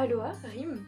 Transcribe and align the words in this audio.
Aloha, 0.00 0.30
Rim. 0.44 0.86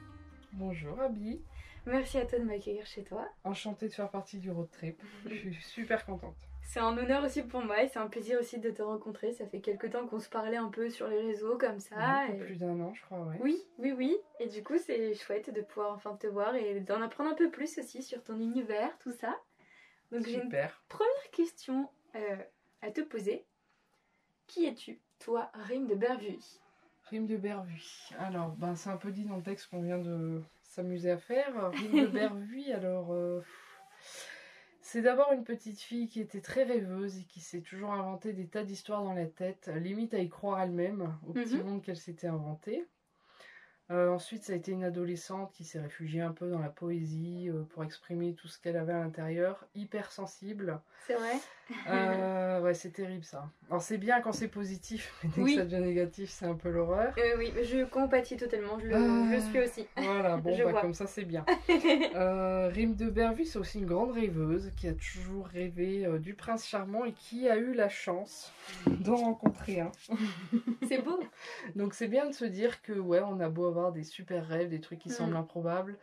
Bonjour 0.52 1.00
Abby. 1.00 1.42
Merci 1.86 2.18
à 2.18 2.27
toi 2.27 2.38
de 2.38 2.45
m'accueillir 2.45 2.86
chez 2.86 3.02
toi. 3.02 3.29
Enchantée 3.42 3.88
de 3.88 3.92
faire 3.92 4.09
partie 4.09 4.38
du 4.38 4.50
road 4.52 4.70
trip. 4.70 5.02
Je 5.27 5.34
suis 5.34 5.55
super 5.55 6.05
contente. 6.06 6.36
C'est 6.62 6.78
un 6.78 6.96
honneur 6.96 7.24
aussi 7.24 7.42
pour 7.42 7.62
moi 7.64 7.83
et 7.83 7.88
c'est 7.88 7.98
un 7.98 8.06
plaisir 8.06 8.38
aussi 8.38 8.60
de 8.60 8.70
te 8.70 8.83
rencontrer. 8.83 9.33
Ça 9.33 9.46
fait 9.46 9.60
quelques 9.60 9.91
temps 9.91 10.06
qu'on 10.06 10.20
se 10.20 10.28
parlait 10.28 10.59
un 10.59 10.69
peu 10.69 10.91
sur 10.91 11.09
les 11.09 11.20
réseaux 11.20 11.59
comme 11.59 11.80
ça. 11.80 11.96
Un 11.96 12.27
peu 12.28 12.34
et- 12.34 12.38
plus 12.38 12.56
d'un 12.56 12.78
an, 12.80 12.95
je 12.95 13.02
crois, 13.02 13.20
ouais. 13.23 13.38
Oui, 13.41 13.60
oui, 13.78 13.92
oui. 13.92 14.16
Et 14.38 14.46
du 14.46 14.62
coup, 14.62 14.78
c'est 14.78 15.14
chouette 15.14 15.52
de 15.52 15.62
pouvoir 15.62 15.92
enfin 15.92 16.14
te 16.16 16.28
voir 16.28 16.55
et 16.55 16.78
d'en 16.80 17.02
apprendre 17.02 17.30
un 17.30 17.34
peu 17.34 17.50
plus 17.50 17.78
aussi 17.78 18.02
sur 18.05 18.22
ton 18.22 18.38
univers, 18.38 18.97
tout 18.98 19.12
ça. 19.12 19.36
Donc 20.12 20.24
j'ai 20.27 20.34
une 20.42 20.50
première 20.88 21.30
question 21.33 21.88
euh, 22.14 22.36
à 22.83 22.91
te 22.92 23.00
poser. 23.00 23.45
Qui 24.47 24.66
es-tu, 24.66 25.00
toi, 25.19 25.50
Rim 25.55 25.86
de 25.86 25.95
Bervuy 25.97 26.38
Rime 27.10 27.27
de 27.27 27.37
Bervuy. 27.37 28.10
Alors, 28.19 28.50
ben, 28.56 28.74
c'est 28.77 28.91
un 28.91 28.96
peu 28.96 29.10
dit 29.10 29.24
dans 29.24 29.37
le 29.37 29.42
texte 29.42 29.69
qu'on 29.69 29.82
vient 29.82 29.98
de 29.98 30.41
s'amuser 30.62 31.10
à 31.10 31.19
faire. 31.19 31.70
Rime 31.73 32.02
de 32.02 32.06
Bervuy, 32.06 32.73
alors. 32.73 33.12
euh, 33.12 33.41
C'est 34.80 35.02
d'abord 35.02 35.33
une 35.33 35.45
petite 35.45 35.81
fille 35.81 36.08
qui 36.08 36.20
était 36.20 36.41
très 36.41 36.62
rêveuse 36.64 37.19
et 37.19 37.25
qui 37.25 37.41
s'est 37.41 37.61
toujours 37.62 37.92
inventé 37.92 38.33
des 38.33 38.47
tas 38.48 38.62
d'histoires 38.64 39.03
dans 39.05 39.14
la 39.14 39.27
tête, 39.27 39.70
limite 39.77 40.14
à 40.14 40.19
y 40.19 40.28
croire 40.28 40.61
elle-même, 40.61 41.16
au 41.27 41.33
petit 41.33 41.56
Mhm. 41.56 41.62
monde 41.64 41.83
qu'elle 41.83 41.97
s'était 41.97 42.27
inventé. 42.28 42.86
Euh, 43.91 44.08
ensuite, 44.10 44.44
ça 44.44 44.52
a 44.52 44.56
été 44.56 44.70
une 44.70 44.84
adolescente 44.84 45.50
qui 45.52 45.64
s'est 45.64 45.80
réfugiée 45.80 46.20
un 46.20 46.30
peu 46.30 46.48
dans 46.48 46.60
la 46.60 46.69
poésie 46.69 47.48
euh, 47.50 47.64
pour 47.70 47.83
exprimer 47.83 48.34
tout 48.34 48.47
ce 48.47 48.58
qu'elle 48.60 48.77
avait 48.77 48.92
à 48.92 49.00
l'intérieur, 49.00 49.66
hyper 49.74 50.12
sensible. 50.12 50.80
C'est 51.08 51.14
vrai 51.14 51.32
Euh, 51.88 52.60
ouais, 52.60 52.74
c'est 52.74 52.91
terrible 52.91 53.24
ça. 53.24 53.48
Alors 53.69 53.80
c'est 53.82 53.98
bien 53.98 54.20
quand 54.20 54.32
c'est 54.32 54.48
positif, 54.48 55.12
mais 55.24 55.30
dès 55.34 55.42
Oui. 55.42 55.55
que 55.55 55.60
ça 55.60 55.66
devient 55.66 55.84
négatif, 55.84 56.30
c'est 56.30 56.47
un 56.47 56.55
peu 56.55 56.69
l'horreur. 56.70 57.14
Oui, 57.38 57.52
je 57.64 57.84
compatis 57.84 58.36
totalement. 58.36 58.78
Je 58.80 58.86
le, 58.86 58.94
Ah. 59.36 59.41
suis 59.41 59.60
aussi. 59.60 59.86
Voilà, 59.97 60.36
bon, 60.36 60.56
bah, 60.56 60.70
vois. 60.72 60.80
comme 60.80 60.94
ça 60.94 61.06
c'est 61.06 61.25
bien. 61.25 61.44
Rime 62.72 62.94
de 62.97 63.08
Bervuy, 63.10 63.47
c'est 63.47 63.58
aussi 63.58 63.78
une 63.78 63.86
grande 63.86 64.12
rêveuse 64.12 64.70
qui 64.77 64.88
a 64.88 64.92
toujours 64.94 65.47
rêvé 65.47 66.06
du 66.20 66.34
prince 66.34 66.66
charmant 66.66 67.04
et 67.04 67.12
qui 67.12 67.48
a 67.48 67.56
eu 67.56 67.72
la 67.72 67.88
chance 67.88 68.52
d'en 68.86 69.16
rencontrer 69.16 69.80
un. 69.80 69.92
c'est 70.88 71.02
beau. 71.02 71.20
Donc 71.77 71.94
c'est 71.94 72.08
bien 72.08 72.27
de 72.27 72.32
se 72.34 72.44
dire 72.44 72.82
que 72.82 72.92
ouais, 72.92 73.20
on 73.20 73.38
a 73.41 73.48
beau 73.48 73.66
avoir 73.66 73.80
des 73.91 74.05
super 74.05 74.47
rêves, 74.47 74.69
des 74.69 74.81
trucs 74.81 74.98
qui 75.00 75.09
Mm. 75.09 75.12
semblent 75.12 75.36
improbables. 75.36 75.98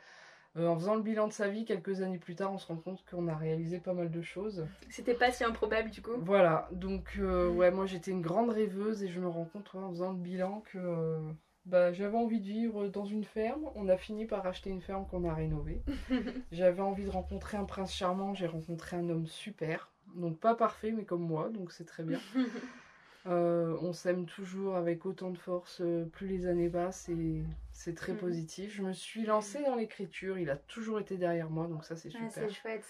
Euh, 0.57 0.67
en 0.67 0.75
faisant 0.75 0.95
le 0.95 1.03
bilan 1.03 1.27
de 1.27 1.33
sa 1.33 1.49
vie, 1.49 1.65
quelques 1.65 2.01
années 2.01 2.17
plus 2.17 2.33
tard, 2.35 2.51
on 2.51 2.57
se 2.57 2.65
rend 2.65 2.77
compte 2.77 3.05
qu'on 3.05 3.27
a 3.27 3.35
réalisé 3.35 3.79
pas 3.79 3.93
mal 3.93 4.09
de 4.09 4.21
choses. 4.23 4.65
C'était 4.89 5.13
pas 5.13 5.31
si 5.31 5.43
improbable 5.43 5.91
du 5.91 6.01
coup. 6.01 6.17
Voilà, 6.17 6.67
donc 6.71 7.17
euh, 7.19 7.47
ouais, 7.49 7.69
moi 7.69 7.85
j'étais 7.85 8.09
une 8.11 8.21
grande 8.23 8.49
rêveuse 8.49 9.03
et 9.03 9.07
je 9.07 9.19
me 9.19 9.27
rends 9.27 9.45
compte 9.45 9.71
ouais, 9.73 9.81
en 9.81 9.89
faisant 9.91 10.11
le 10.11 10.17
bilan 10.17 10.61
que 10.71 10.79
euh, 10.79 11.19
bah, 11.65 11.93
j'avais 11.93 12.17
envie 12.17 12.39
de 12.39 12.45
vivre 12.47 12.87
dans 12.87 13.05
une 13.05 13.23
ferme. 13.23 13.69
On 13.75 13.87
a 13.87 13.97
fini 13.97 14.25
par 14.25 14.47
acheter 14.47 14.71
une 14.71 14.81
ferme 14.81 15.05
qu'on 15.05 15.25
a 15.29 15.33
rénovée. 15.33 15.83
J'avais 16.51 16.81
envie 16.81 17.03
de 17.05 17.09
rencontrer 17.09 17.57
un 17.57 17.65
prince 17.65 17.93
charmant, 17.93 18.33
j'ai 18.33 18.47
rencontré 18.47 18.95
un 18.97 19.09
homme 19.09 19.27
super. 19.27 19.91
Donc 20.15 20.39
pas 20.39 20.55
parfait, 20.55 20.91
mais 20.91 21.03
comme 21.03 21.21
moi, 21.21 21.49
donc 21.49 21.71
c'est 21.71 21.85
très 21.85 22.03
bien. 22.03 22.19
Euh, 23.27 23.75
on 23.81 23.91
s'aime 23.91 24.25
toujours 24.25 24.75
avec 24.75 25.05
autant 25.05 25.31
de 25.31 25.37
force, 25.37 25.81
euh, 25.81 26.05
plus 26.05 26.27
les 26.27 26.45
années 26.45 26.69
passent 26.69 27.09
et 27.09 27.43
c'est 27.73 27.93
très 27.93 28.13
Mhm. 28.13 28.19
positif. 28.19 28.73
Je 28.73 28.81
me 28.83 28.93
suis 28.93 29.25
lancée 29.25 29.61
dans 29.63 29.75
l'écriture, 29.75 30.37
il 30.37 30.49
a 30.49 30.55
toujours 30.55 30.99
été 30.99 31.17
derrière 31.17 31.49
moi, 31.49 31.67
donc 31.67 31.83
ça 31.83 31.95
c'est 31.97 32.09
Ah, 32.09 32.29
super. 32.29 32.49
c'est 32.49 32.53
chouette. 32.53 32.85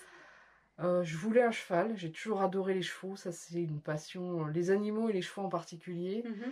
Euh, 0.79 1.03
je 1.03 1.17
voulais 1.17 1.41
un 1.41 1.50
cheval, 1.50 1.97
j'ai 1.97 2.11
toujours 2.11 2.41
adoré 2.41 2.75
les 2.75 2.84
chevaux, 2.84 3.16
ça 3.16 3.31
c'est 3.31 3.63
une 3.63 3.79
passion, 3.81 4.45
les 4.45 4.69
animaux 4.69 5.09
et 5.09 5.13
les 5.13 5.23
chevaux 5.23 5.41
en 5.41 5.50
particulier. 5.50 6.22
Mhm. 6.23 6.51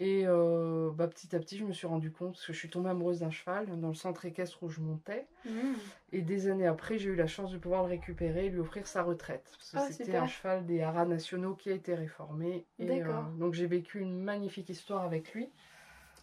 Et 0.00 0.24
euh, 0.26 0.90
bah, 0.92 1.06
petit 1.06 1.34
à 1.36 1.38
petit, 1.38 1.56
je 1.56 1.64
me 1.64 1.72
suis 1.72 1.86
rendu 1.86 2.10
compte, 2.10 2.32
parce 2.32 2.46
que 2.46 2.52
je 2.52 2.58
suis 2.58 2.68
tombée 2.70 2.90
amoureuse 2.90 3.20
d'un 3.20 3.30
cheval 3.30 3.66
dans 3.80 3.88
le 3.88 3.94
centre 3.94 4.24
équestre 4.24 4.62
où 4.62 4.68
je 4.68 4.80
montais. 4.80 5.26
Mhm. 5.44 5.74
Et 6.12 6.22
des 6.22 6.48
années 6.48 6.66
après, 6.66 6.98
j'ai 6.98 7.10
eu 7.10 7.14
la 7.16 7.26
chance 7.26 7.52
de 7.52 7.58
pouvoir 7.58 7.82
le 7.82 7.88
récupérer 7.90 8.46
et 8.46 8.48
lui 8.50 8.60
offrir 8.60 8.86
sa 8.86 9.02
retraite. 9.02 9.44
Parce 9.56 9.70
que 9.70 9.76
Oh, 9.78 9.92
c'était 9.92 10.16
un 10.16 10.26
cheval 10.26 10.66
des 10.66 10.82
haras 10.82 11.04
nationaux 11.06 11.54
qui 11.54 11.70
a 11.70 11.74
été 11.74 11.94
réformé. 11.94 12.64
Et, 12.78 12.86
D'accord. 12.86 13.24
euh, 13.24 13.38
donc 13.38 13.54
j'ai 13.54 13.66
vécu 13.66 14.00
une 14.00 14.20
magnifique 14.22 14.68
histoire 14.68 15.04
avec 15.04 15.32
lui 15.32 15.48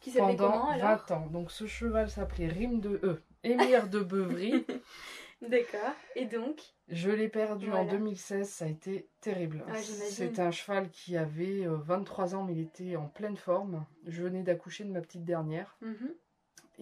Qui 0.02 0.12
pendant 0.12 0.36
comment 0.36 0.70
alors? 0.70 1.06
20 1.08 1.12
ans. 1.12 1.28
Donc 1.32 1.52
ce 1.52 1.66
cheval 1.66 2.10
s'appelait 2.10 2.48
Rime 2.48 2.80
de 2.80 3.00
E, 3.04 3.22
Émir 3.44 3.88
de 3.90 4.00
Beuvry. 4.00 4.66
D'accord. 5.42 5.94
Et 6.16 6.26
donc 6.26 6.62
Je 6.88 7.10
l'ai 7.10 7.30
perdu 7.30 7.68
en 7.68 7.84
Voilà. 7.84 7.92
2016, 7.92 8.48
ça 8.50 8.66
a 8.66 8.68
été 8.68 9.10
terrible. 9.22 9.64
Ah. 9.68 9.76
C'est 9.78 10.40
un 10.40 10.52
cheval 10.52 10.90
qui 10.90 11.18
avait 11.18 11.66
euh, 11.66 11.78
23 11.78 12.36
ans, 12.36 12.44
mais 12.44 12.54
il 12.54 12.62
était 12.62 12.96
en 12.96 13.08
pleine 13.08 13.38
forme. 13.38 13.86
Je 14.06 14.22
venais 14.24 14.44
d'accoucher 14.44 14.84
de 14.84 14.92
ma 14.92 15.02
petite 15.02 15.26
dernière. 15.26 15.78
Mhm. 15.82 16.14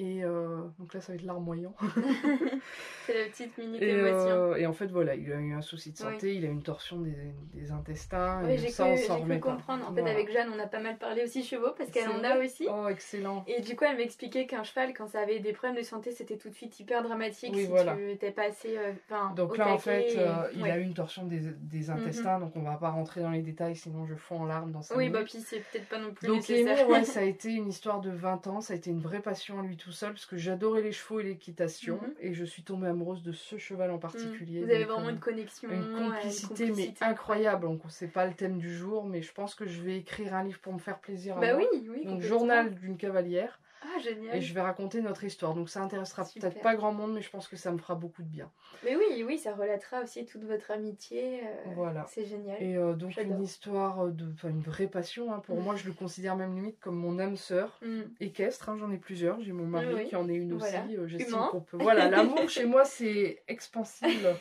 Et 0.01 0.23
euh, 0.23 0.61
donc 0.79 0.93
là, 0.93 1.01
ça 1.01 1.11
va 1.11 1.17
être 1.17 1.25
larmoyant. 1.25 1.75
C'est 3.05 3.17
la 3.17 3.25
petite 3.29 3.57
minute 3.57 3.81
Et, 3.81 3.91
euh, 3.91 4.55
et 4.55 4.65
en 4.65 4.71
fait, 4.73 4.87
voilà, 4.87 5.15
il 5.15 5.31
a 5.31 5.35
eu 5.37 5.53
un 5.53 5.61
souci 5.61 5.91
de 5.91 5.97
santé, 5.97 6.35
il 6.35 6.45
a 6.45 6.47
eu 6.47 6.51
une 6.51 6.61
torsion 6.63 7.01
des, 7.01 7.11
des 7.53 7.71
intestins. 7.71 8.41
Oui, 8.45 8.57
j'ai 8.57 8.69
ça, 8.69 8.83
cru, 8.83 8.93
on 8.93 8.95
j'ai 8.97 9.03
s'en 9.03 9.19
cru 9.21 9.27
pas. 9.29 9.37
comprendre. 9.39 9.83
En 9.89 9.93
fait, 9.93 10.01
Voilà. 10.01 10.15
avec 10.15 10.31
Jeanne, 10.31 10.49
on 10.55 10.59
a 10.59 10.67
pas 10.67 10.79
mal 10.79 10.97
parlé 10.97 11.23
aussi 11.23 11.43
chevaux 11.43 11.71
parce 11.77 11.89
qu'elle 11.91 12.07
en 12.07 12.23
a 12.23 12.37
aussi. 12.37 12.67
Oh, 12.71 12.87
excellent. 12.87 13.43
Et 13.47 13.61
du 13.61 13.75
coup, 13.75 13.83
elle 13.85 13.97
m'expliquait 13.97 14.45
qu'un 14.45 14.63
cheval, 14.63 14.93
quand 14.93 15.07
ça 15.07 15.19
avait 15.21 15.39
des 15.39 15.51
problèmes 15.53 15.77
de 15.77 15.83
santé, 15.85 16.11
c'était 16.11 16.37
tout 16.37 16.49
de 16.49 16.55
suite 16.55 16.79
hyper 16.79 17.01
dramatique 17.03 17.51
Oui, 17.53 17.61
si 17.63 17.67
voilà. 17.67 17.95
tu 17.95 18.11
étais 18.11 18.31
passé. 18.31 18.77
euh, 18.77 18.93
enfin, 19.09 19.33
Donc 19.35 19.57
là, 19.57 19.69
en 19.73 19.79
fait, 19.79 20.13
et- 20.13 20.19
euh, 20.19 20.43
il 20.53 20.61
ouais. 20.61 20.69
Mhm. 20.69 20.75
a 20.75 20.77
eu 20.77 20.83
une 20.83 20.93
torsion 20.93 21.25
des, 21.25 21.39
des 21.39 21.89
intestins, 21.89 22.39
donc 22.39 22.55
on 22.55 22.61
va 22.61 22.75
pas 22.77 22.89
rentrer 22.89 23.21
dans 23.21 23.31
les 23.31 23.41
détails, 23.41 23.75
sinon 23.75 24.05
je 24.05 24.15
fonds 24.15 24.41
en 24.41 24.45
larmes 24.45 24.71
dans 24.71 24.81
sa 24.81 24.95
Oui, 24.95 25.09
bah 25.09 25.23
puis 25.23 25.39
c'est 25.39 25.59
peut-être 25.59 25.89
pas 25.89 25.97
non 25.99 26.13
plus 26.13 26.27
Donc 26.27 26.37
nécessaire. 26.37 26.77
Émir, 26.79 26.89
ouais, 26.89 27.03
ça 27.05 27.19
a 27.21 27.23
été 27.23 27.51
une 27.51 27.67
histoire 27.67 28.01
de 28.01 28.11
20 28.11 28.47
ans, 28.47 28.61
ça 28.61 28.73
a 28.73 28.75
été 28.75 28.91
une 28.91 29.01
vraie 29.01 29.21
passion 29.21 29.59
à 29.59 29.63
lui 29.63 29.75
tout 29.77 29.88
seul, 29.91 30.11
parce 30.13 30.25
que 30.25 30.37
j'adorais 30.37 30.81
les 30.81 30.91
chevaux 30.91 31.19
et 31.19 31.23
l'équitation, 31.23 31.95
Mhm. 32.01 32.13
et 32.19 32.33
je 32.33 32.45
suis 32.45 32.63
tombée 32.63 32.87
amoureuse 32.87 33.23
de 33.23 33.31
ce 33.31 33.57
cheval 33.57 33.91
en 33.91 33.97
particulier. 33.99 34.63
Vous 34.63 34.69
avez 34.71 34.85
vraiment 34.85 35.07
euh, 35.07 35.11
une 35.11 35.19
connexion, 35.19 35.69
une 35.69 35.83
euh, 35.83 36.09
complicité, 36.11 36.67
une 36.67 36.75
mais 36.75 36.93
incroyable. 37.01 37.63
Donc 37.63 37.81
c'est 37.89 38.07
pas 38.07 38.25
le 38.25 38.33
thème 38.33 38.57
du 38.57 38.73
jour, 38.75 39.05
mais 39.05 39.21
je 39.21 39.31
pense 39.33 39.55
que 39.55 39.65
je 39.65 39.81
vais 39.81 39.97
écrire 39.97 40.33
un 40.35 40.43
livre 40.43 40.59
pour 40.59 40.73
me 40.73 40.79
faire 40.79 40.99
plaisir. 40.99 41.37
à 41.37 41.41
Bah 41.41 41.53
moi. 41.57 41.67
oui, 41.73 41.89
oui. 41.89 42.05
Donc 42.05 42.21
journal 42.21 42.73
d'une 42.75 42.97
cavalière, 42.97 43.59
Ah, 43.81 43.99
génial. 43.99 44.35
et 44.35 44.41
je 44.41 44.53
vais 44.53 44.61
raconter 44.61 45.01
notre 45.01 45.23
histoire. 45.23 45.53
Donc 45.53 45.69
ça 45.69 45.81
intéressera 45.81 46.23
peut-être 46.23 46.59
pas 46.61 46.75
grand 46.75 46.91
monde, 46.91 47.13
mais 47.13 47.21
je 47.21 47.29
pense 47.29 47.47
que 47.47 47.55
ça 47.55 47.71
me 47.71 47.77
fera 47.77 47.95
beaucoup 47.95 48.23
de 48.23 48.27
bien. 48.27 48.51
Mais 48.83 48.95
oui, 48.95 49.23
oui, 49.25 49.37
ça 49.37 49.55
relatera 49.55 50.01
aussi 50.01 50.25
toute 50.25 50.43
votre 50.43 50.71
amitié. 50.71 51.41
euh, 51.43 51.63
Voilà. 51.75 52.05
C'est 52.09 52.25
génial. 52.25 52.61
Et 52.61 52.75
euh, 52.77 52.93
donc 52.93 53.15
une 53.17 53.41
histoire 53.41 54.07
de, 54.09 54.31
enfin 54.33 54.49
une 54.49 54.61
vraie 54.61 54.87
passion. 54.87 55.33
hein. 55.33 55.39
Pour 55.39 55.55
Mhm. 55.57 55.63
moi, 55.63 55.75
je 55.75 55.85
le 55.87 55.93
considère 55.93 56.35
même 56.35 56.53
limite 56.55 56.79
comme 56.79 56.95
mon 56.97 57.19
âme 57.19 57.37
sœur. 57.37 57.79
Mm. 57.81 58.01
équestre, 58.19 58.69
hein, 58.69 58.77
j'en 58.77 58.91
ai 58.91 58.97
plusieurs. 58.97 59.39
J'ai 59.41 59.53
mon 59.53 59.65
mari 59.65 59.93
Oui, 59.93 60.07
qui 60.07 60.15
en 60.15 60.27
est 60.27 60.35
une 60.35 60.57
Voilà. 60.57 60.83
aussi. 60.83 60.97
euh, 60.97 61.07
J'estime 61.07 61.45
qu'on 61.49 61.61
peut. 61.61 61.77
Voilà, 61.77 62.09
l'amour 62.09 62.49
chez 62.49 62.65
moi 62.65 62.83
c'est 62.85 63.43
expansible. 63.47 64.35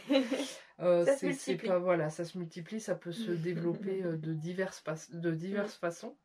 Euh, 0.81 1.05
Ça 1.05 1.17
se 1.17 1.67
pas 1.67 1.79
voilà, 1.79 2.11
ça 2.11 2.25
se 2.25 2.39
multiplie, 2.39 2.81
ça 2.81 2.95
peut 2.95 3.13
se 3.13 3.31
développer 3.93 4.03
de 4.03 4.33
diverses 4.35 4.83
de 5.13 5.31
diverses 5.33 5.77
façons. 5.77 6.17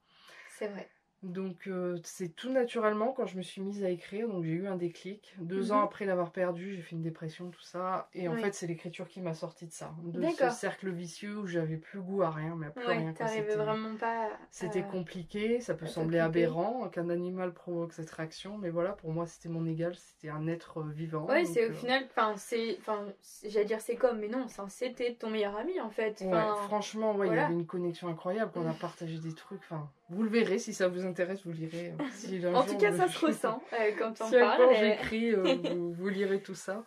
C'est 0.58 0.68
vrai. 0.68 0.88
Donc 1.24 1.68
euh, 1.68 1.98
c'est 2.04 2.36
tout 2.36 2.52
naturellement 2.52 3.14
quand 3.14 3.26
je 3.26 3.38
me 3.38 3.42
suis 3.42 3.62
mise 3.62 3.84
à 3.84 3.90
écrire, 3.90 4.28
donc 4.28 4.44
j'ai 4.44 4.52
eu 4.52 4.68
un 4.68 4.76
déclic. 4.76 5.34
Deux 5.40 5.72
Mhm. 5.72 5.78
ans 5.78 5.82
après 5.84 6.06
l'avoir 6.06 6.32
perdu, 6.32 6.74
j'ai 6.76 6.82
fait 6.82 6.96
une 6.96 7.02
dépression, 7.02 7.50
tout 7.50 7.62
ça, 7.62 8.10
et 8.14 8.28
en 8.28 8.34
Oui. 8.34 8.42
fait 8.42 8.54
c'est 8.54 8.68
l'écriture 8.68 9.08
qui 9.08 9.22
m'a 9.22 9.34
sorti 9.34 9.66
de 9.68 9.72
ça, 9.72 9.94
de 10.04 10.22
ce 10.30 10.50
cercle 10.50 10.90
vicieux 10.92 11.38
où 11.38 11.48
j'avais 11.48 11.78
plus 11.78 12.02
goût 12.02 12.22
à 12.24 12.30
rien, 12.30 12.56
mais 12.56 12.68
à 12.68 12.70
plus 12.72 12.86
rien. 12.86 12.98
Ouais, 12.98 13.04
quoi. 13.14 13.14
t'arrivais 13.26 13.52
C'était- 13.52 13.64
vraiment 13.64 13.96
pas. 13.96 14.26
à- 14.26 14.38
c'était 14.52 14.84
compliqué, 14.84 15.62
ça 15.62 15.74
peut 15.76 15.86
sembler 15.88 16.20
aberrant 16.20 16.90
qu'un 16.90 17.10
animal 17.10 17.54
provoque 17.54 17.94
cette 17.94 18.12
réaction, 18.12 18.58
mais 18.58 18.70
voilà, 18.70 18.92
pour 18.92 19.12
moi 19.12 19.26
c'était 19.26 19.50
mon 19.50 19.66
égal, 19.66 19.96
c'était 19.96 20.30
un 20.30 20.48
être 20.48 20.80
euh, 20.82 20.92
vivant. 20.92 21.26
Ouais, 21.28 21.46
c'est 21.46 21.66
au 21.68 21.70
euh, 21.72 21.74
final, 21.74 22.04
enfin, 22.10 22.34
c'est, 22.38 22.78
enfin, 22.82 23.06
j'allais 23.48 23.66
dire 23.66 23.80
c'est 23.82 23.96
comme, 23.96 24.20
mais 24.20 24.28
non, 24.28 24.46
c'était 24.68 25.14
ton 25.16 25.30
meilleur 25.30 25.56
ami 25.56 25.80
en 25.80 25.90
fait. 25.90 26.22
ouais, 26.22 26.46
franchement, 26.66 27.16
ouais, 27.16 27.28
il 27.30 27.34
y 27.36 27.40
avait 27.40 27.54
une 27.54 27.66
connexion 27.66 28.08
incroyable, 28.10 28.52
qu'on 28.52 28.68
a 28.70 28.74
partagé 28.74 29.18
des 29.20 29.34
trucs, 29.34 29.62
enfin, 29.62 29.90
vous 30.10 30.24
le 30.24 30.30
verrez, 30.30 30.60
si 30.60 30.74
ça 30.74 30.88
vous 30.88 31.06
intéresse, 31.06 31.46
vous 31.46 31.52
lirez. 31.54 31.94
euh, 32.00 32.04
si 32.14 32.46
en 32.46 32.64
tout 32.64 32.78
cas, 32.78 32.94
ça 32.94 33.08
se 33.08 33.26
ressent 33.26 33.62
euh, 33.74 33.92
quand 33.98 34.20
on 34.22 34.26
Si 34.26 34.32
parle. 34.40 34.72
et- 34.74 34.76
j'écris, 34.76 35.32
euh, 35.34 35.44
vous, 35.76 35.94
vous 35.94 36.08
lirez 36.10 36.42
tout 36.42 36.56
ça. 36.56 36.84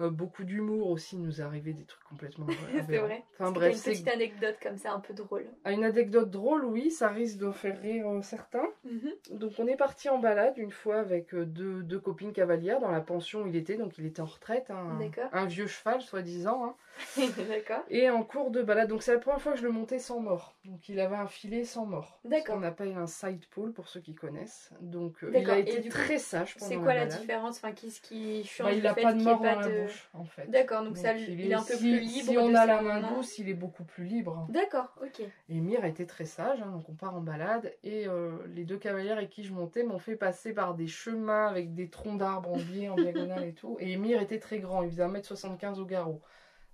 Euh, 0.00 0.10
beaucoup 0.10 0.44
d'humour 0.44 0.90
aussi, 0.90 1.16
nous 1.16 1.40
est 1.40 1.42
arrivé 1.42 1.72
des 1.72 1.82
trucs 1.82 2.04
complètement 2.04 2.46
C'est 2.86 2.98
vrai. 2.98 3.24
Enfin 3.34 3.50
bref, 3.50 3.74
une 3.74 3.82
petite 3.82 4.06
anecdote 4.06 4.54
comme 4.62 4.76
ça, 4.78 4.92
un 4.92 5.00
peu 5.00 5.12
drôle. 5.12 5.46
Ah, 5.64 5.72
une 5.72 5.82
anecdote 5.82 6.30
drôle, 6.30 6.64
oui, 6.64 6.92
ça 6.92 7.08
risque 7.08 7.38
de 7.38 7.50
faire 7.50 7.80
rire 7.80 8.08
euh, 8.08 8.22
certains. 8.22 8.62
Mhm. 8.84 9.10
Donc 9.32 9.54
on 9.58 9.66
est 9.66 9.74
parti 9.76 10.08
en 10.08 10.18
balade 10.18 10.56
une 10.56 10.70
fois 10.70 11.00
avec 11.00 11.34
euh, 11.34 11.44
deux, 11.44 11.82
deux 11.82 11.98
copines 11.98 12.32
cavalières 12.32 12.78
dans 12.78 12.92
la 12.92 13.00
pension 13.00 13.42
où 13.42 13.48
il 13.48 13.56
était, 13.56 13.76
donc 13.76 13.98
il 13.98 14.06
était 14.06 14.20
en 14.22 14.26
retraite, 14.26 14.70
hein, 14.70 14.96
un 15.32 15.46
vieux 15.46 15.66
cheval 15.66 16.00
soi-disant, 16.00 16.64
hein, 16.64 16.74
D'accord. 17.48 17.84
et 17.90 18.10
en 18.10 18.22
cours 18.22 18.50
de 18.50 18.62
balade. 18.62 18.88
Donc 18.88 19.02
c'est 19.02 19.12
la 19.12 19.18
première 19.18 19.40
fois 19.40 19.52
que 19.52 19.58
je 19.58 19.64
le 19.64 19.72
montais 19.72 19.98
sans 19.98 20.20
mort. 20.20 20.56
Donc 20.64 20.88
il 20.88 21.00
avait 21.00 21.16
un 21.16 21.26
filet 21.26 21.64
sans 21.64 21.86
mort. 21.86 22.20
D'accord. 22.24 22.56
On 22.58 22.62
appelle 22.62 22.94
un 22.96 23.06
side 23.06 23.44
pole 23.46 23.72
pour 23.72 23.88
ceux 23.88 24.00
qui 24.00 24.14
connaissent. 24.14 24.70
Donc 24.80 25.22
euh, 25.22 25.28
il 25.28 25.32
D'accord. 25.32 25.54
a 25.54 25.58
été 25.58 25.82
coup, 25.82 25.88
très 25.88 26.18
sage 26.18 26.56
pendant 26.56 26.70
C'est 26.70 26.76
quoi 26.76 26.94
la 26.94 27.06
différence? 27.06 27.58
Enfin, 27.58 27.72
qu'est-ce 27.72 28.00
qui 28.00 28.44
change 28.44 28.66
Bah, 28.66 28.72
il 28.72 28.82
le 28.82 28.88
a 28.88 28.94
fait 28.94 29.02
pas 29.02 29.12
de 29.12 29.22
mort 29.22 29.40
dans 29.40 29.60
la 29.60 29.68
de... 29.68 29.82
gauche, 29.82 30.08
en 30.14 30.24
fait. 30.24 30.46
D'accord, 30.50 30.84
donc, 30.84 30.96
ça, 30.96 31.14
Donc, 31.14 31.22
il, 31.28 31.50
est, 31.50 31.54
un 31.54 31.62
peu 31.62 31.74
si, 31.74 31.78
plus 31.78 32.00
libre. 32.00 32.30
Si 32.30 32.38
on 32.38 32.54
a 32.54 32.66
la 32.66 32.82
main 32.82 33.00
douce, 33.00 33.38
il 33.38 33.48
est 33.48 33.54
beaucoup 33.54 33.84
plus 33.84 34.04
libre. 34.04 34.46
D'accord, 34.50 34.94
ok. 35.02 35.22
Et 35.48 35.60
Mire 35.60 35.84
était 35.84 36.06
très 36.06 36.24
sage, 36.24 36.60
hein, 36.60 36.70
donc 36.70 36.88
on 36.88 36.94
part 36.94 37.14
en 37.14 37.20
balade. 37.20 37.72
Et 37.82 38.06
euh, 38.06 38.32
les 38.54 38.64
deux 38.64 38.78
cavalières 38.78 39.18
avec 39.18 39.30
qui 39.30 39.44
je 39.44 39.52
montais 39.52 39.82
m'ont 39.82 39.98
fait 39.98 40.16
passer 40.16 40.52
par 40.52 40.74
des 40.74 40.86
chemins 40.86 41.46
avec 41.46 41.74
des 41.74 41.88
troncs 41.88 42.18
d'arbres 42.18 42.52
en 42.52 42.58
biais, 42.58 42.88
en 42.88 42.96
diagonale 42.96 43.44
et 43.44 43.54
tout. 43.54 43.76
Et 43.80 43.96
Mire 43.96 44.20
était 44.20 44.38
très 44.38 44.58
grand, 44.58 44.82
il 44.82 44.90
faisait 44.90 45.04
1m75 45.06 45.80
au 45.80 45.84
garrot. 45.84 46.20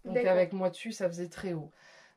Donc 0.05 0.17
avec 0.25 0.53
moi 0.53 0.71
dessus, 0.71 0.93
ça 0.93 1.09
faisait 1.09 1.29
très 1.29 1.53
haut. 1.53 1.71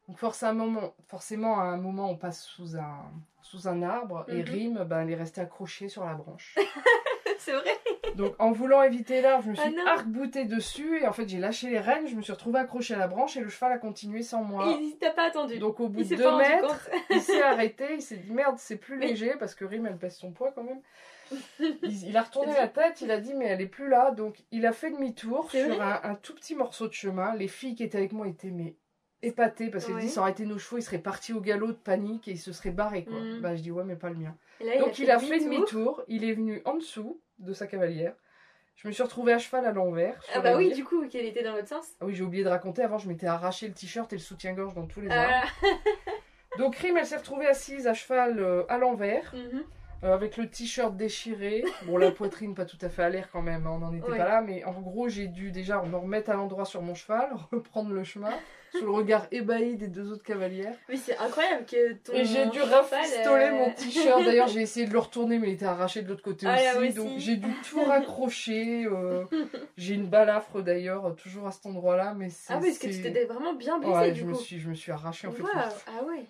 Donc 0.07 0.18
forcément, 0.18 0.94
forcément 1.07 1.60
à 1.60 1.63
un 1.63 1.78
moment, 1.78 2.10
on 2.10 2.16
passe 2.18 2.44
sous 2.44 2.78
un, 2.78 3.12
sous 3.42 3.68
un 3.68 3.81
arbre 3.81 4.25
et 4.28 4.44
Mhm. 4.44 4.50
Rime, 4.50 4.84
ben, 4.84 5.01
elle 5.01 5.12
est 5.12 5.16
restée 5.16 5.42
accrochée 5.42 5.89
sur 5.89 6.06
la 6.06 6.13
branche. 6.13 6.56
C'est 7.48 7.54
vrai 7.54 7.78
Donc 8.16 8.36
en 8.40 8.52
voulant 8.52 8.84
éviter 8.84 9.22
l'arbre, 9.22 9.46
je 9.46 9.52
me 9.52 9.56
Ah 9.58 9.70
suis 9.70 9.80
arc-boutée 9.80 10.44
dessus 10.44 11.02
et 11.02 11.08
en 11.08 11.14
fait 11.14 11.30
j'ai 11.30 11.40
lâché 11.40 11.70
les 11.70 11.80
rênes, 11.80 12.06
je 12.06 12.16
me 12.16 12.22
suis 12.22 12.34
retrouvée 12.34 12.60
accrochée 12.60 12.94
à 12.94 12.98
la 12.98 13.08
branche 13.08 13.38
et 13.38 13.40
le 13.40 13.48
cheval 13.48 13.72
a 13.72 13.78
continué 13.78 14.22
sans 14.22 14.44
moi. 14.44 14.78
Il 14.82 14.98
t'a 14.98 15.12
pas 15.12 15.28
attendu. 15.28 15.58
Donc 15.58 15.80
au 15.80 15.88
bout 15.88 16.02
il 16.02 16.10
de 16.10 16.16
deux 16.18 16.38
mètres, 16.38 16.90
il 17.10 17.22
s'est 17.22 17.42
arrêté, 17.42 17.86
il 17.94 18.02
s'est 18.02 18.18
dit 18.18 18.34
merde, 18.34 18.56
c'est 18.58 18.76
plus 18.76 19.00
léger 19.00 19.36
parce 19.40 19.56
que 19.56 19.64
Rime 19.64 19.86
elle 19.86 19.98
pèse 19.98 20.18
son 20.18 20.32
poids 20.32 20.52
quand 20.52 20.64
même. 20.64 20.82
Il, 21.60 22.08
il 22.08 22.16
a 22.16 22.24
retourné 22.24 22.54
la 22.54 22.70
tête, 22.70 23.02
il 23.02 23.12
a 23.12 23.20
dit 23.20 23.34
mais 23.34 23.46
elle 23.46 23.60
est 23.60 23.68
plus 23.68 23.90
là, 23.90 24.12
donc 24.12 24.38
il 24.52 24.66
a 24.66 24.72
fait 24.72 24.92
demi-tour 24.92 25.52
sur 25.52 25.82
un, 25.82 26.00
un 26.04 26.16
tout 26.16 26.34
petit 26.34 26.56
morceau 26.56 26.88
de 26.88 26.94
chemin. 26.94 27.34
Les 27.36 27.50
filles 27.50 27.76
qui 27.76 27.84
étaient 27.84 27.98
avec 27.98 28.14
moi 28.14 28.28
étaient 28.28 28.52
mais 28.52 28.76
épatées 29.22 29.69
parce 29.69 29.88
Ouais. 29.88 30.02
disent 30.02 30.14
ça 30.14 30.22
aurait 30.22 30.31
été 30.31 30.46
nos 30.46 30.58
chevaux, 30.60 30.78
ils 30.78 30.84
seraient 30.84 30.98
partis 31.00 31.34
au 31.34 31.42
galop 31.42 31.68
de 31.68 31.72
panique 31.74 32.28
et 32.28 32.31
ils 32.31 32.38
se 32.40 32.52
seraient 32.52 32.72
barrés 32.72 33.04
quoi. 33.06 33.19
Mhm. 33.19 33.40
Bah 33.42 33.56
je 33.56 33.62
dis 33.62 33.72
ouais 33.72 33.84
mais 33.84 33.96
pas 33.96 34.10
le 34.10 34.16
mien. 34.16 34.36
Là, 34.62 34.80
Donc 34.80 35.00
il 35.00 35.10
a 35.12 35.19
fait 35.19 35.40
demi-tour. 35.40 35.50
demi-tour, 35.50 36.04
il 36.08 36.24
est 36.24 36.34
venu 36.34 36.62
en 36.66 36.75
dessous 36.75 37.19
de 37.40 37.54
sa 37.54 37.68
cavalière. 37.68 38.14
Je 38.75 38.88
me 38.88 38.94
suis 38.94 39.02
retrouvée 39.02 39.34
à 39.34 39.40
cheval 39.40 39.66
à 39.66 39.72
l'envers. 39.72 40.22
Ah 40.36 40.40
bah 40.40 40.56
oui, 40.56 40.72
du 40.72 40.84
coup, 40.84 41.08
qu'elle 41.08 41.25
était 41.25 41.42
dans 41.42 41.56
l'autre 41.56 41.68
sens. 41.68 41.88
Ah 42.00 42.06
oui, 42.06 42.14
j'ai 42.14 42.24
oublié 42.24 42.44
de 42.44 42.50
raconter, 42.50 42.84
avant 42.84 43.00
je 43.00 43.08
m'étais 43.08 43.25
arraché 43.25 43.68
le 43.68 43.74
t-shirt 43.74 44.12
et 44.14 44.18
le 44.18 44.22
soutien-gorge 44.22 44.75
dans 44.75 44.86
tous 44.86 45.02
les 45.02 45.10
arbres. 45.10 45.34
Ah, 45.64 45.68
Donc 46.60 46.75
Rime, 46.75 46.98
elle 46.98 47.06
s'est 47.08 47.18
retrouvée 47.18 47.48
assise 47.48 47.88
à 47.88 47.96
cheval 47.96 48.40
euh, 48.40 48.64
à 48.69 48.78
l'envers, 48.78 49.34
mhm. 49.36 49.64
Euh, 50.04 50.14
avec 50.14 50.38
le 50.38 50.48
t-shirt 50.50 50.96
déchiré. 50.96 51.64
Bon, 51.86 51.98
la 51.98 52.12
poitrine 52.12 52.54
pas 52.56 52.66
tout 52.66 52.78
à 52.82 52.90
fait 52.90 53.04
à 53.04 53.10
l'air 53.10 53.30
quand 53.32 53.42
même, 53.42 53.66
hein, 53.68 53.72
on 53.74 53.80
n'en 53.80 53.94
était 53.94 54.10
Ouais. 54.10 54.18
pas 54.18 54.26
là, 54.26 54.42
mais 54.42 54.64
en 54.64 54.80
gros, 54.82 55.10
j'ai 55.10 55.28
dû 55.28 55.52
déjà 55.52 55.82
me 55.82 55.96
remettre 55.98 56.30
à 56.30 56.34
l'endroit 56.36 56.66
sur 56.66 56.82
mon 56.82 56.96
cheval, 56.96 57.30
reprendre 57.52 57.92
le 57.92 58.04
chemin, 58.04 58.30
sous 58.74 58.84
le 58.86 58.92
regard 58.92 59.28
ébahi 59.32 59.76
des 59.76 59.88
deux 59.88 60.12
autres 60.12 60.24
cavalières. 60.24 60.76
Mais 60.90 60.98
c'est 60.98 61.18
incroyable 61.18 61.66
que 61.66 61.94
ton. 61.94 62.14
Et 62.14 62.26
j'ai 62.26 62.46
dû 62.48 62.62
rafistoler 62.62 63.46
euh, 63.46 63.52
mon 63.54 63.72
t-shirt. 63.72 64.24
D'ailleurs, 64.26 64.48
j'ai 64.48 64.62
essayé 64.62 64.86
de 64.86 64.94
le 64.94 65.00
retourner, 65.00 65.40
mais 65.40 65.48
il 65.50 65.54
était 65.54 65.66
arraché 65.66 66.02
de 66.04 66.10
l'autre 66.10 66.22
côté 66.24 66.46
Ah, 66.48 66.56
là 66.62 66.78
aussi. 66.78 66.88
aussi. 66.90 66.94
Donc, 66.94 67.18
j'ai 67.18 67.38
dû 67.38 67.50
tout 67.70 67.84
raccrocher. 67.86 68.86
euh, 68.86 69.24
j'ai 69.78 69.96
une 69.96 70.08
balafre 70.08 70.62
d'ailleurs, 70.62 71.16
toujours 71.16 71.48
à 71.48 71.52
cet 71.52 71.66
endroit-là. 71.66 72.14
Mais 72.16 72.30
c'est. 72.30 72.54
Ah 72.54 72.60
oui, 72.62 72.68
parce 72.68 72.80
que 72.80 72.88
tu 72.88 73.02
t'étais 73.02 73.26
vraiment 73.26 73.54
bien 73.54 73.80
blessé 73.80 73.94
Ouais, 73.94 74.12
du 74.12 74.20
je 74.22 74.26
me, 74.26 74.34
coup. 74.34 74.40
suis, 74.40 74.60
je 74.60 74.70
me 74.70 74.76
suis 74.76 74.92
arraché 74.92 75.28
en 75.28 75.32
fait 75.32 75.44
Ah 75.56 76.04
ouais. 76.06 76.26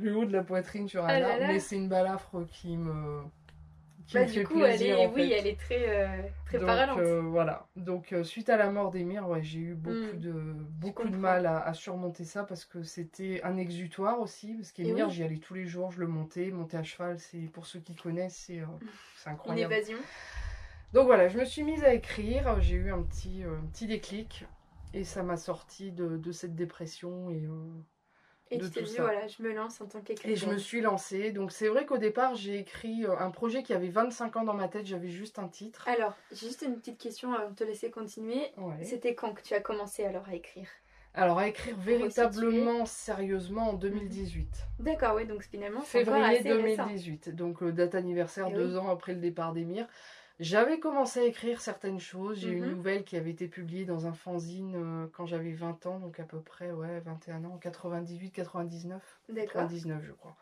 Le 0.00 0.16
haut 0.16 0.24
de 0.24 0.32
la 0.32 0.42
poitrine 0.44 0.88
sur 0.88 1.04
un 1.04 1.08
Ah 1.08 1.18
arbre. 1.32 1.46
Mais 1.46 1.58
c'est 1.60 1.76
une 1.76 1.88
balafre 1.88 2.46
qui 2.48 2.76
me. 2.76 3.22
Qui 4.06 4.18
Bah 4.18 4.22
me 4.22 4.26
fait 4.26 4.40
du 4.40 4.46
coup, 4.46 4.64
elle 4.64 4.82
est, 4.82 4.94
en 4.94 5.12
oui, 5.12 5.28
fait. 5.28 5.30
elle 5.30 5.46
est 5.46 5.58
très, 5.60 5.88
euh, 5.88 6.22
très 6.46 6.58
Donc, 6.58 6.98
euh, 6.98 7.20
voilà. 7.20 7.68
Donc 7.76 8.12
euh, 8.12 8.24
suite 8.24 8.48
à 8.48 8.56
la 8.56 8.70
mort 8.70 8.90
d'Emir, 8.90 9.28
ouais, 9.28 9.42
j'ai 9.42 9.60
eu 9.60 9.74
beaucoup 9.74 10.16
Mm. 10.16 10.20
de 10.20 10.32
beaucoup 10.80 11.08
de 11.08 11.16
mal 11.16 11.46
à, 11.46 11.58
à 11.60 11.74
surmonter 11.74 12.24
ça 12.24 12.42
parce 12.44 12.64
que 12.64 12.82
c'était 12.82 13.40
un 13.44 13.56
exutoire 13.56 14.20
aussi. 14.20 14.54
Parce 14.54 14.72
qu'Emir, 14.72 15.06
oui. 15.06 15.12
j'y 15.12 15.22
allais 15.22 15.38
tous 15.38 15.54
les 15.54 15.66
jours, 15.66 15.92
je 15.92 16.00
le 16.00 16.08
montais, 16.08 16.50
monter 16.50 16.76
à 16.76 16.82
cheval, 16.82 17.18
c'est 17.20 17.48
pour 17.52 17.66
ceux 17.66 17.80
qui 17.80 17.94
connaissent, 17.94 18.36
c'est 18.46 18.60
euh, 18.60 18.66
c'est 19.16 19.30
Une 19.30 19.34
incroyable. 19.34 19.72
évasion. 19.72 19.98
Donc 20.92 21.06
voilà, 21.06 21.28
je 21.28 21.38
me 21.38 21.44
suis 21.44 21.62
mise 21.62 21.84
à 21.84 21.94
écrire, 21.94 22.60
j'ai 22.60 22.76
eu 22.76 22.92
un 22.92 23.02
petit 23.02 23.44
euh, 23.44 23.58
un 23.58 23.66
petit 23.66 23.86
déclic 23.86 24.44
et 24.92 25.04
ça 25.04 25.22
m'a 25.22 25.36
sorti 25.36 25.92
de, 25.92 26.16
de 26.16 26.32
cette 26.32 26.56
dépression 26.56 27.30
et 27.30 27.46
Et 28.52 28.58
de 28.58 28.64
tu 28.66 28.70
t'es 28.72 28.80
tout 28.80 28.86
dit, 28.86 28.92
ça. 28.94 29.02
voilà, 29.02 29.26
je 29.28 29.42
me 29.42 29.52
lance 29.52 29.80
en 29.80 29.86
tant 29.86 30.00
qu'écrivain. 30.00 30.32
et 30.32 30.36
je 30.36 30.46
me 30.46 30.58
suis 30.58 30.80
lancée. 30.80 31.30
Donc 31.30 31.52
c'est 31.52 31.68
vrai 31.68 31.86
qu'au 31.86 31.98
départ, 31.98 32.34
j'ai 32.34 32.58
écrit 32.58 33.04
euh, 33.04 33.16
un 33.18 33.30
projet 33.30 33.62
qui 33.62 33.72
avait 33.72 33.88
25 33.88 34.36
ans 34.36 34.44
dans 34.44 34.54
ma 34.54 34.68
tête, 34.68 34.86
j'avais 34.86 35.08
juste 35.08 35.38
un 35.38 35.48
titre. 35.48 35.86
Alors, 35.88 36.14
j'ai 36.32 36.48
juste 36.48 36.62
une 36.62 36.76
petite 36.76 36.98
question 36.98 37.32
avant 37.32 37.50
de 37.50 37.54
te 37.54 37.64
laisser 37.64 37.90
continuer. 37.90 38.42
Ouais. 38.56 38.82
C'était 38.84 39.14
quand 39.14 39.32
que 39.34 39.42
tu 39.42 39.54
as 39.54 39.60
commencé 39.60 40.04
alors 40.04 40.28
à 40.28 40.34
écrire? 40.34 40.68
Alors 41.12 41.38
à 41.38 41.48
écrire 41.48 41.76
véritablement 41.76 42.86
sérieusement 42.86 43.70
en 43.70 43.72
2018. 43.72 44.46
D'accord, 44.78 45.14
oui, 45.16 45.26
donc 45.26 45.42
finalement, 45.42 45.80
c'est 45.84 46.02
encore 46.02 46.14
Février 46.14 46.38
assez 46.38 46.52
récent. 46.52 46.84
2018, 46.86 47.34
donc 47.34 47.62
euh, 47.62 47.72
date 47.72 47.94
anniversaire 47.96 48.46
Eh 48.50 48.54
deux 48.54 48.72
oui. 48.74 48.78
ans 48.78 48.88
après 48.90 49.14
le 49.14 49.20
départ 49.20 49.52
d'Emir. 49.52 49.86
J'avais 50.40 50.80
commencé 50.80 51.20
à 51.20 51.24
écrire 51.24 51.60
certaines 51.60 52.00
choses. 52.00 52.38
J'ai 52.40 52.50
eu 52.50 52.56
une 52.56 52.66
Mhm. 52.66 52.74
nouvelle 52.76 53.04
qui 53.04 53.16
avait 53.16 53.30
été 53.30 53.46
publiée 53.46 53.84
dans 53.84 54.06
un 54.08 54.12
fanzine 54.12 54.74
euh, 54.74 55.06
quand 55.12 55.24
j'avais 55.26 55.52
20 55.52 55.86
ans, 55.86 56.00
donc 56.00 56.18
à 56.18 56.24
peu 56.24 56.40
près 56.42 56.72
ouais, 56.72 56.98
21 57.00 57.44
ans, 57.44 57.58
98, 57.58 58.32
99. 58.32 59.20
D'accord. 59.28 59.52
99 59.52 60.02
je 60.04 60.12
crois. 60.12 60.36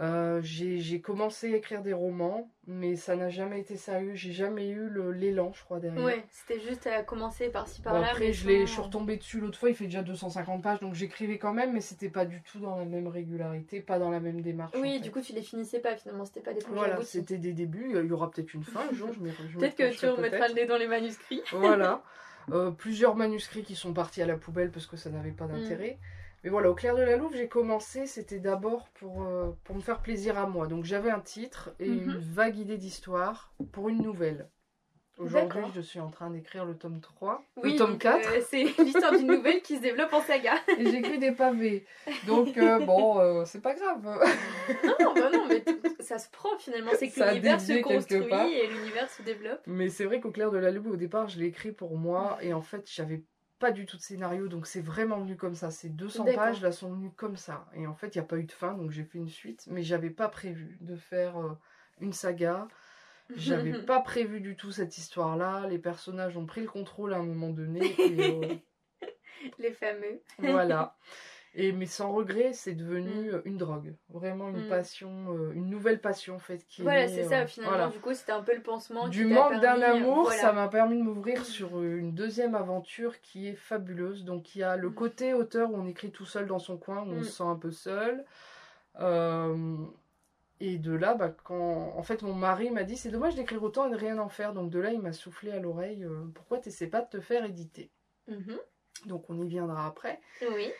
Euh, 0.00 0.40
j'ai 0.42 1.00
commencé 1.02 1.52
à 1.52 1.56
écrire 1.56 1.82
des 1.82 1.92
romans, 1.92 2.48
mais 2.66 2.96
ça 2.96 3.16
n'a 3.16 3.28
jamais 3.28 3.60
été 3.60 3.76
sérieux. 3.76 4.14
J'ai 4.14 4.32
jamais 4.32 4.68
eu 4.70 4.88
l'élan, 5.12 5.52
je 5.54 5.62
crois, 5.62 5.78
derrière. 5.78 6.02
Ouais, 6.02 6.24
c'était 6.30 6.58
juste 6.58 6.86
à 6.86 7.02
commencer 7.02 7.50
par-ci 7.50 7.82
par-là. 7.82 8.08
après, 8.08 8.32
je, 8.32 8.64
suis 8.64 8.80
retombée 8.80 9.18
dessus 9.18 9.40
l'autre 9.40 9.58
fois, 9.58 9.68
il 9.68 9.76
fait 9.76 9.84
déjà 9.84 10.02
250 10.02 10.62
pages, 10.62 10.80
donc 10.80 10.94
j'écrivais 10.94 11.36
quand 11.36 11.52
même, 11.52 11.74
mais 11.74 11.82
c'était 11.82 12.08
pas 12.08 12.24
du 12.24 12.40
tout 12.42 12.60
dans 12.60 12.78
la 12.78 12.86
même 12.86 13.08
régularité, 13.08 13.80
pas 13.80 13.98
dans 13.98 14.08
la 14.08 14.20
même 14.20 14.40
démarche. 14.40 14.74
en 14.74 14.80
Oui, 14.80 14.94
fait. 14.94 15.00
du 15.00 15.10
coup, 15.10 15.20
tu 15.20 15.34
les 15.34 15.42
finissais 15.42 15.80
pas 15.80 15.94
finalement, 15.96 16.24
c'était 16.24 16.40
pas 16.40 16.54
des 16.54 16.60
projets 16.60 16.76
Voilà, 16.76 17.02
c'était 17.02 17.38
des 17.38 17.52
débuts, 17.52 17.92
il 17.94 18.06
y 18.06 18.12
aura 18.12 18.30
peut-être 18.30 18.54
une 18.54 18.64
fin 18.64 18.88
un 18.90 18.94
jour, 18.94 19.10
je 19.12 19.48
je 19.48 19.58
Peut-être 19.58 19.76
que 19.76 19.94
tu 19.94 20.06
remettras 20.06 20.48
le 20.48 20.54
nez 20.54 20.64
dans 20.64 20.78
les 20.78 20.88
manuscrits. 20.88 21.42
Voilà. 21.52 22.02
Euh, 22.52 22.70
plusieurs 22.70 23.14
manuscrits 23.16 23.62
qui 23.62 23.76
sont 23.76 23.92
partis 23.92 24.22
à 24.22 24.26
la 24.26 24.36
poubelle 24.36 24.70
parce 24.70 24.86
que 24.86 24.96
ça 24.96 25.10
n'avait 25.10 25.30
pas 25.30 25.46
d'intérêt. 25.46 25.98
Mais 26.42 26.50
voilà, 26.50 26.70
au 26.70 26.74
clair 26.74 26.96
de 26.96 27.02
la 27.02 27.16
Louve, 27.16 27.34
j'ai 27.36 27.48
commencé, 27.48 28.06
c'était 28.06 28.38
d'abord 28.38 28.88
pour, 28.94 29.22
euh, 29.24 29.50
pour 29.64 29.76
me 29.76 29.80
faire 29.82 30.00
plaisir 30.00 30.38
à 30.38 30.46
moi. 30.46 30.66
Donc 30.66 30.84
j'avais 30.84 31.10
un 31.10 31.20
titre 31.20 31.70
et 31.78 31.88
Mhm. 31.88 32.12
une 32.12 32.18
vague 32.18 32.56
idée 32.58 32.78
d'histoire 32.78 33.52
pour 33.72 33.88
une 33.90 34.02
nouvelle. 34.02 34.48
Aujourd'hui, 35.18 35.62
je 35.74 35.82
suis 35.82 36.00
en 36.00 36.08
train 36.08 36.30
d'écrire 36.30 36.64
le 36.64 36.74
tome 36.74 36.98
3, 37.02 37.44
Oui, 37.58 37.72
le 37.72 37.78
tome 37.78 37.90
donc, 37.90 37.98
4. 38.00 38.26
euh, 38.26 38.40
c'est 38.48 38.64
l'histoire 38.82 39.12
d'une 39.18 39.26
nouvelle 39.26 39.60
qui 39.60 39.76
se 39.76 39.82
développe 39.82 40.14
en 40.14 40.22
saga. 40.22 40.54
et 40.78 40.86
j'écris 40.90 41.18
des 41.18 41.32
pavés. 41.32 41.84
Donc, 42.26 42.56
euh, 42.56 42.78
bon, 42.86 43.44
c'est 43.44 43.60
pas 43.60 43.74
grave. 43.74 44.00
non, 44.02 45.14
bah 45.14 45.28
non, 45.30 45.44
mais 45.46 45.62
ça 46.00 46.18
se 46.18 46.30
prend 46.30 46.56
finalement. 46.58 46.92
C'est 46.98 47.10
que 47.10 47.20
l'univers 47.22 47.60
se 47.60 47.82
construit 47.82 48.28
part. 48.30 48.46
et 48.46 48.66
l'univers 48.66 49.10
se 49.10 49.20
développe. 49.22 49.60
Mais 49.66 49.90
c'est 49.90 50.06
vrai 50.06 50.20
qu'au 50.20 50.30
clair 50.30 50.50
de 50.50 50.56
la 50.56 50.70
lune, 50.70 50.86
au 50.88 50.96
départ, 50.96 51.28
je 51.28 51.38
l'ai 51.38 51.46
écrit 51.48 51.72
pour 51.72 51.98
moi. 51.98 52.38
Et 52.40 52.54
en 52.54 52.62
fait, 52.62 52.90
j'avais 52.90 53.22
pas 53.60 53.70
du 53.70 53.86
tout 53.86 53.96
de 53.96 54.02
scénario. 54.02 54.48
Donc, 54.48 54.66
c'est 54.66 54.80
vraiment 54.80 55.20
venu 55.20 55.36
comme 55.36 55.54
ça. 55.54 55.70
Ces 55.70 55.90
200 55.90 56.24
D'accord. 56.24 56.42
pages, 56.42 56.62
là, 56.62 56.72
sont 56.72 56.92
venues 56.92 57.12
comme 57.12 57.36
ça. 57.36 57.66
Et 57.74 57.86
en 57.86 57.94
fait, 57.94 58.14
il 58.14 58.18
n'y 58.18 58.24
a 58.24 58.26
pas 58.26 58.38
eu 58.38 58.44
de 58.44 58.52
fin. 58.52 58.72
Donc, 58.72 58.90
j'ai 58.90 59.04
fait 59.04 59.18
une 59.18 59.28
suite. 59.28 59.66
Mais 59.68 59.82
j'avais 59.82 60.10
pas 60.10 60.28
prévu 60.28 60.78
de 60.80 60.96
faire 60.96 61.38
euh, 61.38 61.52
une 62.00 62.12
saga. 62.12 62.66
J'avais 63.36 63.72
pas 63.86 64.00
prévu 64.00 64.40
du 64.40 64.56
tout 64.56 64.72
cette 64.72 64.98
histoire-là. 64.98 65.66
Les 65.68 65.78
personnages 65.78 66.36
ont 66.36 66.46
pris 66.46 66.62
le 66.62 66.66
contrôle 66.66 67.12
à 67.14 67.18
un 67.18 67.22
moment 67.22 67.50
donné. 67.50 67.94
Et, 68.00 68.32
euh, 68.32 68.54
Les 69.58 69.72
fameux. 69.72 70.20
Voilà. 70.38 70.96
Et 71.54 71.72
mais 71.72 71.86
sans 71.86 72.12
regret, 72.12 72.52
c'est 72.52 72.74
devenu 72.74 73.10
Mm. 73.30 73.34
euh, 73.34 73.42
une 73.44 73.56
drogue, 73.56 73.94
vraiment 74.08 74.48
une 74.50 74.64
Mm. 74.66 74.68
passion, 74.68 75.34
euh, 75.34 75.50
une 75.52 75.68
nouvelle 75.68 76.00
passion 76.00 76.36
en 76.36 76.38
fait. 76.38 76.64
Qui 76.68 76.82
Voilà, 76.82 77.08
c'est 77.08 77.24
euh, 77.24 77.28
ça, 77.28 77.46
finalement. 77.46 77.76
voilà. 77.76 77.90
Du 77.90 77.98
coup, 77.98 78.14
c'était 78.14 78.30
un 78.30 78.42
peu 78.42 78.54
le 78.54 78.62
pansement. 78.62 79.08
Du 79.08 79.26
qui 79.26 79.32
manque 79.32 79.60
d'un 79.60 79.82
euh, 79.82 79.96
amour, 79.96 80.22
voilà. 80.22 80.40
ça 80.42 80.52
m'a 80.52 80.68
permis 80.68 80.96
de 80.96 81.02
m'ouvrir 81.02 81.44
sur 81.44 81.78
euh, 81.80 81.96
une 81.96 82.14
deuxième 82.14 82.54
aventure 82.54 83.20
qui 83.20 83.48
est 83.48 83.56
fabuleuse. 83.56 84.24
Donc 84.24 84.54
il 84.54 84.60
y 84.60 84.62
a 84.62 84.76
le 84.76 84.90
Mm. 84.90 84.94
côté 84.94 85.34
auteur 85.34 85.72
où 85.72 85.76
on 85.76 85.86
écrit 85.86 86.12
tout 86.12 86.24
seul 86.24 86.46
dans 86.46 86.60
son 86.60 86.76
coin, 86.76 87.02
où 87.02 87.10
on 87.14 87.22
se 87.24 87.32
sent 87.32 87.42
un 87.42 87.56
peu 87.56 87.72
seul. 87.72 88.24
Euh, 89.00 89.76
et 90.60 90.78
de 90.78 90.92
là, 90.92 91.14
bah, 91.14 91.34
quand 91.44 91.94
en 91.96 92.02
fait 92.04 92.22
mon 92.22 92.34
mari 92.34 92.70
m'a 92.70 92.84
dit 92.84 92.96
c'est 92.96 93.10
dommage 93.10 93.34
d'écrire 93.34 93.62
autant 93.62 93.88
et 93.88 93.90
de 93.90 93.96
rien 93.96 94.18
en 94.18 94.28
faire. 94.28 94.52
Donc 94.52 94.70
de 94.70 94.78
là, 94.78 94.92
il 94.92 95.00
m'a 95.00 95.12
soufflé 95.12 95.50
à 95.50 95.58
l'oreille 95.58 96.04
euh, 96.04 96.26
pourquoi 96.34 96.58
t'essaies 96.58 96.86
pas 96.86 97.00
de 97.00 97.08
te 97.08 97.20
faire 97.20 97.44
éditer? 97.44 97.90
Mhm. 98.28 98.56
Donc 99.06 99.28
on 99.30 99.40
y 99.40 99.48
viendra 99.48 99.86
après. 99.86 100.20
Oui. 100.54 100.70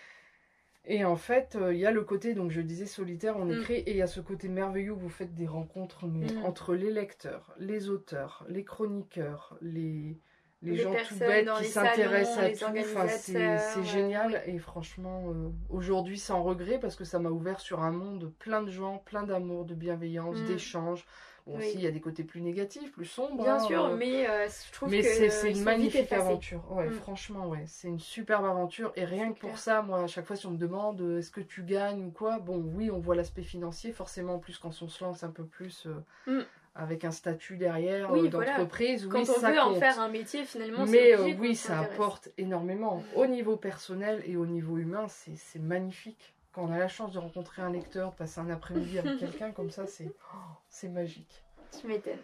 Et 0.92 1.04
en 1.04 1.14
fait, 1.14 1.54
euh, 1.54 1.72
il 1.72 1.78
y 1.78 1.86
a 1.86 1.92
le 1.92 2.02
côté, 2.02 2.34
donc 2.34 2.50
je 2.50 2.60
disais 2.60 2.84
solitaire, 2.86 3.36
on 3.36 3.44
Mm. 3.44 3.52
écrit, 3.60 3.74
et 3.76 3.90
il 3.92 3.96
y 3.96 4.02
a 4.02 4.08
ce 4.08 4.20
côté 4.20 4.48
merveilleux 4.48 4.90
où 4.92 4.96
vous 4.98 5.08
faites 5.08 5.34
des 5.34 5.46
rencontres 5.46 6.06
mais 6.08 6.26
Mm. 6.32 6.44
entre 6.44 6.74
les 6.74 6.90
lecteurs, 6.90 7.54
les 7.60 7.88
auteurs, 7.90 8.44
les 8.48 8.64
chroniqueurs, 8.64 9.56
les, 9.62 10.18
les, 10.62 10.72
Les 10.72 10.76
gens 10.78 10.92
tout 11.08 11.14
bêtes 11.20 11.48
qui 11.58 11.64
s'intéressent 11.66 12.38
à 12.38 12.50
tout. 12.50 12.64
Enfin, 12.78 13.06
c'est 13.08 13.36
ouais, 13.56 13.84
génial. 13.84 14.42
Et 14.46 14.58
franchement, 14.58 15.24
euh, 15.28 15.48
aujourd'hui, 15.68 16.18
sans 16.18 16.42
regret, 16.42 16.78
parce 16.80 16.96
que 16.96 17.04
ça 17.04 17.18
m'a 17.20 17.30
ouvert 17.30 17.60
sur 17.60 17.82
un 17.82 17.92
monde 17.92 18.32
plein 18.40 18.62
de 18.62 18.70
gens, 18.70 18.98
plein 18.98 19.22
d'amour, 19.22 19.64
de 19.64 19.74
bienveillance, 19.74 20.38
Mm. 20.40 20.46
d'échanges. 20.46 21.06
Bon, 21.50 21.58
Oui. 21.58 21.66
aussi, 21.66 21.74
il 21.78 21.82
y 21.82 21.86
a 21.86 21.90
des 21.90 22.00
côtés 22.00 22.22
plus 22.22 22.40
négatifs, 22.42 22.92
plus 22.92 23.04
sombres. 23.06 23.42
Bien 23.42 23.56
hein, 23.56 23.58
sûr, 23.58 23.84
euh, 23.86 23.96
mais 23.96 24.28
euh, 24.28 24.46
je 24.48 24.72
trouve 24.72 24.88
mais 24.90 25.00
que 25.02 25.30
c'est 25.30 25.50
une 25.50 25.62
magnifique 25.64 26.12
aventure. 26.12 26.62
Ouais, 26.70 26.86
Mm. 26.88 26.92
franchement, 26.92 27.48
ouais. 27.48 27.64
C'est 27.66 27.88
une 27.88 27.98
superbe 27.98 28.44
aventure. 28.44 28.92
Et 28.94 29.04
rien 29.04 29.32
que 29.32 29.38
pour 29.40 29.58
ça, 29.58 29.82
moi, 29.82 30.02
à 30.02 30.06
chaque 30.06 30.26
fois, 30.26 30.36
si 30.36 30.46
on 30.46 30.52
me 30.52 30.56
demande 30.58 31.00
euh, 31.00 31.18
est-ce 31.18 31.30
que 31.32 31.40
tu 31.40 31.62
gagnes 31.64 32.04
ou 32.04 32.10
quoi, 32.10 32.38
bon, 32.38 32.58
oui, 32.74 32.90
on 32.90 33.00
voit 33.00 33.16
l'aspect 33.16 33.42
financier. 33.42 33.90
Forcément, 33.92 34.34
en 34.34 34.38
plus, 34.38 34.58
quand 34.58 34.70
on 34.80 34.88
se 34.88 35.02
lance 35.02 35.24
un 35.24 35.30
peu 35.30 35.44
plus 35.44 35.88
Mm. 36.26 36.40
avec 36.76 37.04
un 37.04 37.10
statut 37.10 37.56
derrière 37.56 38.12
Oui, 38.12 38.26
euh, 38.26 38.30
voilà. 38.30 38.52
d'entreprise, 38.52 39.08
Quand 39.10 39.20
on 39.22 39.24
ça 39.24 39.50
veut 39.50 39.58
en 39.60 39.74
faire 39.74 39.98
un 40.00 40.08
métier, 40.08 40.44
finalement, 40.44 40.86
Mais 40.86 41.16
oui, 41.16 41.56
ça 41.56 41.80
apporte 41.80 42.28
énormément. 42.38 43.02
Au 43.16 43.26
niveau 43.26 43.56
personnel 43.56 44.22
et 44.24 44.36
au 44.36 44.46
niveau 44.46 44.78
humain, 44.78 45.06
c'est 45.08 45.58
magnifique. 45.58 46.32
Quand 46.52 46.64
on 46.64 46.72
a 46.72 46.78
la 46.78 46.88
chance 46.88 47.12
de 47.12 47.18
rencontrer 47.18 47.62
un 47.62 47.70
lecteur, 47.70 48.10
de 48.10 48.16
passer 48.16 48.40
un 48.40 48.50
après-midi 48.50 48.98
avec 48.98 49.18
quelqu'un 49.20 49.52
comme 49.52 49.70
ça, 49.70 49.86
c'est 49.86 50.12
oh, 50.34 50.38
c'est 50.68 50.88
magique. 50.88 51.44
Tu 51.78 51.86
m'étonnes. 51.86 52.18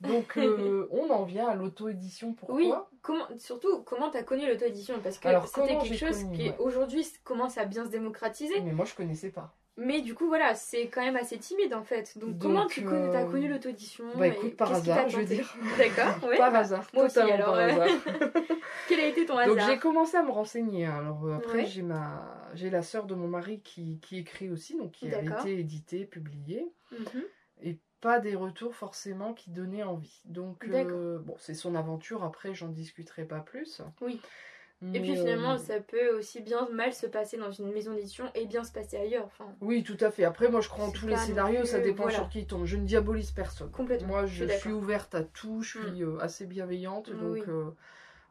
Donc, 0.00 0.36
euh, 0.38 0.88
on 0.90 1.10
en 1.10 1.24
vient 1.24 1.48
à 1.48 1.54
l'auto-édition. 1.54 2.32
Pourquoi 2.32 2.56
Oui, 2.56 2.72
comment, 3.02 3.26
surtout, 3.38 3.82
comment 3.82 4.10
t'as 4.10 4.22
connu 4.22 4.48
l'auto-édition? 4.48 4.98
Parce 5.02 5.18
que 5.18 5.28
c'était 5.46 5.78
quelque 5.78 5.96
chose 5.96 6.24
connu, 6.24 6.36
qui 6.36 6.48
ouais. 6.48 6.56
aujourd'hui 6.58 7.06
commence 7.22 7.58
à 7.58 7.64
bien 7.64 7.84
se 7.84 7.90
démocratiser. 7.90 8.60
Mais 8.60 8.72
moi, 8.72 8.86
je 8.86 8.94
connaissais 8.94 9.30
pas. 9.30 9.54
Mais 9.76 10.02
du 10.02 10.14
coup, 10.14 10.26
voilà, 10.26 10.54
c'est 10.54 10.88
quand 10.88 11.00
même 11.00 11.16
assez 11.16 11.38
timide 11.38 11.72
en 11.74 11.84
fait. 11.84 12.18
Donc, 12.18 12.30
Donc, 12.32 12.42
comment 12.42 12.66
tu 12.66 12.82
t'as 12.84 13.22
euh, 13.24 13.30
connu 13.30 13.48
l'auto-édition 13.48 14.04
bah, 14.16 14.26
écoute, 14.26 14.56
par 14.56 14.72
hasard, 14.72 15.08
je 15.08 15.18
veux 15.18 15.24
dire. 15.24 15.54
D'accord, 15.78 16.28
ouais. 16.28 16.36
par 16.36 16.54
hasard, 16.54 16.86
moi 16.92 17.04
aussi, 17.04 17.18
alors, 17.18 17.46
par 17.46 17.54
euh, 17.54 17.68
hasard. 17.68 17.88
Quel 18.88 19.00
a 19.00 19.06
été 19.06 19.24
ton 19.24 19.38
hasard 19.38 19.54
Donc 19.54 19.64
j'ai 19.66 19.78
commencé 19.78 20.16
à 20.16 20.22
me 20.22 20.30
renseigner. 20.30 20.84
hein. 20.86 20.96
Alors 20.98 21.24
euh, 21.24 21.36
après 21.36 21.58
Ouais. 21.58 21.66
j'ai 21.66 21.82
ma 21.82 22.50
j'ai 22.54 22.68
la 22.68 22.82
sœur 22.82 23.06
de 23.06 23.14
mon 23.14 23.28
mari 23.28 23.60
qui, 23.60 24.00
qui 24.00 24.18
écrit 24.18 24.50
aussi, 24.50 24.76
donc 24.76 24.90
qui 24.92 25.14
a 25.14 25.22
été 25.22 25.58
édité, 25.60 26.04
publié, 26.04 26.66
Mhm. 26.90 27.22
et 27.62 27.78
pas 28.00 28.18
des 28.18 28.34
retours 28.34 28.74
forcément 28.74 29.32
qui 29.34 29.50
donnaient 29.50 29.84
envie. 29.84 30.20
Donc 30.24 30.66
euh, 30.68 31.18
bon 31.20 31.36
c'est 31.38 31.54
son 31.54 31.74
aventure. 31.76 32.24
Après 32.24 32.52
j'en 32.54 32.68
discuterai 32.68 33.24
pas 33.24 33.40
plus. 33.40 33.80
Oui. 34.00 34.20
Mais, 34.82 34.98
Et 34.98 35.02
puis 35.02 35.12
euh, 35.12 35.16
finalement, 35.16 35.58
ça 35.58 35.78
peut 35.80 36.16
aussi 36.16 36.40
bien 36.40 36.66
mal 36.72 36.94
se 36.94 37.06
passer 37.06 37.36
dans 37.36 37.50
une 37.50 37.70
maison 37.72 37.92
d'édition 37.94 38.24
et 38.34 38.46
bien 38.46 38.64
se 38.64 38.72
passer 38.72 38.96
ailleurs. 38.96 39.26
Enfin, 39.26 39.46
Oui, 39.60 39.82
tout 39.82 39.98
à 40.00 40.10
fait. 40.10 40.24
Après, 40.24 40.48
moi, 40.48 40.60
je 40.62 40.68
crois 40.68 40.86
en 40.86 40.90
tous 40.90 41.06
les 41.06 41.16
scénarios, 41.16 41.64
ça 41.66 41.80
dépend 41.80 42.04
voilà. 42.04 42.18
sur 42.18 42.28
qui 42.30 42.46
tombe. 42.46 42.64
Je 42.64 42.76
ne 42.76 42.86
diabolise 42.86 43.30
personne. 43.32 43.70
complètement. 43.70 44.08
Moi, 44.08 44.26
je 44.26 44.46
je 44.46 44.52
suis 44.52 44.72
ouverte 44.72 45.14
à 45.14 45.22
tout, 45.22 45.62
je 45.62 45.78
suis 45.78 46.02
euh, 46.02 46.18
assez 46.20 46.46
bienveillante, 46.46 47.10
donc 47.10 47.32
Oui. 47.34 47.42
euh, 47.48 47.70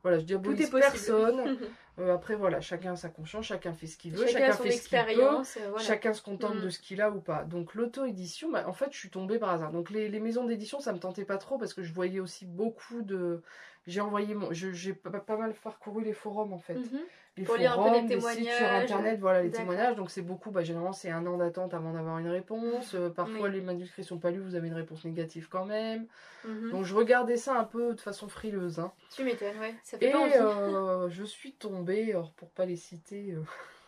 voilà, 0.01 0.17
je 0.19 0.23
diabolise 0.25 0.69
personne. 0.69 1.57
Euh, 1.99 2.13
après, 2.15 2.35
voilà, 2.35 2.61
chacun 2.61 2.93
a 2.93 2.95
sa 2.95 3.09
conscience, 3.09 3.43
chacun 3.47 3.73
fait 3.73 3.85
ce 3.85 3.97
qu'il 3.97 4.13
veut, 4.13 4.25
chacun 4.25 4.53
fait 4.53 4.71
ce 4.71 4.87
qu'il 4.87 4.97
peut. 4.97 5.21
euh, 5.21 5.43
voilà. 5.69 5.85
Chacun 5.85 6.13
se 6.13 6.21
contente 6.21 6.55
Mm. 6.55 6.61
de 6.61 6.69
ce 6.69 6.79
qu'il 6.79 7.01
a 7.01 7.11
ou 7.11 7.19
pas. 7.19 7.43
Donc 7.43 7.73
l'auto-édition, 7.75 8.49
bah, 8.51 8.63
en 8.69 8.71
fait, 8.71 8.87
je 8.93 8.97
suis 8.97 9.09
tombée 9.09 9.37
par 9.37 9.49
hasard. 9.49 9.73
Donc 9.73 9.89
les, 9.89 10.07
les 10.07 10.21
maisons 10.21 10.45
d'édition, 10.45 10.79
ça 10.79 10.93
me 10.93 10.99
tentait 10.99 11.25
pas 11.25 11.37
trop 11.37 11.57
parce 11.57 11.73
que 11.73 11.83
je 11.83 11.91
voyais 11.91 12.21
aussi 12.21 12.45
beaucoup 12.45 13.01
de. 13.01 13.41
J'ai 13.89 14.01
envoyé 14.01 14.35
mon. 14.35 14.49
J'ai 14.51 14.93
pas, 14.93 15.09
pas 15.19 15.35
mal 15.37 15.53
parcouru 15.53 16.03
les 16.03 16.13
forums 16.13 16.53
en 16.53 16.57
fait. 16.59 16.75
Mhm. 16.75 16.99
Les 17.37 17.45
Pour 17.45 17.55
forums, 17.55 18.07
les 18.07 18.19
sites 18.19 18.49
sur 18.51 18.67
internet, 18.67 19.19
voilà 19.19 19.41
les 19.43 19.51
témoignages. 19.51 19.95
Donc 19.95 20.11
c'est 20.11 20.21
beaucoup. 20.21 20.51
Bah, 20.51 20.61
généralement, 20.63 20.91
c'est 20.93 21.09
un 21.09 21.25
an 21.25 21.37
d'attente 21.37 21.73
avant 21.73 21.93
d'avoir 21.93 22.17
une 22.19 22.27
réponse. 22.27 22.93
Euh, 22.95 23.09
parfois, 23.09 23.47
Oui. 23.47 23.51
les 23.53 23.61
manuscrits 23.61 24.03
sont 24.03 24.17
pas 24.19 24.29
lus, 24.31 24.39
vous 24.41 24.55
avez 24.55 24.67
une 24.67 24.73
réponse 24.73 25.05
négative 25.05 25.47
quand 25.49 25.65
même. 25.65 26.05
Mhm. 26.45 26.71
Donc 26.71 26.83
je 26.85 26.93
regardais 26.95 27.37
ça 27.37 27.57
un 27.57 27.63
peu 27.63 27.93
de 27.93 28.01
façon 28.01 28.27
frileuse. 28.27 28.79
hein. 28.79 28.91
Tu 29.15 29.23
m'étonnes, 29.23 29.57
ouais. 29.59 29.73
Ça 29.83 29.97
fait 29.97 30.09
Et 30.09 30.11
pas 30.11 30.27
euh, 30.27 31.09
je 31.09 31.23
suis 31.23 31.53
tombée, 31.53 32.11
alors 32.11 32.31
pour 32.33 32.49
pas 32.49 32.65
les 32.65 32.75
citer. 32.75 33.31
euh, 33.31 33.41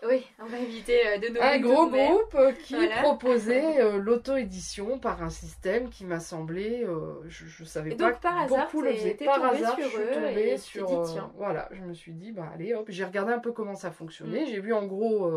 Oui, 0.07 0.25
on 0.39 0.45
va 0.47 0.57
éviter 0.59 1.07
euh, 1.07 1.17
de 1.19 1.27
nommer 1.27 1.41
un 1.41 1.59
gros 1.59 1.89
même. 1.89 2.11
groupe 2.11 2.33
euh, 2.35 2.51
qui 2.53 2.73
Voilà. 2.73 3.01
proposait 3.01 3.79
euh, 3.81 3.97
l'auto-édition 3.99 4.97
par 4.97 5.21
un 5.21 5.29
système 5.29 5.89
qui 5.89 6.05
m'a 6.05 6.19
semblé, 6.19 6.83
euh, 6.83 7.21
je, 7.27 7.45
je 7.45 7.63
savais 7.63 7.91
Et 7.91 7.95
pas 7.95 8.09
donc, 8.11 8.19
par 8.21 8.37
hasard, 8.39 8.65
beaucoup 8.65 8.81
le 8.81 8.91
faisaient. 8.93 9.13
Par 9.25 9.43
hasard, 9.45 9.75
sur 9.75 9.89
je 9.89 9.89
suis 9.89 10.11
tombée 10.11 10.49
et 10.53 10.57
sur, 10.57 10.87
dit, 10.87 10.93
euh, 10.95 11.03
tiens. 11.13 11.31
voilà, 11.37 11.69
je 11.71 11.81
me 11.81 11.93
suis 11.93 12.13
dit 12.13 12.31
bah 12.31 12.49
allez 12.51 12.73
hop, 12.73 12.87
j'ai 12.89 13.05
regardé 13.05 13.31
un 13.31 13.39
peu 13.39 13.51
comment 13.51 13.75
ça 13.75 13.89
Mm. 13.89 13.93
fonctionnait, 13.93 14.45
j'ai 14.47 14.59
vu 14.59 14.73
en 14.73 14.85
gros 14.87 15.31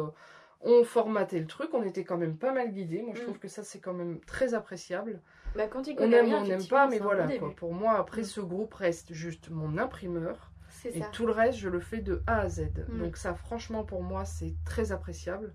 on 0.66 0.82
formatait 0.82 1.40
le 1.40 1.46
truc, 1.46 1.68
on 1.74 1.82
était 1.82 2.04
quand 2.04 2.16
même 2.16 2.38
pas 2.38 2.52
mal 2.52 2.72
guidés. 2.72 3.02
Moi 3.02 3.12
je 3.14 3.20
Mm. 3.20 3.24
trouve 3.24 3.38
que 3.38 3.48
ça 3.48 3.62
c'est 3.64 3.80
quand 3.80 3.92
même 3.92 4.18
très 4.26 4.54
appréciable. 4.54 5.20
Bah, 5.54 5.68
quand 5.68 5.82
On 5.98 6.10
aime, 6.10 6.24
rien, 6.24 6.38
on 6.38 6.44
n'aime 6.46 6.66
pas, 6.66 6.86
mais 6.86 6.98
voilà 6.98 7.26
quoi. 7.38 7.54
Pour 7.54 7.74
moi 7.74 7.98
après 7.98 8.22
Mm. 8.22 8.24
ce 8.24 8.40
groupe 8.40 8.72
reste 8.74 9.12
juste 9.12 9.50
mon 9.50 9.76
imprimeur. 9.76 10.50
Et 10.84 11.00
ça. 11.00 11.06
tout 11.06 11.26
le 11.26 11.32
reste, 11.32 11.58
je 11.58 11.68
le 11.68 11.80
fais 11.80 12.00
de 12.00 12.22
A 12.26 12.40
à 12.40 12.48
Z. 12.48 12.70
Mm. 12.88 12.98
Donc 12.98 13.16
ça, 13.16 13.34
franchement, 13.34 13.84
pour 13.84 14.02
moi, 14.02 14.24
c'est 14.24 14.54
très 14.64 14.92
appréciable. 14.92 15.54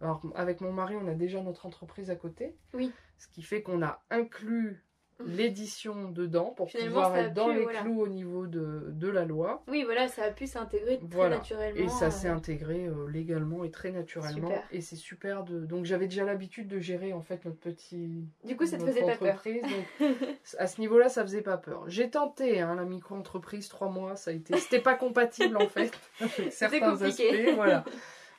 Alors, 0.00 0.22
avec 0.34 0.60
mon 0.60 0.72
mari, 0.72 0.94
on 0.96 1.08
a 1.08 1.14
déjà 1.14 1.42
notre 1.42 1.66
entreprise 1.66 2.10
à 2.10 2.16
côté. 2.16 2.54
Oui. 2.74 2.92
Ce 3.18 3.28
qui 3.28 3.42
fait 3.42 3.62
qu'on 3.62 3.82
a 3.82 4.02
inclus. 4.10 4.84
l'édition 5.26 6.10
dedans 6.10 6.52
pour 6.56 6.68
Finalement, 6.70 6.88
pouvoir 7.02 7.16
être 7.16 7.34
dans 7.34 7.48
les 7.48 7.62
voilà. 7.62 7.80
clous 7.80 8.00
au 8.00 8.08
niveau 8.08 8.46
de, 8.46 8.86
de 8.88 9.08
la 9.08 9.24
loi. 9.24 9.62
Oui, 9.68 9.84
voilà, 9.84 10.08
ça 10.08 10.24
a 10.24 10.30
pu 10.30 10.46
s'intégrer 10.46 10.98
très 10.98 11.06
Voilà. 11.10 11.36
naturellement. 11.36 11.80
Et 11.80 11.88
ça 11.88 12.10
s'est 12.10 12.28
euh, 12.28 12.34
intégré 12.34 12.86
euh, 12.86 13.08
légalement 13.10 13.64
et 13.64 13.70
très 13.70 13.90
naturellement. 13.90 14.48
Super. 14.48 14.62
Et 14.72 14.80
c'est 14.80 14.96
super 14.96 15.44
de... 15.44 15.60
Donc 15.64 15.84
j'avais 15.84 16.06
déjà 16.06 16.24
l'habitude 16.24 16.68
de 16.68 16.78
gérer 16.78 17.12
en 17.12 17.22
fait 17.22 17.44
notre 17.44 17.58
petit... 17.58 18.26
Du 18.44 18.56
coup, 18.56 18.66
ça 18.66 18.76
te 18.78 18.84
faisait 18.84 19.00
pas 19.04 19.16
peur. 19.16 19.42
Donc 19.44 20.10
à 20.58 20.66
ce 20.66 20.80
niveau-là, 20.80 21.08
ça 21.08 21.22
faisait 21.22 21.42
pas 21.42 21.56
peur. 21.56 21.84
J'ai 21.88 22.10
tenté 22.10 22.60
hein, 22.60 22.74
la 22.74 22.84
micro-entreprise, 22.84 23.68
trois 23.68 23.88
mois, 23.88 24.16
ça 24.16 24.30
a 24.30 24.34
été... 24.34 24.56
C'était 24.58 24.80
pas 24.80 24.94
compatible 24.94 25.56
en 25.56 25.68
fait 25.68 25.92
avec 26.20 26.52
certains 26.52 26.80
compliqué. 26.90 27.30
aspects. 27.30 27.54
Voilà. 27.56 27.84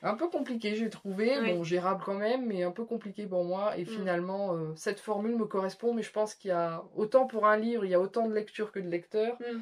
Un 0.04 0.14
peu 0.16 0.30
compliqué, 0.30 0.76
j'ai 0.76 0.90
trouvé. 0.90 1.38
Oui. 1.40 1.54
Bon, 1.54 1.64
gérable 1.64 2.02
quand 2.06 2.14
même, 2.16 2.46
mais 2.46 2.64
un 2.64 2.72
peu 2.72 2.86
compliqué 2.86 3.26
pour 3.26 3.44
moi. 3.44 3.78
Et 3.78 3.84
Mm. 3.84 3.88
finalement, 3.88 4.54
euh, 4.56 4.74
cette 4.76 5.00
formule 5.00 5.36
me 5.36 5.46
correspond, 5.46 5.94
mais 5.94 6.04
je 6.04 6.12
pense 6.12 6.36
qu'il 6.36 6.50
y 6.50 6.54
a 6.54 6.84
autant 6.96 7.26
pour 7.26 7.46
un 7.48 7.58
livre, 7.58 7.84
il 7.86 7.92
y 7.92 7.96
a 7.96 8.00
autant 8.00 8.28
de 8.28 8.34
lectures 8.34 8.72
que 8.72 8.80
de 8.80 8.88
lecteurs. 8.90 9.38
Mm. 9.40 9.60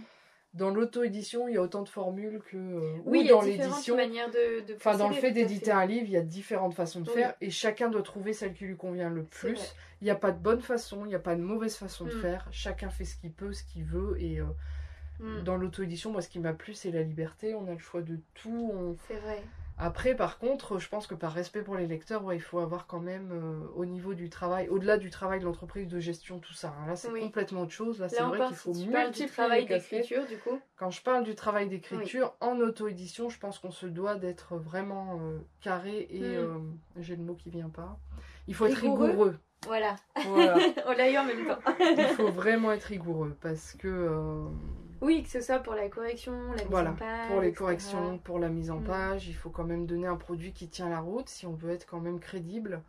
Dans 0.54 0.70
l'auto-édition, 0.70 1.50
il 1.50 1.56
y 1.56 1.58
a 1.58 1.62
autant 1.62 1.82
de 1.84 1.90
formules 1.90 2.40
que. 2.50 2.56
euh, 2.56 2.96
Oui, 3.06 3.26
ou 3.26 3.28
dans 3.36 3.44
différentes 3.44 3.46
l'édition. 3.72 3.96
manières 3.98 4.30
de, 4.32 4.66
de 4.66 4.76
Enfin, 4.76 4.96
dans 4.98 5.10
le 5.10 5.16
fait 5.16 5.32
d'éditer 5.32 5.72
un 5.72 5.86
livre, 5.86 6.06
il 6.06 6.12
y 6.12 6.18
a 6.18 6.22
différentes 6.22 6.74
façons 6.74 7.02
de 7.02 7.10
Oui. 7.10 7.16
faire 7.16 7.34
et 7.42 7.50
chacun 7.50 7.90
doit 7.90 8.04
trouver 8.04 8.32
celle 8.32 8.54
qui 8.54 8.64
lui 8.64 8.78
convient 8.78 9.10
le 9.10 9.24
plus. 9.24 9.76
Il 10.02 10.06
n'y 10.06 10.12
a 10.12 10.16
pas 10.16 10.32
de 10.32 10.40
bonne 10.40 10.62
façon, 10.62 11.04
il 11.06 11.10
n'y 11.10 11.16
a 11.16 11.20
pas 11.20 11.36
de 11.36 11.42
mauvaise 11.42 11.76
façon 11.76 12.06
de 12.06 12.14
Mm. 12.16 12.22
faire. 12.22 12.48
Chacun 12.52 12.90
fait 12.90 13.04
ce 13.04 13.18
qu'il 13.18 13.34
peut, 13.34 13.52
ce 13.52 13.64
qu'il 13.64 13.84
veut. 13.84 14.16
Et 14.22 14.40
euh, 14.40 15.42
dans 15.44 15.58
l'auto-édition, 15.58 16.12
moi, 16.12 16.22
ce 16.22 16.30
qui 16.30 16.40
m'a 16.40 16.54
plu, 16.54 16.74
c'est 16.74 16.92
la 16.92 17.04
liberté. 17.04 17.54
On 17.54 17.68
a 17.68 17.72
le 17.74 17.78
choix 17.80 18.02
de 18.02 18.18
tout. 18.34 18.72
on- 18.74 18.96
C'est 19.10 19.16
vrai. 19.20 19.42
Après, 19.78 20.16
par 20.16 20.38
contre, 20.40 20.80
je 20.80 20.88
pense 20.88 21.06
que 21.06 21.16
par 21.16 21.34
respect 21.34 21.62
pour 21.62 21.76
les 21.76 21.86
lecteurs, 21.86 22.24
ouais, 22.24 22.38
il 22.38 22.42
faut 22.42 22.60
avoir 22.60 22.88
quand 22.88 23.02
même 23.02 23.32
euh, 23.34 23.68
au 23.76 23.86
niveau 23.86 24.14
du 24.14 24.30
travail, 24.30 24.70
au-delà 24.70 24.98
du 24.98 25.10
travail 25.10 25.42
de 25.42 25.46
l'entreprise 25.46 25.88
de 25.88 26.00
gestion, 26.00 26.40
tout 26.40 26.54
ça. 26.54 26.74
hein. 26.80 26.88
Là, 26.88 26.96
c'est 26.96 27.12
Oui. 27.12 27.20
complètement 27.20 27.62
autre 27.62 27.74
chose. 27.74 28.00
Là, 28.00 28.08
c'est 28.08 28.22
Là, 28.22 28.28
vrai 28.30 28.38
qu'il 28.48 28.56
si 28.56 28.64
faut 28.64 28.72
du 28.72 28.88
multiplier 28.88 29.28
travail 29.28 29.66
d'écriture, 29.66 30.26
du 30.26 30.38
coup. 30.38 30.60
Quand 30.78 30.92
je 30.92 31.02
parle 31.02 31.24
du 31.26 31.36
travail 31.36 31.68
d'écriture, 31.68 32.36
en 32.40 32.60
auto-édition, 32.62 33.30
je 33.30 33.38
pense 33.38 33.60
qu'on 33.60 33.72
se 33.72 33.86
doit 33.86 34.16
d'être 34.16 34.56
vraiment 34.56 35.20
euh, 35.22 35.40
carré 35.62 36.08
et 36.10 36.22
Mm. 36.22 36.24
euh, 36.24 36.58
j'ai 37.00 37.16
le 37.18 37.24
mot 37.24 37.36
qui 37.36 37.50
vient 37.50 37.70
pas. 37.70 38.00
Il 38.48 38.56
faut 38.56 38.66
être 38.68 38.76
Rigoureux. 38.76 39.38
Voilà. 39.66 39.96
Voilà. 40.26 40.58
On 40.88 40.92
l'a 40.94 41.10
eu 41.12 41.18
en 41.18 41.26
même 41.26 41.46
temps. 41.48 41.58
Il 41.98 42.06
faut 42.06 42.28
vraiment 42.30 42.72
être 42.72 42.84
rigoureux 42.84 43.36
parce 43.42 43.74
que 43.74 43.88
Oui, 45.06 45.24
que 45.24 45.30
ce 45.30 45.40
soit 45.42 45.60
pour 45.60 45.74
la 45.76 45.88
correction, 45.90 46.34
la 46.54 46.64
mise 46.64 46.68
Voilà, 46.70 46.90
en 46.92 46.96
page. 46.96 47.28
pour 47.28 47.42
les 47.42 47.48
etc. 47.50 47.60
corrections, 47.60 48.18
pour 48.20 48.40
la 48.40 48.50
mise 48.50 48.72
en 48.72 48.80
Mm. 48.80 48.84
page, 48.84 49.28
il 49.28 49.36
faut 49.36 49.50
quand 49.52 49.64
même 49.64 49.86
donner 49.86 50.08
un 50.08 50.16
produit 50.18 50.52
qui 50.52 50.68
tient 50.68 50.90
la 50.90 51.00
route 51.00 51.30
si 51.30 51.46
on 51.46 51.54
veut 51.54 51.72
être 51.72 51.86
quand 51.86 52.00
même 52.00 52.20
crédible. 52.20 52.82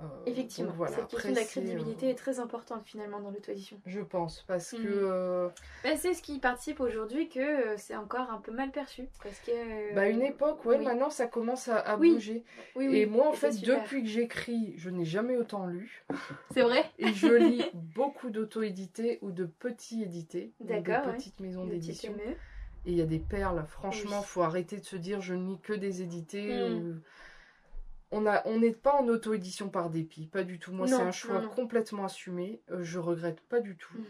Euh, 0.00 0.02
Effectivement, 0.26 0.70
donc 0.70 0.76
voilà. 0.78 0.96
cette 0.96 1.02
question 1.06 1.18
Après, 1.18 1.30
de 1.30 1.36
la 1.36 1.44
crédibilité 1.44 2.06
euh, 2.06 2.10
est 2.10 2.14
très 2.16 2.40
importante 2.40 2.82
finalement 2.84 3.20
dans 3.20 3.30
l'auto-édition. 3.30 3.78
Je 3.86 4.00
pense 4.00 4.42
parce 4.48 4.72
Mhm. 4.72 4.82
que 4.82 4.88
euh, 4.88 5.48
Bah, 5.84 5.90
c'est 5.96 6.14
ce 6.14 6.22
qui 6.22 6.40
participe 6.40 6.80
aujourd'hui 6.80 7.28
que 7.28 7.38
euh, 7.38 7.76
c'est 7.76 7.94
encore 7.94 8.28
un 8.32 8.38
peu 8.38 8.50
mal 8.50 8.72
perçu. 8.72 9.08
Parce 9.22 9.38
que. 9.38 9.52
euh, 9.52 9.94
bah, 9.94 10.08
une 10.08 10.22
époque, 10.22 10.64
ouais, 10.64 10.78
oui. 10.78 10.84
maintenant 10.84 11.10
ça 11.10 11.28
commence 11.28 11.68
à, 11.68 11.76
à 11.78 11.96
Oui, 11.96 12.14
bouger. 12.14 12.42
Oui, 12.74 12.88
oui. 12.88 12.96
Et 12.98 13.06
moi, 13.06 13.28
en 13.28 13.34
fait, 13.34 13.60
depuis 13.60 14.02
que 14.02 14.08
j'écris, 14.08 14.74
je 14.78 14.90
n'ai 14.90 15.04
jamais 15.04 15.36
autant 15.36 15.66
lu. 15.66 16.04
C'est 16.52 16.62
vrai? 16.62 16.84
Et 16.98 17.12
je 17.12 17.28
lis 17.32 17.62
beaucoup 17.94 18.30
d'auto-édités 18.30 19.20
ou 19.22 19.30
de 19.30 19.44
petits 19.44 20.02
édités, 20.02 20.52
de 20.58 20.74
ouais. 20.74 20.82
petites 20.82 21.38
maisons 21.38 21.66
d'édition. 21.66 22.12
Et 22.86 22.90
il 22.90 22.98
y 22.98 23.00
a 23.00 23.06
des 23.06 23.20
perles. 23.20 23.64
Franchement, 23.68 24.18
Oui. 24.18 24.26
faut 24.26 24.42
arrêter 24.42 24.76
de 24.78 24.84
se 24.84 24.96
dire 24.96 25.20
je 25.20 25.34
ne 25.34 25.46
lis 25.52 25.60
que 25.60 25.72
des 25.72 26.02
édités. 26.02 26.68
Mm. 26.68 26.74
ou- 26.74 27.00
On 28.14 28.58
n'est 28.58 28.72
pas 28.72 28.94
en 28.94 29.08
auto-édition 29.08 29.68
par 29.68 29.90
dépit, 29.90 30.26
pas 30.26 30.44
du 30.44 30.58
tout. 30.58 30.72
Moi, 30.72 30.86
c'est 30.86 30.94
un 30.94 31.10
choix 31.10 31.36
non, 31.36 31.42
non. 31.42 31.48
complètement 31.48 32.04
assumé. 32.04 32.60
Euh, 32.70 32.82
je 32.82 32.98
regrette 32.98 33.40
pas 33.40 33.60
du 33.60 33.76
tout. 33.76 33.98
Mm. 33.98 34.04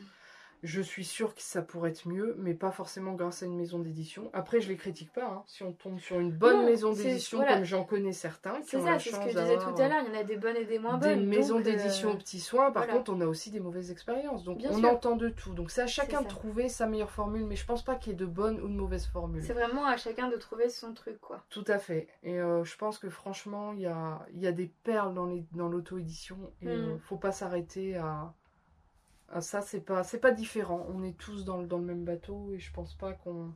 Je 0.67 0.81
suis 0.81 1.05
sûre 1.05 1.35
que 1.35 1.43
ça 1.43 1.61
pourrait 1.63 1.91
être 1.91 2.09
mieux, 2.09 2.35
mais 2.39 2.55
pas 2.55 2.71
forcément 2.71 3.13
grâce 3.13 3.43
à 3.43 3.47
une 3.47 3.55
maison 3.57 3.79
d'édition. 3.79 4.31
Après, 4.33 4.61
je 4.63 4.69
les 4.69 4.77
critique 4.77 5.13
pas. 5.13 5.27
hein. 5.27 5.43
Si 5.47 5.63
on 5.63 5.73
tombe 5.73 5.99
sur 6.01 6.19
une 6.19 6.33
bonne 6.33 6.61
Non, 6.61 6.67
maison 6.67 6.93
d'édition, 6.95 7.37
voilà. 7.39 7.55
comme 7.57 7.65
j'en 7.65 7.85
connais 7.85 8.13
certains, 8.13 8.59
C'est 8.65 8.81
ça, 8.81 8.99
c'est 8.99 9.11
ce 9.11 9.17
que 9.17 9.29
je 9.31 9.39
disais 9.39 9.59
tout 9.59 9.81
à 9.81 9.89
l'heure. 9.89 10.03
Il 10.07 10.13
y 10.13 10.17
en 10.17 10.21
a 10.21 10.25
des 10.25 10.37
bonnes 10.37 10.57
et 10.57 10.65
des 10.65 10.79
moins 10.79 10.97
des 10.97 11.15
bonnes. 11.17 11.27
maisons 11.27 11.59
donc, 11.59 11.67
euh, 11.67 11.71
d'édition 11.71 12.13
aux 12.13 12.17
petits 12.17 12.41
soins. 12.41 12.71
Par 12.73 12.85
voilà. 12.85 12.99
contre, 12.99 13.13
on 13.13 13.21
a 13.21 13.27
aussi 13.27 13.51
des 13.51 13.61
mauvaises 13.61 13.91
expériences. 13.91 14.43
Donc, 14.43 14.57
Bien 14.59 14.71
on 14.73 14.79
sûr. 14.79 14.89
entend 14.89 15.17
de 15.17 15.29
tout. 15.29 15.53
Donc, 15.53 15.71
c'est 15.71 15.83
à 15.83 15.87
chacun 15.87 16.23
de 16.23 16.29
trouver 16.29 16.69
sa 16.71 16.87
meilleure 16.87 17.11
formule. 17.11 17.45
Mais 17.45 17.57
je 17.57 17.67
pense 17.67 17.85
pas 17.85 17.95
qu'il 17.95 18.13
y 18.13 18.15
ait 18.15 18.19
de 18.19 18.25
bonnes 18.27 18.59
ou 18.61 18.67
de 18.69 18.73
mauvaises 18.75 19.07
formules. 19.07 19.45
C'est 19.45 19.53
vraiment 19.53 19.85
à 19.85 19.99
chacun 19.99 20.29
de 20.29 20.37
trouver 20.37 20.71
son 20.71 20.95
truc, 20.95 21.21
quoi. 21.21 21.45
Tout 21.51 21.65
à 21.69 21.79
fait. 21.79 22.09
Et 22.23 22.41
euh, 22.41 22.65
je 22.65 22.75
pense 22.79 22.99
que 22.99 23.11
franchement, 23.11 23.73
il 23.75 23.81
y 23.81 23.87
a, 23.87 24.27
il 24.33 24.41
y 24.41 24.47
a 24.47 24.53
des 24.53 24.73
perles 24.83 25.13
dans 25.13 25.69
l'auto-édition. 25.69 26.39
et 26.63 26.67
Mm. 26.67 26.69
euh, 26.71 26.97
faut 26.99 27.17
pas 27.19 27.33
s'arrêter 27.33 27.97
à, 27.97 28.33
à 29.35 29.41
ça. 29.41 29.61
C'est 29.61 29.81
pas, 29.81 30.03
c'est 30.05 30.19
pas 30.19 30.31
différent. 30.31 30.87
On 30.95 31.03
est 31.03 31.17
tous 31.19 31.45
dans, 31.45 31.59
le- 31.59 31.67
dans 31.67 31.79
le 31.79 31.85
même 31.85 32.05
bateau. 32.05 32.51
Et 32.55 32.59
je 32.59 32.73
pense 32.73 32.95
pas 32.95 33.13
qu'on. 33.13 33.53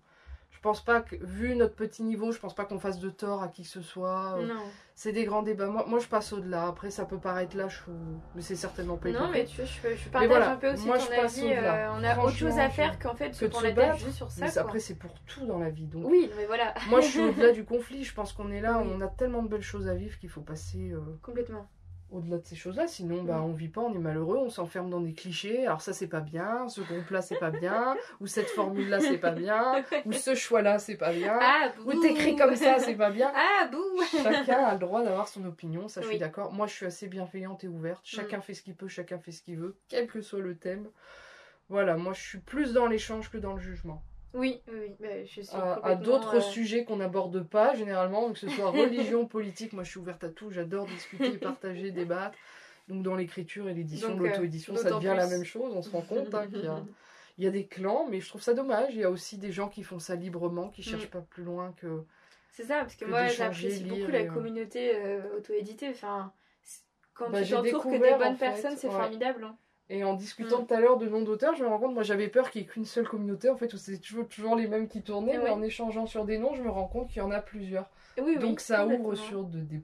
Je 0.50 0.60
pense 0.60 0.82
pas 0.82 1.02
que, 1.02 1.14
vu 1.20 1.54
notre 1.54 1.74
petit 1.76 2.02
niveau, 2.02 2.32
je 2.32 2.38
pense 2.40 2.54
pas 2.54 2.64
qu'on 2.64 2.80
fasse 2.80 2.98
de 2.98 3.10
tort 3.10 3.42
à 3.44 3.48
qui 3.48 3.62
que 3.62 3.68
ce 3.68 3.82
soit. 3.82 4.36
Euh, 4.38 4.46
Non. 4.46 4.62
C'est 4.94 5.12
des 5.12 5.24
grands 5.24 5.42
débats. 5.42 5.66
Moi, 5.68 5.84
moi, 5.86 6.00
je 6.00 6.08
passe 6.08 6.32
au-delà. 6.32 6.66
Après, 6.66 6.90
ça 6.90 7.04
peut 7.04 7.18
paraître 7.20 7.56
lâche, 7.56 7.86
ou... 7.86 7.92
mais 8.34 8.40
c'est 8.42 8.56
certainement 8.56 8.96
pas 8.96 9.10
Non, 9.10 9.28
mais 9.30 9.44
tu 9.44 9.56
vois, 9.60 9.66
je, 9.66 9.94
je 9.94 10.08
partage 10.08 10.28
voilà, 10.28 10.52
un 10.52 10.56
peu 10.56 10.72
aussi 10.72 10.86
moi, 10.86 10.98
ton 10.98 11.04
je 11.04 11.20
avis. 11.20 11.52
euh, 11.52 11.92
on 11.92 12.02
a 12.02 12.18
autre 12.18 12.34
chose 12.34 12.58
à 12.58 12.70
faire 12.70 12.98
qu'en 12.98 13.14
fait 13.14 13.30
que 13.30 13.36
se 13.36 13.44
prendre 13.44 13.66
la 13.66 13.72
tête 13.72 13.98
juste 13.98 14.16
sur 14.16 14.30
ça. 14.32 14.46
Mais 14.46 14.50
quoi. 14.52 14.62
après, 14.62 14.80
c'est 14.80 14.96
pour 14.96 15.12
tout 15.26 15.46
dans 15.46 15.58
la 15.58 15.70
vie. 15.70 15.86
Donc, 15.86 16.04
Oui, 16.08 16.28
mais 16.36 16.46
voilà. 16.46 16.74
moi, 16.88 17.00
je 17.02 17.06
suis 17.08 17.20
au-delà 17.28 17.52
du 17.52 17.64
conflit. 17.64 18.02
Je 18.02 18.12
pense 18.14 18.32
qu'on 18.32 18.50
est 18.50 18.60
là, 18.62 18.80
Oui. 18.82 18.90
on 18.92 19.00
a 19.00 19.06
tellement 19.06 19.42
de 19.44 19.48
belles 19.48 19.62
choses 19.62 19.86
à 19.86 19.94
vivre 19.94 20.18
qu'il 20.18 20.30
faut 20.30 20.40
passer 20.40 20.90
euh, 20.90 20.98
Complètement. 21.22 21.68
Au-delà 22.10 22.38
de 22.38 22.44
ces 22.46 22.56
choses-là. 22.56 22.86
Sinon, 22.88 23.22
bah, 23.22 23.38
Mm. 23.38 23.44
on 23.44 23.52
vit 23.52 23.68
pas, 23.68 23.80
on 23.82 23.94
est 23.94 23.98
malheureux, 23.98 24.38
on 24.38 24.48
s'enferme 24.50 24.88
dans 24.90 25.00
des 25.00 25.12
clichés. 25.12 25.66
Alors, 25.66 25.80
ça, 25.82 25.92
c'est 25.92 26.06
pas 26.06 26.20
bien. 26.20 26.68
Ce 26.68 26.80
groupe-là, 26.80 27.20
c'est 27.22 27.38
pas 27.38 27.50
bien. 27.50 27.96
ou 28.20 28.26
cette 28.26 28.48
formule-là, 28.50 29.00
c'est 29.00 29.18
pas 29.18 29.32
bien. 29.32 29.84
ou 30.06 30.12
ce 30.12 30.34
choix-là, 30.34 30.78
c'est 30.78 30.96
pas 30.96 31.12
bien. 31.12 31.38
Ah, 31.40 31.72
ou 31.84 32.00
t'écris 32.00 32.34
comme 32.36 32.56
ça, 32.56 32.78
c'est 32.78 32.94
pas 32.96 33.10
bien. 33.10 33.30
Ah, 33.60 33.66
bouh 33.66 34.02
Chacun 34.22 34.58
a 34.64 34.72
le 34.74 34.78
droit 34.78 35.02
d'avoir 35.04 35.28
son 35.28 35.44
opinion, 35.44 35.88
ça 35.88 36.00
je 36.02 36.08
suis 36.08 36.18
d'accord. 36.18 36.52
Moi 36.52 36.66
je 36.66 36.72
suis 36.74 36.86
assez 36.86 37.08
bienveillante 37.08 37.64
et 37.64 37.68
ouverte. 37.68 38.00
Chacun 38.04 38.40
fait 38.40 38.54
ce 38.54 38.62
qu'il 38.62 38.74
peut, 38.74 38.88
chacun 38.88 39.18
fait 39.18 39.32
ce 39.32 39.42
qu'il 39.42 39.56
veut, 39.58 39.76
quel 39.88 40.06
que 40.06 40.20
soit 40.20 40.40
le 40.40 40.56
thème. 40.56 40.88
Voilà, 41.68 41.96
moi 41.96 42.12
je 42.14 42.20
suis 42.22 42.38
plus 42.38 42.72
dans 42.72 42.86
l'échange 42.86 43.30
que 43.30 43.38
dans 43.38 43.52
le 43.54 43.60
jugement. 43.60 44.02
Oui, 44.34 44.60
oui, 44.68 44.94
bah, 45.00 45.24
je 45.24 45.40
suis 45.40 45.56
À, 45.56 45.74
à 45.84 45.94
d'autres 45.94 46.36
euh, 46.36 46.40
sujets 46.40 46.84
qu'on 46.84 46.96
n'aborde 46.96 47.42
pas 47.42 47.74
généralement, 47.74 48.30
que 48.32 48.38
ce 48.38 48.48
soit 48.48 48.70
religion, 48.70 49.26
politique, 49.26 49.72
moi 49.72 49.84
je 49.84 49.90
suis 49.90 50.00
ouverte 50.00 50.22
à 50.24 50.28
tout, 50.28 50.50
j'adore 50.50 50.86
discuter, 50.86 51.32
partager, 51.38 51.90
débattre. 51.90 52.36
Donc 52.88 53.02
dans 53.02 53.16
l'écriture 53.16 53.68
et 53.68 53.74
l'édition, 53.74 54.10
Donc, 54.10 54.20
euh, 54.20 54.28
l'auto-édition, 54.30 54.76
ça 54.76 54.90
devient 54.90 55.14
la 55.16 55.26
même 55.26 55.44
chose, 55.44 55.74
on 55.74 55.82
se 55.82 55.90
rend 55.90 56.02
compte 56.02 56.34
hein, 56.34 56.46
qu'il 56.46 56.64
y 56.64 56.66
a, 56.66 56.82
il 57.38 57.44
y 57.44 57.46
a 57.46 57.50
des 57.50 57.66
clans, 57.66 58.06
mais 58.10 58.20
je 58.20 58.28
trouve 58.28 58.42
ça 58.42 58.54
dommage. 58.54 58.94
Il 58.94 59.00
y 59.00 59.04
a 59.04 59.10
aussi 59.10 59.38
des 59.38 59.52
gens 59.52 59.68
qui 59.68 59.82
font 59.82 59.98
ça 59.98 60.14
librement, 60.14 60.68
qui 60.70 60.82
cherchent 60.82 61.06
Mm. 61.06 61.10
pas 61.10 61.20
plus 61.20 61.44
loin 61.44 61.74
que... 61.76 62.02
C'est 62.52 62.64
ça, 62.64 62.80
parce 62.80 62.96
que, 62.96 63.04
que 63.04 63.10
moi 63.10 63.28
j'apprécie 63.28 63.84
beaucoup 63.84 64.10
la 64.10 64.20
euh, 64.20 64.26
communauté 64.32 64.96
euh, 64.96 65.36
auto-éditée. 65.36 65.90
Enfin, 65.90 66.32
quand 67.14 67.30
Bah, 67.30 67.42
tu 67.42 67.50
t'entoures 67.52 67.84
que 67.84 67.90
des 67.90 68.14
bonnes 68.18 68.36
personnes, 68.36 68.76
c'est 68.76 68.88
ouais. 68.88 68.92
formidable. 68.92 69.44
hein. 69.44 69.56
Et 69.90 70.04
en 70.04 70.14
discutant 70.14 70.62
Mm. 70.62 70.66
tout 70.66 70.74
à 70.74 70.80
l'heure 70.80 70.98
de 70.98 71.08
noms 71.08 71.22
d'auteurs, 71.22 71.54
je 71.54 71.64
me 71.64 71.68
rends 71.68 71.78
compte, 71.78 71.94
moi 71.94 72.02
j'avais 72.02 72.28
peur 72.28 72.50
qu'il 72.50 72.60
n'y 72.62 72.66
ait 72.68 72.70
qu'une 72.70 72.84
seule 72.84 73.08
communauté, 73.08 73.48
en 73.48 73.56
fait, 73.56 73.72
où 73.72 73.78
c'est 73.78 73.98
toujours, 73.98 74.28
toujours 74.28 74.54
les 74.54 74.68
mêmes 74.68 74.86
qui 74.88 75.02
tournaient, 75.02 75.34
Et 75.34 75.38
mais 75.38 75.44
ouais. 75.44 75.50
en 75.50 75.62
échangeant 75.62 76.04
sur 76.06 76.24
des 76.26 76.36
noms, 76.38 76.54
je 76.54 76.62
me 76.62 76.68
rends 76.70 76.88
compte 76.88 77.08
qu'il 77.08 77.18
y 77.18 77.24
en 77.24 77.30
a 77.30 77.40
plusieurs. 77.40 77.88
Oui, 78.18 78.24
oui, 78.26 78.38
Donc 78.38 78.60
ça 78.60 78.86
ouvre 78.86 79.14
sur 79.14 79.44
de- 79.44 79.60
des 79.60 79.82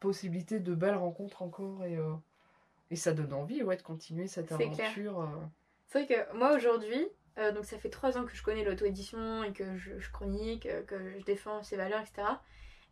possibilités 0.00 0.58
de 0.58 0.74
belles 0.74 0.96
rencontres 0.96 1.42
encore, 1.42 1.84
et, 1.84 1.96
euh, 1.96 2.14
et 2.90 2.96
ça 2.96 3.12
donne 3.12 3.32
envie 3.32 3.62
ouais, 3.62 3.76
de 3.76 3.82
continuer 3.82 4.26
cette 4.26 4.48
C'est 4.48 4.56
clair. 4.56 4.70
aventure. 4.88 5.20
euh. 5.20 5.26
C'est 5.86 6.04
vrai 6.04 6.14
que 6.26 6.36
moi 6.36 6.54
aujourd'hui, 6.54 7.06
euh, 7.38 7.52
donc 7.52 7.64
ça 7.64 7.78
fait 7.78 7.90
trois 7.90 8.18
ans 8.18 8.24
que 8.24 8.34
je 8.34 8.42
connais 8.42 8.64
l'auto-édition 8.64 9.44
et 9.44 9.52
que 9.52 9.76
je, 9.76 9.98
je 9.98 10.10
chronique, 10.10 10.66
euh, 10.66 10.82
que 10.82 10.96
je 11.18 11.24
défends 11.24 11.62
ses 11.62 11.76
valeurs, 11.76 12.00
etc. 12.00 12.42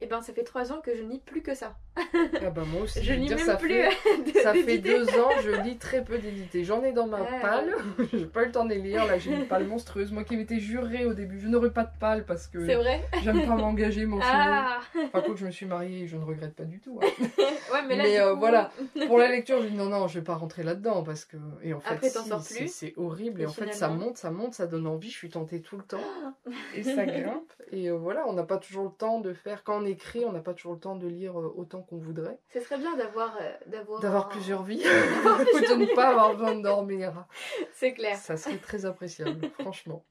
Et 0.01 0.07
ben 0.07 0.21
ça 0.23 0.33
fait 0.33 0.45
trois 0.45 0.73
ans 0.73 0.81
que 0.81 0.95
je 0.95 1.03
lis 1.03 1.19
plus 1.21 1.43
que 1.43 1.55
ça. 1.55 1.77
Ah 1.97 2.51
bah 2.51 2.63
moi 2.73 2.83
aussi, 2.83 3.01
Je 3.05 3.13
lis 3.13 3.27
dire, 3.27 3.37
même 3.37 3.45
ça 3.47 3.57
plus 3.57 3.69
fait, 3.69 3.89
de- 4.33 4.39
ça 4.41 4.55
fait 4.55 4.79
deux 4.79 5.07
ans, 5.21 5.31
je 5.45 5.51
lis 5.63 5.77
très 5.77 6.03
peu 6.03 6.19
d'éditer. 6.19 6.65
J'en 6.65 6.83
ai 6.83 6.93
dans 6.93 7.07
ma 7.07 7.19
Ah, 7.19 7.41
palle, 7.43 7.75
j'ai 8.13 8.25
pas 8.27 8.43
eu 8.43 8.47
le 8.47 8.53
temps 8.53 8.65
de 8.65 8.71
les 8.71 8.79
lire, 8.81 9.05
là 9.07 9.19
j'ai 9.19 9.31
une 9.33 9.47
palle 9.47 9.67
monstrueuse. 9.67 10.11
Moi 10.13 10.25
qui 10.25 10.37
m'étais 10.37 10.59
jurée 10.59 11.05
au 11.05 11.13
début, 11.15 11.39
je 11.41 11.49
n'aurais 11.49 11.71
pas 11.71 11.85
de 11.85 11.91
palle 12.01 12.25
parce 12.25 12.47
que 12.47 12.65
C'est 12.67 12.75
vrai? 12.77 13.03
j'aime 13.23 13.43
pas 13.47 13.57
m'engager, 13.57 14.07
m'enfiler. 14.07 14.33
Ah 14.35 14.81
quoi 15.13 15.23
que 15.23 15.37
je 15.37 15.47
me 15.47 15.51
suis 15.51 15.67
mariée, 15.67 16.07
je 16.07 16.17
ne 16.17 16.25
regrette 16.25 16.55
pas 16.55 16.65
du 16.65 16.81
tout. 16.81 16.99
hein. 17.03 17.07
Ouais, 17.73 17.81
mais 17.89 17.97
là, 17.97 18.03
Mais, 18.03 18.21
euh, 18.21 18.33
coup, 18.35 18.41
voilà. 18.41 18.71
Pour 19.07 19.19
la 19.19 19.29
lecture, 19.29 19.63
je 19.63 19.69
dis 19.69 19.75
non, 19.75 19.87
non, 19.87 20.07
je 20.07 20.19
vais 20.19 20.25
pas 20.25 20.35
rentrer 20.35 20.63
là-dedans 20.63 21.03
parce 21.03 21.25
que. 21.25 21.39
Et 21.63 21.73
en 21.73 21.81
fait, 21.81 21.95
Après, 21.95 22.11
t'en 22.11 22.23
si, 22.23 22.29
sors 22.29 22.43
c'est- 22.43 22.57
plus. 22.59 22.69
c'est 22.73 22.93
horrible. 22.99 23.41
Et, 23.41 23.45
Et 23.45 23.47
en 23.47 23.53
fait, 23.53 23.73
ça 23.73 23.89
monte, 23.89 24.19
ça 24.19 24.31
monte, 24.31 24.53
ça 24.55 24.67
donne 24.67 24.87
envie. 24.87 25.09
Je 25.11 25.17
suis 25.17 25.31
tentée 25.31 25.63
tout 25.63 25.79
le 25.79 25.83
temps. 25.83 25.97
Et 26.75 26.83
ça 26.83 27.07
grimpe. 27.07 27.51
Et 27.71 27.89
euh, 27.89 27.95
voilà, 27.97 28.25
on 28.29 28.35
n'a 28.35 28.43
pas 28.43 28.59
toujours 28.59 28.85
le 28.85 28.91
temps 28.91 29.21
de 29.21 29.33
faire. 29.33 29.65
Quand 29.65 29.81
on 29.81 29.87
écrit, 29.87 30.25
on 30.27 30.33
n'a 30.33 30.41
pas 30.41 30.53
toujours 30.53 30.75
le 30.75 30.81
temps 30.81 30.97
de 30.97 31.07
lire 31.07 31.39
euh, 31.41 31.55
qu'on 31.83 31.99
voudrait. 31.99 32.39
Ce 32.53 32.61
serait 32.61 32.79
bien 32.79 32.97
d'avoir 32.97 33.37
euh, 33.41 33.53
d'avoir 33.67 34.01
D'avoir 34.01 34.27
un- 34.27 34.31
plusieurs 34.31 34.63
vies. 34.63 34.83
De 34.83 35.75
ne 35.77 35.95
pas 35.95 36.11
avoir 36.11 36.33
besoin 36.35 36.55
de 36.57 36.63
dormir. 36.63 37.27
C'est 37.75 37.93
clair. 37.95 38.17
Ça 38.17 38.37
serait 38.37 38.59
très 38.59 38.85
appréciable, 38.87 39.49
franchement. 39.61 40.05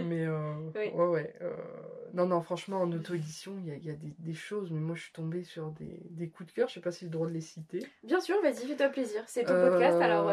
Mais 0.00 0.24
euh, 0.26 0.54
Oui. 0.74 0.90
ouais, 0.94 1.06
ouais. 1.06 1.34
euh, 1.42 1.54
Non, 2.12 2.26
non, 2.26 2.40
franchement, 2.40 2.80
en 2.82 2.92
auto-édition, 2.92 3.56
il 3.58 3.66
y 3.68 3.70
a, 3.72 3.74
il 3.76 3.84
y 3.84 3.90
a 3.90 3.94
des, 3.94 4.14
des 4.18 4.34
choses. 4.34 4.70
Mais 4.70 4.80
moi, 4.80 4.94
je 4.94 5.02
suis 5.04 5.12
tombée 5.12 5.42
sur 5.44 5.70
des, 5.72 6.00
des 6.10 6.28
coups 6.28 6.48
de 6.50 6.54
cœur. 6.54 6.68
Je 6.68 6.74
sais 6.74 6.80
pas 6.80 6.92
si 6.92 7.00
j'ai 7.00 7.06
le 7.06 7.12
droit 7.12 7.26
de 7.26 7.32
les 7.32 7.40
citer. 7.40 7.80
Bien 8.02 8.20
sûr, 8.20 8.40
vas-y, 8.42 8.66
fais-toi 8.66 8.88
plaisir. 8.88 9.22
C'est 9.26 9.44
ton 9.44 9.54
podcast, 9.54 10.00
alors 10.00 10.30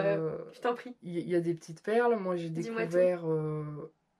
je 0.53 0.59
t'en 0.59 0.75
prie. 0.75 0.95
Il 1.03 1.17
y, 1.17 1.29
y 1.29 1.35
a 1.35 1.41
des 1.41 1.53
petites 1.53 1.81
perles. 1.83 2.15
Moi, 2.17 2.35
j'ai 2.35 2.49
découvert 2.49 3.23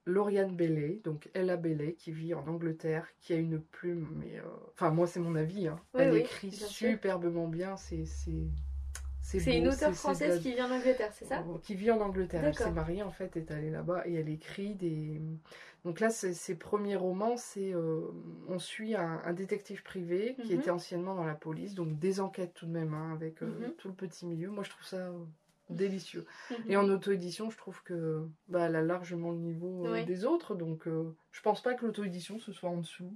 Lauriane 0.06 0.56
Bailey, 0.56 1.00
donc 1.04 1.30
Ella 1.34 1.58
Bailey, 1.58 1.94
qui 1.94 2.12
vit 2.12 2.34
en 2.34 2.48
Angleterre, 2.48 3.08
qui 3.22 3.34
a 3.34 3.38
une 3.38 3.60
plume. 3.62 4.08
Mais 4.20 4.40
euh, 4.40 4.44
enfin, 4.74 4.90
moi, 4.92 5.08
c'est 5.08 5.20
mon 5.20 5.36
avis. 5.36 5.68
hein. 5.68 5.80
Oui, 5.94 6.02
Elle 6.02 6.14
oui, 6.14 6.20
écrit 6.20 6.48
bien 6.50 6.68
superbement 6.68 7.48
bien. 7.48 7.78
C'est 7.78 8.06
c'est 9.24 9.58
une 9.58 9.68
auteure 9.68 9.94
française 9.94 10.40
qui 10.42 10.54
vient 10.54 10.68
d'Angleterre, 10.68 11.12
c'est 11.14 11.26
ça? 11.26 11.44
Qui 11.64 11.76
vit 11.76 11.92
en 11.92 12.00
Angleterre. 12.02 12.44
Elle 12.46 12.54
s'est 12.58 12.72
mariée 12.72 13.04
en 13.04 13.12
fait, 13.12 13.36
est 13.38 13.52
allée 13.52 13.70
là-bas 13.70 14.04
et 14.08 14.14
elle 14.16 14.30
écrit 14.30 14.76
des. 14.76 15.22
Donc 15.86 16.00
là, 16.00 16.10
ses 16.10 16.56
premiers 16.56 16.96
romans, 16.96 17.38
c'est 17.38 17.74
euh, 17.74 18.02
on 18.50 18.60
suit 18.60 18.96
un, 18.96 19.22
un 19.24 19.34
détective 19.34 19.84
privé 19.84 20.36
qui 20.44 20.54
Mhm. 20.54 20.60
était 20.60 20.70
anciennement 20.72 21.16
dans 21.16 21.24
la 21.24 21.34
police, 21.36 21.76
donc 21.76 21.98
des 22.00 22.20
enquêtes 22.20 22.54
tout 22.54 22.66
de 22.66 22.72
même 22.72 22.94
hein, 22.94 23.14
avec 23.14 23.42
euh, 23.42 23.48
Mhm. 23.48 23.74
tout 23.78 23.88
le 23.88 23.94
petit 23.96 24.26
milieu. 24.26 24.50
Moi, 24.50 24.64
je 24.64 24.70
trouve 24.70 24.86
ça 24.86 25.12
délicieux. 25.76 26.26
Mhm. 26.50 26.58
Et 26.70 26.78
en 26.78 26.88
auto-édition, 26.90 27.50
je 27.50 27.58
trouve 27.58 27.82
que 27.84 28.28
bah, 28.48 28.66
elle 28.68 28.76
a 28.76 28.82
largement 28.82 29.32
le 29.32 29.38
niveau 29.38 29.86
euh, 29.88 30.04
des 30.06 30.26
autres, 30.26 30.56
donc 30.56 30.88
euh, 30.88 31.16
je 31.32 31.42
pense 31.42 31.62
pas 31.62 31.74
que 31.74 31.86
l'auto-édition 31.86 32.40
ce 32.40 32.52
soit 32.52 32.70
en 32.70 32.78
dessous 32.78 33.16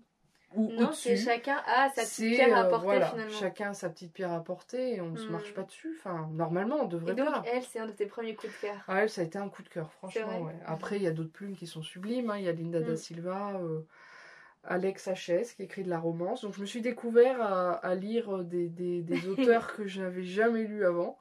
ou 0.55 0.71
Non, 0.71 0.93
c'est 0.93 1.17
chacun 1.17 1.57
a 1.67 1.89
sa 1.89 2.03
petite 2.03 2.35
pierre 2.35 2.55
à 2.55 2.61
euh, 2.61 2.65
apporter 2.67 2.85
voilà, 2.85 3.07
finalement. 3.07 3.31
chacun 3.33 3.69
a 3.71 3.73
sa 3.73 3.89
petite 3.89 4.13
pierre 4.13 4.31
à 4.31 4.37
apporter 4.37 4.95
et 4.95 5.01
on 5.01 5.09
ne 5.09 5.17
se 5.17 5.25
Mhm. 5.25 5.31
marche 5.33 5.53
pas 5.53 5.63
dessus. 5.63 5.95
Enfin, 5.99 6.29
normalement, 6.33 6.77
on 6.83 6.87
devrait 6.87 7.11
Et 7.11 7.15
donc, 7.15 7.27
pas. 7.29 7.43
elle, 7.51 7.63
c'est 7.63 7.79
un 7.79 7.87
de 7.87 7.91
tes 7.91 8.05
premiers 8.05 8.35
coups 8.35 8.53
de 8.53 8.67
cœur. 8.67 8.77
Ah, 8.87 9.01
elle, 9.03 9.09
ça 9.09 9.19
a 9.19 9.25
été 9.25 9.37
un 9.37 9.49
coup 9.49 9.63
de 9.63 9.69
cœur, 9.69 9.91
franchement. 9.91 10.43
ouais. 10.43 10.55
Après, 10.65 10.95
il 10.95 11.01
y 11.03 11.07
a 11.07 11.11
d'autres 11.11 11.31
plumes 11.33 11.57
qui 11.57 11.67
sont 11.67 11.81
sublimes. 11.83 12.29
hein. 12.29 12.37
Il 12.37 12.45
y 12.45 12.47
a 12.47 12.53
Linda 12.53 12.79
da 12.79 12.93
Mm. 12.93 12.95
Silva, 12.97 13.59
euh, 13.61 13.81
Alex 14.63 15.07
H.S. 15.09 15.53
qui 15.53 15.63
écrit 15.63 15.83
de 15.83 15.89
la 15.89 15.99
romance. 15.99 16.41
Donc, 16.43 16.53
je 16.55 16.61
me 16.61 16.65
suis 16.65 16.81
découvert 16.81 17.41
à, 17.41 17.73
à 17.73 17.93
lire 17.95 18.39
des, 18.45 18.69
des- 18.69 19.01
des 19.01 19.27
auteurs 19.27 19.75
que 19.75 19.85
je 19.87 20.01
n'avais 20.01 20.23
jamais 20.23 20.63
lus 20.63 20.85
avant, 20.85 21.17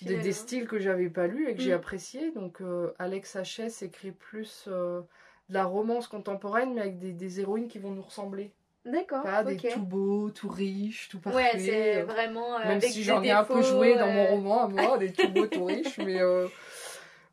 des, 0.00 0.32
styles 0.32 0.66
que 0.66 0.78
j'avais 0.78 1.08
pas 1.10 1.26
lus 1.26 1.48
et 1.48 1.54
que 1.54 1.60
j'ai 1.62 1.70
Mm. 1.72 1.74
appréciés. 1.74 2.30
Donc, 2.32 2.60
euh, 2.60 2.92
Alex 2.98 3.36
H.S. 3.36 3.82
écrit 3.82 4.10
plus 4.12 4.64
euh, 4.68 5.00
de 5.48 5.54
la 5.54 5.64
romance 5.64 6.08
contemporaine, 6.08 6.74
mais 6.74 6.80
avec 6.80 6.98
des, 6.98 7.12
des 7.12 7.40
héroïnes 7.40 7.68
qui 7.68 7.78
vont 7.78 7.90
nous 7.90 8.02
ressembler. 8.02 8.52
D'accord, 8.84 9.22
Pas 9.22 9.44
des 9.44 9.56
tout 9.58 9.82
beaux, 9.82 10.30
tout 10.30 10.48
riches, 10.48 11.08
tout 11.08 11.20
parfaits. 11.20 11.54
Ouais, 11.54 11.58
c'est 11.60 11.98
euh, 12.00 12.04
vraiment. 12.04 12.56
euh, 12.56 12.62
même 12.64 12.68
avec 12.78 12.84
si 12.90 13.04
j'en 13.04 13.22
ai 13.22 13.30
un 13.30 13.44
peu 13.44 13.62
joué 13.62 13.94
dans 13.96 14.10
mon 14.10 14.26
roman 14.26 14.64
à 14.64 14.68
moi, 14.68 14.98
des 14.98 15.12
tout 15.12 15.28
beaux, 15.28 15.46
tout 15.46 15.64
riches, 15.66 15.98
mais, 15.98 16.18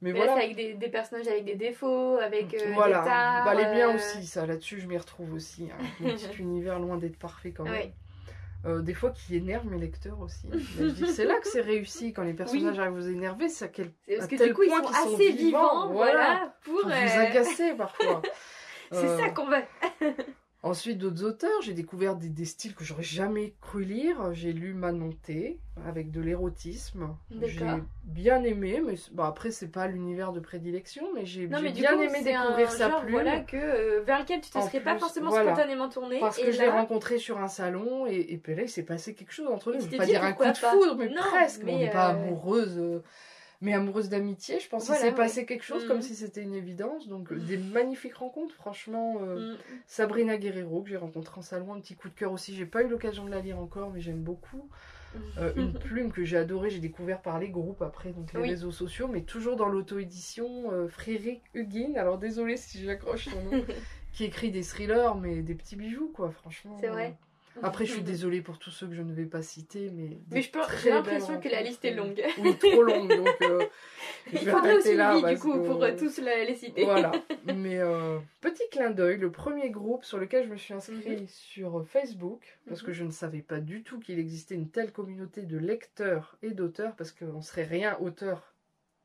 mais 0.01 0.13
Mais 0.13 0.13
là, 0.13 0.25
voilà. 0.27 0.33
avec 0.43 0.55
des, 0.55 0.75
des 0.75 0.89
personnages 0.89 1.27
avec 1.27 1.45
des 1.45 1.55
défauts, 1.55 2.17
avec 2.17 2.55
voilà, 2.75 2.99
des 2.99 3.05
tares. 3.05 3.45
bah, 3.45 3.55
les 3.55 3.65
biens 3.75 3.89
euh, 3.89 3.95
aussi, 3.95 4.27
ça 4.27 4.45
là-dessus 4.45 4.79
je 4.79 4.87
m'y 4.87 4.97
retrouve 4.97 5.33
aussi. 5.33 5.69
Hein. 5.71 5.83
Mon 6.01 6.09
petit 6.15 6.37
univers 6.37 6.77
loin 6.79 6.97
d'être 6.97 7.17
parfait 7.17 7.49
quand 7.51 7.63
même. 7.63 7.73
Ouais. 7.73 7.93
Euh, 8.65 8.81
des 8.81 8.93
fois 8.93 9.11
qui 9.11 9.37
énerve 9.37 9.65
mes 9.67 9.77
lecteurs 9.77 10.19
aussi. 10.19 10.47
C'est 11.13 11.23
là 11.23 11.39
que 11.39 11.47
c'est 11.47 11.61
réussi 11.61 12.11
quand 12.11 12.23
les 12.23 12.33
personnages 12.33 12.77
arrivent 12.77 12.91
à 12.97 12.99
vous 12.99 13.07
énerver, 13.09 13.47
c'est 13.47 13.65
à 13.65 13.67
quel 13.69 13.91
parce 14.07 14.23
à 14.23 14.27
que 14.27 14.35
tel 14.35 14.47
du 14.49 14.53
coup, 14.53 14.63
ils 14.63 14.69
point 14.69 14.81
sont 14.81 14.87
qu'ils 14.87 14.95
sont 14.97 15.13
assez 15.15 15.31
vivants, 15.31 15.87
vivants, 15.87 15.93
voilà, 15.93 16.11
voilà, 16.13 16.55
pour. 16.65 16.81
pour 16.81 16.91
euh, 16.91 16.93
vous 17.05 17.19
agacer 17.19 17.73
parfois. 17.75 18.21
C'est 18.91 18.97
Euh, 19.05 19.17
ça 19.19 19.29
qu'on 19.29 19.45
veut. 19.45 19.61
Ensuite, 20.61 20.97
d'autres 20.97 21.23
auteurs, 21.23 21.61
j'ai 21.61 21.73
découvert 21.73 22.17
des, 22.17 22.27
des 22.27 22.43
styles 22.43 22.75
que 22.75 22.83
j'aurais 22.83 23.01
jamais 23.01 23.53
cru 23.61 23.85
lire. 23.85 24.33
J'ai 24.33 24.51
lu 24.51 24.73
Manon 24.73 25.11
T, 25.23 25.57
avec 25.87 26.11
de 26.11 26.19
l'érotisme. 26.19 27.15
J'ai 27.41 27.65
bien 28.03 28.43
aimé, 28.43 28.81
mais 28.85 28.95
bon, 29.13 29.23
après, 29.23 29.51
c'est 29.51 29.69
pas 29.69 29.87
l'univers 29.87 30.33
de 30.33 30.41
prédilection, 30.41 31.05
mais 31.15 31.25
j'ai 31.25 31.47
Non, 31.47 31.59
j'ai 31.59 31.63
mais 31.63 31.71
du 31.71 31.79
bien 31.79 31.95
coup, 31.95 32.01
aimé 32.01 32.11
c'est 32.17 32.23
découvrir 32.33 32.67
un 32.67 32.71
sa 32.71 32.89
genre, 32.89 32.99
plume. 33.01 33.11
voilà, 33.13 33.39
que, 33.39 33.55
euh, 33.55 34.01
vers 34.05 34.19
lequel 34.19 34.41
tu 34.41 34.49
te 34.49 34.57
En 34.57 34.67
serais 34.67 34.81
pas 34.81 34.99
forcément 34.99 35.29
voilà. 35.29 35.53
spontanément 35.55 35.87
tourné. 35.87 36.19
Parce 36.19 36.37
et 36.39 36.43
que 36.43 36.51
je 36.51 36.59
l'ai 36.59 36.67
rencontré 36.67 37.19
sur 37.19 37.37
un 37.39 37.47
salon, 37.47 38.05
et, 38.05 38.17
et 38.33 38.37
puis 38.37 38.53
là, 38.53 38.63
il 38.63 38.69
s'est 38.69 38.83
passé 38.83 39.13
quelque 39.15 39.31
chose 39.31 39.47
entre 39.47 39.71
nous. 39.71 39.79
Je 39.79 39.85
vais 39.87 39.95
pas 39.97 40.05
dire 40.05 40.23
un 40.25 40.33
coup 40.33 40.43
de 40.43 40.57
foudre, 40.57 40.95
mais 40.97 41.07
Non, 41.07 41.21
presque. 41.21 41.61
mais, 41.63 41.73
on 41.73 41.77
n'est 41.79 41.89
pas 41.89 42.09
euh, 42.09 42.15
amoureuse, 42.15 42.77
euh, 42.77 43.01
mais 43.61 43.73
amoureuse 43.73 44.09
d'amitié. 44.09 44.59
Je 44.59 44.69
pense 44.69 44.85
Voilà, 44.85 45.01
qu'il 45.01 45.09
s'est 45.09 45.09
ouais. 45.09 45.15
passé 45.15 45.45
quelque 45.45 45.63
chose 45.63 45.85
comme 45.85 45.97
Mhm. 45.97 46.01
si 46.01 46.15
c'était 46.15 46.41
une 46.43 46.53
évidence. 46.55 47.07
Donc, 47.07 47.31
euh, 47.31 47.39
des 47.39 47.57
magnifiques 47.57 48.15
rencontres, 48.15 48.55
franchement. 48.55 49.17
euh, 49.21 49.53
mm, 49.53 49.57
Sabrina 49.87 50.37
Guerrero, 50.37 50.81
que 50.83 50.89
j'ai 50.89 50.97
rencontrée 50.97 51.39
en 51.39 51.41
salon, 51.41 51.73
un 51.73 51.79
petit 51.81 51.95
coup 51.95 52.09
de 52.09 52.13
cœur 52.15 52.31
aussi. 52.31 52.55
J'ai 52.55 52.65
pas 52.65 52.83
eu 52.83 52.87
l'occasion 52.87 53.25
de 53.25 53.31
la 53.31 53.41
lire 53.41 53.59
encore, 53.59 53.91
mais 53.91 54.01
j'aime 54.01 54.21
beaucoup. 54.23 54.69
Euh, 55.37 55.53
une 55.55 55.73
plume 55.79 56.11
que 56.11 56.23
j'ai 56.23 56.37
adorée, 56.37 56.69
j'ai 56.69 56.79
découvert 56.79 57.21
par 57.21 57.39
les 57.39 57.49
groupes 57.49 57.81
après, 57.81 58.11
donc 58.11 58.33
les 58.33 58.41
Oui. 58.41 58.49
réseaux 58.49 58.71
sociaux, 58.71 59.07
mais 59.07 59.23
toujours 59.23 59.55
dans 59.55 59.67
l'auto-édition. 59.69 60.71
Euh, 60.71 60.87
Frédéric 60.87 61.43
Huguin, 61.53 61.95
alors 61.97 62.17
désolé 62.17 62.57
si 62.57 62.83
j'accroche 62.83 63.29
son 63.29 63.41
nom, 63.43 63.51
qui 64.13 64.25
écrit 64.25 64.51
des 64.51 64.63
thrillers, 64.63 65.15
mais 65.15 65.41
des 65.41 65.55
petits 65.55 65.75
bijoux, 65.75 66.11
quoi, 66.13 66.31
franchement. 66.31 66.77
C'est 66.81 66.87
vrai. 66.89 67.15
Après, 67.63 67.85
je 67.85 67.93
suis 67.93 68.01
désolée 68.01 68.41
pour 68.41 68.57
tous 68.59 68.71
ceux 68.71 68.87
que 68.87 68.93
je 68.93 69.01
ne 69.01 69.13
vais 69.13 69.25
pas 69.25 69.41
citer, 69.41 69.89
mais. 69.91 70.19
Mais 70.31 70.41
je 70.41 70.49
j'ai 70.83 70.89
l'impression 70.89 71.39
que 71.39 71.49
la 71.49 71.61
liste 71.61 71.83
est 71.85 71.93
longue. 71.93 72.23
Oui, 72.39 72.57
trop 72.57 72.81
longue, 72.81 73.09
donc 73.09 73.41
euh, 73.41 73.65
je 74.33 74.37
Il 74.39 74.49
faudrait 74.49 74.75
aussi 74.75 74.95
là. 74.95 75.15
vie, 75.17 75.33
du 75.35 75.39
coup, 75.39 75.53
que- 75.53 75.65
pour 75.65 75.83
euh, 75.83 75.95
tous 75.97 76.19
la- 76.19 76.43
les 76.43 76.55
citer. 76.55 76.83
Voilà. 76.85 77.11
Mais 77.55 77.77
euh, 77.79 78.19
petit 78.41 78.63
clin 78.71 78.91
d'œil, 78.91 79.17
le 79.17 79.31
premier 79.31 79.69
groupe 79.69 80.03
sur 80.05 80.17
lequel 80.17 80.45
je 80.45 80.49
me 80.51 80.57
suis 80.57 80.73
inscrite 80.73 81.21
Mhm. 81.21 81.27
sur 81.27 81.85
Facebook, 81.87 82.41
parce 82.67 82.81
que 82.81 82.87
Mhm. 82.91 82.93
je 82.93 83.03
ne 83.05 83.11
savais 83.11 83.41
pas 83.41 83.59
du 83.59 83.83
tout 83.83 83.99
qu'il 83.99 84.19
existait 84.19 84.55
une 84.55 84.69
telle 84.69 84.91
communauté 84.91 85.41
de 85.43 85.57
lecteurs 85.57 86.37
et 86.43 86.51
d'auteurs, 86.51 86.95
parce 86.95 87.11
qu'on 87.11 87.41
serait 87.41 87.63
rien 87.63 87.97
auteur 87.99 88.53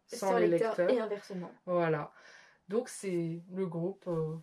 sans, 0.07 0.31
Sans 0.33 0.39
les 0.39 0.47
lecteur 0.49 0.77
lecteurs. 0.79 0.91
et 0.91 1.01
inversement. 1.01 1.51
Voilà. 1.67 2.13
Donc 2.69 2.89
c'est 2.89 3.41
le 3.55 3.67
groupe 3.67 4.05
euh, 4.07 4.35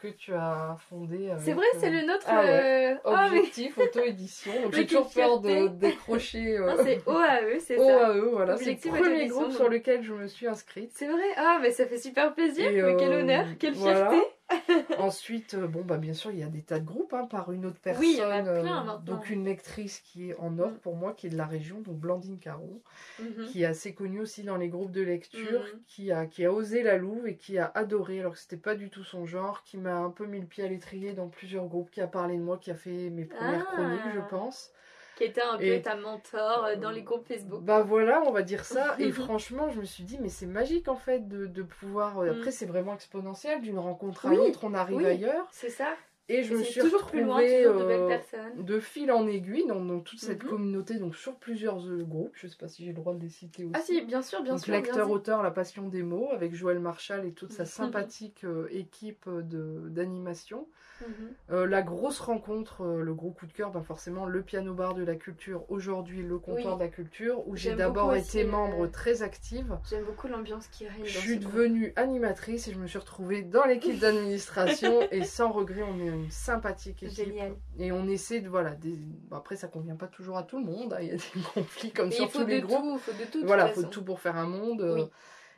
que 0.00 0.08
tu 0.08 0.32
as 0.34 0.76
fondé. 0.88 1.30
C'est 1.38 1.52
vrai, 1.52 1.66
c'est 1.78 1.88
euh, 1.88 2.00
le 2.00 2.06
nôtre. 2.06 2.24
ah 2.26 2.40
ouais. 2.42 2.96
euh, 3.04 3.28
mais 3.30 3.38
Objectif 3.38 3.78
auto-édition. 3.78 4.52
Donc 4.62 4.74
j'ai 4.74 4.86
toujours 4.86 5.10
peur 5.10 5.40
de 5.40 5.48
fierté. 5.48 5.68
décrocher 5.70 6.58
euh, 6.58 6.74
c'est 6.82 7.02
OAE, 7.06 7.58
c'est 7.60 7.76
ça. 7.78 8.12
OAE. 8.12 8.30
Voilà, 8.32 8.56
c'est 8.56 8.84
le 8.84 8.90
premier 8.90 9.26
groupe 9.26 9.48
donc. 9.48 9.52
sur 9.52 9.68
lequel 9.68 10.02
je 10.02 10.12
me 10.12 10.26
suis 10.26 10.46
inscrite. 10.46 10.90
C'est 10.94 11.06
vrai. 11.08 11.22
Ah, 11.36 11.58
mais 11.60 11.70
ça 11.70 11.86
fait 11.86 11.98
super 11.98 12.34
plaisir. 12.34 12.70
Mais 12.72 12.96
quel 12.98 13.12
euh, 13.12 13.20
honneur, 13.20 13.46
quelle 13.58 13.74
voilà. 13.74 14.10
Ensuite, 14.98 15.54
euh, 15.54 15.66
bon, 15.66 15.82
bah, 15.82 15.96
bien 15.96 16.12
sûr, 16.14 16.30
il 16.32 16.38
y 16.38 16.42
a 16.42 16.48
des 16.48 16.62
tas 16.62 16.80
de 16.80 16.84
groupes 16.84 17.12
hein, 17.14 17.26
par 17.26 17.52
une 17.52 17.64
autre 17.66 17.78
personne. 17.80 18.02
Oui, 18.04 18.14
il 18.16 18.20
y 18.20 18.24
en 18.24 18.30
a 18.30 18.42
plein 18.42 18.52
euh, 18.52 18.62
maintenant. 18.84 18.98
donc, 19.00 19.30
une 19.30 19.44
lectrice 19.44 20.00
qui 20.00 20.30
est 20.30 20.36
en 20.38 20.58
or 20.58 20.70
Mm. 20.70 20.78
pour 20.78 20.96
moi, 20.96 21.12
qui 21.14 21.26
est 21.28 21.30
de 21.30 21.36
la 21.36 21.46
région, 21.46 21.80
donc 21.80 21.96
Blandine 21.98 22.38
Caron, 22.38 22.80
Mhm. 23.20 23.44
qui 23.46 23.62
est 23.62 23.66
assez 23.66 23.94
connue 23.94 24.20
aussi 24.20 24.42
dans 24.42 24.56
les 24.56 24.68
groupes 24.68 24.90
de 24.92 25.02
lecture, 25.02 25.60
Mm. 25.60 25.78
qui, 25.86 26.12
a, 26.12 26.26
qui 26.26 26.44
a 26.44 26.52
osé 26.52 26.82
la 26.82 26.96
louve 26.96 27.26
et 27.28 27.36
qui 27.36 27.58
a 27.58 27.66
adoré, 27.74 28.20
alors 28.20 28.32
que 28.34 28.38
c'était 28.38 28.56
pas 28.56 28.74
du 28.74 28.90
tout 28.90 29.04
son 29.04 29.26
genre, 29.26 29.62
qui 29.64 29.78
m'a 29.78 29.96
un 29.98 30.10
peu 30.10 30.26
mis 30.26 30.40
le 30.40 30.46
pied 30.46 30.64
à 30.64 30.68
l'étrier 30.68 31.12
dans 31.12 31.28
plusieurs 31.28 31.66
groupes, 31.66 31.90
qui 31.90 32.00
a 32.00 32.06
parlé 32.08 32.36
de 32.36 32.42
moi, 32.42 32.58
qui 32.58 32.70
a 32.70 32.74
fait 32.76 33.10
mes 33.10 33.24
premières 33.24 33.66
Ah. 33.68 33.72
chroniques, 33.72 34.08
je 34.10 34.20
pense. 34.20 34.72
Qui 35.20 35.26
était 35.26 35.42
un 35.42 35.58
peu 35.58 35.82
ta 35.82 35.96
mentor 35.96 36.64
euh, 36.64 36.76
dans 36.76 36.90
les 36.90 37.02
groupes 37.02 37.26
Facebook. 37.28 37.62
Bah 37.62 37.82
voilà, 37.82 38.22
on 38.26 38.32
va 38.32 38.40
dire 38.40 38.64
ça. 38.64 38.94
Et 38.98 39.12
franchement, 39.12 39.68
je 39.68 39.78
me 39.80 39.84
suis 39.84 40.02
dit, 40.02 40.16
mais 40.18 40.30
c'est 40.30 40.46
magique 40.46 40.88
en 40.88 40.96
fait 40.96 41.28
de, 41.28 41.44
de 41.46 41.62
pouvoir. 41.62 42.18
euh, 42.20 42.32
Mm. 42.32 42.38
Après, 42.38 42.50
c'est 42.52 42.64
vraiment 42.66 42.94
exponentiel, 42.94 43.60
d'une 43.60 43.78
rencontre 43.78 44.24
à 44.26 44.30
Oui, 44.30 44.36
l'autre, 44.36 44.60
on 44.64 44.72
arrive 44.72 44.96
oui. 44.96 45.06
ailleurs. 45.06 45.46
C'est 45.50 45.68
ça. 45.68 45.88
Et 46.32 46.44
je 46.44 46.54
Et 46.54 46.58
me 46.58 46.62
suis 46.62 46.80
toujours 46.80 47.06
plus 47.06 47.24
loin, 47.24 47.36
retrouvée 47.38 47.62
toujours 47.64 47.80
de 47.80 47.84
belles 47.86 48.00
euh, 48.02 48.06
personnes. 48.06 48.64
de 48.64 48.78
fil 48.78 49.10
en 49.10 49.26
aiguille 49.26 49.66
dans, 49.66 49.84
dans 49.84 49.98
toute 49.98 50.20
cette 50.20 50.44
Mhm. 50.44 50.48
communauté, 50.50 50.94
donc 50.94 51.16
sur 51.16 51.34
plusieurs 51.34 51.84
euh, 51.88 52.04
groupes. 52.04 52.32
Je 52.34 52.46
sais 52.46 52.56
pas 52.56 52.68
si 52.68 52.84
j'ai 52.84 52.90
le 52.92 52.96
droit 52.96 53.14
de 53.14 53.20
les 53.20 53.28
citer 53.28 53.64
aussi. 53.64 53.72
Ah 53.74 53.80
si, 53.80 54.00
bien 54.02 54.22
sûr, 54.22 54.40
bien 54.42 54.52
donc 54.52 54.62
sûr. 54.62 54.72
bien 54.72 54.80
lecteur, 54.80 55.06
dit. 55.08 55.12
auteur, 55.12 55.42
la 55.42 55.50
passion 55.50 55.88
des 55.88 56.02
mots, 56.04 56.28
avec 56.32 56.54
Joël 56.54 56.78
Marchal 56.78 57.26
et 57.26 57.32
toute 57.32 57.52
sa 57.52 57.64
Mhm. 57.64 57.68
sympathique 57.68 58.44
euh, 58.44 58.68
équipe 58.70 59.28
d'animation. 59.28 60.66
Mhm. 61.00 61.66
La 61.68 61.82
grosse 61.82 62.20
rencontre, 62.20 62.84
le 62.84 63.12
gros 63.14 63.30
coup 63.30 63.46
de 63.46 63.52
cœur, 63.52 63.70
ben 63.72 63.82
forcément 63.82 64.26
le 64.26 64.42
piano 64.42 64.72
bar 64.74 64.94
de 64.94 65.02
la 65.02 65.16
culture, 65.16 65.64
aujourd'hui 65.68 66.22
le 66.22 66.38
comptoir 66.38 66.74
Oui. 66.74 66.78
de 66.80 66.84
la 66.84 66.88
culture, 66.88 67.48
où 67.48 67.56
j'ai 67.56 67.74
d'abord 67.74 68.14
été 68.14 68.44
euh, 68.44 68.48
membre 68.48 68.86
très 68.86 69.22
active. 69.22 69.76
J'aime 69.88 70.04
beaucoup 70.04 70.28
l'ambiance 70.28 70.68
qui 70.68 70.86
règne. 70.86 71.04
Je 71.04 71.18
suis 71.18 71.38
groupe. 71.38 71.54
devenue 71.54 71.92
animatrice 71.96 72.68
et 72.68 72.72
je 72.72 72.78
me 72.78 72.86
suis 72.86 72.98
retrouvée 72.98 73.42
dans 73.42 73.64
l'équipe 73.64 73.98
d'administration 73.98 75.00
et 75.10 75.24
sans 75.24 75.50
regret, 75.50 75.82
on 75.82 75.98
est 75.98 76.10
sympathique 76.28 77.02
équipe. 77.02 77.26
Génial. 77.26 77.54
Et 77.78 77.92
on 77.92 78.06
essaie 78.08 78.40
de 78.40 78.48
voilà, 78.48 78.74
des... 78.74 78.96
bon, 78.96 79.36
après 79.36 79.56
ça 79.56 79.68
convient 79.68 79.96
pas 79.96 80.08
toujours 80.08 80.36
à 80.36 80.42
tout 80.42 80.58
le 80.58 80.64
monde, 80.64 80.92
hein, 80.92 80.98
il 81.00 81.08
y 81.08 81.10
a 81.10 81.14
des 81.16 81.22
conflits 81.54 81.92
comme 81.92 82.10
sur 82.12 82.30
tous 82.30 82.46
les 82.46 82.60
de 82.60 82.66
groupes. 82.66 82.82
tout, 82.82 82.98
faut 82.98 83.12
de 83.12 83.24
tout. 83.30 83.40
de 83.42 83.46
Voilà, 83.46 83.66
toute 83.66 83.74
faut 83.74 83.80
façon. 83.82 83.90
tout 83.90 84.04
pour 84.04 84.20
faire 84.20 84.36
un 84.36 84.46
monde. 84.46 84.82
euh, 84.82 84.94
Oui. 84.94 85.10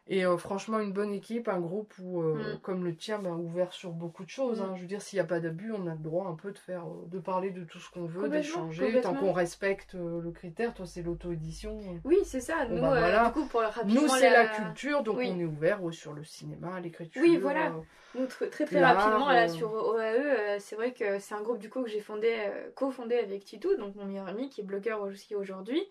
Et 0.09 0.27
euh, 0.27 0.37
franchement, 0.37 0.81
une 0.81 0.93
bonne 0.93 1.13
équipe, 1.13 1.47
un 1.49 1.61
groupe 1.61 1.95
où, 2.03 2.23
euh, 2.23 2.35
Mm. 2.35 2.59
comme 2.63 2.85
le 2.85 2.95
tien, 2.97 3.21
ben, 3.21 3.35
ouvert 3.37 3.73
sur 3.73 3.93
beaucoup 3.93 4.25
de 4.25 4.29
choses. 4.29 4.61
Mm. 4.61 4.65
hein. 4.65 4.73
Je 4.75 4.81
veux 4.83 4.89
dire, 4.89 5.01
s'il 5.01 5.17
n'y 5.17 5.21
a 5.21 5.25
pas 5.25 5.39
d'abus, 5.39 5.73
on 5.73 5.87
a 5.87 5.93
le 5.93 6.01
droit 6.01 6.27
un 6.27 6.35
peu 6.35 6.51
de 6.51 6.59
faire, 6.59 6.85
euh, 6.87 7.07
de 7.07 7.21
parler 7.21 7.51
de 7.51 7.63
tout 7.63 7.79
ce 7.79 7.89
qu'on 7.89 8.07
veut, 8.07 8.29
d'échanger, 8.29 9.01
tant 9.01 9.15
qu'on 9.15 9.33
respecte 9.33 9.95
euh, 9.95 10.21
le 10.21 10.33
critère. 10.33 10.75
Toi, 10.75 10.87
c'est 10.87 11.03
l'auto-édition. 11.03 11.79
Oui, 12.05 12.19
c'est 12.25 12.41
ça. 12.41 12.67
Bon, 12.67 12.75
Nous, 12.75 12.81
bah, 12.81 12.99
voilà. 12.99 13.27
du 13.27 13.33
coup, 13.33 13.47
pour 13.47 13.61
rapidement 13.61 14.03
Nous, 14.03 14.09
c'est 14.09 14.29
la... 14.31 14.43
la 14.43 14.49
culture, 14.49 15.05
donc 15.05 15.19
Oui. 15.19 15.31
on 15.33 15.39
est 15.39 15.45
ouvert 15.45 15.79
sur 15.93 16.13
le 16.13 16.25
cinéma, 16.25 16.81
l'écriture. 16.81 17.23
Oui, 17.23 17.37
voilà. 17.37 17.73
Nous, 18.17 18.27
très 18.27 18.49
très, 18.49 18.85
rapidement, 18.85 19.31
là, 19.31 19.49
sur 19.49 19.73
OAE, 19.73 20.59
c'est 20.59 20.75
vrai 20.75 20.93
que 20.93 21.21
c'est 21.21 21.35
un 21.35 21.43
groupe 21.43 21.59
du 21.59 21.71
coup 21.71 21.83
que 21.83 21.89
j'ai 21.89 22.01
fondé, 22.01 22.37
co-fondé 22.75 23.17
avec 23.17 23.45
Titou, 23.45 23.77
donc 23.77 23.95
mon 23.95 24.05
meilleur 24.05 24.27
ami 24.27 24.51
qui 24.51 24.63
est 24.63 24.65
blogueur 24.65 25.01
aussi 25.01 25.35
aujourd'hui. 25.37 25.83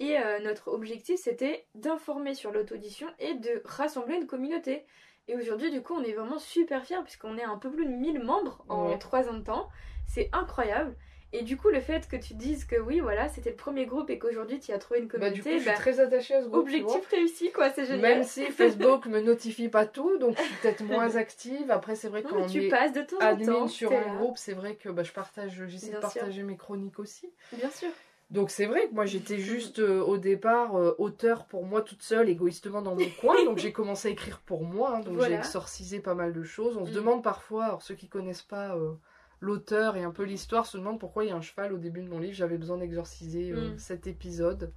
Et 0.00 0.18
euh, 0.18 0.40
notre 0.40 0.68
objectif, 0.72 1.20
c'était 1.20 1.66
d'informer 1.74 2.34
sur 2.34 2.50
l'auto-audition 2.52 3.06
et 3.18 3.34
de 3.34 3.62
rassembler 3.64 4.16
une 4.16 4.26
communauté. 4.26 4.84
Et 5.28 5.36
aujourd'hui, 5.36 5.70
du 5.70 5.82
coup, 5.82 5.94
on 5.94 6.02
est 6.02 6.12
vraiment 6.14 6.38
super 6.38 6.84
fiers 6.84 7.02
puisqu'on 7.04 7.36
est 7.38 7.44
un 7.44 7.58
peu 7.58 7.70
plus 7.70 7.84
de 7.86 7.92
1000 7.92 8.20
membres 8.20 8.64
en 8.68 8.88
Ouais. 8.88 8.98
3 8.98 9.28
ans 9.28 9.34
de 9.34 9.44
temps. 9.44 9.68
C'est 10.08 10.28
incroyable. 10.32 10.96
Et 11.32 11.42
du 11.42 11.56
coup, 11.56 11.68
le 11.68 11.80
fait 11.80 12.08
que 12.08 12.16
tu 12.16 12.34
dises 12.34 12.64
que 12.64 12.74
oui, 12.74 12.98
voilà, 12.98 13.28
c'était 13.28 13.50
le 13.50 13.56
premier 13.56 13.86
groupe 13.86 14.10
et 14.10 14.18
qu'aujourd'hui, 14.18 14.58
tu 14.58 14.72
as 14.72 14.78
trouvé 14.78 14.98
une 14.98 15.06
Bah, 15.06 15.30
du 15.30 15.42
coup, 15.42 15.44
communauté, 15.44 15.58
je 15.58 15.58
suis 15.60 15.70
bah, 15.70 15.76
très 15.76 16.00
attachée 16.00 16.34
à 16.34 16.42
ce 16.42 16.48
groupe. 16.48 16.62
objectif 16.62 17.06
réussi, 17.06 17.52
quoi, 17.52 17.70
c'est 17.70 17.84
génial. 17.84 18.00
Même 18.00 18.24
si 18.24 18.44
Facebook 18.50 19.06
me 19.06 19.20
notifie 19.20 19.68
pas 19.68 19.86
tout, 19.86 20.16
donc 20.18 20.36
je 20.36 20.42
suis 20.42 20.54
peut-être 20.56 20.82
moins 20.82 21.14
active. 21.14 21.70
Après, 21.70 21.94
c'est 21.94 22.08
vrai 22.08 22.24
quand 22.24 22.36
on 22.36 22.46
tu 22.46 22.66
passes 22.68 22.92
de 22.92 23.02
temps 23.02 23.18
en 23.20 23.36
temps. 23.36 23.68
sur 23.68 23.92
un 23.92 24.00
là. 24.00 24.14
groupe, 24.16 24.38
c'est 24.38 24.54
vrai 24.54 24.74
que 24.74 24.88
bah, 24.88 25.04
je 25.04 25.12
partage, 25.12 25.62
j'essaie 25.68 25.88
de 25.88 25.92
sûr. 25.92 26.00
partager 26.00 26.42
mes 26.42 26.56
chroniques 26.56 26.98
aussi. 26.98 27.30
Bien 27.52 27.70
sûr. 27.70 27.90
Donc 28.30 28.50
c'est 28.50 28.66
vrai 28.66 28.88
que 28.88 28.94
moi 28.94 29.06
j'étais 29.06 29.38
juste 29.38 29.80
euh, 29.80 30.00
au 30.02 30.16
départ 30.16 30.76
euh, 30.76 30.94
auteur 30.98 31.46
pour 31.46 31.66
moi 31.66 31.82
toute 31.82 32.02
seule, 32.02 32.28
égoïstement 32.28 32.80
dans 32.80 32.94
mon 32.94 33.04
coin. 33.20 33.44
Donc 33.44 33.58
j'ai 33.58 33.72
commencé 33.72 34.08
à 34.08 34.10
écrire 34.12 34.38
pour 34.40 34.62
moi. 34.64 34.96
hein. 34.96 35.00
donc 35.00 35.14
Voilà. 35.16 35.34
j'ai 35.34 35.38
exorcisé 35.40 35.98
pas 36.00 36.14
mal 36.14 36.32
de 36.32 36.42
choses. 36.44 36.76
On 36.76 36.86
se 36.86 36.92
Mm. 36.92 36.94
demande 36.94 37.22
parfois, 37.24 37.64
alors 37.64 37.82
ceux 37.82 37.94
qui 37.96 38.08
connaissent 38.08 38.42
pas 38.42 38.76
euh, 38.76 38.92
l'auteur 39.40 39.96
et 39.96 40.04
un 40.04 40.12
peu 40.12 40.22
l'histoire 40.22 40.66
se 40.66 40.76
demandent 40.78 41.00
pourquoi 41.00 41.24
il 41.24 41.28
y 41.28 41.32
a 41.32 41.36
un 41.36 41.40
cheval 41.40 41.72
au 41.72 41.78
début 41.78 42.02
de 42.02 42.08
mon 42.08 42.20
livre. 42.20 42.34
J'avais 42.34 42.58
besoin 42.58 42.78
d'exorciser 42.78 43.52
Mm. 43.52 43.78
cet 43.78 44.06
épisode. 44.06 44.72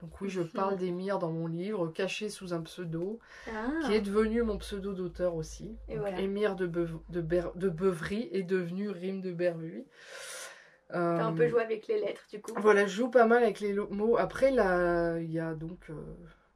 Donc 0.00 0.20
oui, 0.20 0.28
je 0.28 0.42
parle 0.42 0.76
d'Émir 0.76 1.18
dans 1.20 1.30
mon 1.30 1.46
livre, 1.46 1.88
caché 1.92 2.28
sous 2.30 2.52
un 2.54 2.62
pseudo, 2.62 3.18
Ah. 3.48 3.68
qui 3.86 3.94
est 3.94 4.00
devenu 4.00 4.42
mon 4.42 4.56
pseudo 4.58 4.92
d'auteur 4.92 5.34
aussi. 5.36 5.76
Et 5.88 5.92
Donc, 5.94 6.00
voilà. 6.00 6.20
Émir 6.20 6.56
de, 6.56 6.66
Beuv- 6.66 6.98
de, 7.10 7.20
Ber- 7.20 7.52
de 7.54 7.68
Beuvry 7.68 8.28
est 8.32 8.42
devenu 8.44 8.88
Rime 8.90 9.20
de 9.20 9.32
Bervuy. 9.32 9.84
T'as 10.90 10.98
un 10.98 11.32
Euh, 11.32 11.36
peu 11.36 11.48
joué 11.48 11.60
avec 11.62 11.86
les 11.86 12.00
lettres, 12.00 12.24
du 12.30 12.40
coup. 12.40 12.52
voilà, 12.56 12.86
je 12.86 12.94
joue 12.96 13.10
pas 13.10 13.26
mal 13.26 13.42
avec 13.42 13.60
les 13.60 13.74
mots. 13.74 14.16
Après, 14.16 14.50
là, 14.50 15.18
il 15.18 15.30
y 15.30 15.38
a 15.40 15.54
donc. 15.54 15.78
euh, 15.90 15.94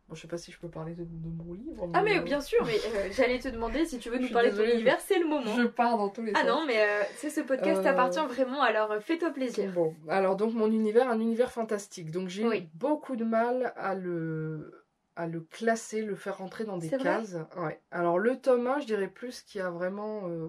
Bon, 0.08 0.16
je 0.16 0.22
sais 0.22 0.28
pas 0.28 0.36
si 0.36 0.52
je 0.52 0.58
peux 0.58 0.68
parler 0.68 0.94
de, 0.94 1.04
de 1.04 1.44
mon 1.44 1.54
livre. 1.54 1.88
Ah, 1.94 2.02
mais 2.02 2.18
euh, 2.18 2.22
bien 2.22 2.40
sûr, 2.42 2.62
mais 2.66 2.74
euh, 2.74 3.08
j'allais 3.12 3.38
te 3.38 3.48
demander 3.48 3.86
si 3.86 3.98
tu 3.98 4.10
veux 4.10 4.18
nous 4.18 4.28
parler 4.30 4.50
de 4.50 4.56
ton 4.56 4.64
univers, 4.64 5.00
c'est 5.00 5.18
le 5.18 5.26
moment. 5.26 5.54
Je 5.56 5.62
pars 5.66 5.96
dans 5.96 6.08
tous 6.10 6.22
les 6.22 6.32
Ah 6.34 6.40
sens. 6.40 6.48
non, 6.48 6.64
mais 6.66 6.82
euh, 6.82 7.02
c'est 7.16 7.30
ce 7.30 7.40
podcast 7.40 7.80
Euh, 7.80 7.82
t'appartient 7.82 8.18
vraiment, 8.26 8.60
alors 8.60 8.90
euh, 8.92 9.00
fais-toi 9.00 9.30
plaisir. 9.30 9.70
Bon, 9.72 9.94
alors 10.08 10.36
donc 10.36 10.52
mon 10.54 10.70
univers, 10.70 11.08
un 11.08 11.18
univers 11.20 11.50
fantastique. 11.52 12.10
Donc 12.10 12.28
j'ai 12.28 12.44
Oui. 12.46 12.58
eu 12.58 12.68
beaucoup 12.74 13.16
de 13.16 13.24
mal 13.24 13.72
à 13.76 13.94
le 13.94 14.82
à 15.16 15.26
le 15.26 15.40
classer, 15.40 16.02
le 16.02 16.14
faire 16.14 16.36
rentrer 16.38 16.64
dans 16.64 16.78
des 16.78 16.90
cases. 16.90 17.36
Ouais. 17.56 17.80
Alors 17.90 18.18
le 18.18 18.36
tome 18.38 18.66
1, 18.66 18.80
je 18.80 18.86
dirais 18.86 19.08
plus 19.08 19.40
qu'il 19.42 19.60
y 19.60 19.62
a 19.64 19.70
vraiment 19.70 20.22
euh, 20.28 20.48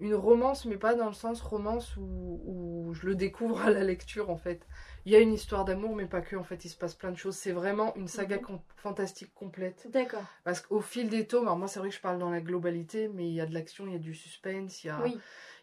une 0.00 0.14
romance, 0.14 0.64
mais 0.64 0.76
pas 0.76 0.94
dans 0.94 1.06
le 1.08 1.12
sens 1.12 1.40
romance 1.40 1.96
où, 1.96 2.40
où 2.44 2.94
je 2.94 3.06
le 3.06 3.14
découvre 3.14 3.60
à 3.60 3.70
la 3.70 3.82
lecture 3.82 4.30
en 4.30 4.36
fait. 4.36 4.66
Il 5.04 5.12
y 5.12 5.16
a 5.16 5.20
une 5.20 5.32
histoire 5.32 5.64
d'amour, 5.64 5.94
mais 5.96 6.06
pas 6.06 6.20
que. 6.20 6.36
En 6.36 6.42
fait, 6.44 6.64
il 6.64 6.68
se 6.68 6.76
passe 6.76 6.94
plein 6.94 7.10
de 7.10 7.16
choses. 7.16 7.36
C'est 7.36 7.52
vraiment 7.52 7.94
une 7.96 8.08
saga 8.08 8.36
Mhm. 8.36 8.42
com- 8.42 8.60
fantastique 8.76 9.32
complète. 9.34 9.88
D'accord. 9.90 10.24
Parce 10.44 10.60
qu'au 10.60 10.80
fil 10.80 11.08
des 11.08 11.26
tomes, 11.26 11.44
alors 11.44 11.58
moi 11.58 11.68
c'est 11.68 11.80
vrai 11.80 11.88
que 11.88 11.94
je 11.94 12.00
parle 12.00 12.18
dans 12.18 12.30
la 12.30 12.40
globalité, 12.40 13.08
mais 13.08 13.26
il 13.28 13.34
y 13.34 13.40
a 13.40 13.46
de 13.46 13.54
l'action, 13.54 13.86
il 13.86 13.92
y 13.92 13.96
a 13.96 14.00
du 14.00 14.14
suspense, 14.14 14.84
il 14.84 14.88
y 14.88 14.90
a, 14.90 15.00
Oui. 15.02 15.18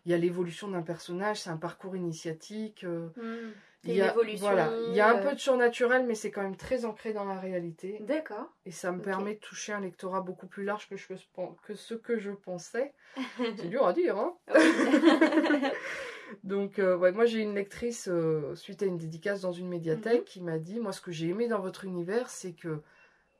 il 0.05 0.11
y 0.11 0.15
a 0.15 0.17
l'évolution 0.17 0.67
d'un 0.67 0.81
personnage, 0.81 1.41
c'est 1.41 1.49
un 1.49 1.57
parcours 1.57 1.95
initiatique. 1.95 2.83
euh, 2.83 3.07
Hmm. 3.17 3.51
Il 3.85 3.95
y 3.95 4.01
a, 4.01 4.13
voilà, 4.39 4.71
il 4.89 4.95
y 4.95 4.99
a 4.99 5.09
un 5.09 5.17
euh, 5.17 5.29
peu 5.29 5.35
de 5.35 5.39
surnaturel, 5.39 6.05
mais 6.05 6.15
c'est 6.15 6.31
quand 6.31 6.41
même 6.41 6.55
très 6.55 6.85
ancré 6.85 7.13
dans 7.13 7.25
la 7.25 7.39
réalité. 7.39 7.97
D'accord. 8.01 8.51
Et 8.65 8.71
ça 8.71 8.91
me 8.91 9.01
permet 9.01 9.35
de 9.35 9.39
toucher 9.39 9.73
un 9.73 9.79
lectorat 9.81 10.21
beaucoup 10.21 10.47
plus 10.47 10.63
large 10.63 10.89
que, 10.89 10.97
je, 10.97 11.07
que 11.63 11.75
ce 11.75 11.93
que 11.93 12.17
je 12.17 12.31
pensais. 12.31 12.93
C'est 13.37 13.69
dur 13.69 13.85
à 13.85 13.93
dire, 13.93 14.17
hein 14.17 14.33
Donc, 16.43 16.79
euh, 16.79 16.97
ouais, 16.97 17.11
moi 17.11 17.25
j'ai 17.25 17.39
une 17.41 17.53
lectrice, 17.55 18.07
euh, 18.11 18.55
suite 18.55 18.81
à 18.81 18.85
une 18.85 18.97
dédicace 18.97 19.41
dans 19.41 19.51
une 19.51 19.67
médiathèque, 19.67 20.21
Mhm. 20.21 20.25
qui 20.25 20.41
m'a 20.41 20.57
dit 20.57 20.79
Moi, 20.79 20.91
ce 20.91 21.01
que 21.01 21.11
j'ai 21.11 21.29
aimé 21.29 21.47
dans 21.47 21.59
votre 21.59 21.85
univers, 21.85 22.29
c'est 22.29 22.53
que 22.53 22.81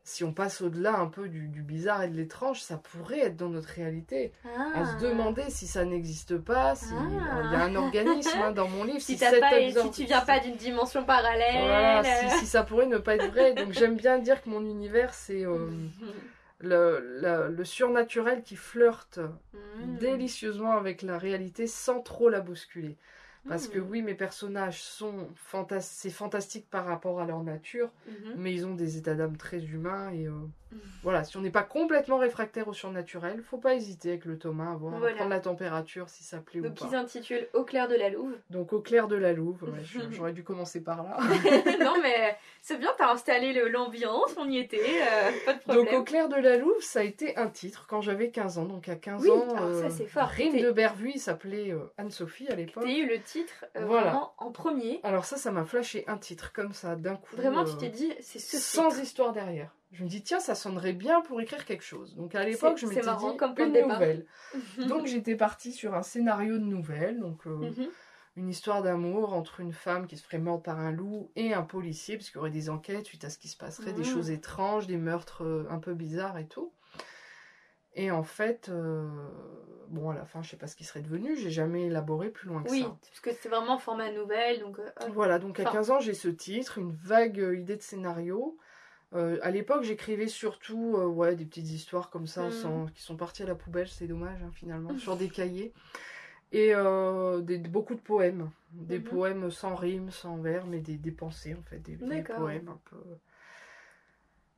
si 0.07 0.23
on 0.23 0.31
passe 0.33 0.61
au-delà 0.61 0.99
un 0.99 1.07
peu 1.07 1.27
du, 1.27 1.47
du 1.47 1.63
bizarre 1.63 2.03
et 2.03 2.07
de 2.07 2.15
l'étrange, 2.15 2.61
ça 2.61 2.77
pourrait 2.77 3.21
être 3.21 3.35
dans 3.37 3.49
notre 3.49 3.69
réalité. 3.69 4.31
À 4.45 4.49
Ah. 4.75 4.85
se 4.85 5.03
demander 5.03 5.43
si 5.49 5.65
ça 5.65 5.83
n'existe 5.83 6.37
pas, 6.37 6.75
si 6.75 6.93
Ah. 6.95 7.41
il 7.43 7.51
y 7.51 7.55
a 7.55 7.63
un 7.63 7.75
organisme 7.75 8.29
hein, 8.41 8.51
dans 8.51 8.67
mon 8.67 8.83
livre. 8.83 9.01
Si, 9.01 9.17
si 9.17 9.19
pas, 9.19 9.31
si 9.31 9.91
tu 9.91 10.03
viens 10.05 10.21
pas 10.21 10.39
d'une 10.39 10.55
dimension 10.57 11.03
parallèle. 11.03 11.55
Voilà, 11.59 11.99
euh, 12.01 12.29
si, 12.29 12.37
si 12.37 12.45
ça 12.45 12.61
pourrait 12.63 12.85
ne 12.85 12.99
pas 12.99 13.15
être 13.15 13.31
vrai. 13.31 13.55
Donc 13.55 13.71
j'aime 13.73 13.95
bien 13.97 14.19
dire 14.19 14.43
que 14.43 14.49
mon 14.49 14.61
univers, 14.63 15.13
c'est 15.15 15.43
euh, 15.43 15.67
le, 16.59 17.19
le- 17.21 17.49
le 17.55 17.65
surnaturel 17.65 18.43
qui 18.43 18.55
flirte 18.55 19.19
Hmm. 19.77 19.97
délicieusement 19.97 20.77
avec 20.77 21.01
la 21.01 21.17
réalité 21.17 21.67
sans 21.67 21.99
trop 21.99 22.29
la 22.29 22.39
bousculer. 22.41 22.95
Parce 23.47 23.67
que 23.67 23.77
Hmm. 23.77 23.87
oui, 23.89 24.01
mes 24.01 24.15
personnages 24.15 24.81
sont 24.81 25.29
fantas 25.35 25.81
c'est 25.81 26.09
fantastique 26.09 26.67
par 26.69 26.85
rapport 26.85 27.19
à 27.19 27.25
leur 27.25 27.43
nature, 27.43 27.91
Mhm. 28.07 28.35
mais 28.35 28.53
ils 28.53 28.65
ont 28.65 28.73
des 28.75 28.97
états 28.97 29.15
d'âme 29.15 29.37
très 29.37 29.63
humains 29.65 30.09
et 30.11 30.25
euh, 30.27 30.33
Voilà, 31.03 31.23
si 31.23 31.37
on 31.37 31.41
n'est 31.41 31.51
pas 31.51 31.63
complètement 31.63 32.17
réfractaire 32.17 32.67
au 32.67 32.73
surnaturel, 32.73 33.41
faut 33.43 33.57
pas 33.57 33.75
hésiter 33.75 34.09
avec 34.09 34.25
le 34.25 34.37
Thomas 34.37 34.71
à 34.71 34.75
voir, 34.75 34.97
Voilà. 34.97 35.15
prendre 35.15 35.29
la 35.29 35.39
température 35.39 36.09
si 36.09 36.23
ça 36.23 36.39
plaît 36.39 36.59
ou 36.59 36.63
Donc 36.63 36.79
pas. 36.79 36.85
ils 36.85 36.91
s'intitulent 36.91 37.47
Au 37.53 37.63
clair 37.63 37.87
de 37.87 37.95
la 37.95 38.09
Louve. 38.09 38.35
Donc 38.49 38.73
au 38.73 38.81
clair 38.81 39.07
de 39.07 39.15
la 39.15 39.33
Louve, 39.33 39.63
ouais, 39.63 39.69
j'aurais 40.11 40.33
dû 40.33 40.43
commencer 40.43 40.81
par 40.83 41.03
là. 41.03 41.17
non 41.79 41.93
mais 42.01 42.35
c'est 42.61 42.77
bien, 42.77 42.89
t'as 42.97 43.11
installé 43.13 43.53
l'ambiance, 43.69 44.33
on 44.37 44.49
y 44.49 44.57
était, 44.57 44.79
euh, 44.79 45.31
pas 45.45 45.53
de 45.53 45.59
problème. 45.59 45.85
Donc 45.85 45.93
au 45.93 46.03
clair 46.03 46.29
de 46.29 46.35
la 46.35 46.57
Louve, 46.57 46.81
ça 46.81 46.99
a 47.01 47.03
été 47.03 47.37
un 47.37 47.47
titre 47.47 47.85
quand 47.87 48.01
j'avais 48.01 48.29
15 48.31 48.57
ans. 48.57 48.65
Donc 48.65 48.89
à 48.89 48.95
15 48.95 49.21
Oui, 49.23 49.29
ans, 49.29 49.55
alors 49.55 49.73
ça, 49.81 49.89
c'est 49.89 50.07
fort. 50.07 50.27
Rime 50.27 50.53
T'es- 50.53 50.61
de 50.63 50.71
Bervu, 50.71 51.11
il 51.15 51.19
s'appelait 51.19 51.71
euh, 51.71 51.79
Anne-Sophie 51.97 52.47
à 52.49 52.55
l'époque. 52.55 52.83
T'as 52.83 52.91
eu 52.91 53.07
le 53.07 53.19
titre 53.19 53.65
euh, 53.77 53.85
Voilà. 53.85 54.09
vraiment 54.09 54.33
en 54.39 54.51
premier. 54.51 54.99
Alors 55.03 55.25
ça, 55.25 55.37
ça 55.37 55.51
m'a 55.51 55.65
flashé 55.65 56.03
un 56.07 56.17
titre 56.17 56.51
comme 56.53 56.73
ça 56.73 56.95
d'un 56.95 57.15
coup. 57.15 57.35
Vraiment, 57.35 57.61
euh, 57.61 57.65
tu 57.65 57.77
t'es 57.77 57.89
dit, 57.89 58.11
c'est 58.21 58.39
ce 58.39 58.57
sans 58.57 58.89
titre. 58.89 59.03
histoire 59.03 59.33
derrière. 59.33 59.69
Je 59.91 60.03
me 60.03 60.09
dis 60.09 60.23
tiens, 60.23 60.39
ça 60.39 60.55
sonnerait 60.55 60.93
bien 60.93 61.21
pour 61.21 61.39
écrire 61.39 61.63
quelque 61.65 61.83
chose. 61.83 62.15
Donc 62.15 62.35
à 62.35 62.43
l'époque, 62.43 62.77
je 62.77 62.87
m'étais 62.87 63.01
dit 63.01 63.37
comme 63.37 63.55
une 63.57 63.71
nouvelle. 63.87 64.25
Donc 64.89 65.05
j'étais 65.05 65.35
partie 65.35 65.71
sur 65.71 65.93
un 65.95 66.03
scénario 66.03 66.57
de 66.57 66.63
nouvelle, 66.63 67.19
donc 67.19 67.45
euh, 67.47 67.57
Mhm. 67.69 67.89
une 68.35 68.49
histoire 68.49 68.83
d'amour 68.83 69.33
entre 69.33 69.59
une 69.61 69.71
femme 69.71 70.07
qui 70.07 70.17
se 70.17 70.23
ferait 70.23 70.39
mordre 70.39 70.63
par 70.63 70.79
un 70.79 70.91
loup 70.91 71.31
et 71.35 71.53
un 71.53 71.61
policier, 71.63 72.15
puisqu'il 72.17 72.35
y 72.37 72.39
aurait 72.39 72.49
des 72.51 72.69
enquêtes 72.69 73.05
suite 73.05 73.23
à 73.23 73.29
ce 73.29 73.37
qui 73.37 73.47
se 73.47 73.55
passerait, 73.57 73.93
des 73.93 74.01
Mhm. 74.01 74.05
choses 74.05 74.29
étranges, 74.31 74.87
des 74.87 74.97
meurtres 74.97 75.43
euh, 75.43 75.67
un 75.69 75.79
peu 75.79 75.93
bizarres 75.93 76.37
et 76.37 76.47
tout. 76.47 76.73
Et 77.93 78.11
en 78.11 78.23
fait, 78.23 78.67
euh, 78.67 79.07
bon, 79.87 80.09
à 80.09 80.15
la 80.15 80.25
fin, 80.25 80.41
je 80.41 80.49
sais 80.49 80.57
pas 80.57 80.67
ce 80.67 80.75
qui 80.75 80.83
serait 80.83 81.01
devenu, 81.01 81.37
j'ai 81.37 81.49
jamais 81.51 81.83
élaboré 81.85 82.29
plus 82.29 82.49
loin 82.49 82.61
que 82.63 82.69
Oui, 82.69 82.81
ça. 82.81 82.97
parce 83.09 83.19
que 83.21 83.31
c'est 83.31 83.47
vraiment 83.47 83.77
format 83.77 84.11
nouvelle, 84.11 84.59
donc 84.59 84.77
euh. 84.79 84.89
Voilà, 85.13 85.39
donc 85.39 85.59
à 85.59 85.63
Enfin. 85.63 85.71
15 85.71 85.91
ans, 85.91 85.99
j'ai 86.01 86.13
ce 86.13 86.27
titre, 86.27 86.77
une 86.77 86.91
vague 86.91 87.37
idée 87.57 87.77
de 87.77 87.81
scénario. 87.81 88.57
Euh, 89.15 89.39
à 89.41 89.51
l'époque, 89.51 89.83
j'écrivais 89.83 90.27
surtout 90.27 90.95
euh, 90.97 91.05
ouais, 91.07 91.35
des 91.35 91.45
petites 91.45 91.69
histoires 91.71 92.09
comme 92.09 92.27
ça, 92.27 92.51
sans- 92.51 92.87
qui 92.87 93.01
sont 93.01 93.15
parties 93.15 93.43
à 93.43 93.45
la 93.45 93.55
poubelle, 93.55 93.87
c'est 93.87 94.07
dommage 94.07 94.41
hein, 94.43 94.51
finalement, 94.53 94.97
sur 94.97 95.15
des 95.17 95.29
cahiers. 95.29 95.73
Et 96.51 96.73
euh, 96.75 97.41
des, 97.41 97.57
beaucoup 97.57 97.95
de 97.95 98.01
poèmes. 98.01 98.49
Des 98.73 98.99
Mhm. 98.99 99.03
poèmes 99.05 99.51
sans 99.51 99.75
rime, 99.75 100.11
sans 100.11 100.37
vers, 100.37 100.65
mais 100.67 100.79
des, 100.79 100.97
des 100.97 101.11
pensées 101.11 101.55
en 101.55 101.63
fait, 101.63 101.79
des, 101.79 101.95
des 101.95 102.21
poèmes 102.23 102.69
un 102.69 102.79
peu. 102.89 102.97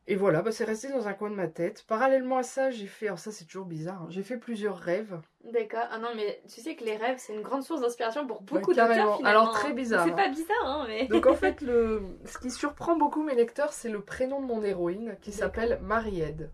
Et 0.10 0.15
voilà, 0.15 0.41
bah, 0.41 0.52
c'est 0.54 0.63
resté 0.63 0.89
dans 0.89 1.08
un 1.08 1.13
coin 1.13 1.30
de 1.30 1.36
ma 1.36 1.48
tête. 1.50 1.84
Parallèlement 1.86 2.38
à 2.38 2.43
ça, 2.43 2.72
j'ai 2.72 2.88
fait, 2.88 3.08
alors 3.08 3.20
ça 3.20 3.32
c'est 3.34 3.43
toujours 3.46 3.65
bizarre, 3.65 4.04
hein, 4.04 4.08
j'ai 4.10 4.24
fait 4.24 4.38
plusieurs 4.38 4.78
rêves. 4.78 5.20
D'accord. 5.52 5.84
Ah 5.91 5.98
non, 5.98 6.10
mais 6.15 6.41
tu 6.48 6.62
sais 6.62 6.76
que 6.76 6.84
les 6.84 6.96
rêves, 6.98 7.17
c'est 7.20 7.34
une 7.34 7.41
grande 7.41 7.63
source 7.63 7.82
d'inspiration 7.82 8.26
pour 8.28 8.41
beaucoup 8.41 8.74
carrément. 8.74 9.04
d'auteurs 9.04 9.17
finalement. 9.17 9.41
Alors, 9.41 9.54
très 9.54 9.70
hein. 9.70 9.74
bizarre, 9.74 10.06
C'est 10.06 10.12
hein. 10.12 10.15
pas 10.15 10.30
bizarre, 10.30 10.65
hein, 10.65 10.86
mais. 10.88 11.08
Donc 11.08 11.26
en 11.26 11.36
fait, 11.36 11.60
le... 11.62 12.04
ce 12.26 12.38
qui 12.38 12.52
surprend 12.52 12.96
beaucoup 12.98 13.22
mes 13.24 13.36
lecteurs, 13.36 13.72
c'est 13.74 13.89
le 13.89 14.02
prénom 14.02 14.41
de 14.41 14.46
mon 14.46 14.63
héroïne 14.63 15.17
qui 15.22 15.32
s'appelle 15.34 15.78
c'est... 15.80 15.86
Mariette. 15.86 16.50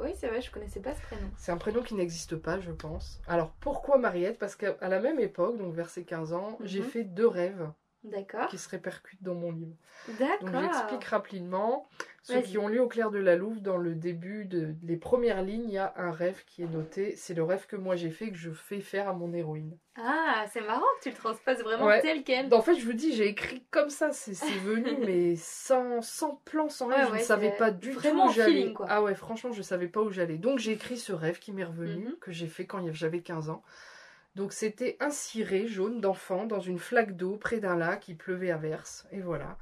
Oui, 0.00 0.10
c'est 0.16 0.28
vrai, 0.28 0.40
je 0.40 0.50
connaissais 0.50 0.80
pas 0.80 0.94
ce 0.94 1.00
prénom. 1.02 1.28
c'est 1.36 1.52
un 1.52 1.56
prénom 1.58 1.82
qui 1.82 1.94
n'existe 1.94 2.36
pas, 2.36 2.58
je 2.60 2.70
pense. 2.70 3.20
Alors 3.28 3.50
pourquoi 3.60 3.98
Marie-Aide 3.98 4.38
Parce 4.38 4.56
qu'à 4.56 4.76
la 4.88 5.00
même 5.00 5.20
époque, 5.20 5.56
donc 5.58 5.74
vers 5.74 5.88
ses 5.90 6.04
15 6.04 6.32
ans, 6.32 6.58
j'ai 6.62 6.80
Mhm. 6.80 6.86
fait 6.86 7.04
deux 7.04 7.26
rêves. 7.28 7.68
Qui 8.48 8.58
se 8.58 8.68
répercutent 8.68 9.22
dans 9.22 9.34
mon 9.34 9.52
livre. 9.52 9.74
D'accord. 10.18 10.50
Donc 10.50 10.62
j'explique 10.62 11.04
rapidement. 11.04 11.88
Ceux 12.22 12.42
qui 12.42 12.58
ont 12.58 12.68
lu 12.68 12.78
Au 12.78 12.86
clair 12.86 13.10
de 13.10 13.18
la 13.18 13.34
Louve, 13.34 13.60
dans 13.60 13.76
le 13.78 13.94
début 13.94 14.44
de 14.44 14.74
les 14.82 14.96
premières 14.96 15.42
lignes, 15.42 15.64
il 15.68 15.72
y 15.74 15.78
a 15.78 15.92
un 15.96 16.10
rêve 16.12 16.44
qui 16.46 16.62
est 16.62 16.66
noté. 16.66 17.14
C'est 17.16 17.34
le 17.34 17.42
rêve 17.42 17.66
que 17.66 17.76
moi 17.76 17.96
j'ai 17.96 18.10
fait, 18.10 18.30
que 18.30 18.36
je 18.36 18.50
fais 18.50 18.80
faire 18.80 19.08
à 19.08 19.12
mon 19.14 19.32
héroïne. 19.32 19.76
Ah, 19.96 20.44
c'est 20.52 20.60
marrant 20.60 20.84
que 20.98 21.04
tu 21.04 21.10
le 21.10 21.16
transposes 21.16 21.58
vraiment 21.62 21.86
Ouais. 21.86 22.00
tel 22.00 22.22
quel. 22.22 22.52
En 22.54 22.62
fait, 22.62 22.76
je 22.76 22.84
vous 22.84 22.92
dis, 22.92 23.14
j'ai 23.14 23.26
écrit 23.28 23.64
comme 23.70 23.90
ça, 23.90 24.12
c'est 24.12 24.32
venu, 24.58 24.90
mais 25.06 25.34
sans, 25.36 26.00
sans 26.02 26.36
plan, 26.44 26.68
sans 26.68 26.86
rien. 26.86 26.98
Ouais, 27.00 27.06
je 27.06 27.12
ouais, 27.12 27.18
ne 27.20 27.24
savais 27.24 27.50
pas 27.56 27.70
du 27.70 27.90
tout 27.90 27.98
où 28.08 28.32
j'allais. 28.32 28.72
Ah 28.86 29.02
ouais, 29.02 29.14
franchement, 29.14 29.52
je 29.52 29.62
savais 29.62 29.88
pas 29.88 30.00
où 30.00 30.10
j'allais. 30.10 30.36
Donc 30.38 30.58
j'ai 30.58 30.72
écrit 30.72 30.96
ce 30.98 31.12
rêve 31.12 31.38
qui 31.38 31.52
m'est 31.52 31.64
revenu, 31.64 32.06
Mhm. 32.06 32.16
que 32.20 32.32
j'ai 32.32 32.46
fait 32.48 32.66
quand 32.66 32.80
j'avais 32.92 33.20
15 33.20 33.50
ans. 33.50 33.62
Donc 34.36 34.52
c'était 34.52 34.96
un 35.00 35.10
ciré 35.10 35.66
jaune 35.66 36.00
d'enfant 36.00 36.46
dans 36.46 36.60
une 36.60 36.78
flaque 36.78 37.16
d'eau 37.16 37.36
près 37.36 37.58
d'un 37.58 37.76
lac, 37.76 38.08
il 38.08 38.16
pleuvait 38.16 38.50
à 38.50 38.56
verse, 38.56 39.06
et 39.12 39.20
voilà. 39.20 39.58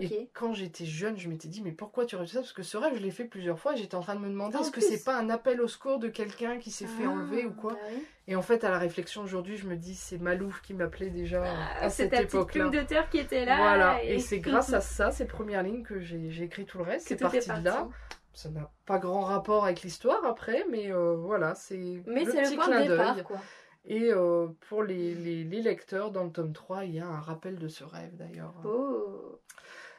Et 0.00 0.28
quand 0.34 0.52
j'étais 0.52 0.84
jeune, 0.84 1.16
je 1.16 1.28
m'étais 1.28 1.46
dit, 1.46 1.62
mais 1.62 1.70
pourquoi 1.70 2.06
tu 2.06 2.16
fait 2.16 2.26
ça? 2.26 2.40
Parce 2.40 2.52
que 2.52 2.64
ce 2.64 2.76
rêve, 2.76 2.94
je 2.96 3.02
l'ai 3.02 3.12
fait 3.12 3.24
plusieurs 3.24 3.58
fois, 3.58 3.74
et 3.74 3.76
j'étais 3.76 3.94
en 3.94 4.00
train 4.00 4.16
de 4.16 4.20
me 4.20 4.28
demander, 4.28 4.56
Ah, 4.58 4.62
est-ce 4.62 4.72
que 4.72 4.80
c'est 4.80 5.04
pas 5.04 5.16
un 5.16 5.30
appel 5.30 5.60
au 5.60 5.68
secours 5.68 5.98
de 6.00 6.08
quelqu'un 6.08 6.58
qui 6.58 6.72
s'est 6.72 6.86
fait 6.86 7.04
Ah, 7.04 7.10
enlever 7.10 7.44
ou 7.46 7.52
quoi? 7.52 7.74
bah 7.74 7.78
oui. 7.94 8.04
Et 8.26 8.34
en 8.34 8.42
fait, 8.42 8.64
à 8.64 8.70
la 8.70 8.78
réflexion 8.78 9.22
aujourd'hui, 9.22 9.56
je 9.56 9.66
me 9.68 9.76
dis, 9.76 9.94
c'est 9.94 10.18
Malouf 10.18 10.60
qui 10.60 10.74
m'appelait 10.74 11.10
déjà 11.10 11.44
Ah, 11.44 11.84
à 11.84 11.88
c'est 11.88 12.04
cette 12.10 12.14
époque-là. 12.34 12.64
plume 12.68 12.72
d'auteur 12.72 13.08
qui 13.08 13.18
était 13.18 13.44
là. 13.44 13.56
Voilà, 13.58 14.02
et 14.02 14.18
c'est 14.18 14.40
grâce 14.40 14.72
à 14.72 14.80
ça, 14.80 15.12
ces 15.12 15.26
premières 15.26 15.62
lignes, 15.62 15.84
que 15.84 16.00
j'ai 16.00 16.42
écrit 16.42 16.64
tout 16.64 16.78
le 16.78 16.84
reste. 16.84 17.06
C'est 17.06 17.16
parti 17.16 17.38
de 17.48 17.64
là. 17.64 17.88
Ça 18.34 18.50
n'a 18.50 18.70
pas 18.84 18.98
grand 18.98 19.22
rapport 19.22 19.64
avec 19.64 19.82
l'histoire 19.82 20.24
après, 20.26 20.66
mais 20.70 20.92
euh, 20.92 21.14
voilà, 21.16 21.54
c'est 21.54 22.02
Mais 22.06 22.24
le 22.24 22.32
c'est 22.32 22.42
petit 22.42 22.50
le 22.50 22.56
point 22.56 22.66
clin 22.66 22.84
de 22.84 22.88
départ, 22.90 23.22
quoi. 23.22 23.38
Et 23.86 24.10
euh, 24.12 24.48
pour 24.68 24.82
les, 24.82 25.14
les- 25.14 25.44
les 25.44 25.62
lecteurs, 25.62 26.10
dans 26.10 26.24
le 26.24 26.30
tome 26.30 26.52
3, 26.52 26.84
il 26.84 26.94
y 26.96 27.00
a 27.00 27.06
un 27.06 27.20
rappel 27.20 27.56
de 27.56 27.68
ce 27.68 27.84
rêve 27.84 28.14
d'ailleurs. 28.16 28.54
Oh. 28.64 29.38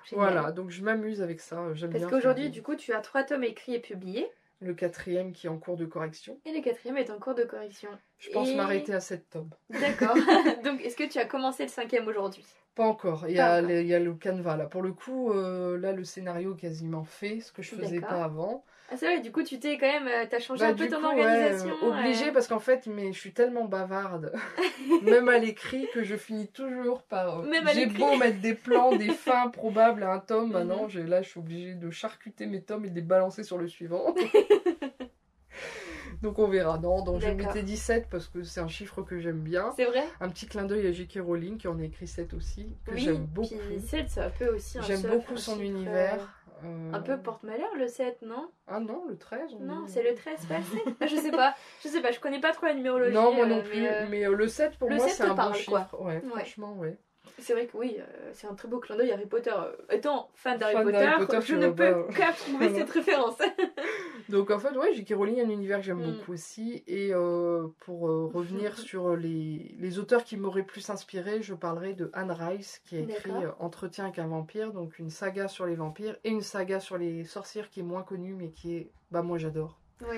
Génial. 0.09 0.31
Voilà, 0.33 0.51
donc 0.51 0.69
je 0.69 0.83
m'amuse 0.83 1.21
avec 1.21 1.39
ça. 1.41 1.73
J'aime 1.73 1.89
Parce 1.91 2.01
bien 2.01 2.09
qu'aujourd'hui, 2.09 2.43
faire 2.45 2.51
du 2.51 2.61
coup, 2.63 2.75
tu 2.75 2.93
as 2.93 3.01
trois 3.01 3.23
tomes 3.23 3.43
écrits 3.43 3.75
et 3.75 3.79
publiés, 3.79 4.27
le 4.61 4.73
quatrième 4.73 5.31
qui 5.33 5.47
est 5.47 5.49
en 5.49 5.57
cours 5.57 5.75
de 5.77 5.85
correction. 5.85 6.39
et 6.45 6.53
le 6.53 6.61
quatrième 6.61 6.97
est 6.97 7.09
en 7.09 7.19
cours 7.19 7.35
de 7.35 7.43
correction. 7.43 7.89
Je 8.17 8.29
pense 8.31 8.47
Et- 8.49 8.55
m'arrêter 8.55 8.93
à 8.93 8.99
sept 9.01 9.29
tomes. 9.29 9.49
D'accord. 9.69 10.15
Donc, 10.63 10.81
est-ce 10.81 10.95
que 10.95 11.07
tu 11.07 11.17
as 11.19 11.25
commencé 11.25 11.63
le 11.63 11.69
cinquième 11.69 12.07
aujourd'hui? 12.07 12.45
Pas 12.75 12.85
encore. 12.85 13.25
Il 13.27 13.35
y, 13.35 13.39
a, 13.39 13.59
les- 13.61 13.81
il 13.81 13.87
y 13.87 13.93
a 13.95 13.99
le 13.99 14.13
canevas 14.13 14.55
là. 14.57 14.65
Pour 14.65 14.81
le 14.81 14.93
coup, 14.93 15.31
euh, 15.31 15.77
là, 15.77 15.91
le 15.93 16.03
scénario 16.03 16.55
est 16.55 16.59
quasiment 16.59 17.03
fait, 17.03 17.39
ce 17.41 17.51
que 17.51 17.61
je 17.61 17.75
faisais 17.75 17.99
D'accord. 17.99 18.09
pas 18.17 18.23
avant. 18.23 18.65
Ah, 18.89 18.95
c'est 18.95 19.05
vrai, 19.05 19.19
du 19.19 19.33
coup, 19.33 19.43
tu 19.43 19.59
t'es 19.59 19.77
quand 19.77 19.85
même. 19.85 20.07
euh, 20.07 20.25
T'as 20.29 20.39
changé 20.39 20.63
Bah, 20.63 20.69
un 20.69 20.73
peu 20.73 20.87
ton 20.87 21.01
coup, 21.01 21.07
ouais, 21.07 21.25
organisation. 21.25 21.75
euh, 21.83 21.99
obligée 21.99 22.29
euh. 22.29 22.31
parce 22.31 22.47
qu'en 22.47 22.59
fait, 22.59 22.87
mais 22.87 23.11
je 23.11 23.19
suis 23.19 23.33
tellement 23.33 23.65
bavarde, 23.65 24.31
même 25.01 25.27
à 25.27 25.37
l'écrit, 25.39 25.87
que 25.93 26.03
je 26.03 26.15
finis 26.15 26.47
toujours 26.47 27.03
par. 27.03 27.41
euh, 27.41 27.51
J'ai 27.73 27.87
beau 27.87 28.15
mettre 28.15 28.39
des 28.39 28.53
plans, 28.53 28.95
des 28.95 29.09
fins 29.09 29.49
probables 29.49 30.03
à 30.03 30.13
un 30.13 30.19
tome, 30.19 30.47
Mhm. 30.47 30.53
maintenant, 30.53 30.87
j'ai- 30.87 31.03
là, 31.03 31.21
je 31.21 31.27
suis 31.29 31.39
obligée 31.39 31.73
de 31.73 31.89
charcuter 31.91 32.45
mes 32.45 32.61
tomes 32.61 32.85
et 32.85 32.89
de 32.89 32.95
les 32.95 33.01
balancer 33.01 33.43
sur 33.43 33.57
le 33.57 33.67
suivant. 33.67 34.15
donc 36.21 36.39
on 36.39 36.47
verra. 36.47 36.77
Non, 36.77 37.03
donc 37.03 37.21
je 37.21 37.27
mettais 37.27 37.63
17 37.63 38.07
parce 38.09 38.27
que 38.27 38.43
c'est 38.43 38.59
un 38.61 38.67
chiffre 38.67 39.01
que 39.01 39.19
j'aime 39.19 39.41
bien. 39.41 39.73
C'est 39.75 39.85
vrai? 39.85 40.03
Un 40.21 40.29
petit 40.29 40.47
clin 40.47 40.65
d'œil 40.65 40.87
à 40.87 40.91
J.K. 40.91 41.19
Rowling 41.19 41.57
qui 41.57 41.67
en 41.67 41.77
a 41.79 41.83
écrit 41.83 42.07
7 42.07 42.33
aussi, 42.33 42.75
que 42.85 42.91
Oui, 42.93 43.01
j'aime 43.01 43.25
beaucoup. 43.25 43.55
puis 43.67 43.79
7, 43.81 44.05
c'est 44.09 44.21
un 44.21 44.29
peu 44.29 44.47
aussi 44.47 44.79
un 44.79 44.83
J'aime 44.83 45.01
beaucoup 45.01 45.33
un 45.33 45.37
son 45.37 45.59
univers. 45.59 46.36
Euh, 46.63 46.91
euh, 46.91 46.93
Un 46.93 46.99
peu 47.01 47.17
porte-malheur 47.17 47.69
le 47.77 47.87
7, 47.87 48.21
non? 48.21 48.49
Ah 48.67 48.79
non, 48.79 49.05
le 49.07 49.17
13 49.17 49.55
on 49.55 49.63
Non, 49.63 49.85
dit. 49.85 49.91
c'est 49.91 50.03
le 50.03 50.15
13, 50.15 50.45
pas 50.45 50.57
le 50.57 50.63
7 50.63 50.95
Ah, 51.01 51.07
Je 51.07 51.15
sais 51.15 51.31
pas, 51.31 51.55
je 51.83 51.87
sais 51.89 52.01
pas, 52.01 52.11
je 52.11 52.19
connais 52.19 52.39
pas 52.39 52.51
trop 52.53 52.65
la 52.67 52.73
numérologie. 52.73 53.13
Non, 53.13 53.33
moi 53.33 53.45
euh, 53.45 53.49
non 53.49 53.61
plus. 53.63 53.81
mais, 53.81 54.07
Mais, 54.09 54.25
euh, 54.25 54.31
euh, 54.31 54.35
le 54.35 54.47
7, 54.47 54.77
pour 54.77 54.89
le 54.89 54.95
moi, 54.95 55.07
7 55.07 55.15
c'est 55.17 55.23
un 55.23 55.35
parle, 55.35 55.53
bon 55.53 55.59
quoi. 55.67 55.79
chiffre. 55.81 56.01
Ouais, 56.01 56.21
franchement, 56.21 56.73
ouais. 56.77 56.97
C'est 57.39 57.53
vrai 57.53 57.67
que 57.67 57.77
oui, 57.77 57.97
euh, 57.99 58.31
c'est 58.33 58.47
un 58.47 58.53
très 58.55 58.67
beau 58.67 58.79
clin 58.79 58.95
d'œil 58.95 59.11
Harry 59.11 59.25
Potter. 59.25 59.51
Euh, 59.55 59.71
Étant 59.95 60.29
fan 60.35 60.57
d'Harry 60.57 60.75
Potter, 60.83 61.09
Potter, 61.17 61.39
je 61.43 61.55
ne 61.55 61.67
peux 61.69 61.73
pas- 61.75 62.13
qu'approuver 62.13 62.69
cette 62.75 62.89
référence. 62.89 63.37
Donc 64.29 64.51
en 64.51 64.59
fait, 64.59 64.75
ouais, 64.75 64.93
J.K. 64.93 65.13
Rowling 65.15 65.39
a 65.39 65.43
un 65.45 65.49
univers 65.49 65.77
que 65.79 65.83
j'aime 65.85 65.99
Mm. 66.01 66.11
beaucoup 66.17 66.33
aussi. 66.33 66.83
Et 66.87 67.13
euh, 67.13 67.67
pour 67.79 68.07
euh, 68.09 68.29
revenir 68.33 68.77
sur 68.77 69.15
les, 69.15 69.75
les 69.79 69.99
auteurs 69.99 70.23
qui 70.23 70.37
m'auraient 70.37 70.63
plus 70.63 70.89
inspiré, 70.89 71.41
je 71.41 71.53
parlerai 71.53 71.93
de 71.93 72.09
Anne 72.13 72.31
Rice 72.31 72.81
qui 72.85 72.97
a 72.97 72.99
écrit 73.01 73.31
Entretien 73.59 74.05
avec 74.05 74.19
un 74.19 74.27
vampire, 74.27 74.73
donc 74.73 74.99
une 74.99 75.09
saga 75.09 75.47
sur 75.47 75.65
les 75.65 75.75
vampires 75.75 76.17
et 76.23 76.29
une 76.29 76.41
saga 76.41 76.79
sur 76.79 76.97
les 76.97 77.23
sorcières 77.25 77.69
qui 77.69 77.79
est 77.79 77.83
moins 77.83 78.03
connue 78.03 78.33
mais 78.33 78.49
qui 78.49 78.75
est, 78.75 78.91
bah 79.11 79.21
moi 79.21 79.37
j'adore. 79.37 79.79
oui. 80.09 80.17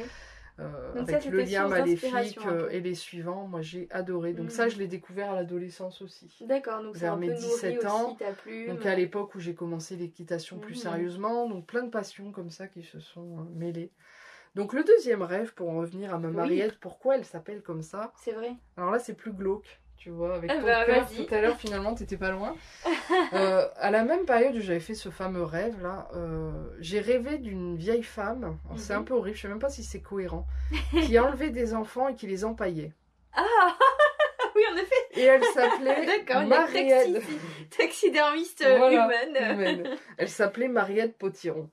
Euh, 0.59 0.93
Donc 0.93 1.07
ça, 1.09 1.13
avec 1.13 1.23
c'était 1.23 1.35
le 1.35 1.43
lien 1.43 1.67
maléfique 1.67 2.39
euh, 2.45 2.69
et 2.69 2.81
les 2.81 2.95
suivants, 2.95 3.47
moi 3.47 3.61
j'ai 3.61 3.87
adoré. 3.91 4.33
Donc 4.33 4.47
Mm. 4.47 4.51
ça, 4.51 4.67
je 4.69 4.77
l'ai 4.77 4.87
découvert 4.87 5.31
à 5.31 5.35
l'adolescence 5.35 6.01
aussi. 6.01 6.29
D'accord, 6.41 6.83
donc 6.83 6.95
Vers 6.95 7.17
mes 7.17 7.27
nourri 7.27 7.37
17 7.39 7.85
ans, 7.85 8.17
aussi. 8.45 8.67
Donc 8.67 8.85
à 8.85 8.95
l'époque 8.95 9.35
où 9.35 9.39
j'ai 9.39 9.55
commencé 9.55 9.95
l'équitation 9.95 10.57
plus 10.59 10.75
Mhm. 10.75 10.81
sérieusement, 10.81 11.47
donc 11.47 11.65
plein 11.65 11.83
de 11.83 11.89
passions 11.89 12.31
comme 12.31 12.49
ça 12.49 12.67
qui 12.67 12.83
se 12.83 12.99
sont 12.99 13.39
euh, 13.39 13.43
mêlées. 13.55 13.91
Donc 14.55 14.73
le 14.73 14.83
deuxième 14.83 15.21
rêve, 15.21 15.53
pour 15.53 15.69
en 15.69 15.77
revenir 15.77 16.13
à 16.13 16.17
ma 16.19 16.29
Oui. 16.29 16.35
Mariette, 16.35 16.79
pourquoi 16.79 17.15
elle 17.17 17.25
s'appelle 17.25 17.61
comme 17.61 17.83
ça? 17.83 18.11
C'est 18.17 18.33
vrai. 18.33 18.55
Alors 18.77 18.91
là 18.91 18.99
c'est 18.99 19.13
plus 19.13 19.31
glauque, 19.31 19.79
tu 19.99 20.09
vois, 20.09 20.33
avec 20.35 20.49
Ah 20.49 20.55
ton 20.55 20.65
bah, 20.65 20.85
cœur 20.85 21.07
tout 21.09 21.27
à 21.35 21.41
l'heure 21.41 21.57
finalement 21.57 21.93
t'étais 21.93 22.17
pas 22.17 22.31
loin. 22.31 22.55
Euh, 23.33 23.67
à 23.75 23.91
la 23.91 24.03
même 24.03 24.25
période 24.25 24.55
où 24.55 24.59
j'avais 24.59 24.79
fait 24.79 24.93
ce 24.95 25.09
fameux 25.09 25.43
rêve 25.43 25.81
là, 25.83 26.07
euh, 26.15 26.51
j'ai 26.79 26.99
rêvé 26.99 27.38
d'une 27.38 27.75
vieille 27.75 28.01
femme, 28.03 28.57
c'est 28.75 28.93
Mhm. 28.93 28.99
un 28.99 29.03
peu 29.03 29.13
horrible, 29.13 29.35
je 29.38 29.41
sais 29.43 29.47
même 29.47 29.59
pas 29.59 29.69
si 29.69 29.83
c'est 29.83 30.01
cohérent, 30.01 30.47
qui 31.03 31.19
enlevait 31.19 31.49
des 31.51 31.73
enfants 31.75 32.07
et 32.07 32.15
qui 32.15 32.25
les 32.27 32.43
empaillait. 32.45 32.93
Ah 33.33 33.45
oui, 34.55 34.62
en 34.73 34.77
effet. 34.77 34.95
Et 35.12 35.21
elle 35.23 35.43
s'appelait 35.43 36.23
Mariette. 36.47 37.13
taxi- 37.23 37.29
taxidérmiste 37.77 38.62
euh, 38.65 38.77
Voilà, 38.77 39.05
humaine. 39.05 39.53
humaine. 39.53 39.97
Elle 40.17 40.29
s'appait 40.29 40.67
Mariette 40.67 41.17
Potiron. 41.17 41.69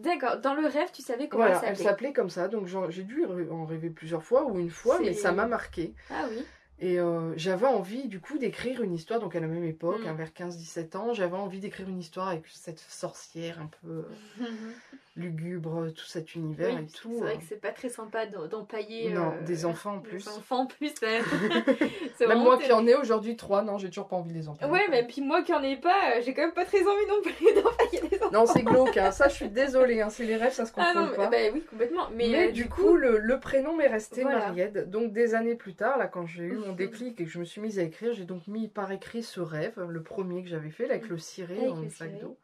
D'accord, 0.00 0.38
dans 0.38 0.54
le 0.54 0.66
rêve, 0.66 0.90
tu 0.92 1.02
savais 1.02 1.28
comment 1.28 1.44
Voilà, 1.44 1.60
elle 1.62 1.68
elle 1.70 1.76
s'appelait? 1.76 1.90
s'appelait 1.90 2.12
comme 2.12 2.30
ça, 2.30 2.48
donc 2.48 2.66
j'ai 2.90 3.02
dû 3.04 3.24
en 3.50 3.64
rêver 3.64 3.90
plusieurs 3.90 4.22
fois 4.24 4.44
ou 4.44 4.58
une 4.58 4.70
fois, 4.70 4.98
mais 5.00 5.12
ça 5.12 5.32
m'a 5.32 5.46
marqué. 5.46 5.94
Ah 6.10 6.24
oui. 6.30 6.44
Et 6.78 6.98
euh, 7.00 7.32
j'avais 7.36 7.66
envie, 7.66 8.06
du 8.08 8.20
coup, 8.20 8.36
d'écrire 8.38 8.82
une 8.82 8.92
histoire, 8.94 9.18
donc 9.18 9.34
à 9.34 9.40
la 9.40 9.46
même 9.46 9.64
époque, 9.64 10.02
Mm. 10.04 10.08
hein, 10.08 10.14
vers 10.14 10.30
15-17 10.32 10.96
ans, 10.96 11.14
j'avais 11.14 11.36
envie 11.36 11.58
d'écrire 11.60 11.88
une 11.88 11.98
histoire 11.98 12.28
avec 12.28 12.44
cette 12.48 12.78
sorcière 12.80 13.60
un 13.60 13.70
peu 13.82 14.04
euh, 14.40 14.44
lugubre, 15.16 15.90
tout 15.94 16.04
cet 16.04 16.34
univers 16.34 16.74
Oui, 16.74 16.82
et 16.82 16.88
c'est 16.88 16.98
tout. 17.00 17.18
vrai 17.18 17.34
euh. 17.34 17.36
que 17.38 17.44
c'est 17.48 17.60
pas 17.60 17.72
très 17.72 17.88
sympa 17.88 18.26
d'empailler. 18.26 19.10
Non, 19.12 19.32
euh, 19.32 19.42
des 19.44 19.64
enfants 19.64 19.94
en 19.94 19.96
des 19.98 20.08
plus. 20.08 20.28
enfants 20.28 20.60
en 20.60 20.66
plus. 20.66 20.92
C'est 22.16 22.26
Même 22.26 22.38
moi 22.38 22.58
qui 22.58 22.70
en 22.72 22.86
ai 22.86 22.94
aujourd'hui 22.94 23.36
trois, 23.36 23.62
non, 23.62 23.78
j'ai 23.78 23.88
toujours 23.88 24.08
pas 24.08 24.16
envie 24.16 24.32
de 24.32 24.38
les 24.38 24.48
empailler. 24.48 24.70
Ouais, 24.72 24.86
mais 24.90 25.06
puis 25.06 25.20
moi 25.22 25.42
qui 25.42 25.52
en 25.52 25.62
ai 25.62 25.76
pas, 25.76 26.16
euh, 26.16 26.20
j'ai 26.24 26.34
quand 26.34 26.42
même 26.42 26.52
pas 26.52 26.64
très 26.64 26.80
envie 26.80 27.06
non 27.08 27.22
plus 27.22 27.54
d'empailler 27.54 28.08
les 28.10 28.22
enfants. 28.22 28.30
Non, 28.32 28.46
c'est 28.46 28.62
glauque, 28.62 28.96
hein. 28.96 29.10
ça 29.10 29.28
je 29.28 29.34
suis 29.34 29.48
désolée, 29.48 30.00
hein. 30.00 30.10
c'est 30.10 30.24
les 30.24 30.36
rêves, 30.36 30.52
ça 30.52 30.64
se 30.66 30.72
Ah 30.76 30.92
contrôle 30.92 31.10
non, 31.10 31.16
pas. 31.16 31.28
bah 31.30 31.36
oui, 31.52 31.62
complètement. 31.62 32.08
Mais, 32.14 32.28
Mais, 32.28 32.48
euh, 32.48 32.52
du 32.52 32.68
coup, 32.68 32.94
le, 32.96 33.18
le 33.18 33.40
prénom 33.40 33.74
m'est 33.76 33.86
resté 33.88 34.22
Voilà. 34.22 34.38
Mariette. 34.46 34.90
Donc 34.90 35.12
des 35.12 35.34
années 35.34 35.54
plus 35.54 35.74
tard, 35.74 35.98
là, 35.98 36.06
quand 36.06 36.26
j'ai 36.26 36.44
eu 36.44 36.56
mon 36.56 36.68
Mhm. 36.70 36.76
déclic 36.76 37.20
et 37.20 37.24
que 37.24 37.30
je 37.30 37.38
me 37.38 37.44
suis 37.44 37.60
mise 37.60 37.78
à 37.78 37.82
écrire, 37.82 38.12
j'ai 38.12 38.24
donc 38.24 38.46
mis 38.48 38.68
par 38.68 38.90
écrit 38.92 39.22
ce 39.22 39.40
rêve, 39.40 39.80
le 39.88 40.02
premier 40.02 40.42
que 40.42 40.48
j'avais 40.48 40.70
fait, 40.70 40.86
là, 40.86 40.94
avec 40.94 41.08
le 41.08 41.18
ciré 41.18 41.56
Avec 41.56 41.68
dans 41.68 41.80
le 41.80 41.88
sac 41.90 42.18
d'eau. 42.20 42.36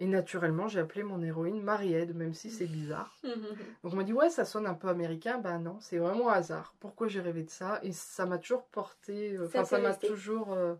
Et 0.00 0.06
naturellement, 0.06 0.66
j'ai 0.66 0.80
appelé 0.80 1.04
mon 1.04 1.22
héroïne 1.22 1.62
Mariette, 1.62 2.14
même 2.14 2.34
si 2.34 2.50
c'est 2.50 2.66
bizarre. 2.66 3.16
Donc 3.84 3.92
on 3.92 3.96
m'a 3.96 4.02
dit 4.04 4.12
ouais, 4.12 4.28
ça 4.30 4.44
sonne 4.44 4.66
un 4.66 4.74
peu 4.74 4.88
américain. 4.88 5.38
Ben 5.38 5.58
non, 5.60 5.78
c'est 5.80 5.98
vraiment 5.98 6.28
hasard. 6.30 6.74
Pourquoi 6.80 7.06
j'ai 7.06 7.20
rêvé 7.20 7.44
de 7.44 7.50
ça? 7.50 7.78
Et 7.82 7.92
ça 7.92 8.26
m'a 8.26 8.38
toujours 8.38 8.64
porté. 8.66 9.36
euh, 9.36 9.46
Ça 9.48 9.60
Enfin, 9.60 9.64
ça 9.64 9.78
m'a 9.78 9.94
toujours. 9.94 10.52
euh, 10.52 10.74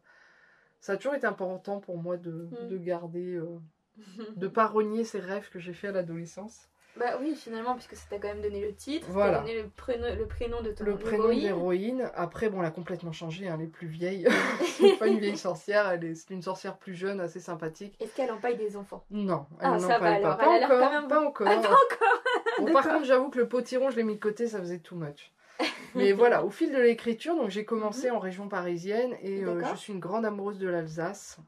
Ça 0.80 0.94
a 0.94 0.96
toujours 0.96 1.14
été 1.14 1.26
important 1.26 1.78
pour 1.80 1.96
moi 1.96 2.16
de, 2.16 2.48
Mm. 2.64 2.68
de 2.68 2.76
garder, 2.76 3.34
euh, 3.36 3.58
de 4.36 4.48
pas 4.48 4.66
renier 4.66 5.04
ces 5.04 5.20
rêves 5.20 5.48
que 5.50 5.58
j'ai 5.60 5.72
fait 5.74 5.88
à 5.88 5.92
l'adolescence. 5.92 6.68
Bah 6.96 7.18
oui, 7.20 7.34
finalement, 7.34 7.74
puisque 7.74 7.96
ça 7.96 8.04
t'a 8.08 8.18
quand 8.18 8.28
même 8.28 8.40
donné 8.40 8.60
le 8.60 8.72
titre, 8.74 9.06
Voilà. 9.10 9.40
donné 9.40 9.60
le 9.60 9.68
prénom, 9.68 10.06
le 10.16 10.26
prénom 10.26 10.62
de 10.62 10.70
ton 10.70 10.84
Le 10.84 10.96
prénom 10.96 11.30
héroïne. 11.30 12.10
Après, 12.14 12.48
bon, 12.48 12.60
elle 12.60 12.66
a 12.66 12.70
complètement 12.70 13.10
changé. 13.12 13.48
hein, 13.48 13.56
elle 13.58 13.64
est 13.64 13.68
plus 13.68 13.88
vieille. 13.88 14.26
c'est 14.78 14.96
pas 14.98 15.08
une 15.08 15.18
vieille 15.18 15.36
sorcière. 15.36 15.88
Elle 15.90 16.04
est, 16.04 16.14
c'est 16.14 16.32
une 16.32 16.42
sorcière 16.42 16.76
plus 16.76 16.94
jeune, 16.94 17.20
assez 17.20 17.40
sympathique. 17.40 17.96
Est-ce 18.00 18.14
qu'elle 18.14 18.30
empaille 18.30 18.56
des 18.56 18.76
enfants? 18.76 19.04
Non, 19.10 19.46
elle 19.60 19.70
Ah, 19.72 19.78
ça 19.80 19.88
va 19.88 19.98
pas. 19.98 20.06
alors, 20.10 20.36
Pas 20.36 20.56
elle 20.56 20.62
a 20.62 20.66
encore. 20.66 20.80
quand 20.80 20.90
même- 20.92 21.08
Pas 21.08 21.20
encore. 21.20 21.46
Ah, 21.50 21.56
pas 21.56 21.68
encore 21.68 22.22
Bon, 22.66 22.72
par 22.72 22.84
contre, 22.88 23.04
j'avoue 23.04 23.28
que 23.30 23.38
le 23.38 23.48
potiron, 23.48 23.90
je 23.90 23.96
l'ai 23.96 24.04
mis 24.04 24.14
de 24.14 24.20
côté, 24.20 24.46
ça 24.46 24.60
faisait 24.60 24.78
too 24.78 24.94
much. 24.94 25.32
Mais 25.96 26.12
voilà, 26.12 26.44
au 26.44 26.50
fil 26.50 26.72
de 26.72 26.78
l'écriture, 26.80 27.34
donc 27.36 27.50
j'ai 27.50 27.64
commencé 27.64 28.10
en 28.10 28.18
région 28.20 28.48
parisienne 28.48 29.14
et 29.22 29.42
euh, 29.44 29.54
Mhm. 29.54 29.64
Je 29.72 29.76
suis 29.76 29.92
une 29.92 30.00
grande 30.00 30.24
amoureuse 30.24 30.58
de 30.58 30.68
l'Alsace. 30.68 31.38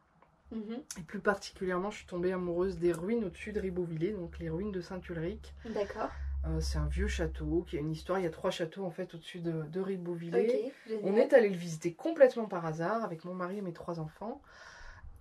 Mhm. 0.53 0.81
Et 0.99 1.03
plus 1.03 1.21
particulièrement, 1.21 1.91
je 1.91 1.99
suis 1.99 2.07
tombée 2.07 2.33
amoureuse 2.33 2.79
des 2.79 2.93
ruines 2.93 3.25
au-dessus 3.25 3.53
de 3.53 3.61
Ribeauvillé, 3.61 4.13
donc 4.13 4.39
les 4.39 4.49
ruines 4.49 4.73
de 4.73 4.81
Saint-Ulrich. 4.81 5.53
D'accord. 5.71 6.11
Euh, 6.47 6.61
c'est 6.61 6.79
un 6.79 6.87
vieux 6.87 7.09
château 7.09 7.65
qui 7.67 7.77
a 7.77 7.81
une 7.81 7.91
histoire. 7.91 8.21
Il 8.21 8.23
y 8.23 8.27
a 8.27 8.31
trois 8.31 8.51
châteaux 8.53 8.85
en 8.85 8.91
fait 8.91 9.13
au-dessus 9.15 9.41
de, 9.41 9.63
de 9.65 9.81
Ribeauvillé. 9.81 10.47
Ok, 10.67 10.73
génial. 10.89 11.13
On 11.13 11.17
est 11.17 11.33
allé 11.33 11.49
le 11.49 11.57
visiter 11.57 11.93
complètement 11.95 12.47
par 12.47 12.65
hasard 12.65 13.03
avec 13.05 13.25
mon 13.25 13.35
mari 13.35 13.59
et 13.59 13.63
mes 13.63 13.73
trois 13.73 13.99
enfants. 13.99 14.41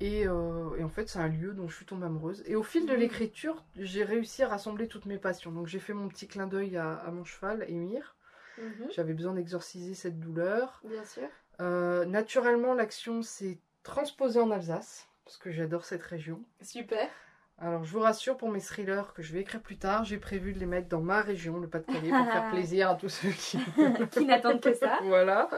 Et, 0.02 0.28
euh, 0.28 0.76
et 0.78 0.84
en 0.84 0.90
fait, 0.90 1.08
c'est 1.10 1.20
un 1.20 1.30
lieu 1.30 1.54
dont 1.54 1.68
je 1.70 1.76
suis 1.78 1.86
tombée 1.86 2.06
amoureuse. 2.06 2.44
Et 2.46 2.56
au 2.56 2.64
fil 2.64 2.86
de 2.86 2.94
Mhm. 2.94 3.00
l'écriture, 3.00 3.64
j'ai 3.78 4.04
réussi 4.04 4.44
à 4.44 4.50
rassembler 4.50 4.88
toutes 4.88 5.06
mes 5.06 5.18
passions. 5.18 5.52
Donc 5.52 5.68
j'ai 5.68 5.80
fait 5.80 5.94
mon 5.94 6.10
petit 6.10 6.28
clin 6.28 6.48
d'œil 6.48 6.78
à, 6.78 6.94
à 6.96 7.12
mon 7.12 7.24
cheval, 7.24 7.66
Émir. 7.70 8.16
Mhm. 8.60 8.90
J'avais 8.94 9.14
besoin 9.14 9.34
d'exorciser 9.34 9.96
cette 9.96 10.20
douleur. 10.20 10.82
Bien 10.86 11.04
sûr. 11.06 11.28
Euh, 11.62 12.06
naturellement, 12.06 12.74
l'action 12.74 13.22
s'est 13.22 13.58
transposée 13.84 14.40
en 14.42 14.52
Alsace, 14.52 15.08
parce 15.26 15.38
que 15.38 15.52
j'adore 15.52 15.84
cette 15.84 16.04
région. 16.04 16.40
Super. 16.62 17.10
Alors, 17.58 17.84
je 17.84 17.92
vous 17.92 18.02
rassure 18.02 18.38
pour 18.38 18.50
mes 18.50 18.60
thrillers 18.60 19.14
que 19.14 19.22
je 19.22 19.34
vais 19.34 19.40
écrire 19.40 19.62
plus 19.62 19.78
tard, 19.78 20.04
j'ai 20.04 20.18
prévu 20.18 20.54
de 20.54 20.60
les 20.60 20.66
mettre 20.66 20.90
dans 20.90 21.02
ma 21.02 21.22
région, 21.22 21.58
le 21.58 21.68
Pas-de-Calais, 21.68 22.10
pour 22.10 22.32
faire 22.32 22.50
plaisir 22.52 22.90
à 22.90 22.96
tous 22.96 23.10
ceux 23.10 23.30
qui. 23.30 23.58
Qui 24.12 24.26
n'attendent 24.26 24.62
que 24.62 24.74
ça. 24.74 25.00
voilà. 25.04 25.50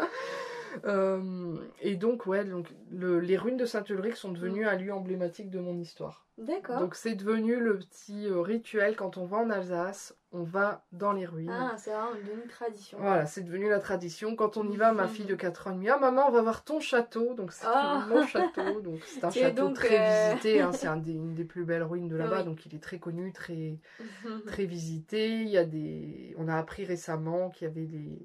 Euh, 0.86 1.56
et 1.82 1.96
donc, 1.96 2.26
ouais, 2.26 2.44
donc, 2.46 2.68
le- 2.92 3.20
les 3.20 3.38
ruines 3.38 3.58
de 3.58 3.66
Saint-Ulrich 3.66 4.16
sont 4.16 4.32
devenues 4.32 4.66
un 4.68 4.76
lieu 4.76 4.94
emblématique 4.94 5.50
de 5.50 5.60
mon 5.60 5.78
histoire. 5.78 6.26
D'accord. 6.38 6.80
Donc, 6.80 6.94
c'est 6.96 7.16
devenu 7.16 7.60
le 7.60 7.80
petit 7.80 8.28
euh, 8.28 8.42
rituel 8.42 8.96
quand 8.96 9.18
on 9.18 9.26
va 9.26 9.38
en 9.38 9.50
Alsace, 9.50 10.16
on 10.32 10.44
va 10.44 10.86
dans 10.92 11.12
les 11.13 11.26
ruines. 11.26 11.50
Ah, 11.52 11.74
c'est 11.78 11.90
vraiment 11.90 12.12
une 12.44 12.48
tradition. 12.48 13.00
Voilà, 13.02 13.26
c'est 13.26 13.42
devenu 13.42 13.70
la 13.70 13.80
tradition. 13.80 14.36
Quand 14.36 14.56
on 14.56 14.70
y 14.70 14.78
va, 14.78 14.92
ma 14.94 15.08
fille 15.08 15.26
de 15.26 15.34
4 15.34 15.68
ans 15.68 15.72
et 15.72 15.74
demi, 15.74 15.90
ah 15.90 15.98
maman, 15.98 16.28
on 16.28 16.32
va 16.32 16.42
voir 16.44 16.63
ton 16.63 16.80
château. 16.80 17.34
Donc 17.34 17.52
c'est 17.54 17.66
Oh. 17.68 18.00
mon 18.10 18.28
château. 18.28 18.82
Donc 18.82 19.00
c'est 19.08 19.24
un 19.24 19.30
château 19.32 19.68
donc, 19.70 19.76
très 19.76 19.98
euh, 20.00 20.30
visité. 20.36 20.62
hein, 20.62 20.72
c'est 20.74 20.88
un 20.88 20.98
des- 20.98 21.13
une 21.13 21.34
des 21.34 21.46
plus 21.46 21.63
belles 21.66 21.82
ruines 21.84 22.08
de 22.08 22.16
là-bas. 22.18 22.40
Oui. 22.40 22.46
Donc 22.46 22.66
il 22.68 22.76
est 22.76 22.84
très 22.84 23.00
connu, 23.00 23.34
très 23.34 23.80
très 24.46 24.66
visité. 24.66 25.42
Il 25.42 25.50
y 25.50 25.58
a 25.58 25.66
des, 25.66 26.36
on 26.38 26.48
a 26.48 26.56
appris 26.56 26.86
récemment 26.86 27.50
qu'il 27.50 27.68
y 27.68 27.72
avait 27.72 27.86
des 27.88 28.20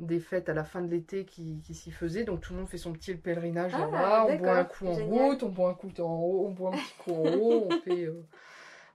des 0.00 0.20
fêtes 0.20 0.48
à 0.48 0.54
la 0.54 0.64
fin 0.64 0.82
de 0.82 0.88
l'été 0.90 1.24
qui, 1.24 1.60
qui 1.64 1.74
s'y 1.74 1.90
faisaient. 1.90 2.24
Donc 2.24 2.40
tout 2.40 2.52
le 2.52 2.60
monde 2.60 2.68
fait 2.68 2.78
son 2.78 2.92
petit 2.92 3.14
pèlerinage 3.14 3.72
Ah, 3.74 3.78
là-bas. 3.78 4.26
On 4.30 4.36
boit 4.36 4.56
un 4.56 4.64
coup 4.64 4.86
en 4.88 4.94
Génial. 4.94 5.30
route, 5.30 5.42
on 5.42 5.48
boit 5.48 5.70
un 5.70 5.74
coup 5.74 5.90
en 5.98 6.14
haut, 6.22 6.46
on 6.46 6.50
boit 6.50 6.70
un 6.70 6.76
petit 6.76 6.94
coup 6.98 7.12
en 7.12 7.24
haut. 7.40 7.64
On 7.68 7.70
fait. 7.82 8.04
euh, 8.04 8.22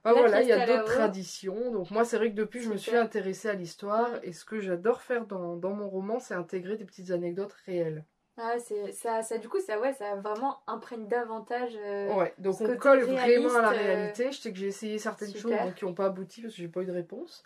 voilà, 0.04 0.42
il 0.42 0.48
y 0.48 0.52
a 0.52 0.66
d'autres 0.66 0.84
traditions. 0.84 1.72
Donc 1.72 1.90
moi, 1.90 2.04
c'est 2.04 2.16
vrai 2.16 2.30
que 2.30 2.36
depuis, 2.36 2.60
je 2.62 2.68
me 2.70 2.76
suis 2.76 2.96
intéressée 2.96 3.48
à 3.48 3.54
l'histoire. 3.54 4.10
Et 4.22 4.32
ce 4.32 4.44
que 4.44 4.60
j'adore 4.60 5.02
faire 5.02 5.26
dans, 5.26 5.56
dans 5.56 5.70
mon 5.74 5.88
roman, 5.88 6.18
c'est 6.18 6.34
intégrer 6.34 6.76
des 6.76 6.84
petites 6.84 7.10
anecdotes 7.10 7.52
réelles. 7.66 8.04
Ah, 8.38 8.58
c'est 8.58 8.92
ça, 8.92 9.22
ça, 9.22 9.36
du 9.38 9.48
coup, 9.48 9.60
ça, 9.60 9.78
ouais, 9.78 9.92
ça 9.92 10.16
vraiment 10.16 10.60
imprègne 10.66 11.06
davantage. 11.06 11.72
euh, 11.76 12.12
Ouais, 12.14 12.32
donc 12.38 12.60
on 12.62 12.76
colle 12.76 13.02
vraiment 13.02 13.54
à 13.54 13.60
la 13.62 13.68
euh, 13.72 13.72
réalité. 13.72 14.32
Je 14.32 14.40
sais 14.40 14.52
que 14.52 14.58
j'ai 14.58 14.68
essayé 14.68 14.98
certaines 14.98 15.28
super. 15.28 15.58
choses 15.58 15.66
donc, 15.68 15.74
qui 15.74 15.84
n'ont 15.84 15.94
pas 15.94 16.06
abouti 16.06 16.40
parce 16.40 16.54
que 16.54 16.60
j'ai 16.62 16.68
pas 16.68 16.80
eu 16.82 16.86
de 16.86 16.92
réponse. 16.92 17.44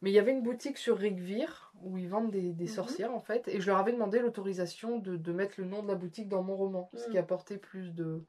Mais 0.00 0.10
il 0.10 0.14
y 0.14 0.18
avait 0.20 0.30
une 0.30 0.42
boutique 0.42 0.78
sur 0.78 0.96
Rigvir 0.96 1.67
où 1.82 1.98
ils 1.98 2.08
vendent 2.08 2.30
des, 2.30 2.52
des 2.52 2.64
Mhm. 2.64 2.70
sorcières 2.70 3.12
en 3.14 3.20
fait. 3.20 3.46
Et 3.48 3.60
je 3.60 3.66
leur 3.66 3.78
avais 3.78 3.92
demandé 3.92 4.20
l'autorisation 4.20 4.98
de, 4.98 5.16
de 5.16 5.32
mettre 5.32 5.54
le 5.58 5.66
nom 5.66 5.82
de 5.82 5.88
la 5.88 5.94
boutique 5.94 6.28
dans 6.28 6.42
mon 6.42 6.56
roman. 6.56 6.90
Ce 6.94 7.08
Mm. 7.08 7.10
qui 7.10 7.18
apportait 7.18 7.58
plus 7.58 7.94
de, 7.94 8.24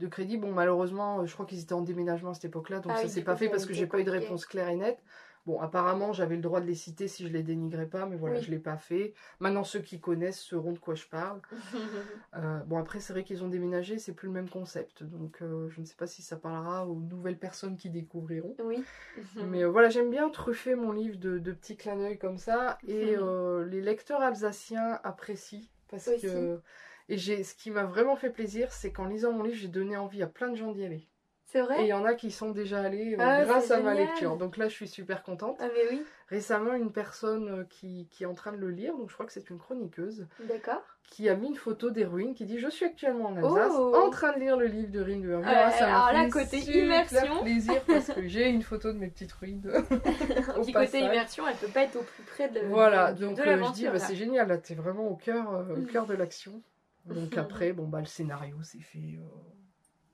de 0.00 0.06
crédit. 0.08 0.36
Bon, 0.38 0.52
malheureusement, 0.52 1.24
je 1.26 1.32
crois 1.32 1.46
qu'ils 1.46 1.60
étaient 1.60 1.72
en 1.74 1.82
déménagement 1.82 2.30
à 2.30 2.34
cette 2.34 2.46
époque-là. 2.46 2.80
Donc 2.80 2.92
Ah 2.92 2.96
ça 2.96 3.08
s'est 3.08 3.22
pas 3.24 3.36
fait 3.36 3.48
parce 3.48 3.66
que 3.66 3.72
j'ai 3.74 3.86
pas 3.86 4.00
eu 4.00 4.04
de 4.04 4.10
réponse 4.10 4.46
claire 4.46 4.68
et 4.68 4.76
nette. 4.76 5.02
Bon, 5.44 5.60
apparemment, 5.60 6.12
j'avais 6.12 6.36
le 6.36 6.40
droit 6.42 6.60
de 6.60 6.66
les 6.66 6.74
citer 6.76 7.08
si 7.08 7.24
je 7.26 7.28
les 7.32 7.42
dénigrais 7.42 7.86
pas, 7.88 8.06
mais 8.06 8.14
voilà, 8.16 8.36
Oui. 8.38 8.44
je 8.44 8.50
l'ai 8.52 8.60
pas 8.60 8.76
fait. 8.76 9.12
Maintenant, 9.40 9.64
ceux 9.64 9.80
qui 9.80 9.98
connaissent 10.00 10.38
sauront 10.40 10.70
de 10.72 10.78
quoi 10.78 10.94
je 10.94 11.06
parle. 11.06 11.40
Euh, 12.34 12.60
bon, 12.60 12.78
après, 12.78 12.98
c'est 13.00 13.12
vrai 13.12 13.24
qu'ils 13.24 13.44
ont 13.44 13.48
déménagé, 13.48 13.98
c'est 13.98 14.14
plus 14.14 14.26
le 14.28 14.32
même 14.32 14.48
concept. 14.48 15.02
Donc, 15.02 15.42
euh, 15.42 15.68
je 15.68 15.80
ne 15.80 15.84
sais 15.84 15.96
pas 15.96 16.06
si 16.06 16.22
ça 16.22 16.36
parlera 16.36 16.86
aux 16.86 16.94
nouvelles 16.94 17.38
personnes 17.38 17.76
qui 17.76 17.90
découvriront. 17.90 18.54
oui. 18.64 18.82
Mais 19.48 19.64
euh, 19.64 19.68
voilà, 19.68 19.90
j'aime 19.90 20.10
bien 20.10 20.30
truffer 20.30 20.74
mon 20.74 20.92
livre 20.92 21.18
de, 21.18 21.38
de 21.38 21.52
petits 21.52 21.76
clins 21.76 21.96
d'œil 21.96 22.18
comme 22.18 22.38
ça. 22.38 22.78
Et 22.86 23.16
les 23.66 23.80
lecteurs 23.82 24.20
alsaciens 24.22 24.98
apprécient. 25.04 25.60
Parce 25.88 26.08
Aussi. 26.08 26.22
que. 26.22 26.60
Et 27.08 27.18
j'ai, 27.18 27.42
ce 27.44 27.54
qui 27.54 27.70
m'a 27.70 27.84
vraiment 27.84 28.16
fait 28.16 28.30
plaisir, 28.30 28.72
c'est 28.72 28.92
qu'en 28.92 29.06
lisant 29.06 29.32
mon 29.32 29.42
livre, 29.42 29.56
j'ai 29.56 29.68
donné 29.68 29.96
envie 29.96 30.22
à 30.22 30.26
plein 30.26 30.48
de 30.50 30.56
gens 30.56 30.72
d'y 30.72 30.84
aller. 30.84 31.08
C'est 31.52 31.60
Et 31.60 31.82
il 31.82 31.86
y 31.86 31.92
en 31.92 32.06
a 32.06 32.14
qui 32.14 32.30
sont 32.30 32.50
déjà 32.50 32.80
allés 32.80 33.12
euh, 33.12 33.18
Ah, 33.20 33.44
grâce 33.44 33.66
c'est 33.66 33.74
à 33.74 33.80
ma 33.80 33.92
lecture. 33.92 34.38
Donc 34.38 34.56
là, 34.56 34.68
je 34.68 34.74
suis 34.74 34.88
super 34.88 35.22
contente. 35.22 35.58
Ah, 35.60 35.68
mais 35.74 35.82
oui, 35.90 36.02
Récemment, 36.28 36.72
une 36.72 36.92
personne 36.92 37.48
euh, 37.48 37.64
qui, 37.68 38.08
qui 38.10 38.22
est 38.22 38.26
en 38.26 38.32
train 38.32 38.52
de 38.52 38.56
le 38.56 38.70
lire, 38.70 38.96
donc 38.96 39.10
je 39.10 39.14
crois 39.14 39.26
que 39.26 39.32
c'est 39.32 39.50
une 39.50 39.58
chroniqueuse, 39.58 40.26
d'accord. 40.48 40.80
qui 41.10 41.28
a 41.28 41.34
mis 41.34 41.48
une 41.48 41.56
photo 41.56 41.90
des 41.90 42.06
ruines, 42.06 42.32
qui 42.32 42.46
dit 42.46 42.58
Je 42.58 42.70
suis 42.70 42.86
actuellement 42.86 43.26
en 43.26 43.36
Alsace, 43.36 43.72
Oh. 43.76 43.94
en 43.94 44.08
train 44.08 44.32
de 44.32 44.38
lire 44.40 44.56
le 44.56 44.64
livre 44.64 44.90
de 44.90 45.00
Ruines 45.02 45.20
de 45.20 45.28
Vermeer. 45.28 45.46
Ah, 45.54 45.70
ça 45.72 45.94
alors 45.94 46.22
là, 46.22 46.30
côté 46.30 46.58
immersion. 46.60 47.42
plaisir 47.42 47.82
parce 47.86 48.06
que 48.06 48.26
j'ai 48.26 48.48
une 48.48 48.62
photo 48.62 48.90
de 48.90 48.96
mes 48.98 49.08
petites 49.08 49.32
ruines. 49.32 49.60
Au 50.56 50.62
petit 50.62 50.72
côté 50.72 51.00
immersion, 51.00 51.46
elle 51.46 51.56
peut 51.56 51.66
pas 51.66 51.82
être 51.82 51.96
au 51.96 52.02
plus 52.02 52.22
près 52.22 52.48
de, 52.48 52.60
voilà, 52.60 53.12
de, 53.12 53.26
donc 53.26 53.36
de 53.36 53.42
euh, 53.42 53.62
je 53.62 53.72
dis 53.72 53.86
bah, 53.88 53.98
c'est 53.98 54.16
génial, 54.16 54.48
là 54.48 54.56
t'es 54.56 54.74
vraiment 54.74 55.06
au 55.08 55.16
cœur, 55.16 55.52
euh, 55.52 55.76
au 55.76 55.82
cœur 55.82 56.06
de 56.06 56.14
l'action. 56.14 56.62
Donc 57.04 57.36
après, 57.36 57.72
bon 57.72 57.88
bah 57.88 57.98
le 57.98 58.06
scénario 58.06 58.62
s'est 58.62 58.78
fait 58.78 59.18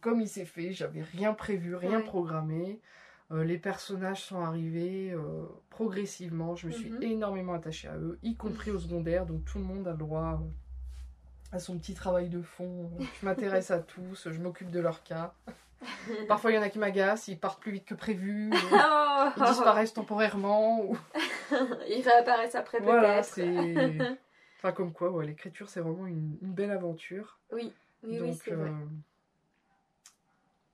comme 0.00 0.20
il 0.20 0.28
s'est 0.28 0.44
fait, 0.44 0.72
j'avais 0.72 1.02
rien 1.02 1.34
prévu, 1.34 1.74
rien 1.74 1.98
Ouais. 1.98 2.04
programmé. 2.04 2.80
Euh, 3.30 3.44
les 3.44 3.58
personnages 3.58 4.22
sont 4.22 4.40
arrivés 4.40 5.10
euh, 5.12 5.44
progressivement, 5.68 6.56
je 6.56 6.66
me 6.68 6.72
suis 6.72 6.90
Mhm. 6.90 7.02
énormément 7.02 7.52
attachée 7.52 7.88
à 7.88 7.96
eux, 7.98 8.18
y 8.22 8.34
compris 8.36 8.70
au 8.70 8.78
secondaire, 8.78 9.26
donc 9.26 9.44
tout 9.44 9.58
le 9.58 9.64
monde 9.64 9.86
a 9.86 9.90
le 9.92 9.98
droit 9.98 10.40
euh, 10.42 10.46
à 11.52 11.58
son 11.58 11.78
petit 11.78 11.92
travail 11.94 12.30
de 12.30 12.40
fond. 12.40 12.90
Je 13.20 13.26
m'intéresse 13.26 13.70
à 13.70 13.80
tous, 13.80 14.28
je 14.30 14.40
m'occupe 14.40 14.70
de 14.70 14.80
leur 14.80 15.02
cas. 15.02 15.34
Parfois 16.28 16.52
il 16.52 16.54
y 16.54 16.58
en 16.58 16.62
a 16.62 16.70
qui 16.70 16.78
m'agacent, 16.78 17.28
ils 17.28 17.38
partent 17.38 17.60
plus 17.60 17.72
vite 17.72 17.84
que 17.84 17.94
prévu, 17.94 18.50
euh, 18.54 18.58
Oh 18.72 19.28
ils 19.36 19.42
disparaissent 19.44 19.92
temporairement. 19.92 20.82
ou- 20.84 20.96
Ils 21.88 22.02
réapparaissent 22.02 22.54
après 22.54 22.80
voilà, 22.80 23.20
peut-être. 23.20 23.34
c'est. 23.34 24.16
Enfin, 24.56 24.72
comme 24.72 24.92
quoi, 24.92 25.10
ouais, 25.10 25.26
l'écriture, 25.26 25.68
c'est 25.68 25.80
vraiment 25.80 26.06
une, 26.06 26.36
une 26.42 26.52
belle 26.52 26.70
aventure. 26.72 27.38
Oui, 27.52 27.72
oui, 28.02 28.18
Donc, 28.18 28.28
oui, 28.28 28.40
c'est 28.44 28.54
vrai. 28.54 28.72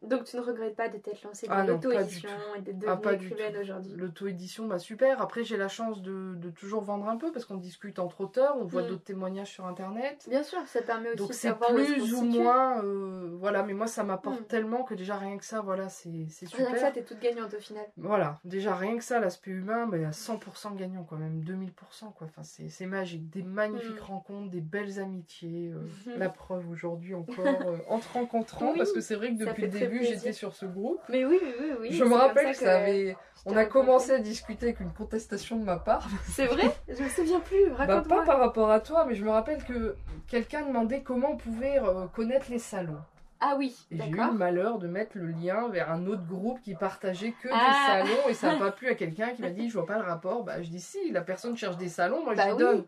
Donc 0.08 0.24
tu 0.24 0.36
ne 0.36 0.42
regrettes 0.42 0.76
pas 0.76 0.88
de 0.88 0.98
t'être 0.98 1.22
lancée 1.22 1.46
dans 1.46 1.52
Ah 1.54 1.56
pas 1.58 1.64
du 1.64 1.70
l'auto-édition 1.72 2.28
et 2.28 2.58
Ah, 2.58 2.72
devenue 2.72 3.00
pas 3.02 3.14
du 3.16 3.26
écrivaine 3.26 3.56
aujourd'hui 3.56 3.92
L'auto-édition, 3.96 4.66
bah 4.66 4.78
super. 4.78 5.20
Après, 5.20 5.44
j'ai 5.44 5.56
la 5.56 5.68
chance 5.68 6.02
de, 6.02 6.34
de 6.36 6.50
toujours 6.50 6.82
vendre 6.82 7.08
un 7.08 7.16
peu 7.16 7.32
parce 7.32 7.44
qu'on 7.44 7.56
discute 7.56 7.98
entre 7.98 8.20
auteurs, 8.22 8.56
on 8.58 8.64
voit 8.64 8.82
Mm. 8.82 8.86
d'autres 8.86 9.04
témoignages 9.04 9.50
sur 9.50 9.66
internet. 9.66 10.24
Bien 10.28 10.42
sûr, 10.42 10.58
ça 10.66 10.82
permet 10.82 11.08
aussi 11.08 11.16
Donc 11.18 11.28
de 11.28 11.32
savoir 11.34 11.72
où 11.72 11.78
est-ce 11.78 11.88
qu'on 11.92 11.94
plus 12.00 12.12
ou 12.14 12.24
situe. 12.30 12.38
moins, 12.42 12.82
euh, 12.84 13.36
voilà, 13.38 13.62
mais 13.62 13.72
moi 13.74 13.86
ça 13.86 14.04
m'apporte 14.04 14.40
Mm. 14.40 14.44
tellement 14.44 14.82
que 14.84 14.94
déjà 14.94 15.16
rien 15.16 15.36
que 15.38 15.44
ça, 15.44 15.60
voilà, 15.60 15.88
c'est 15.88 16.26
c'est 16.28 16.46
Rien 16.48 16.64
super. 16.66 16.72
que 16.72 16.78
ça, 16.80 16.90
t'es 16.90 17.02
toute 17.02 17.20
gagnante 17.20 17.54
au 17.54 17.60
final. 17.60 17.84
Voilà, 17.96 18.38
déjà 18.44 18.74
rien 18.74 18.96
que 18.96 19.04
ça, 19.04 19.20
l'aspect 19.20 19.50
humain, 19.52 19.86
bah, 19.86 19.96
il 19.96 20.02
y 20.02 20.06
a 20.06 20.10
100% 20.12 20.74
gagnant 20.76 21.04
quand 21.04 21.16
même, 21.16 21.40
2000%, 21.42 22.10
quoi. 22.12 22.26
Enfin, 22.26 22.42
c'est 22.42 22.68
c'est 22.68 22.86
magique, 22.86 23.30
des 23.30 23.42
magnifiques 23.42 24.00
Mm. 24.00 24.12
rencontres, 24.12 24.50
des 24.50 24.60
belles 24.60 24.98
amitiés. 25.00 25.72
euh. 25.74 25.80
La 26.16 26.28
preuve 26.28 26.68
aujourd'hui 26.70 27.14
encore, 27.14 27.68
euh, 27.68 27.78
entre 27.88 28.12
rencontrant, 28.14 28.72
Oui, 28.72 28.78
parce 28.78 28.92
que 28.92 29.00
c'est 29.00 29.14
vrai 29.14 29.34
que 29.34 29.38
depuis 29.44 29.62
le 29.62 29.68
début 29.68 29.93
j'étais 30.02 30.32
sur 30.32 30.54
ce 30.54 30.66
groupe. 30.66 31.00
Mais 31.08 31.24
oui, 31.24 31.38
oui, 31.42 31.70
oui. 31.80 31.92
je 31.92 32.04
me 32.04 32.14
rappelle 32.14 32.46
que 32.46 32.50
que 32.52 32.56
ça 32.64 32.76
avait. 32.78 33.16
On 33.46 33.56
a 33.56 33.66
commencé 33.66 34.10
à 34.12 34.18
discuter 34.18 34.66
avec 34.66 34.80
une 34.80 34.92
contestation 34.92 35.56
de 35.56 35.64
ma 35.64 35.76
part. 35.76 36.08
C'est 36.32 36.46
vrai? 36.46 36.74
Je 36.88 37.02
me 37.02 37.08
souviens 37.10 37.40
plus, 37.40 37.66
Bah, 37.70 37.74
raconte-moi. 37.86 38.18
pas 38.20 38.24
par 38.24 38.38
rapport 38.40 38.70
à 38.70 38.80
toi, 38.80 39.04
mais 39.06 39.14
je 39.14 39.22
me 39.24 39.30
rappelle 39.30 39.62
que 39.64 39.94
quelqu'un 40.28 40.62
demandait 40.66 41.02
comment 41.02 41.32
on 41.32 41.36
pouvait 41.36 41.78
euh, 41.78 42.06
connaître 42.06 42.46
les 42.50 42.58
salons. 42.58 43.00
Ah 43.40 43.56
oui, 43.58 43.76
Et 43.90 43.98
j'ai 43.98 44.08
eu 44.08 44.14
le 44.16 44.32
malheur 44.32 44.78
de 44.78 44.88
mettre 44.88 45.18
le 45.18 45.26
lien 45.26 45.68
vers 45.68 45.90
un 45.92 46.06
autre 46.06 46.24
groupe 46.24 46.62
qui 46.62 46.74
partageait 46.74 47.34
que 47.42 47.48
Ah. 47.52 48.00
des 48.02 48.08
salons 48.08 48.28
et 48.30 48.32
ça 48.34 48.52
n'a 48.52 48.58
pas 48.58 48.70
plu 48.72 48.88
à 48.88 48.94
quelqu'un 48.94 49.30
qui 49.34 49.42
m'a 49.42 49.50
dit 49.50 49.68
je 49.68 49.74
vois 49.74 49.84
pas 49.84 49.98
le 49.98 50.04
rapport. 50.04 50.44
Bah 50.44 50.62
je 50.62 50.70
dis 50.70 50.80
si, 50.80 51.10
la 51.10 51.20
personne 51.20 51.54
cherche 51.54 51.76
des 51.76 51.90
salons, 51.90 52.24
moi 52.24 52.34
Bah 52.34 52.44
je 52.44 52.48
lui 52.48 52.54
oui. 52.54 52.58
donne 52.60 52.84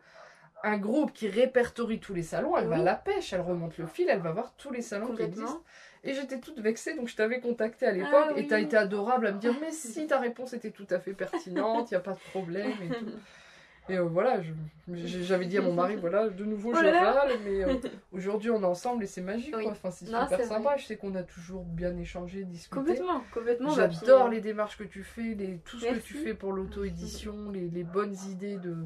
un 0.65 0.79
groupe 0.79 1.13
qui 1.13 1.29
répertorie 1.29 2.01
tous 2.01 2.15
les 2.15 2.23
salons, 2.23 2.57
elle 2.57 2.69
va 2.69 2.77
à 2.77 2.79
la 2.79 2.95
pêche, 2.95 3.35
elle 3.35 3.43
remonte 3.43 3.77
le 3.77 3.85
fil, 3.87 4.09
elle 4.09 4.21
va 4.21 4.33
voir 4.33 4.55
tous 4.57 4.71
les 4.73 4.81
salons 4.81 5.15
qui 5.15 5.21
existent. 5.23 5.61
Et 6.07 6.15
j'étais 6.15 6.39
toute 6.39 6.59
vexée, 6.61 6.95
donc 6.95 7.09
je 7.09 7.17
t'avais 7.17 7.41
contacté 7.41 7.87
à 7.87 7.93
l'époque 7.93 8.13
Ah 8.31 8.39
et 8.39 8.47
t'as 8.47 8.57
oui. 8.57 8.63
été 8.63 8.77
adorable 8.77 9.27
à 9.27 9.33
me 9.33 9.39
dire 9.39 9.55
mais 9.61 9.73
si 9.73 10.07
ta 10.07 10.19
réponse 10.19 10.53
était 10.53 10.71
tout 10.71 10.87
à 10.91 10.99
fait 11.01 11.13
pertinente, 11.13 11.91
il 11.91 11.95
n'y 11.95 11.99
a 11.99 12.01
pas 12.01 12.13
de 12.13 12.19
problème 12.31 12.71
et 12.83 12.89
tout. 12.89 13.07
Et 13.89 13.99
euh, 13.99 14.03
voilà, 14.03 14.41
j'avais 14.89 15.47
dit 15.47 15.59
à 15.59 15.63
mon 15.63 15.73
mari, 15.73 15.95
voilà, 15.95 16.29
de 16.29 16.45
nouveau 16.45 16.75
je 16.75 16.85
râle, 16.85 17.31
mais 17.45 17.65
euh, 17.65 17.75
aujourd'hui 18.13 18.51
on 18.51 18.61
est 18.61 18.67
ensemble 18.67 19.05
et 19.05 19.07
c'est 19.07 19.21
magique, 19.21 19.55
Oui. 19.57 19.63
quoi. 19.63 19.73
Enfin, 19.73 19.93
c'est 19.93 20.07
super 20.07 20.29
sympa. 20.29 20.71
vrai. 20.71 20.79
Je 20.79 20.87
sais 20.87 20.97
qu'on 20.97 21.15
a 21.15 21.23
toujours 21.23 21.63
bien 21.65 21.97
échangé, 21.97 22.43
discuté. 22.43 22.75
Complètement, 22.81 23.23
complètement. 23.33 23.71
J'adore 23.71 24.27
euh, 24.27 24.31
les 24.31 24.41
démarches 24.41 24.77
que 24.77 24.83
tu 24.85 25.05
fais, 25.05 25.35
les, 25.35 25.59
tout 25.59 25.79
ce 25.79 25.87
que 25.87 25.99
tu 26.01 26.15
fais 26.15 26.35
pour 26.35 26.53
l'auto-édition, 26.53 27.51
les, 27.51 27.69
les 27.69 27.85
bonnes 27.85 28.17
idées 28.29 28.57
de. 28.57 28.77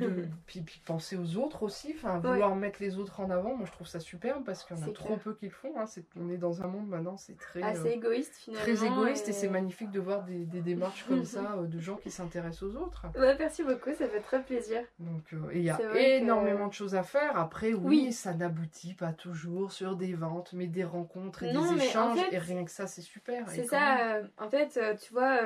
De 0.00 0.26
puis, 0.46 0.60
puis 0.60 0.80
penser 0.84 1.16
aux 1.16 1.36
autres 1.36 1.62
aussi, 1.62 1.94
enfin 1.96 2.18
vouloir 2.18 2.54
mettre 2.56 2.80
les 2.82 2.98
autres 2.98 3.20
en 3.20 3.30
avant, 3.30 3.54
moi 3.56 3.66
je 3.66 3.72
trouve 3.72 3.86
ça 3.86 4.00
superbe 4.00 4.44
parce 4.44 4.64
qu'il 4.64 4.76
y 4.76 4.80
en 4.80 4.88
a 4.88 4.92
trop 4.92 5.06
clair. 5.08 5.18
peu 5.20 5.34
qui 5.34 5.46
le 5.46 5.50
font. 5.52 5.72
Hein. 5.78 5.84
On 6.16 6.28
est 6.30 6.36
dans 6.36 6.62
un 6.62 6.66
monde 6.66 6.88
maintenant, 6.88 7.16
c'est 7.16 7.36
très. 7.36 7.62
assez 7.62 7.80
euh, 7.88 7.92
égoïste 7.92 8.34
finalement. 8.36 8.62
Très 8.64 8.86
égoïste 8.86 9.28
et 9.28 9.32
c'est 9.32 9.48
magnifique 9.48 9.90
de 9.90 10.00
voir 10.00 10.22
des, 10.24 10.44
des 10.44 10.60
démarches 10.60 11.04
comme 11.08 11.24
ça 11.24 11.54
euh, 11.58 11.66
de 11.66 11.78
gens 11.80 11.96
qui 11.96 12.10
s'intéressent 12.10 12.62
aux 12.64 12.76
autres. 12.76 13.06
Ouais, 13.16 13.36
merci 13.38 13.62
beaucoup, 13.62 13.90
ça 13.94 14.06
fait 14.08 14.20
très 14.20 14.42
plaisir. 14.42 14.80
Donc, 14.98 15.22
euh, 15.32 15.38
il 15.54 15.62
y 15.62 15.70
a 15.70 15.76
que- 15.76 15.96
énormément 15.96 16.68
de 16.68 16.72
choses 16.72 16.94
à 16.94 17.02
faire. 17.02 17.36
Après, 17.38 17.72
oui, 17.72 18.06
Oui. 18.06 18.12
ça 18.12 18.34
n'aboutit 18.34 18.94
pas 18.94 19.12
toujours 19.12 19.72
sur 19.72 19.96
des 19.96 20.14
ventes, 20.14 20.52
mais 20.52 20.66
des 20.66 20.84
rencontres 20.84 21.42
et 21.44 21.52
Non, 21.52 21.62
des 21.62 21.68
en 21.68 21.76
échanges. 21.84 22.18
fait, 22.20 22.34
et 22.34 22.38
rien 22.38 22.64
que 22.64 22.70
ça, 22.70 22.86
c'est 22.86 23.02
super. 23.02 23.48
C'est 23.48 23.58
même- 23.58 23.66
ça, 23.66 24.20
en 24.38 24.48
fait, 24.48 24.78
tu 25.00 25.12
vois, 25.12 25.38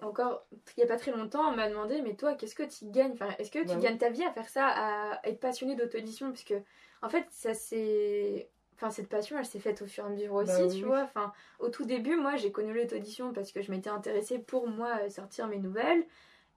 encore 0.00 0.46
il 0.76 0.80
n'y 0.80 0.84
a 0.84 0.86
pas 0.86 0.98
très 0.98 1.12
longtemps, 1.12 1.50
on 1.52 1.56
m'a 1.56 1.68
demandé, 1.68 2.00
mais 2.02 2.14
toi, 2.14 2.34
qu'est-ce 2.34 2.54
que 2.54 2.62
tu 2.62 2.86
gagnes? 2.90 3.12
Enfin, 3.12 3.28
Est-ce 3.38 3.50
que 3.50 3.58
tu 3.66 3.73
Oui. 3.76 3.82
gagnes 3.82 3.98
ta 3.98 4.10
vie 4.10 4.24
à 4.24 4.30
faire 4.32 4.48
ça, 4.48 4.66
à 4.68 5.20
être 5.28 5.40
passionné 5.40 5.76
d'auto-édition 5.76 6.28
Parce 6.30 6.44
que, 6.44 6.54
en 7.02 7.08
fait, 7.08 7.26
ça 7.30 7.54
c'est. 7.54 8.48
Enfin, 8.76 8.90
cette 8.90 9.08
passion, 9.08 9.38
elle 9.38 9.46
s'est 9.46 9.60
faite 9.60 9.82
au 9.82 9.86
fur 9.86 10.02
et 10.04 10.06
à 10.08 10.10
mesure 10.10 10.34
aussi, 10.34 10.52
Bah 10.52 10.66
oui, 10.66 10.80
tu 10.80 10.84
vois. 10.84 11.02
Enfin, 11.02 11.32
au 11.60 11.68
tout 11.68 11.84
début, 11.84 12.16
moi, 12.16 12.34
j'ai 12.36 12.50
connu 12.50 12.74
l'auto-édition 12.74 13.32
parce 13.32 13.52
que 13.52 13.62
je 13.62 13.70
m'étais 13.70 13.90
intéressée 13.90 14.40
pour 14.40 14.66
moi 14.68 15.08
sortir 15.10 15.46
mes 15.46 15.58
nouvelles. 15.58 16.04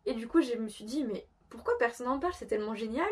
Et 0.07 0.13
du 0.13 0.27
coup, 0.27 0.41
je 0.41 0.55
me 0.55 0.67
suis 0.67 0.85
dit, 0.85 1.03
mais 1.03 1.27
pourquoi 1.49 1.77
personne 1.77 2.07
n'en 2.07 2.17
parle? 2.19 2.33
C'est 2.33 2.47
tellement 2.47 2.73
génial. 2.73 3.07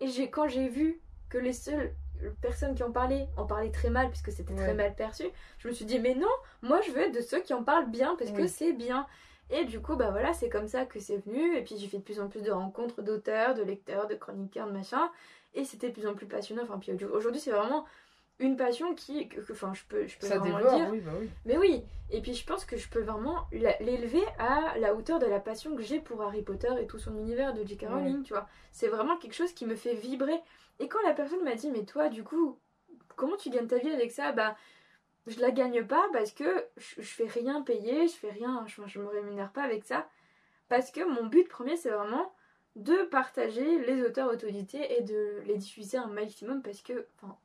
Et 0.00 0.08
j'ai, 0.08 0.30
quand 0.30 0.48
j'ai 0.48 0.68
vu 0.68 1.00
que 1.28 1.38
les 1.38 1.52
seules 1.52 1.94
personnes 2.40 2.74
qui 2.74 2.82
en 2.82 2.90
parlaient 2.90 3.28
en 3.36 3.46
parlaient 3.46 3.70
très 3.70 3.88
mal, 3.90 4.08
puisque 4.10 4.32
c'était 4.32 4.52
Ouais. 4.52 4.58
très 4.58 4.74
mal 4.74 4.94
perçu, 4.94 5.24
je 5.58 5.68
me 5.68 5.72
suis 5.72 5.84
dit, 5.84 5.98
mais 5.98 6.14
non, 6.14 6.28
moi 6.62 6.80
je 6.80 6.90
veux 6.90 7.02
être 7.02 7.14
de 7.14 7.20
ceux 7.20 7.40
qui 7.40 7.54
en 7.54 7.62
parlent 7.62 7.90
bien, 7.90 8.16
parce 8.16 8.30
que 8.32 8.46
c'est 8.46 8.72
bien. 8.72 9.06
Et 9.50 9.64
du 9.64 9.80
coup, 9.80 9.96
bah 9.96 10.10
voilà, 10.10 10.32
c'est 10.32 10.48
comme 10.48 10.68
ça 10.68 10.86
que 10.86 11.00
c'est 11.00 11.18
venu. 11.18 11.56
Et 11.56 11.62
puis 11.62 11.76
j'ai 11.78 11.88
fait 11.88 11.98
de 11.98 12.02
plus 12.02 12.20
en 12.20 12.28
plus 12.28 12.42
de 12.42 12.50
rencontres 12.52 13.02
d'auteurs, 13.02 13.54
de 13.54 13.62
lecteurs, 13.62 14.06
de 14.06 14.14
chroniqueurs, 14.14 14.66
de 14.68 14.72
machin. 14.72 15.10
Et 15.54 15.64
c'était 15.64 15.88
de 15.88 15.94
plus 15.94 16.06
en 16.06 16.14
plus 16.14 16.26
passionnant. 16.26 16.62
Enfin, 16.62 16.78
puis 16.78 16.92
aujourd'hui, 17.04 17.40
c'est 17.40 17.50
vraiment 17.50 17.84
une 18.38 18.56
passion 18.56 18.94
qui. 18.94 19.28
que- 19.28 19.40
que- 19.40 19.52
Enfin, 19.52 19.72
je 19.74 19.82
peux, 19.88 20.06
je 20.06 20.16
peux 20.18 20.26
ça 20.26 20.38
vraiment 20.38 20.58
dévore, 20.58 20.72
le 20.72 20.78
dire. 20.78 20.90
oui, 20.92 21.00
bah 21.00 21.12
oui. 21.20 21.28
Mais 21.44 21.58
oui, 21.58 21.82
et 22.10 22.20
puis 22.20 22.34
je 22.34 22.46
pense 22.46 22.64
que 22.64 22.76
je 22.76 22.88
peux 22.88 23.00
vraiment 23.00 23.46
l'élever 23.52 24.22
à 24.38 24.78
la 24.78 24.94
hauteur 24.94 25.18
de 25.18 25.26
la 25.26 25.40
passion 25.40 25.74
que 25.76 25.82
j'ai 25.82 26.00
pour 26.00 26.22
Harry 26.22 26.42
Potter 26.42 26.70
et 26.80 26.86
tout 26.86 26.98
son 26.98 27.16
univers 27.18 27.52
de 27.54 27.64
J.K. 27.66 27.86
Rowling, 27.88 28.22
tu 28.22 28.32
vois. 28.32 28.46
C'est 28.72 28.88
vraiment 28.88 29.16
quelque 29.18 29.34
chose 29.34 29.52
qui 29.52 29.66
me 29.66 29.74
fait 29.74 29.94
vibrer. 29.94 30.40
Et 30.78 30.88
quand 30.88 31.02
la 31.04 31.12
personne 31.12 31.42
m'a 31.44 31.54
dit, 31.56 31.70
mais 31.70 31.84
toi, 31.84 32.08
du 32.08 32.22
coup, 32.24 32.58
comment 33.16 33.36
tu 33.36 33.50
gagnes 33.50 33.66
ta 33.66 33.78
vie 33.78 33.90
avec 33.90 34.12
ça? 34.12 34.32
Bah, 34.32 34.56
je 35.30 35.40
la 35.40 35.50
gagne 35.50 35.84
pas 35.84 36.06
parce 36.12 36.32
que 36.32 36.66
je, 36.76 36.96
je 37.02 37.08
fais 37.08 37.26
rien 37.26 37.62
payer, 37.62 38.08
je 38.08 38.14
fais 38.14 38.30
rien, 38.30 38.64
je, 38.66 38.82
je 38.86 38.98
me 38.98 39.06
rémunère 39.06 39.52
pas 39.52 39.62
avec 39.62 39.84
ça. 39.84 40.08
Parce 40.68 40.90
que 40.90 41.00
mon 41.04 41.26
but 41.26 41.48
premier, 41.48 41.76
c'est 41.76 41.90
vraiment 41.90 42.32
de 42.76 43.02
partager 43.04 43.78
les 43.84 44.02
auteurs 44.02 44.30
autodités 44.30 44.98
et 44.98 45.02
de 45.02 45.42
les 45.46 45.56
diffuser 45.56 45.98
un 45.98 46.06
maximum 46.06 46.62
parce 46.62 46.82
que, 46.82 47.06
enfin, 47.16 47.36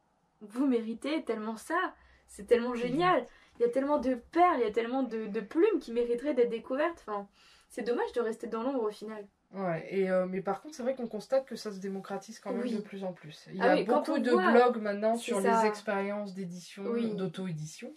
vous 0.41 0.67
méritez 0.67 1.23
tellement 1.23 1.57
ça. 1.57 1.95
C'est 2.27 2.45
tellement 2.47 2.75
génial. 2.75 3.27
Il 3.57 3.63
y 3.63 3.65
a 3.65 3.69
tellement 3.69 3.97
de 3.99 4.15
perles, 4.31 4.59
il 4.59 4.63
y 4.65 4.69
a 4.69 4.71
tellement 4.71 5.03
de, 5.03 5.27
de 5.27 5.39
plumes 5.39 5.79
qui 5.79 5.91
mériteraient 5.91 6.33
d'être 6.33 6.49
découvertes. 6.49 7.03
Enfin, 7.07 7.27
c'est 7.69 7.83
dommage 7.83 8.11
de 8.13 8.21
rester 8.21 8.47
dans 8.47 8.63
l'ombre 8.63 8.83
au 8.83 8.91
final. 8.91 9.25
Ouais, 9.55 9.87
et, 9.89 10.09
euh, 10.09 10.25
mais 10.29 10.41
par 10.41 10.61
contre, 10.61 10.75
c'est 10.75 10.83
vrai 10.83 10.95
qu'on 10.95 11.07
constate 11.07 11.45
que 11.45 11.55
ça 11.55 11.71
se 11.71 11.79
démocratise 11.79 12.39
quand 12.39 12.51
même 12.51 12.61
Oui. 12.61 12.75
de 12.75 12.81
plus 12.81 13.03
en 13.05 13.13
plus. 13.13 13.45
Il 13.51 13.55
y 13.57 13.61
Ah 13.61 13.71
a 13.71 13.75
oui, 13.75 13.83
beaucoup 13.85 14.19
de 14.19 14.29
voit- 14.31 14.51
blogs 14.51 14.81
maintenant 14.81 15.15
sur 15.15 15.41
ça. 15.41 15.61
les 15.61 15.67
expériences 15.67 16.33
d'édition, 16.33 16.83
Oui. 16.87 17.13
d'auto-édition. 17.15 17.91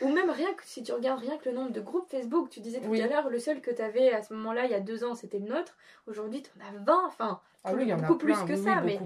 Ou 0.00 0.08
même 0.12 0.28
rien 0.30 0.52
que 0.54 0.64
si 0.64 0.82
tu 0.82 0.92
regardes 0.92 1.20
rien 1.20 1.38
que 1.38 1.48
le 1.48 1.54
nombre 1.54 1.70
de 1.72 1.80
groupes 1.80 2.08
Facebook, 2.10 2.50
tu 2.50 2.60
disais 2.60 2.80
tout 2.80 2.90
Oui. 2.90 3.00
à 3.00 3.06
l'heure, 3.06 3.30
le 3.30 3.38
seul 3.38 3.60
que 3.60 3.70
tu 3.70 3.80
avais 3.80 4.10
à 4.12 4.22
ce 4.22 4.34
moment-là, 4.34 4.64
il 4.64 4.70
y 4.70 4.74
a 4.74 4.80
deux 4.80 5.04
ans, 5.04 5.14
c'était 5.14 5.38
le 5.38 5.46
nôtre. 5.46 5.76
Aujourd'hui, 6.06 6.42
tu 6.42 6.50
en 6.60 6.66
as 6.66 6.78
20. 6.84 7.04
Enfin, 7.06 7.40
Ah 7.62 7.72
oui, 7.74 7.82
il 7.84 7.88
y 7.88 7.92
en 7.94 7.98
a 7.98 8.02
beaucoup 8.02 8.18
plus 8.18 8.34
plein, 8.34 8.44
que 8.46 8.52
oui, 8.52 8.58
ça, 8.58 8.80
mais 8.82 8.98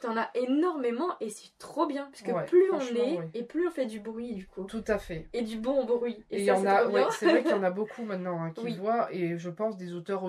tu 0.00 0.06
en 0.06 0.16
as 0.16 0.30
énormément 0.34 1.08
et 1.20 1.30
c'est 1.30 1.56
trop 1.58 1.86
bien. 1.86 2.06
Parce 2.06 2.22
que 2.22 2.32
Ouais, 2.32 2.44
plus 2.44 2.70
on 2.72 2.80
est 2.80 3.18
et 3.34 3.44
plus 3.44 3.68
on 3.68 3.70
fait 3.70 3.86
du 3.86 4.00
bruit, 4.00 4.34
du 4.34 4.46
coup. 4.46 4.64
Tout 4.64 4.84
à 4.88 4.98
fait. 4.98 5.28
Et 5.32 5.42
du 5.42 5.58
bon 5.58 5.84
bruit. 5.84 6.24
Et 6.30 6.36
Et, 6.36 6.38
il 6.40 6.44
y 6.44 6.46
ça, 6.48 6.56
en 6.58 6.66
a, 6.66 6.86
ouais, 6.88 7.06
c'est 7.18 7.26
vrai 7.30 7.42
qu'il 7.42 7.52
y 7.52 7.54
en 7.54 7.62
a 7.62 7.70
beaucoup 7.70 8.02
maintenant 8.04 8.42
hein, 8.42 8.50
qui 8.50 8.74
voient, 8.76 9.08
et 9.12 9.38
je 9.38 9.48
pense 9.48 9.76
des 9.76 9.94
auteurs 9.94 10.24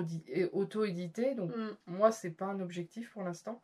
auto-édités. 0.52 1.34
Donc 1.34 1.50
Mm. 1.54 1.70
moi, 1.86 2.12
c'est 2.12 2.30
pas 2.30 2.46
un 2.46 2.60
objectif 2.60 3.10
pour 3.12 3.22
l'instant, 3.22 3.60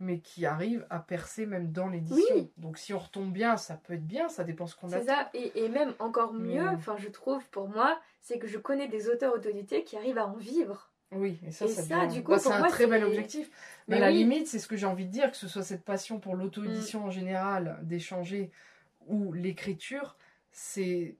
mais 0.00 0.18
qui 0.20 0.46
arrivent 0.46 0.86
à 0.90 0.98
percer 0.98 1.46
même 1.46 1.70
dans 1.72 1.86
l'édition. 1.88 2.34
Oui. 2.34 2.50
Donc 2.56 2.78
si 2.78 2.92
on 2.94 2.98
retombe 2.98 3.32
bien, 3.32 3.56
ça 3.56 3.76
peut 3.76 3.92
être 3.94 4.06
bien, 4.06 4.28
ça 4.28 4.42
dépend 4.44 4.66
ce 4.66 4.74
qu'on 4.74 4.90
a. 4.92 4.98
C'est 4.98 5.06
ça, 5.06 5.30
et, 5.34 5.52
et 5.64 5.68
même 5.68 5.94
encore 5.98 6.32
mieux, 6.32 6.62
Mais- 6.62 6.68
enfin 6.68 6.96
je 6.98 7.08
trouve 7.08 7.46
pour 7.50 7.68
moi, 7.68 8.00
c'est 8.20 8.38
que 8.38 8.46
je 8.48 8.58
connais 8.58 8.88
des 8.88 9.08
auteurs 9.08 9.34
autodités 9.34 9.84
qui 9.84 9.96
arrivent 9.96 10.18
à 10.18 10.26
en 10.26 10.36
vivre. 10.36 10.90
Oui, 11.12 11.38
et 11.46 11.50
ça, 11.50 11.64
Et 11.64 11.68
ça, 11.68 12.06
du 12.06 12.22
coup, 12.22 12.30
bah, 12.32 12.38
c'est 12.38 12.52
un 12.52 12.60
moi, 12.60 12.68
très 12.68 12.86
bel 12.86 13.02
objectif. 13.04 13.50
Mais, 13.88 13.96
Mais 13.96 14.02
à 14.02 14.06
la 14.06 14.10
limite, 14.12 14.46
c'est 14.46 14.60
ce 14.60 14.68
que 14.68 14.76
j'ai 14.76 14.86
envie 14.86 15.06
de 15.06 15.10
dire, 15.10 15.30
que 15.32 15.36
ce 15.36 15.48
soit 15.48 15.64
cette 15.64 15.84
passion 15.84 16.20
pour 16.20 16.36
Mm. 16.36 16.38
l'auto-édition 16.40 17.04
en 17.04 17.10
général, 17.10 17.78
d'échanger, 17.82 18.50
ou 19.08 19.32
l'écriture, 19.32 20.16
c'est 20.52 21.16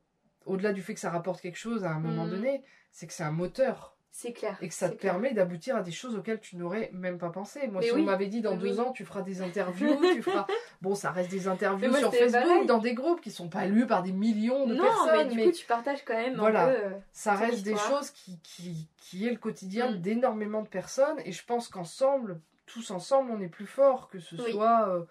au-delà 0.47 0.73
du 0.73 0.81
fait 0.81 0.95
que 0.95 1.01
ça 1.01 1.11
rapporte 1.11 1.41
quelque 1.41 1.59
chose 1.59 1.85
à 1.85 1.91
un 1.91 1.99
moment 1.99 2.25
Mm. 2.27 2.31
donné, 2.31 2.63
c'est 2.93 3.07
que 3.09 3.13
c'est 3.13 3.25
un 3.25 3.33
moteur 3.33 3.97
C'est 4.23 4.33
clair. 4.33 4.59
et 4.61 4.69
que 4.69 4.75
ça 4.75 4.89
te 4.91 4.97
clair. 4.97 5.13
permet 5.15 5.33
d'aboutir 5.33 5.77
à 5.77 5.83
des 5.83 5.91
choses 5.93 6.15
auxquelles 6.17 6.41
tu 6.41 6.57
n'aurais 6.57 6.91
même 6.93 7.19
pas 7.19 7.31
pensé. 7.31 7.67
Moi, 7.69 7.81
Mais 7.81 7.87
si 7.89 7.93
oui. 7.95 8.03
on 8.03 8.05
m'avait 8.05 8.27
dit 8.27 8.41
dans 8.43 8.57
deux 8.57 8.75
oui. 8.75 8.81
ans, 8.81 8.93
tu 8.93 9.05
feras 9.05 9.23
des 9.23 9.41
interviews, 9.43 9.99
tu 10.15 10.23
feras. 10.23 10.47
Bon, 10.83 10.95
ça 10.95 11.11
reste 11.11 11.31
des 11.31 11.49
interviews 11.49 11.89
moi, 11.91 11.99
sur 11.99 12.13
Facebook, 12.15 12.43
pareil. 12.43 12.67
dans 12.67 12.79
des 12.79 12.95
groupes 12.95 13.21
qui 13.21 13.31
sont 13.31 13.49
pas 13.49 13.67
lus 13.67 13.87
par 13.87 14.03
des 14.03 14.13
millions 14.13 14.67
de 14.67 14.75
Non, 14.75 14.83
personnes, 14.83 15.17
mais 15.17 15.25
du 15.27 15.37
mais 15.37 15.45
coup 15.47 15.53
tu 15.53 15.67
partages 15.67 16.05
quand 16.05 16.15
même 16.15 16.35
Voilà. 16.37 16.65
un 16.65 16.67
peu. 16.69 16.73
euh, 16.85 16.91
ça 17.13 17.35
reste 17.35 17.63
des 17.63 17.77
choses 17.77 18.11
qui, 18.11 18.39
qui, 18.43 18.89
qui 18.99 19.27
est 19.27 19.31
le 19.31 19.37
quotidien 19.39 19.91
Mm. 19.93 19.97
d'énormément 20.01 20.63
de 20.63 20.69
personnes. 20.69 21.19
Et 21.25 21.33
je 21.33 21.45
pense 21.45 21.69
qu'ensemble, 21.69 22.41
tous 22.67 22.91
ensemble, 22.91 23.31
on 23.33 23.41
est 23.41 23.49
plus 23.49 23.67
fort, 23.67 24.09
que 24.09 24.19
ce 24.19 24.37
Oui. 24.37 24.53
soit 24.53 24.89
euh, 24.89 25.05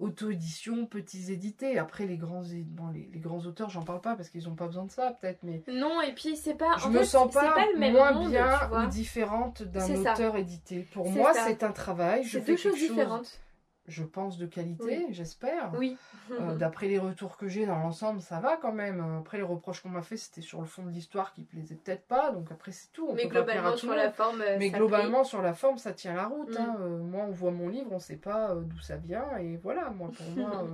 auto-édition, 0.00 0.86
petits 0.86 1.32
édités. 1.32 1.78
Après, 1.78 2.06
les 2.06 2.16
grands, 2.16 2.42
bon, 2.66 2.88
les, 2.88 3.08
les 3.12 3.20
grands 3.20 3.40
auteurs, 3.46 3.70
j'en 3.70 3.82
parle 3.82 4.00
pas 4.00 4.16
parce 4.16 4.28
qu'ils 4.30 4.48
ont 4.48 4.54
pas 4.54 4.66
besoin 4.66 4.84
de 4.84 4.90
ça, 4.90 5.16
peut-être, 5.20 5.40
mais 5.42 5.62
Non, 5.72 6.00
et 6.00 6.12
puis 6.12 6.36
c'est 6.36 6.54
pas. 6.54 6.76
je 6.78 6.86
en 6.86 6.90
me 6.90 6.98
fait, 7.00 7.04
sens 7.04 7.32
pas, 7.32 7.54
le 7.72 7.78
même 7.78 7.92
moins 7.92 8.12
monde, 8.12 8.30
bien 8.30 8.58
ou 8.72 8.86
différente 8.88 9.62
d'un 9.62 9.80
ça. 9.80 10.12
auteur 10.14 10.36
édité. 10.36 10.86
Pour 10.92 11.10
moi, 11.10 11.32
c'est 11.34 11.62
un 11.62 11.72
travail. 11.72 12.24
Je 12.24 12.32
C'est 12.38 12.40
fais 12.40 12.52
deux 12.52 12.56
choses 12.56 12.72
quelque 12.72 12.80
chose, 12.80 12.90
différentes. 12.96 13.40
Je 13.86 14.04
pense, 14.04 14.38
de 14.38 14.46
qualité, 14.46 15.06
j'espère. 15.10 15.72
Oui. 15.76 15.96
Euh, 16.30 16.54
D'après 16.56 16.86
les 16.86 16.98
retours 16.98 17.36
que 17.36 17.48
j'ai 17.48 17.66
dans 17.66 17.78
l'ensemble, 17.78 18.20
ça 18.20 18.38
va 18.40 18.56
quand 18.56 18.72
même. 18.72 19.00
Après, 19.20 19.38
les 19.38 19.42
reproches 19.42 19.82
qu'on 19.82 19.88
m'a 19.88 20.02
fait, 20.02 20.16
c'était 20.16 20.40
sur 20.42 20.60
le 20.60 20.66
fond 20.66 20.82
de 20.84 20.90
l'histoire 20.90 21.32
qui 21.32 21.42
plaisait 21.42 21.74
peut-être 21.74 22.06
pas. 22.06 22.30
Donc 22.30 22.50
après, 22.52 22.72
c'est 22.72 22.92
tout. 22.92 23.08
On 23.08 23.14
mais 23.14 23.24
peut 23.24 23.30
globalement, 23.30 23.76
sur 23.76 23.94
la 23.94 24.10
forme. 24.12 24.40
euh, 24.42 24.56
Mais 24.58 24.70
ça 24.70 24.76
globalement, 24.78 25.24
sur 25.24 25.42
la 25.42 25.54
forme, 25.54 25.78
ça 25.78 25.92
tient 25.92 26.14
la 26.14 26.26
route. 26.26 26.50
Mm. 26.58 26.62
hein. 26.62 26.76
Euh, 26.80 26.98
moi, 26.98 27.24
on 27.28 27.32
voit 27.32 27.50
mon 27.50 27.68
livre, 27.68 27.90
on 27.92 27.98
sait 27.98 28.16
pas 28.16 28.54
d'où 28.54 28.78
ça 28.80 28.96
vient. 28.96 29.36
Et 29.38 29.56
voilà, 29.56 29.90
moi, 29.90 30.10
pour 30.16 30.26
moi, 30.36 30.62
euh, 30.64 30.68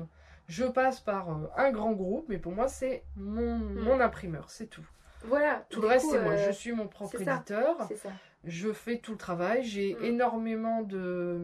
Je 0.48 0.64
passe 0.64 1.00
par 1.00 1.28
un 1.56 1.70
grand 1.72 1.92
groupe, 1.92 2.26
mais 2.28 2.38
pour 2.38 2.52
moi, 2.52 2.68
c'est 2.68 3.02
mon, 3.16 3.58
Mm. 3.58 3.80
mon 3.80 4.00
imprimeur, 4.00 4.50
c'est 4.50 4.66
tout. 4.66 4.86
Voilà. 5.24 5.64
Tout 5.70 5.80
le 5.80 5.88
reste, 5.88 6.06
c'est 6.10 6.20
moi. 6.22 6.36
Je 6.36 6.50
suis 6.52 6.72
mon 6.72 6.86
propre 6.86 7.20
éditeur. 7.20 7.76
C'est 7.88 7.96
ça. 7.96 8.10
Je 8.46 8.72
fais 8.72 8.98
tout 8.98 9.12
le 9.12 9.18
travail. 9.18 9.64
J'ai 9.64 9.94
Mm. 10.00 10.04
énormément 10.04 10.82
de, 10.82 11.38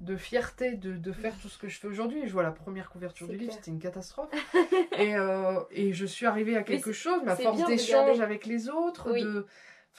de 0.00 0.16
fierté 0.16 0.72
de, 0.72 0.96
de 0.96 1.12
faire 1.12 1.34
tout 1.40 1.48
ce 1.48 1.58
que 1.58 1.68
je 1.68 1.78
fais 1.78 1.86
aujourd'hui. 1.88 2.22
Je 2.26 2.32
vois 2.32 2.42
la 2.42 2.50
première 2.50 2.88
couverture 2.90 3.28
du 3.28 3.36
livre, 3.36 3.52
c'était 3.52 3.70
une 3.70 3.78
catastrophe. 3.78 4.30
et, 4.98 5.16
euh, 5.16 5.60
et 5.70 5.92
je 5.92 6.06
suis 6.06 6.26
arrivée 6.26 6.56
à 6.56 6.62
quelque 6.62 6.92
chose, 6.92 7.20
c'est 7.36 7.42
force 7.42 7.56
regarder. 7.60 8.20
avec 8.22 8.46
les 8.46 8.68
autres, 8.68 9.12
Oui. 9.12 9.22
de... 9.22 9.46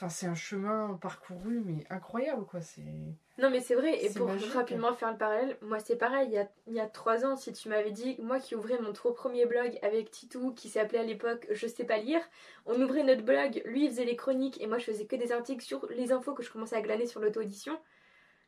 Enfin, 0.00 0.08
c'est 0.10 0.28
un 0.28 0.36
chemin 0.36 0.96
parcouru, 1.02 1.60
mais 1.64 1.84
incroyable, 1.90 2.44
quoi. 2.46 2.60
C'est... 2.60 2.84
Non, 3.36 3.50
mais 3.50 3.58
c'est 3.58 3.74
vrai, 3.74 4.04
et 4.04 4.10
pour 4.10 4.28
magique. 4.28 4.52
rapidement 4.52 4.94
faire 4.94 5.10
le 5.10 5.18
parallèle, 5.18 5.56
moi 5.60 5.80
c'est 5.80 5.96
pareil, 5.96 6.28
il 6.28 6.34
y 6.34 6.38
a, 6.38 6.48
il 6.68 6.74
y 6.74 6.78
a 6.78 6.86
trois 6.86 7.26
ans, 7.26 7.34
si 7.34 7.52
tu 7.52 7.68
m'avais 7.68 7.90
dit, 7.90 8.14
moi 8.20 8.38
qui 8.38 8.54
ouvrais 8.54 8.78
mon 8.80 8.92
trop 8.92 9.10
premier 9.10 9.44
blog 9.44 9.76
avec 9.82 10.12
Titou, 10.12 10.52
qui 10.54 10.68
s'appelait 10.68 11.00
à 11.00 11.02
l'époque 11.02 11.48
Je 11.50 11.66
sais 11.66 11.82
pas 11.82 11.98
lire, 11.98 12.20
on 12.64 12.80
ouvrait 12.80 13.02
notre 13.02 13.24
blog, 13.24 13.60
lui 13.64 13.86
il 13.86 13.90
faisait 13.90 14.04
les 14.04 14.14
chroniques, 14.14 14.60
et 14.60 14.68
moi 14.68 14.78
je 14.78 14.84
faisais 14.84 15.06
que 15.06 15.16
des 15.16 15.32
articles 15.32 15.64
sur 15.64 15.84
les 15.90 16.12
infos 16.12 16.32
que 16.32 16.44
je 16.44 16.52
commençais 16.52 16.76
à 16.76 16.80
glaner 16.80 17.06
sur 17.06 17.20
l'auto-édition, 17.20 17.76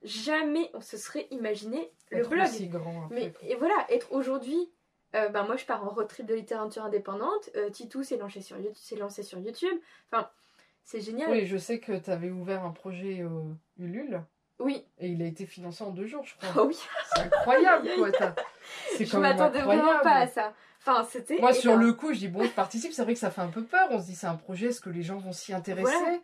jamais 0.04 0.70
on 0.72 0.80
se 0.80 0.96
serait 0.96 1.26
imaginé 1.32 1.92
le 2.12 2.18
être 2.18 2.30
blog. 2.30 2.46
aussi 2.46 2.68
grand. 2.68 3.08
Mais 3.10 3.32
et 3.42 3.56
voilà, 3.56 3.74
être 3.88 4.12
aujourd'hui, 4.12 4.70
euh, 5.16 5.28
ben 5.30 5.42
moi 5.42 5.56
je 5.56 5.66
pars 5.66 5.82
en 5.84 5.90
road 5.90 6.06
trip 6.06 6.26
de 6.26 6.34
littérature 6.34 6.84
indépendante, 6.84 7.50
euh, 7.56 7.70
Titou 7.70 8.04
s'est 8.04 8.18
lancé 8.18 8.40
sur 8.40 8.56
YouTube, 8.56 8.76
s'est 8.76 8.96
lancé 8.96 9.24
sur 9.24 9.40
YouTube, 9.40 9.76
enfin 10.12 10.30
c'est 10.84 11.00
génial. 11.00 11.30
Oui, 11.30 11.46
je 11.46 11.56
sais 11.56 11.78
que 11.78 11.92
tu 11.92 12.10
avais 12.10 12.30
ouvert 12.30 12.64
un 12.64 12.70
projet 12.70 13.20
euh, 13.20 13.28
Ulule, 13.78 14.22
Oui, 14.58 14.84
et 14.98 15.08
il 15.08 15.22
a 15.22 15.26
été 15.26 15.46
financé 15.46 15.84
en 15.84 15.90
deux 15.90 16.06
jours, 16.06 16.24
je 16.24 16.34
crois. 16.36 16.62
oh 16.64 16.66
oui, 16.68 16.78
C'est 17.14 17.22
incroyable, 17.22 17.88
quoi. 17.98 18.34
C'est 18.96 19.04
je 19.04 19.16
m'attendais 19.16 19.62
vraiment 19.62 19.98
pas 20.02 20.16
à 20.16 20.26
ça. 20.26 20.52
Enfin, 20.80 21.06
c'était. 21.10 21.38
Moi, 21.38 21.52
sur 21.52 21.76
le 21.76 21.92
coup, 21.92 22.12
je 22.14 22.18
dis 22.20 22.28
bon, 22.28 22.42
je 22.42 22.48
participe. 22.50 22.92
C'est 22.92 23.02
vrai 23.02 23.12
que 23.14 23.18
ça 23.20 23.30
fait 23.30 23.42
un 23.42 23.48
peu 23.48 23.64
peur. 23.64 23.88
On 23.90 24.00
se 24.00 24.06
dit, 24.06 24.14
c'est 24.14 24.26
un 24.26 24.36
projet, 24.36 24.68
est-ce 24.68 24.80
que 24.80 24.88
les 24.90 25.02
gens 25.02 25.18
vont 25.18 25.32
s'y 25.32 25.52
intéresser 25.52 25.92
Voilà. 25.92 26.18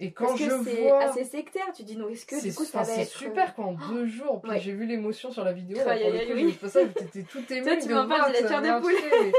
Et 0.00 0.12
quand 0.12 0.28
Parce 0.28 0.38
que 0.38 0.44
je 0.48 0.62
c'est 0.64 0.82
vois. 0.88 1.02
assez 1.02 1.24
sectaire, 1.24 1.66
tu 1.74 1.82
dis 1.82 1.96
non, 1.96 2.08
est-ce 2.08 2.24
que 2.24 2.38
C'est 2.38 2.50
du 2.50 2.54
coup 2.54 2.64
ça 2.64 2.78
va 2.78 2.84
c'est 2.84 3.00
être. 3.02 3.08
euh, 3.16 3.18
super 3.18 3.54
quoi, 3.54 3.64
en 3.66 3.72
deux 3.90 4.06
jours. 4.06 4.40
Puis 4.40 4.52
ouais. 4.52 4.60
j'ai 4.60 4.72
vu 4.72 4.86
l'émotion 4.86 5.30
sur 5.32 5.42
la 5.44 5.52
vidéo. 5.52 5.76
Là, 5.78 5.96
pour 5.98 6.10
le 6.12 6.18
coup, 6.26 6.32
oui. 6.34 6.44
j'ai 6.46 6.52
fait 6.52 6.68
ça, 6.68 6.80
j'étais 7.00 7.22
tout 7.24 7.52
émue. 7.52 7.62
Toi, 7.66 7.76
tu 7.76 7.88
de 7.88 7.94
m'en 7.94 8.06
parles, 8.08 8.32
j'ai 8.34 8.42
la 8.42 8.42
que 8.42 8.48
chair 8.48 8.62
de 8.62 8.80
poule. 8.80 9.32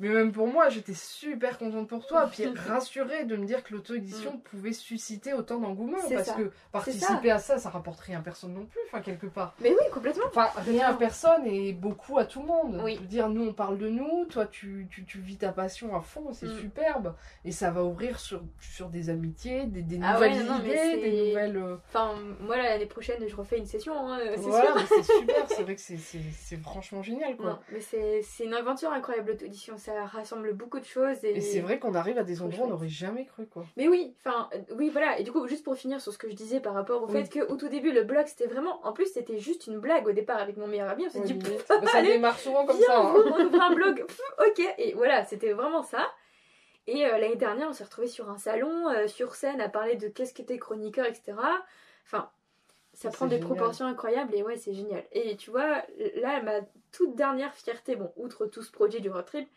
Mais- 0.00 0.08
même 0.08 0.32
pour 0.32 0.48
moi, 0.48 0.68
j'étais 0.68 0.94
super 0.94 1.56
contente 1.58 1.86
pour 1.88 2.06
toi. 2.06 2.26
Puis 2.32 2.44
rassurée 2.56 3.24
de 3.24 3.36
me 3.36 3.46
dire 3.46 3.62
que 3.62 3.72
l'auto-édition 3.74 4.38
pouvait 4.38 4.72
susciter 4.72 5.32
autant 5.32 5.58
d'engouement. 5.58 5.98
Mm. 5.98 6.14
Parce 6.14 6.26
ça. 6.28 6.34
que 6.34 6.50
participer 6.72 7.30
à 7.30 7.38
ça, 7.38 7.58
ça 7.58 7.70
rapporte 7.70 8.00
rien 8.00 8.18
à 8.18 8.22
personne 8.22 8.54
non 8.54 8.66
plus, 8.66 8.80
enfin, 8.86 9.00
quelque 9.00 9.26
part. 9.26 9.54
Mais 9.60 9.70
oui, 9.70 9.84
complètement. 9.92 10.24
Enfin, 10.26 10.48
rien 10.62 10.88
à 10.88 10.94
personne 10.94 11.46
et 11.46 11.72
beaucoup 11.72 12.18
à 12.18 12.24
tout 12.24 12.40
le 12.40 12.46
monde. 12.48 12.80
Oui. 12.84 12.96
Je 12.96 13.00
veux 13.02 13.06
dire, 13.06 13.28
nous, 13.28 13.46
on 13.48 13.52
parle 13.52 13.78
de 13.78 13.88
nous, 13.88 14.24
toi, 14.26 14.46
tu, 14.46 14.88
tu, 14.90 15.04
tu 15.04 15.18
vis 15.20 15.36
ta 15.36 15.52
passion 15.52 15.94
à 15.96 16.00
fond, 16.00 16.32
c'est 16.32 16.46
Mm. 16.46 16.58
superbe. 16.60 17.14
Et 17.44 17.52
ça 17.52 17.70
va 17.70 17.84
ouvrir 17.84 18.18
sur, 18.18 18.42
sur 18.60 18.88
des 18.88 19.10
amitiés, 19.10 19.66
des, 19.66 19.82
des 19.82 20.00
Ah 20.02 20.14
nouvelles 20.14 20.32
ouais, 20.32 20.44
non, 20.44 20.58
idées, 20.60 21.00
des 21.00 21.28
nouvelles. 21.28 21.56
euh, 21.56 21.76
Enfin, 21.88 22.14
moi 22.40 22.56
l'année 22.56 22.86
prochaine, 22.86 23.22
je 23.28 23.36
refais 23.36 23.58
une 23.58 23.66
session, 23.66 23.94
hein, 23.96 24.18
euh, 24.20 24.32
c'est 24.36 24.40
Voilà, 24.42 24.74
super, 25.02 25.44
c'est 25.48 25.62
vrai 25.62 25.74
que 25.76 25.80
c'est- 25.80 26.56
franchement 26.62 27.02
génial, 27.02 27.36
quoi. 27.36 27.50
Non, 27.50 27.58
mais 27.72 27.80
c'est 27.80 28.44
une 28.44 28.54
aventure 28.54 28.92
incroyable 28.92 29.30
l'auto-édition, 29.32 29.76
ça 29.92 30.06
rassemble 30.06 30.52
beaucoup 30.54 30.78
de 30.80 30.84
choses. 30.84 31.22
Et, 31.24 31.36
Et 31.36 31.40
c'est 31.40 31.60
vrai 31.60 31.78
qu'on 31.78 31.94
arrive 31.94 32.18
à 32.18 32.22
des 32.22 32.42
endroits 32.42 32.64
où 32.64 32.68
on 32.68 32.70
n'aurait 32.70 32.88
jamais 32.88 33.24
cru, 33.26 33.46
quoi. 33.46 33.64
Mais 33.76 33.88
oui, 33.88 34.14
enfin, 34.18 34.48
euh, 34.54 34.58
oui, 34.76 34.88
voilà. 34.90 35.18
Et 35.18 35.22
du 35.22 35.32
coup, 35.32 35.46
juste 35.48 35.64
pour 35.64 35.76
finir 35.76 36.00
sur 36.00 36.12
ce 36.12 36.18
que 36.18 36.28
je 36.28 36.34
disais 36.34 36.60
par 36.60 36.74
rapport 36.74 37.02
au 37.02 37.06
Oui. 37.06 37.24
fait 37.24 37.40
qu'au 37.46 37.56
tout 37.56 37.68
début, 37.68 37.92
le 37.92 38.04
blog 38.04 38.26
c'était 38.26 38.46
vraiment. 38.46 38.84
En 38.86 38.92
plus, 38.92 39.06
c'était 39.12 39.38
juste 39.38 39.66
une 39.66 39.78
blague 39.78 40.06
au 40.08 40.12
départ 40.12 40.38
avec 40.38 40.56
mon 40.56 40.66
meilleur 40.66 40.88
ami. 40.90 41.06
On 41.06 41.10
s'est 41.10 41.20
dit, 41.20 41.34
pff, 41.34 41.66
Bah, 41.68 41.80
ça 41.86 41.98
allez, 41.98 42.12
démarre 42.12 42.38
souvent 42.38 42.64
comme 42.66 42.76
viens, 42.76 42.86
ça. 42.86 43.00
hein. 43.00 43.14
on 43.16 43.44
ouvre 43.46 43.60
un 43.62 43.74
blog. 43.74 44.06
Pff, 44.06 44.20
ok. 44.48 44.74
Et 44.78 44.92
voilà, 44.94 45.24
c'était 45.24 45.52
vraiment 45.52 45.82
ça. 45.82 46.06
Et 46.86 47.06
euh, 47.06 47.18
l'année 47.18 47.36
dernière, 47.36 47.68
on 47.68 47.72
s'est 47.72 47.84
retrouvés 47.84 48.08
sur 48.08 48.30
un 48.30 48.38
salon, 48.38 48.88
euh, 48.88 49.06
sur 49.06 49.34
scène, 49.34 49.60
à 49.60 49.68
parler 49.68 49.96
de 49.96 50.08
qu'est-ce 50.08 50.32
qu'était 50.34 50.58
chroniqueur, 50.58 51.06
etc. 51.06 51.34
Enfin, 52.06 52.30
ça 52.94 53.10
prend 53.10 53.26
des 53.26 53.36
génial. 53.36 53.46
proportions 53.54 53.86
incroyables 53.86 54.34
et 54.34 54.42
ouais, 54.42 54.56
c'est 54.56 54.72
génial. 54.72 55.04
Et 55.12 55.36
tu 55.36 55.50
vois, 55.50 55.84
là, 56.16 56.42
ma 56.42 56.60
toute 56.90 57.14
dernière 57.14 57.54
fierté, 57.54 57.94
bon, 57.94 58.10
outre 58.16 58.46
tout 58.46 58.62
ce 58.62 58.72
projet 58.72 58.98
du 58.98 59.10
road 59.10 59.24
trip, 59.26 59.48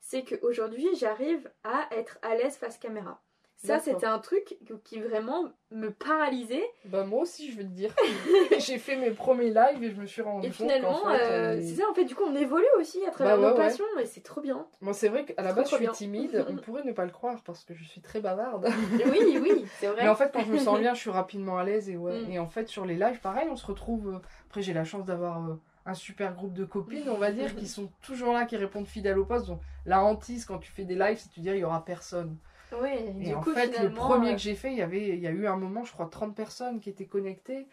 c'est 0.00 0.22
qu'aujourd'hui, 0.24 0.88
j'arrive 0.96 1.50
à 1.64 1.88
être 1.92 2.18
à 2.22 2.34
l'aise 2.34 2.56
face 2.56 2.78
caméra. 2.78 3.20
Ça, 3.60 3.80
c'était 3.80 4.06
un 4.06 4.20
truc 4.20 4.56
qui 4.84 5.00
vraiment 5.00 5.46
me 5.72 5.90
paralysait. 5.90 6.62
Bah, 6.84 7.02
moi 7.02 7.22
aussi, 7.22 7.50
je 7.50 7.56
vais 7.56 7.64
te 7.64 7.70
dire. 7.70 7.92
J'ai 8.58 8.78
fait 8.78 8.94
mes 8.94 9.10
premiers 9.10 9.50
lives 9.50 9.82
et 9.82 9.90
je 9.90 10.00
me 10.00 10.06
suis 10.06 10.22
rendu 10.22 10.46
Et 10.46 10.50
compte 10.50 10.58
finalement, 10.58 10.94
fait, 11.08 11.20
euh, 11.20 11.54
on 11.54 11.58
est- 11.58 11.62
c'est 11.62 11.82
ça, 11.82 11.90
en 11.90 11.94
fait, 11.94 12.04
du 12.04 12.14
coup, 12.14 12.22
on 12.24 12.36
évolue 12.36 12.64
aussi 12.78 13.04
à 13.04 13.10
travers 13.10 13.36
Bah 13.36 13.42
nos 13.42 13.48
ouais, 13.48 13.58
ouais. 13.58 13.66
passions 13.66 13.84
et 14.00 14.06
c'est 14.06 14.20
trop 14.20 14.40
bien. 14.40 14.64
Moi, 14.80 14.92
c'est 14.94 15.08
vrai 15.08 15.24
qu'à 15.24 15.42
la 15.42 15.52
base, 15.52 15.68
je 15.70 15.74
suis 15.74 15.84
bien. 15.84 15.90
timide. 15.92 16.46
On 16.48 16.54
pourrait 16.62 16.84
ne 16.84 16.92
pas 16.92 17.04
le 17.04 17.10
croire 17.10 17.42
parce 17.42 17.64
que 17.64 17.74
je 17.74 17.82
suis 17.82 18.00
très 18.00 18.20
bavarde. 18.20 18.68
Oui, 19.10 19.38
oui, 19.42 19.66
c'est 19.80 19.88
vrai. 19.88 20.02
Mais 20.04 20.08
en 20.08 20.14
fait, 20.14 20.30
quand 20.32 20.44
je 20.44 20.52
me 20.52 20.58
sens 20.58 20.78
bien, 20.78 20.94
je 20.94 21.00
suis 21.00 21.10
rapidement 21.10 21.58
à 21.58 21.64
l'aise. 21.64 21.90
Et, 21.90 21.96
ouais. 21.96 22.12
Mm. 22.28 22.30
et 22.30 22.38
en 22.38 22.46
fait, 22.48 22.68
sur 22.68 22.86
les 22.86 22.94
lives, 22.94 23.18
pareil, 23.20 23.48
on 23.50 23.56
se 23.56 23.66
retrouve. 23.66 24.08
euh, 24.14 24.18
Après, 24.46 24.62
j'ai 24.62 24.72
la 24.72 24.84
chance 24.84 25.04
d'avoir 25.04 25.38
euh, 25.50 25.54
un 25.88 25.94
super 25.94 26.34
groupe 26.34 26.52
de 26.52 26.64
copines, 26.64 27.08
on 27.08 27.18
va 27.18 27.32
dire, 27.32 27.54
qui 27.56 27.66
sont 27.68 27.90
toujours 28.02 28.32
là, 28.32 28.44
qui 28.44 28.56
répondent 28.56 28.86
fidèles 28.86 29.18
au 29.18 29.24
poste. 29.24 29.46
Donc, 29.46 29.60
la 29.86 30.02
hantise, 30.02 30.44
quand 30.44 30.58
tu 30.58 30.70
fais 30.70 30.84
des 30.84 30.94
lives, 30.94 31.18
c'est 31.18 31.30
de 31.30 31.34
te 31.34 31.40
dire 31.40 31.54
il 31.54 31.60
y 31.60 31.64
aura 31.64 31.84
personne. 31.84 32.36
Oui, 32.80 32.90
Et 33.20 33.24
du 33.28 33.34
en 33.34 33.40
coup, 33.40 33.52
fait, 33.52 33.78
le 33.82 33.90
premier 33.90 34.30
euh, 34.30 34.32
que 34.32 34.38
j'ai 34.38 34.54
fait, 34.54 34.70
il 34.72 34.78
y, 34.78 34.82
avait, 34.82 35.08
il 35.08 35.20
y 35.20 35.26
a 35.26 35.30
eu 35.30 35.46
un 35.46 35.56
moment, 35.56 35.84
je 35.84 35.92
crois, 35.92 36.06
30 36.06 36.36
personnes 36.36 36.80
qui 36.80 36.90
étaient 36.90 37.06
connectées. 37.06 37.66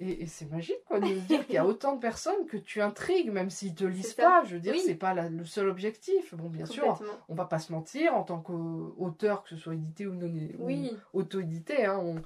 Et, 0.00 0.22
et 0.22 0.26
c'est 0.26 0.50
magique, 0.50 0.82
quoi, 0.88 0.98
de 0.98 1.06
se 1.06 1.20
dire 1.20 1.46
qu'il 1.46 1.54
y 1.54 1.58
a 1.58 1.64
autant 1.66 1.94
de 1.94 2.00
personnes 2.00 2.46
que 2.48 2.56
tu 2.56 2.82
intrigues, 2.82 3.30
même 3.30 3.48
s'ils 3.48 3.76
te 3.76 3.84
lisent 3.84 4.14
pas. 4.14 4.42
Je 4.44 4.54
veux 4.54 4.60
dire, 4.60 4.72
Oui. 4.74 4.82
c'est 4.84 4.96
pas 4.96 5.14
la- 5.14 5.28
le 5.28 5.44
seul 5.44 5.68
objectif. 5.68 6.34
Bon, 6.34 6.48
bien 6.48 6.66
sûr, 6.66 7.00
on 7.28 7.36
va 7.36 7.44
pas 7.44 7.60
se 7.60 7.70
mentir, 7.70 8.16
en 8.16 8.24
tant 8.24 8.40
qu'auteur, 8.40 9.44
que 9.44 9.50
ce 9.50 9.56
soit 9.56 9.74
édité 9.74 10.08
ou 10.08 10.14
non 10.14 10.26
ou 10.26 10.66
Oui, 10.66 10.96
auto-édité, 11.12 11.84
hein, 11.86 12.00
on, 12.02 12.16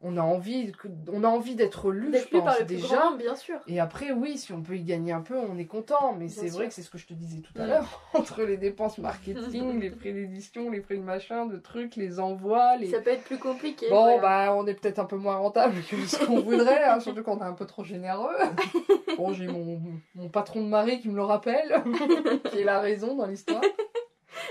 on 0.00 0.16
a 0.16 0.22
envie, 0.22 0.72
on 1.12 1.24
a 1.24 1.28
envie 1.28 1.56
d'être 1.56 1.90
lu, 1.90 2.14
je 2.16 2.28
pense, 2.28 2.44
par 2.44 2.58
le 2.60 2.64
déjà. 2.64 2.96
grand, 2.96 3.16
bien 3.16 3.34
sûr. 3.34 3.58
Et 3.66 3.80
après, 3.80 4.12
oui, 4.12 4.38
si 4.38 4.52
on 4.52 4.62
peut 4.62 4.76
y 4.76 4.84
gagner 4.84 5.10
un 5.12 5.22
peu, 5.22 5.36
on 5.36 5.58
est 5.58 5.66
content. 5.66 6.14
Mais 6.16 6.28
c'est 6.28 6.48
vrai 6.48 6.68
que 6.68 6.74
c'est 6.74 6.82
ce 6.82 6.90
que 6.90 6.98
je 6.98 7.06
te 7.06 7.14
disais 7.14 7.40
tout 7.40 7.52
à 7.60 7.66
l'heure. 7.66 8.02
Entre 8.14 8.42
les 8.42 8.56
dépenses 8.56 8.98
marketing, 8.98 9.80
les 9.80 9.90
frais 9.90 10.12
d'édition, 10.12 10.70
les 10.70 10.80
frais 10.82 10.96
de 10.96 11.02
machin, 11.02 11.46
de 11.46 11.56
trucs, 11.56 11.96
les 11.96 12.20
envois, 12.20 12.76
les... 12.76 12.90
Ça 12.90 13.00
peut 13.00 13.10
être 13.10 13.24
plus 13.24 13.38
compliqué. 13.38 13.86
Bon, 13.90 14.04
voilà. 14.04 14.20
bah, 14.20 14.54
on 14.56 14.66
est 14.68 14.74
peut-être 14.74 15.00
un 15.00 15.04
peu 15.04 15.16
moins 15.16 15.36
rentable 15.36 15.74
que 15.82 15.96
ce 16.06 16.24
qu'on 16.24 16.40
voudrait, 16.40 16.84
hein, 16.84 17.00
surtout 17.00 17.24
qu'on 17.24 17.38
est 17.38 17.42
un 17.42 17.54
peu 17.54 17.66
trop 17.66 17.84
généreux. 17.84 18.36
Bon, 19.16 19.32
j'ai 19.32 19.48
mon, 19.48 19.80
mon 20.14 20.28
patron 20.28 20.62
de 20.62 20.68
mari 20.68 21.00
qui 21.00 21.08
me 21.08 21.16
le 21.16 21.24
rappelle, 21.24 21.82
qui 22.52 22.60
est 22.60 22.64
la 22.64 22.78
raison 22.78 23.16
dans 23.16 23.26
l'histoire. 23.26 23.60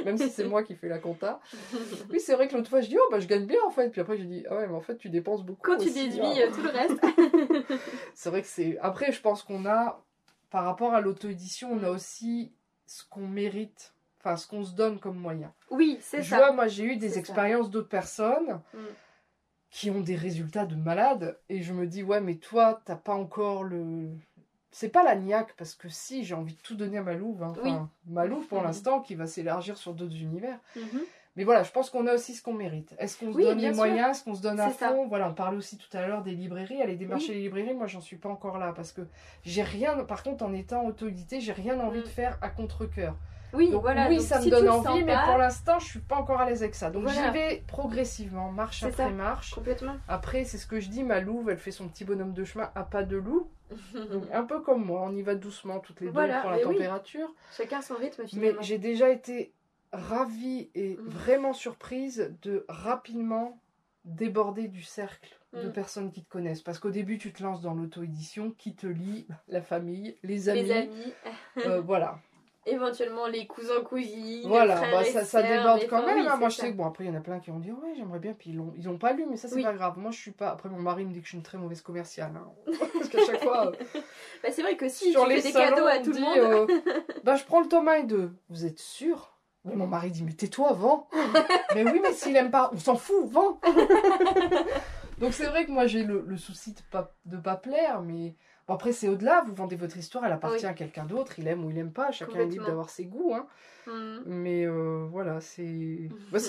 Même 0.05 0.17
si 0.17 0.29
c'est 0.29 0.43
moi 0.47 0.63
qui 0.63 0.75
fais 0.75 0.87
la 0.89 0.99
compta. 0.99 1.39
Oui, 2.09 2.19
c'est 2.19 2.33
vrai 2.35 2.47
que 2.47 2.55
l'autre 2.55 2.69
fois, 2.69 2.81
je 2.81 2.87
dis, 2.89 2.97
oh, 2.97 3.07
bah, 3.11 3.19
je 3.19 3.27
gagne 3.27 3.45
bien 3.45 3.59
en 3.65 3.71
fait. 3.71 3.89
Puis 3.89 4.01
après, 4.01 4.17
j'ai 4.17 4.25
dit, 4.25 4.45
ah 4.49 4.55
ouais, 4.55 4.67
mais 4.67 4.75
en 4.75 4.81
fait, 4.81 4.97
tu 4.97 5.09
dépenses 5.09 5.43
beaucoup. 5.45 5.61
Quand 5.71 5.77
tu 5.77 5.91
déduis 5.91 6.19
hein. 6.21 6.33
euh, 6.47 6.51
tout 6.53 6.61
le 6.61 6.69
reste. 6.69 7.79
C'est 8.13 8.29
vrai 8.29 8.41
que 8.41 8.47
c'est. 8.47 8.77
Après, 8.79 9.11
je 9.11 9.21
pense 9.21 9.43
qu'on 9.43 9.65
a, 9.65 10.03
par 10.49 10.63
rapport 10.63 10.93
à 10.93 11.01
l'auto-édition, 11.01 11.71
on 11.71 11.83
a 11.83 11.89
aussi 11.89 12.53
ce 12.85 13.03
qu'on 13.09 13.27
mérite, 13.27 13.93
enfin, 14.19 14.35
ce 14.37 14.47
qu'on 14.47 14.63
se 14.63 14.73
donne 14.73 14.99
comme 14.99 15.17
moyen. 15.17 15.53
Oui, 15.69 15.97
c'est 16.01 16.23
ça. 16.23 16.37
vois, 16.37 16.51
moi, 16.53 16.67
j'ai 16.67 16.83
eu 16.85 16.95
des 16.97 17.17
expériences 17.19 17.69
d'autres 17.69 17.89
personnes 17.89 18.61
Mm. 18.73 18.77
qui 19.69 19.89
ont 19.91 19.99
des 20.01 20.15
résultats 20.15 20.65
de 20.65 20.75
malade, 20.75 21.37
et 21.49 21.61
je 21.61 21.73
me 21.73 21.85
dis, 21.85 22.01
ouais, 22.03 22.21
mais 22.21 22.35
toi, 22.35 22.81
t'as 22.85 22.95
pas 22.95 23.13
encore 23.13 23.63
le. 23.63 24.09
C'est 24.79 24.89
pas 24.89 25.03
la 25.03 25.15
niaque, 25.15 25.55
parce 25.57 25.73
que 25.73 25.89
si, 25.89 26.23
j'ai 26.23 26.35
envie 26.35 26.53
de 26.53 26.59
tout 26.61 26.75
donner 26.75 26.99
à 26.99 27.01
Malouve. 27.01 27.41
Hein. 27.41 27.53
Oui. 27.63 27.71
Enfin, 27.71 27.89
Malouve, 28.07 28.45
pour 28.45 28.59
Mhm. 28.59 28.65
l'instant, 28.65 28.99
qui 29.01 29.15
va 29.15 29.25
s'élargir 29.25 29.75
sur 29.75 29.93
d'autres 29.95 30.15
univers. 30.15 30.59
Mhm. 30.75 31.01
Mais 31.35 31.43
voilà, 31.43 31.63
je 31.63 31.71
pense 31.71 31.89
qu'on 31.89 32.05
a 32.05 32.13
aussi 32.13 32.35
ce 32.35 32.43
qu'on 32.43 32.53
mérite. 32.53 32.93
Est-ce 32.99 33.17
qu'on 33.17 33.31
se 33.31 33.37
Oui, 33.37 33.43
donne 33.43 33.57
les 33.57 33.67
sûr. 33.69 33.75
moyens? 33.75 34.09
Est-ce 34.17 34.23
qu'on 34.23 34.35
se 34.35 34.41
donne 34.43 34.59
à 34.59 34.69
ça. 34.69 34.89
fond? 34.89 35.07
Voilà, 35.07 35.29
on 35.29 35.33
parlait 35.33 35.57
aussi 35.57 35.77
tout 35.79 35.97
à 35.97 36.05
l'heure 36.05 36.21
des 36.21 36.33
librairies. 36.33 36.79
Aller 36.79 36.95
démarcher 36.95 37.33
les 37.33 37.39
librairies, 37.41 37.73
moi, 37.73 37.87
j'en 37.87 38.01
suis 38.01 38.17
pas 38.17 38.29
encore 38.29 38.59
là. 38.59 38.71
Parce 38.75 38.91
que 38.91 39.01
j'ai 39.43 39.63
rien. 39.63 40.03
Par 40.03 40.21
contre, 40.21 40.45
en 40.45 40.53
étant 40.53 40.85
auto-édité, 40.85 41.39
j'ai 41.41 41.53
rien 41.53 41.79
envie 41.79 41.99
Mm. 42.01 42.03
de 42.03 42.07
faire 42.07 42.37
à 42.43 42.49
contre-coeur. 42.49 43.15
Oui, 43.53 43.71
Donc, 43.71 43.81
voilà. 43.81 44.09
oui, 44.09 44.17
donc 44.17 44.25
ça 44.25 44.41
si 44.41 44.47
me 44.47 44.51
donne 44.51 44.69
envie, 44.69 45.03
mais 45.03 45.13
pas, 45.13 45.25
pour 45.27 45.37
l'instant, 45.37 45.79
je 45.79 45.85
suis 45.85 45.99
pas 46.01 46.17
encore 46.17 46.39
à 46.41 46.45
l'aise 46.47 46.61
avec 46.61 46.75
ça. 46.75 46.91
Donc 46.91 47.03
Voilà. 47.03 47.27
j'y 47.27 47.31
vais 47.33 47.63
progressivement, 47.65 48.51
marche 48.51 48.83
après 48.83 49.05
ça. 49.05 49.09
marche. 49.09 49.55
Complètement. 49.55 49.95
Après, 50.07 50.43
c'est 50.43 50.57
ce 50.59 50.67
que 50.67 50.79
je 50.79 50.89
dis, 50.89 51.03
ma 51.03 51.19
louve, 51.21 51.49
elle 51.49 51.57
fait 51.57 51.71
son 51.71 51.87
petit 51.87 52.03
bonhomme 52.03 52.33
de 52.33 52.43
chemin 52.43 52.69
à 52.75 52.83
pas 52.83 53.03
de 53.03 53.15
loup. 53.17 53.49
Donc 53.93 54.23
un 54.31 54.43
peu 54.43 54.61
comme 54.61 54.85
moi, 54.85 55.01
on 55.03 55.15
y 55.15 55.21
va 55.21 55.35
doucement 55.35 55.79
toutes 55.79 55.99
les 56.01 56.07
deux, 56.07 56.13
Voilà, 56.13 56.39
prend 56.39 56.49
la 56.51 56.57
mais 56.57 56.65
oui. 56.65 56.75
température. 56.75 57.33
Chacun 57.55 57.81
son 57.81 57.95
rythme 57.95 58.21
Mais 58.23 58.27
finalement. 58.27 58.61
j'ai 58.61 58.77
déjà 58.77 59.09
été 59.09 59.53
ravie 59.91 60.69
et 60.75 60.95
Mm. 60.97 61.07
vraiment 61.09 61.53
surprise 61.53 62.33
de 62.41 62.65
rapidement 62.69 63.59
déborder 64.05 64.67
du 64.67 64.83
cercle 64.83 65.37
de 65.53 65.67
Mm. 65.67 65.73
personnes 65.73 66.11
qui 66.11 66.23
te 66.23 66.29
connaissent. 66.29 66.61
Parce 66.61 66.79
qu'au 66.79 66.91
début, 66.91 67.17
tu 67.17 67.33
te 67.33 67.41
lances 67.43 67.61
dans 67.61 67.73
l'auto-édition, 67.73 68.51
qui 68.51 68.75
te 68.75 68.87
lit, 68.87 69.27
la 69.47 69.61
famille, 69.61 70.17
les 70.23 70.49
amis. 70.49 70.61
Les 70.63 70.71
amis. 70.71 71.13
euh, 71.57 71.81
voilà. 71.81 72.19
Éventuellement 72.67 73.27
les 73.27 73.47
cousins 73.47 73.81
cousines. 73.83 74.47
Voilà, 74.47 74.75
frères 74.77 74.91
bah, 74.91 75.03
ça, 75.03 75.23
ça 75.25 75.41
sœurs, 75.41 75.57
déborde 75.57 75.87
quand 75.89 76.05
même. 76.05 76.19
oui, 76.19 76.27
hein. 76.27 76.35
Moi, 76.37 76.49
je 76.49 76.55
c'est 76.55 76.61
sais 76.61 76.67
ça. 76.67 76.73
que 76.73 76.77
bon, 76.77 76.85
après, 76.85 77.05
il 77.05 77.07
y 77.07 77.09
en 77.09 77.15
a 77.15 77.21
plein 77.21 77.39
qui 77.39 77.51
ont 77.51 77.59
dit 77.59 77.71
Ouais, 77.71 77.93
j'aimerais 77.95 78.19
bien, 78.19 78.33
puis 78.33 78.51
ils 78.51 78.55
l'ont, 78.57 78.73
ils 78.77 78.87
ont 78.89 78.97
pas 78.97 79.13
lu, 79.13 79.25
mais 79.29 79.37
ça, 79.37 79.47
c'est 79.47 79.55
Oui. 79.55 79.63
pas 79.63 79.73
grave. 79.73 79.97
Moi, 79.97 80.11
je 80.11 80.17
suis 80.19 80.31
pas. 80.31 80.49
Après, 80.51 80.69
mon 80.69 80.79
mari 80.79 81.05
me 81.05 81.11
dit 81.11 81.19
que 81.19 81.25
je 81.25 81.29
suis 81.29 81.37
une 81.37 81.43
très 81.43 81.57
mauvaise 81.57 81.81
commerciale. 81.81 82.33
hein. 82.35 82.47
Parce 82.93 83.09
qu'à 83.09 83.25
chaque 83.25 83.41
fois, 83.43 83.67
euh, 83.67 83.71
Bah, 84.43 84.49
c'est 84.51 84.61
vrai 84.61 84.77
que 84.77 84.87
si 84.89 85.11
sur 85.11 85.23
tu 85.23 85.29
les 85.29 85.37
fais 85.37 85.47
des 85.47 85.51
salons, 85.53 85.75
cadeaux 85.75 85.87
à 85.87 85.97
tout 85.99 86.09
le 86.11 86.13
dit, 86.15 86.21
monde. 86.21 86.37
euh, 86.37 86.67
bah, 87.23 87.35
je 87.35 87.43
prends 87.45 87.59
le 87.61 87.67
tome 87.67 87.87
1 87.87 87.93
et 87.95 88.03
2. 88.03 88.31
Vous 88.49 88.65
êtes 88.65 88.79
sûr? 88.79 89.33
Oui, 89.65 89.75
mon 89.75 89.87
mari 89.87 90.11
dit 90.11 90.23
Mais 90.23 90.33
tais-toi, 90.33 90.71
vends 90.73 91.09
Mais 91.75 91.83
oui, 91.83 91.99
mais 92.01 92.13
s'il 92.13 92.35
aime 92.37 92.51
pas, 92.51 92.69
on 92.73 92.77
s'en 92.77 92.95
fout, 92.95 93.27
vends 93.29 93.59
Donc, 95.19 95.33
c'est 95.33 95.47
vrai 95.47 95.65
que 95.65 95.71
moi, 95.71 95.87
j'ai 95.87 96.03
le, 96.03 96.23
le 96.25 96.37
souci 96.37 96.73
de 96.73 96.79
pas, 96.91 97.15
de 97.25 97.37
pas 97.37 97.55
plaire, 97.55 98.01
mais. 98.01 98.35
Bon, 98.67 98.73
après, 98.73 98.91
c'est 98.91 99.07
au-delà, 99.07 99.43
vous 99.47 99.53
vendez 99.55 99.77
votre 99.77 99.95
histoire, 99.95 100.25
elle 100.25 100.33
appartient 100.33 100.65
Oui. 100.65 100.71
à 100.71 100.73
quelqu'un 100.73 101.05
d'autre, 101.05 101.39
il 101.39 101.47
aime 101.47 101.63
ou 101.63 101.71
il 101.71 101.77
aime 101.77 101.91
pas, 101.91 102.11
chacun 102.11 102.41
est 102.41 102.45
libre 102.47 102.65
d'avoir 102.65 102.89
ses 102.89 103.05
goûts. 103.05 103.33
Hein. 103.33 103.47
Hmm. 103.85 104.17
Mais 104.25 104.65
euh, 104.65 105.07
voilà, 105.09 105.39
c'est 105.39 106.09
bah, 106.33 106.39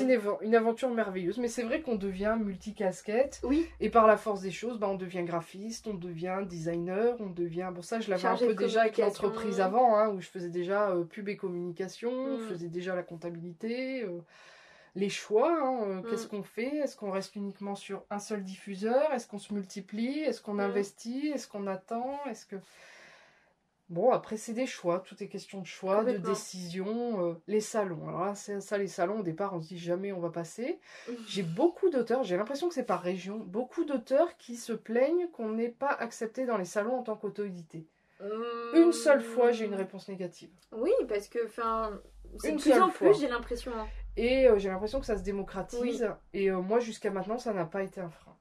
une, 0.43 0.55
aventure 0.57 0.91
merveilleuse. 0.91 1.39
Mais 1.39 1.47
c'est 1.47 1.63
vrai 1.63 1.81
qu'on 1.81 1.95
devient 1.95 2.37
multicasquette. 2.41 3.41
Oui, 3.45 3.67
Et 3.79 3.89
par 3.89 4.09
la 4.09 4.17
force 4.17 4.41
des 4.41 4.51
choses, 4.51 4.79
bah, 4.81 4.89
on 4.89 4.97
devient 4.97 5.23
graphiste, 5.23 5.87
on 5.87 5.95
devient 5.95 6.41
designer, 6.45 7.15
on 7.21 7.31
devient... 7.31 7.71
Bon 7.73 7.83
ça, 7.83 8.01
je 8.01 8.11
l'avais 8.11 8.27
un 8.27 8.37
peu 8.37 8.55
déjà 8.55 8.83
avec 8.83 8.99
l'entreprise 8.99 9.61
avant, 9.61 9.97
hein, 9.97 10.09
où 10.09 10.21
je 10.21 10.29
faisais 10.29 10.51
déjà 10.51 10.91
euh, 10.91 11.05
pub 11.05 11.29
et 11.29 11.37
communication, 11.37 12.09
Mm. 12.09 12.39
je 12.41 12.45
faisais 12.47 12.69
déjà 12.69 12.97
la 12.97 13.03
comptabilité, 13.03 14.03
euh, 14.03 14.19
les 14.99 15.09
choix, 15.09 15.51
hein, 15.53 15.83
euh, 15.85 15.95
Mm. 16.03 16.07
qu'est-ce 16.11 16.27
qu'on 16.27 16.43
fait? 16.43 16.77
Est-ce 16.79 16.97
qu'on 16.97 17.11
reste 17.11 17.37
uniquement 17.37 17.75
sur 17.75 18.05
un 18.11 18.19
seul 18.19 18.43
diffuseur? 18.43 19.13
Est-ce 19.13 19.27
qu'on 19.27 19.39
se 19.39 19.55
multiplie? 19.55 20.21
Est-ce 20.21 20.41
qu'on 20.43 20.55
Mm. 20.55 20.61
investit? 20.61 21.29
Est-ce 21.29 21.47
qu'on 21.49 21.67
attend? 21.67 22.19
Est-ce 22.27 22.47
que... 22.47 22.57
Bon, 23.91 24.11
après, 24.11 24.37
c'est 24.37 24.53
des 24.53 24.67
choix, 24.67 25.01
tout 25.01 25.23
est 25.23 25.29
question 25.29 25.63
de 25.63 25.67
choix, 25.67 26.05
de 26.05 26.19
décision. 26.19 27.25
euh, 27.25 27.35
les 27.47 27.61
salons, 27.63 28.07
alors 28.07 28.27
là, 28.27 28.35
c'est 28.35 28.61
ça, 28.61 28.77
les 28.77 28.87
salons, 28.87 29.21
au 29.21 29.23
départ, 29.23 29.55
on 29.55 29.63
se 29.63 29.69
dit 29.69 29.79
jamais 29.79 30.13
on 30.13 30.21
va 30.21 30.29
passer. 30.29 30.79
J'ai 31.27 31.43
beaucoup 31.43 31.89
d'auteurs, 31.89 32.23
j'ai 32.23 32.37
l'impression 32.37 32.69
que 32.69 32.75
c'est 32.75 32.85
par 32.85 33.01
région, 33.01 33.39
beaucoup 33.39 33.85
d'auteurs 33.87 34.37
qui 34.37 34.57
se 34.57 34.75
plaignent 34.75 35.29
qu'on 35.29 35.49
n'est 35.51 35.71
pas 35.71 35.89
accepté 35.93 36.45
dans 36.45 36.59
les 36.59 36.67
salons 36.67 36.97
en 36.99 37.03
tant 37.03 37.17
qu'auto-édité. 37.17 37.87
Une 38.75 38.93
seule 38.93 39.23
fois, 39.23 39.53
j'ai 39.53 39.65
une 39.65 39.75
réponse 39.75 40.07
négative. 40.09 40.51
Oui, 40.73 40.93
parce 41.09 41.29
que 41.29 41.47
enfin, 41.47 41.99
c'est 42.41 42.51
Une 42.51 42.57
de 42.57 42.61
plus 42.61 42.73
en 42.73 42.91
fois. 42.91 43.11
plus, 43.13 43.21
j'ai 43.21 43.29
l'impression. 43.29 43.73
Et 44.17 44.49
euh, 44.49 44.59
j'ai 44.59 44.69
l'impression 44.69 44.99
que 45.01 45.07
ça 45.07 45.17
se 45.17 45.23
démocratise. 45.23 46.03
Oui. 46.03 46.41
Et 46.41 46.51
euh, 46.51 46.61
moi, 46.61 46.81
jusqu'à 46.81 47.11
maintenant, 47.11 47.39
ça 47.39 47.53
n'a 47.53 47.65
pas 47.65 47.83
été 47.83 48.01
un 48.01 48.11
frein. 48.11 48.35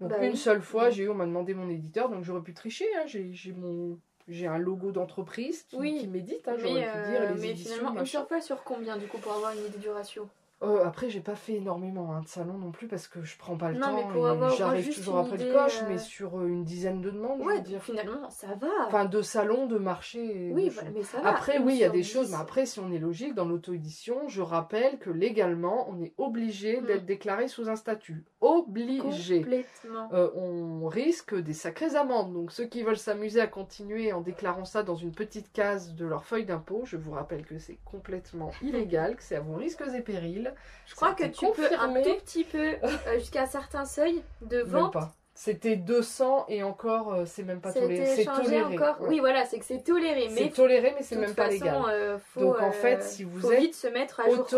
Donc, 0.00 0.10
Bah 0.10 0.24
une 0.24 0.30
oui. 0.32 0.36
seule 0.36 0.62
fois, 0.62 0.86
Oui. 0.86 0.92
j'ai 0.92 1.02
eu, 1.04 1.08
on 1.10 1.14
m'a 1.14 1.26
demandé 1.26 1.52
mon 1.52 1.68
éditeur, 1.68 2.08
donc 2.08 2.24
j'aurais 2.24 2.40
pu 2.42 2.54
tricher. 2.54 2.86
hein, 2.96 3.02
j'ai 3.06 3.32
j'ai 3.34 3.52
mon. 3.52 3.98
J'ai 4.28 4.46
un 4.46 4.58
logo 4.58 4.92
d'entreprise 4.92 5.64
qui, 5.64 5.76
Oui. 5.76 5.98
qui 6.00 6.06
m'édite, 6.06 6.46
hein, 6.46 6.54
j'aurais 6.56 6.74
Mais, 6.74 6.86
pu 6.92 7.10
dire 7.10 7.20
euh, 7.22 7.34
les 7.34 7.40
mais 7.40 7.48
éditions, 7.50 7.74
finalement, 7.78 8.00
une 8.00 8.06
seule 8.06 8.26
fois 8.26 8.40
sur 8.40 8.62
combien 8.62 8.96
du 8.96 9.06
coup 9.08 9.18
pour 9.18 9.32
avoir 9.32 9.52
une 9.52 9.64
idée 9.66 9.78
du 9.78 9.88
ratio 9.88 10.28
Euh, 10.62 10.84
après, 10.84 11.08
j'ai 11.08 11.20
pas 11.20 11.36
fait 11.36 11.54
énormément 11.54 12.12
hein, 12.12 12.20
de 12.20 12.28
salons 12.28 12.58
non 12.58 12.70
plus 12.70 12.86
parce 12.86 13.08
que 13.08 13.22
je 13.22 13.38
prends 13.38 13.56
pas 13.56 13.70
le 13.70 13.78
Non, 13.78 13.86
temps 14.12 14.50
j'arrive 14.50 14.94
toujours 14.94 15.16
après 15.16 15.38
le 15.38 15.52
coche, 15.54 15.80
euh, 15.82 15.86
mais 15.88 15.96
sur 15.96 16.38
euh, 16.38 16.46
une 16.48 16.64
dizaine 16.64 17.00
de 17.00 17.10
demandes, 17.10 17.40
je 17.40 17.46
Ouais, 17.46 17.54
veux 17.56 17.60
dire. 17.62 17.82
finalement, 17.82 18.28
ça 18.28 18.48
va. 18.60 18.68
Enfin, 18.86 19.06
de 19.06 19.22
salons, 19.22 19.66
de 19.66 19.78
marchés. 19.78 20.48
et 20.48 20.52
oui, 20.52 20.70
choses. 20.70 20.84
mais 20.94 21.02
ça 21.02 21.20
va. 21.22 21.30
Après, 21.30 21.58
oui, 21.58 21.74
il 21.76 21.78
y 21.80 21.84
a 21.84 21.88
des 21.88 22.02
choses, 22.02 22.30
mais 22.30 22.36
après, 22.36 22.66
si 22.66 22.78
on 22.78 22.92
est 22.92 22.98
logique, 22.98 23.34
dans 23.34 23.46
l'auto-édition, 23.46 24.28
je 24.28 24.42
rappelle 24.42 24.98
que 24.98 25.08
légalement, 25.08 25.88
on 25.88 25.98
est 26.02 26.12
obligé 26.18 26.80
Mm. 26.82 26.84
d'être 26.86 27.06
déclaré 27.06 27.48
sous 27.48 27.70
un 27.70 27.76
statut. 27.76 28.22
Obligé. 28.42 29.40
Complètement. 29.40 30.08
Euh, 30.12 30.28
on 30.34 30.86
risque 30.88 31.34
des 31.34 31.54
sacrées 31.54 31.96
amendes. 31.96 32.34
Donc, 32.34 32.52
ceux 32.52 32.66
qui 32.66 32.82
veulent 32.82 32.98
s'amuser 32.98 33.40
à 33.40 33.46
continuer 33.46 34.12
en 34.12 34.20
déclarant 34.20 34.66
ça 34.66 34.82
dans 34.82 34.94
une 34.94 35.12
petite 35.12 35.52
case 35.52 35.94
de 35.94 36.04
leur 36.04 36.24
feuille 36.26 36.44
d'impôt, 36.44 36.82
je 36.84 36.98
vous 36.98 37.12
rappelle 37.12 37.46
que 37.46 37.58
c'est 37.58 37.78
complètement 37.86 38.50
illégal, 38.62 39.16
que 39.16 39.22
c'est 39.22 39.36
à 39.36 39.40
vos 39.40 39.54
risques 39.56 39.82
et 39.96 40.00
périls. 40.02 40.49
Je 40.86 40.94
crois 40.94 41.14
que 41.14 41.24
tu 41.24 41.46
peux 41.54 41.66
un 41.78 41.88
tout 42.02 42.14
petit 42.24 42.44
peu, 42.44 42.74
euh, 42.82 43.18
jusqu'à 43.18 43.42
un 43.42 43.46
certain 43.46 43.84
seuil 43.84 44.22
de 44.42 44.60
vente. 44.60 44.96
C'était 45.32 45.76
200 45.76 46.44
et 46.48 46.62
encore, 46.62 47.14
euh, 47.14 47.24
c'est 47.24 47.44
même 47.44 47.62
pas 47.62 47.72
toléré. 47.72 48.04
C'est 48.14 48.24
toléré. 48.26 48.74
encore. 48.76 49.00
ouais. 49.00 49.08
Oui, 49.08 49.18
voilà, 49.20 49.46
c'est 49.46 49.58
que 49.58 49.64
c'est 49.64 49.82
toléré, 49.82 50.28
C'est 50.36 50.50
toléré, 50.50 50.92
mais 50.94 51.02
c'est 51.02 51.16
même 51.16 51.34
pas 51.34 51.44
façon, 51.44 51.64
légal. 51.64 51.82
euh, 51.88 52.18
faut, 52.18 52.40
Donc, 52.40 52.60
en 52.60 52.72
fait, 52.72 53.02
si 53.02 53.24
vous 53.24 53.50
êtes. 53.50 53.60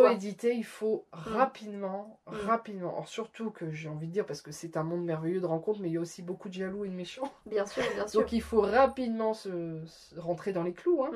Auto-édité, 0.01 0.55
il 0.57 0.65
faut 0.65 1.05
Mm. 1.15 1.35
rapidement, 1.37 2.19
Mm. 2.27 2.35
rapidement. 2.47 2.93
Alors, 2.95 3.07
surtout 3.09 3.51
que 3.51 3.71
j'ai 3.71 3.89
envie 3.91 4.09
de 4.09 4.13
dire, 4.13 4.27
parce 4.27 4.43
que 4.43 4.51
c'est 4.51 4.77
un 4.77 4.83
monde 4.83 5.05
merveilleux 5.05 5.41
de 5.41 5.47
rencontres, 5.47 5.79
mais 5.81 5.89
il 5.89 5.93
y 5.95 5.99
a 5.99 6.01
aussi 6.01 6.23
beaucoup 6.23 6.49
de 6.49 6.55
jaloux 6.55 6.85
et 6.85 6.89
de 6.89 6.95
méchants. 6.95 7.33
Bien 7.47 7.65
sûr, 7.67 7.85
bien 7.95 8.09
sûr. 8.09 8.21
Donc 8.21 8.33
il 8.33 8.43
faut 8.43 8.63
rapidement 8.63 9.35
se, 9.35 9.83
se 9.87 10.19
rentrer 10.19 10.53
dans 10.53 10.65
les 10.65 10.73
clous. 10.73 11.05
hein. 11.05 11.11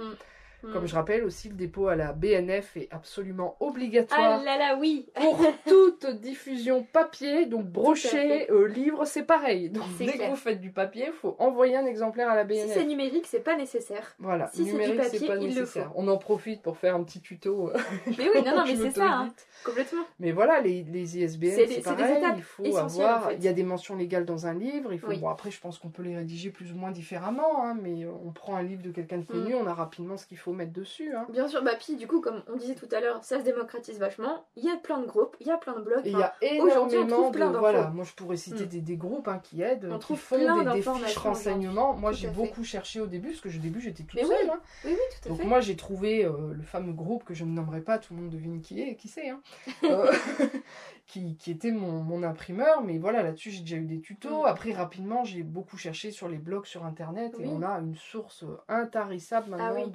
Mm. 0.62 0.72
Comme 0.72 0.84
Mm. 0.84 0.86
je 0.88 0.94
rappelle 0.94 1.24
aussi, 1.24 1.48
le 1.48 1.54
dépôt 1.54 1.88
à 1.88 1.96
la 1.96 2.12
BNF 2.12 2.76
est 2.76 2.88
absolument 2.90 3.56
obligatoire 3.60 4.40
Ah 4.40 4.44
là 4.44 4.58
là, 4.58 4.76
oui. 4.78 5.06
pour 5.14 5.38
toute 5.66 6.06
diffusion 6.20 6.82
papier. 6.92 7.46
Donc 7.46 7.66
brochet, 7.66 8.50
euh, 8.50 8.66
livre, 8.68 9.04
c'est 9.04 9.22
pareil. 9.24 9.70
Donc 9.70 9.84
dès 9.98 10.06
clair. 10.06 10.26
que 10.28 10.30
vous 10.30 10.36
faites 10.36 10.60
du 10.60 10.70
papier, 10.70 11.04
il 11.08 11.12
faut 11.12 11.36
envoyer 11.38 11.76
un 11.76 11.86
exemplaire 11.86 12.28
à 12.30 12.34
la 12.34 12.42
Si 12.42 12.48
BNF. 12.48 12.72
c'est 12.74 12.84
numérique, 12.84 13.26
c'est 13.26 13.40
pas 13.44 13.56
nécessaire. 13.56 14.14
Voilà, 14.18 14.48
si 14.48 14.64
c'est 14.64 14.72
numérique, 14.72 15.02
c'est 15.04 15.26
pas 15.26 15.36
il 15.36 15.40
le 15.42 15.46
nécessaire. 15.48 15.86
faut. 15.92 15.92
On 15.96 16.08
en 16.08 16.16
profite 16.18 16.62
pour 16.62 16.76
faire 16.78 16.94
un 16.94 17.02
petit 17.04 17.20
tuto. 17.20 17.70
euh, 17.70 17.78
Mais 18.18 18.28
oui, 18.34 18.42
non, 18.44 18.56
non, 18.56 18.64
mais 18.66 18.76
c'est 18.76 18.90
ça, 18.92 19.08
hein, 19.10 19.32
complètement. 19.64 20.02
Mais 20.20 20.32
voilà, 20.32 20.60
les, 20.60 20.82
les 20.84 21.18
ISBN, 21.18 21.50
C'est 21.54 21.66
des- 21.66 21.76
des 21.76 21.82
pareil, 21.82 22.18
étapes 22.18 22.34
il 22.38 22.42
faut 22.42 22.76
avoir... 22.76 23.26
en 23.26 23.28
fait. 23.30 23.36
Il 23.36 23.44
y 23.44 23.48
a 23.48 23.52
des 23.52 23.62
mentions 23.62 23.96
légales 23.96 24.24
dans 24.24 24.46
un 24.46 24.54
livre, 24.54 24.92
il 24.92 24.98
faut... 24.98 25.08
Oui. 25.08 25.18
bon, 25.18 25.28
après 25.28 25.50
je 25.50 25.60
pense 25.60 25.78
qu'on 25.78 25.88
peut 25.88 26.02
les 26.02 26.16
rédiger 26.16 26.50
plus 26.50 26.72
ou 26.72 26.76
moins 26.76 26.90
différemment, 26.90 27.64
hein, 27.64 27.76
mais 27.80 28.06
on 28.24 28.32
prend 28.32 28.56
un 28.56 28.62
livre 28.62 28.82
de 28.82 28.90
quelqu'un 28.90 29.18
de 29.18 29.24
connu, 29.24 29.54
Mm. 29.54 29.58
on 29.62 29.66
a 29.66 29.74
rapidement 29.74 30.16
ce 30.16 30.26
qu'il 30.26 30.38
faut 30.38 30.52
mettre 30.56 30.72
dessus. 30.72 31.14
hein. 31.14 31.26
Bien 31.30 31.46
sûr, 31.48 31.62
bah 31.62 31.72
puis 31.78 31.96
du 31.96 32.06
coup, 32.08 32.20
comme 32.20 32.42
on 32.48 32.56
disait 32.56 32.74
tout 32.74 32.88
à 32.92 33.00
l'heure, 33.00 33.22
ça 33.22 33.38
se 33.38 33.44
démocratise 33.44 33.98
vachement. 33.98 34.44
Il 34.56 34.64
y 34.64 34.70
a 34.70 34.76
plein 34.76 34.98
de 34.98 35.06
groupes, 35.06 35.36
il 35.40 35.46
y 35.46 35.50
a 35.50 35.56
plein 35.58 35.74
de 35.74 35.82
blogs. 35.82 36.02
Il 36.04 36.18
y 36.18 36.22
a 36.22 36.34
on 36.42 36.66
énormément 36.66 37.28
de... 37.30 37.32
plein 37.36 37.46
d'infos. 37.48 37.58
Voilà, 37.60 37.90
moi 37.90 38.04
je 38.04 38.12
pourrais 38.14 38.36
citer 38.36 38.64
Mm. 38.64 38.68
des, 38.68 38.80
des 38.80 38.96
groupes 38.96 39.28
hein, 39.28 39.38
qui 39.42 39.62
aident, 39.62 39.88
On 39.92 39.98
qui 39.98 40.16
font 40.16 40.36
plein 40.36 40.58
des, 40.58 40.64
des 40.64 40.76
fiches 40.76 40.84
d'informations 40.86 41.20
renseignements. 41.22 41.94
Moi 41.94 42.12
j'ai 42.12 42.28
beaucoup 42.28 42.64
cherché 42.64 43.00
au 43.00 43.06
début, 43.06 43.28
parce 43.28 43.40
que 43.40 43.48
au 43.48 43.60
début 43.60 43.80
j'étais 43.80 44.02
toute 44.02 44.14
Mais 44.20 44.24
oui, 44.26 44.34
seule. 44.40 44.50
hein. 44.50 44.60
Oui, 44.84 44.90
oui, 44.92 44.98
tout 45.10 45.26
à 45.26 45.28
Donc 45.28 45.38
fait. 45.38 45.44
moi 45.46 45.60
j'ai 45.60 45.76
trouvé 45.76 46.24
euh, 46.24 46.52
le 46.54 46.62
fameux 46.62 46.92
groupe 46.92 47.24
que 47.24 47.34
je 47.34 47.44
ne 47.44 47.50
nommerai 47.50 47.82
pas, 47.82 47.98
tout 47.98 48.14
le 48.14 48.22
monde 48.22 48.30
devine 48.30 48.60
qui 48.60 48.80
est, 48.80 48.96
qui 48.96 49.08
c'est, 49.08 49.28
hein, 49.28 49.40
euh, 49.84 50.10
qui, 51.06 51.36
qui 51.36 51.50
était 51.50 51.70
mon, 51.70 52.02
mon 52.02 52.22
imprimeur, 52.22 52.82
mais 52.82 52.98
voilà 52.98 53.22
là-dessus 53.22 53.50
j'ai 53.50 53.60
déjà 53.60 53.76
eu 53.76 53.84
des 53.86 54.00
tutos. 54.00 54.42
Mm. 54.42 54.46
Après 54.46 54.72
rapidement 54.72 55.24
j'ai 55.24 55.42
beaucoup 55.42 55.76
cherché 55.76 56.10
sur 56.10 56.28
les 56.28 56.38
blogs 56.38 56.66
sur 56.66 56.84
internet 56.84 57.34
et 57.38 57.46
on 57.46 57.62
a 57.62 57.78
une 57.78 57.94
source 57.96 58.44
intarissable 58.68 59.50
Ah 59.54 59.56
maintenant 59.72 59.86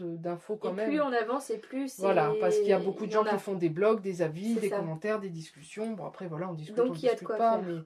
de- 0.49 0.67
Et 0.69 0.71
même. 0.73 0.89
plus 0.89 1.01
on 1.01 1.11
avance 1.13 1.49
et 1.49 1.57
plus. 1.57 1.99
Voilà, 1.99 2.31
parce 2.39 2.57
qu'il 2.57 2.67
y 2.67 2.73
a 2.73 2.79
beaucoup 2.79 3.05
de 3.05 3.11
gens 3.11 3.23
a. 3.23 3.29
qui 3.33 3.39
font 3.39 3.55
des 3.55 3.69
blogs, 3.69 4.01
des 4.01 4.21
avis, 4.21 4.55
des 4.55 4.69
ça. 4.69 4.77
commentaires, 4.77 5.19
des 5.19 5.29
discussions. 5.29 5.91
Bon 5.91 6.05
après 6.05 6.27
voilà 6.27 6.49
on 6.49 6.53
discute, 6.53 6.75
Donc, 6.77 6.91
on 6.91 6.93
il 6.93 7.01
y 7.03 7.07
a 7.07 7.11
de 7.11 7.15
discute 7.15 7.27
quoi 7.27 7.37
pas, 7.37 7.57
faire. 7.59 7.67
mais 7.67 7.81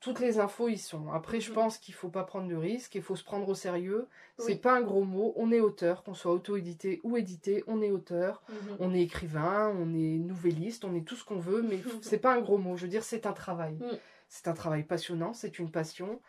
toutes 0.00 0.20
les 0.20 0.38
infos 0.38 0.68
y 0.68 0.76
sont. 0.78 1.10
Après 1.12 1.40
je 1.40 1.48
Mhm. 1.50 1.54
pense 1.54 1.78
qu'il 1.78 1.94
faut 1.94 2.08
pas 2.10 2.22
prendre 2.24 2.48
de 2.48 2.54
risques, 2.54 2.94
il 2.94 3.02
faut 3.02 3.16
se 3.16 3.24
prendre 3.24 3.48
au 3.48 3.54
sérieux. 3.54 4.06
C'est 4.38 4.44
Oui. 4.52 4.56
pas 4.56 4.76
un 4.76 4.82
gros 4.82 5.04
mot, 5.04 5.32
on 5.36 5.50
est 5.52 5.60
auteur, 5.60 6.02
qu'on 6.02 6.12
soit 6.14 6.32
auto-édité 6.32 7.00
ou 7.02 7.16
édité, 7.16 7.64
on 7.66 7.80
est 7.82 7.90
auteur. 7.90 8.42
Mhm. 8.48 8.56
On 8.80 8.94
est 8.94 9.00
écrivain, 9.02 9.74
on 9.78 9.94
est 9.94 10.18
nouvelliste, 10.18 10.84
on 10.84 10.94
est 10.94 11.00
tout 11.06 11.16
ce 11.16 11.24
qu'on 11.24 11.38
veut, 11.38 11.62
mais 11.62 11.80
c'est 12.02 12.18
pas 12.18 12.34
un 12.34 12.40
gros 12.40 12.58
mot. 12.58 12.76
Je 12.76 12.82
veux 12.82 12.88
dire, 12.90 13.02
c'est 13.04 13.26
un 13.26 13.32
travail. 13.32 13.74
Mm. 13.74 13.96
C'est 14.28 14.48
un 14.48 14.52
travail 14.54 14.82
passionnant, 14.82 15.32
c'est 15.32 15.58
une 15.60 15.70
passion, 15.70 16.20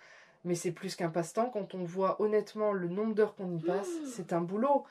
mais 0.45 0.55
c'est 0.55 0.71
plus 0.71 0.95
qu'un 0.95 1.09
passe-temps. 1.09 1.49
Quand 1.49 1.73
on 1.75 1.84
voit 1.84 2.21
honnêtement 2.21 2.71
le 2.71 2.88
nombre 2.88 3.15
d'heures 3.15 3.36
qu'on 3.36 3.51
y 3.51 3.59
passe, 3.59 3.89
Mm. 3.89 4.05
c'est 4.05 4.34
un 4.34 4.41
boulot. 4.41 4.86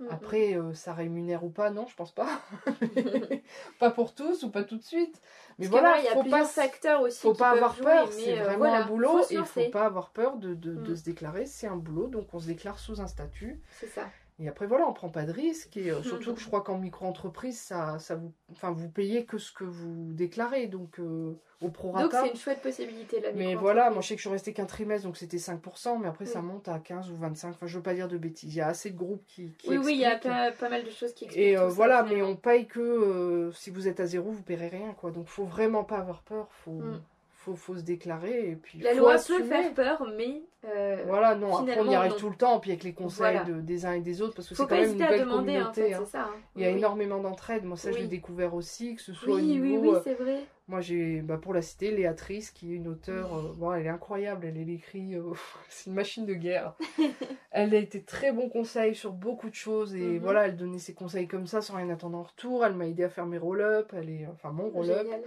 Mhm. 0.00 0.08
Après, 0.10 0.54
euh, 0.54 0.72
ça 0.74 0.94
rémunère 0.94 1.44
ou 1.44 1.50
pas, 1.50 1.70
non, 1.70 1.86
je 1.86 1.94
pense 1.94 2.12
pas. 2.12 2.40
pas 3.78 3.90
pour 3.90 4.14
tous 4.14 4.42
ou 4.42 4.50
pas 4.50 4.64
tout 4.64 4.76
de 4.78 4.82
suite. 4.82 5.20
Mais 5.58 5.68
Parce 5.68 5.80
voilà, 5.82 5.98
il 5.98 6.04
y 6.04 6.08
a 6.08 6.12
faut 6.12 6.22
plusieurs 6.22 6.40
pas, 6.40 6.46
facteurs 6.46 7.02
aussi. 7.02 7.20
faut 7.20 7.32
qui 7.32 7.38
pas 7.38 7.50
avoir 7.50 7.74
jouer, 7.74 7.84
peur. 7.84 8.08
C'est 8.12 8.38
euh, 8.38 8.42
vraiment 8.44 8.58
voilà, 8.58 8.84
un 8.84 8.86
boulot 8.86 9.18
faut 9.18 9.30
et 9.30 9.34
il 9.36 9.44
faut 9.44 9.68
pas 9.70 9.84
avoir 9.84 10.10
peur 10.10 10.36
de, 10.36 10.54
de- 10.54 10.74
de 10.74 10.92
Mm. 10.92 10.96
se 10.96 11.02
déclarer. 11.04 11.46
C'est 11.46 11.66
un 11.66 11.76
boulot, 11.76 12.06
donc 12.08 12.32
on 12.32 12.40
se 12.40 12.46
déclare 12.46 12.78
sous 12.78 13.00
un 13.00 13.06
statut. 13.06 13.60
C'est 13.78 13.88
ça. 13.88 14.08
Et 14.42 14.48
après, 14.48 14.66
voilà, 14.66 14.88
on 14.88 14.94
prend 14.94 15.10
pas 15.10 15.24
de 15.24 15.32
risques. 15.32 15.76
Et 15.76 15.90
euh, 15.90 16.02
surtout 16.02 16.32
que 16.32 16.40
je 16.40 16.46
crois 16.46 16.62
qu'en 16.62 16.78
micro-entreprise, 16.78 17.60
ça, 17.60 17.98
ça 17.98 18.14
vous, 18.16 18.32
enfin, 18.50 18.70
vous 18.70 18.88
payez 18.88 19.26
que 19.26 19.36
ce 19.36 19.52
que 19.52 19.64
vous 19.64 20.12
déclarez, 20.14 20.66
donc 20.66 20.98
euh, 20.98 21.38
au 21.60 21.66
Donc 21.66 21.74
prorata. 21.74 22.22
c'est 22.22 22.30
une 22.30 22.36
chouette 22.36 22.62
possibilité 22.62 23.20
la 23.20 23.32
Mais 23.32 23.54
voilà, 23.54 23.90
moi 23.90 24.00
je 24.00 24.08
sais 24.08 24.14
que 24.14 24.18
je 24.18 24.22
suis 24.28 24.30
restée 24.30 24.54
qu'un 24.54 24.64
trimestre, 24.64 25.06
donc 25.06 25.18
c'était 25.18 25.36
5%, 25.36 25.98
mais 26.00 26.08
après 26.08 26.24
ça 26.24 26.40
Oui. 26.40 26.46
monte 26.46 26.68
à 26.68 26.78
15 26.78 27.10
ou 27.10 27.16
25. 27.16 27.50
Enfin, 27.50 27.66
je 27.66 27.76
veux 27.76 27.82
pas 27.82 27.92
dire 27.92 28.08
de 28.08 28.16
bêtises. 28.16 28.54
Il 28.54 28.56
y 28.56 28.62
a 28.62 28.68
assez 28.68 28.90
de 28.90 28.96
groupes 28.96 29.22
qui, 29.26 29.50
qui 29.58 29.68
Oui, 29.68 29.76
oui, 29.76 29.92
il 29.92 30.00
y 30.00 30.06
a 30.06 30.16
pas, 30.16 30.52
pas 30.52 30.70
mal 30.70 30.84
de 30.84 30.90
choses 30.90 31.12
qui 31.12 31.26
expliquent. 31.26 31.46
Et 31.46 31.58
euh, 31.58 31.68
voilà, 31.68 32.02
mais 32.02 32.22
on 32.22 32.34
paye 32.34 32.66
que 32.66 33.50
si 33.54 33.68
vous 33.68 33.88
êtes 33.88 34.00
à 34.00 34.06
zéro, 34.06 34.30
vous 34.30 34.42
paierez 34.42 34.68
rien, 34.68 34.94
quoi. 34.94 35.10
Donc 35.10 35.26
faut 35.28 35.44
vraiment 35.44 35.84
pas 35.84 35.98
avoir 35.98 36.22
peur. 36.22 36.48
Faut, 36.64 36.70
Mm. 36.70 37.02
Faut, 37.42 37.54
faut 37.56 37.74
se 37.76 37.82
déclarer 37.82 38.50
et 38.50 38.56
puis 38.56 38.80
La 38.80 38.92
loi 38.94 39.14
assumer. 39.14 39.38
peut 39.38 39.44
faire 39.46 39.74
peur, 39.74 40.06
mais 40.16 40.42
euh, 40.66 41.02
Voilà, 41.06 41.34
non, 41.34 41.56
après 41.56 41.78
on 41.78 41.90
y 41.90 41.94
arrive 41.94 42.12
non. 42.12 42.18
tout 42.18 42.28
le 42.30 42.36
temps, 42.36 42.60
puis 42.60 42.70
avec 42.70 42.84
les 42.84 42.92
conseils 42.92 43.36
Voilà. 43.36 43.44
de, 43.44 43.60
des 43.62 43.86
uns 43.86 43.92
et 43.94 44.00
des 44.00 44.20
autres, 44.20 44.34
parce 44.34 44.48
que 44.48 44.54
c'est 44.54 44.66
quand 44.66 44.74
même 44.78 44.92
une 44.92 44.98
belle 44.98 45.20
demander, 45.20 45.52
en 45.52 45.64
communauté. 45.64 45.82
fait, 45.88 45.94
hein. 45.94 46.04
ça. 46.04 46.22
hein. 46.24 46.34
Il 46.54 46.62
y 46.62 46.66
a 46.66 46.70
Oui. 46.70 46.76
énormément 46.76 47.18
d'entraide, 47.18 47.64
moi 47.64 47.76
ça 47.78 47.90
je 47.90 47.96
Oui. 47.96 48.02
l'ai 48.02 48.08
découvert 48.08 48.54
aussi, 48.54 48.94
que 48.94 49.00
ce 49.02 49.14
soit 49.14 49.36
Oui, 49.36 49.42
au 49.58 49.62
oui, 49.62 49.70
niveau... 49.70 49.80
oui, 49.80 49.96
euh, 49.96 50.00
c'est 50.04 50.14
vrai. 50.14 50.40
Moi 50.68 50.80
j'ai, 50.82 51.20
bah, 51.22 51.36
pour 51.38 51.52
la 51.54 51.62
citer, 51.62 51.90
Léatrice, 51.90 52.50
qui 52.52 52.72
est 52.72 52.76
une 52.76 52.86
auteure, 52.88 53.34
euh, 53.36 53.52
bon, 53.56 53.72
elle 53.72 53.86
est 53.86 53.88
incroyable, 53.88 54.46
elle, 54.46 54.56
elle 54.58 54.70
écrit, 54.70 55.14
c'est 55.70 55.88
une 55.88 55.94
machine 55.96 56.26
de 56.26 56.34
guerre. 56.34 56.74
elle 57.50 57.74
a 57.74 57.78
été 57.78 58.02
très 58.02 58.30
bon 58.32 58.48
conseil 58.50 58.94
sur 58.94 59.12
beaucoup 59.12 59.48
de 59.48 59.54
choses, 59.54 59.94
et 59.96 59.98
Mhm. 60.00 60.18
voilà, 60.18 60.46
elle 60.46 60.56
donnait 60.56 60.78
ses 60.78 60.92
conseils 60.94 61.26
comme 61.26 61.46
ça, 61.46 61.62
sans 61.62 61.76
rien 61.76 61.88
attendre 61.88 62.18
en 62.18 62.22
retour, 62.22 62.64
elle 62.66 62.74
m'a 62.74 62.86
aidé 62.86 63.02
à 63.04 63.08
faire 63.08 63.26
mes 63.26 63.38
roll-up, 63.38 63.92
elle 63.96 64.10
est, 64.10 64.26
enfin 64.30 64.50
mon 64.52 64.68
roll-up, 64.68 65.04
Génial. 65.04 65.20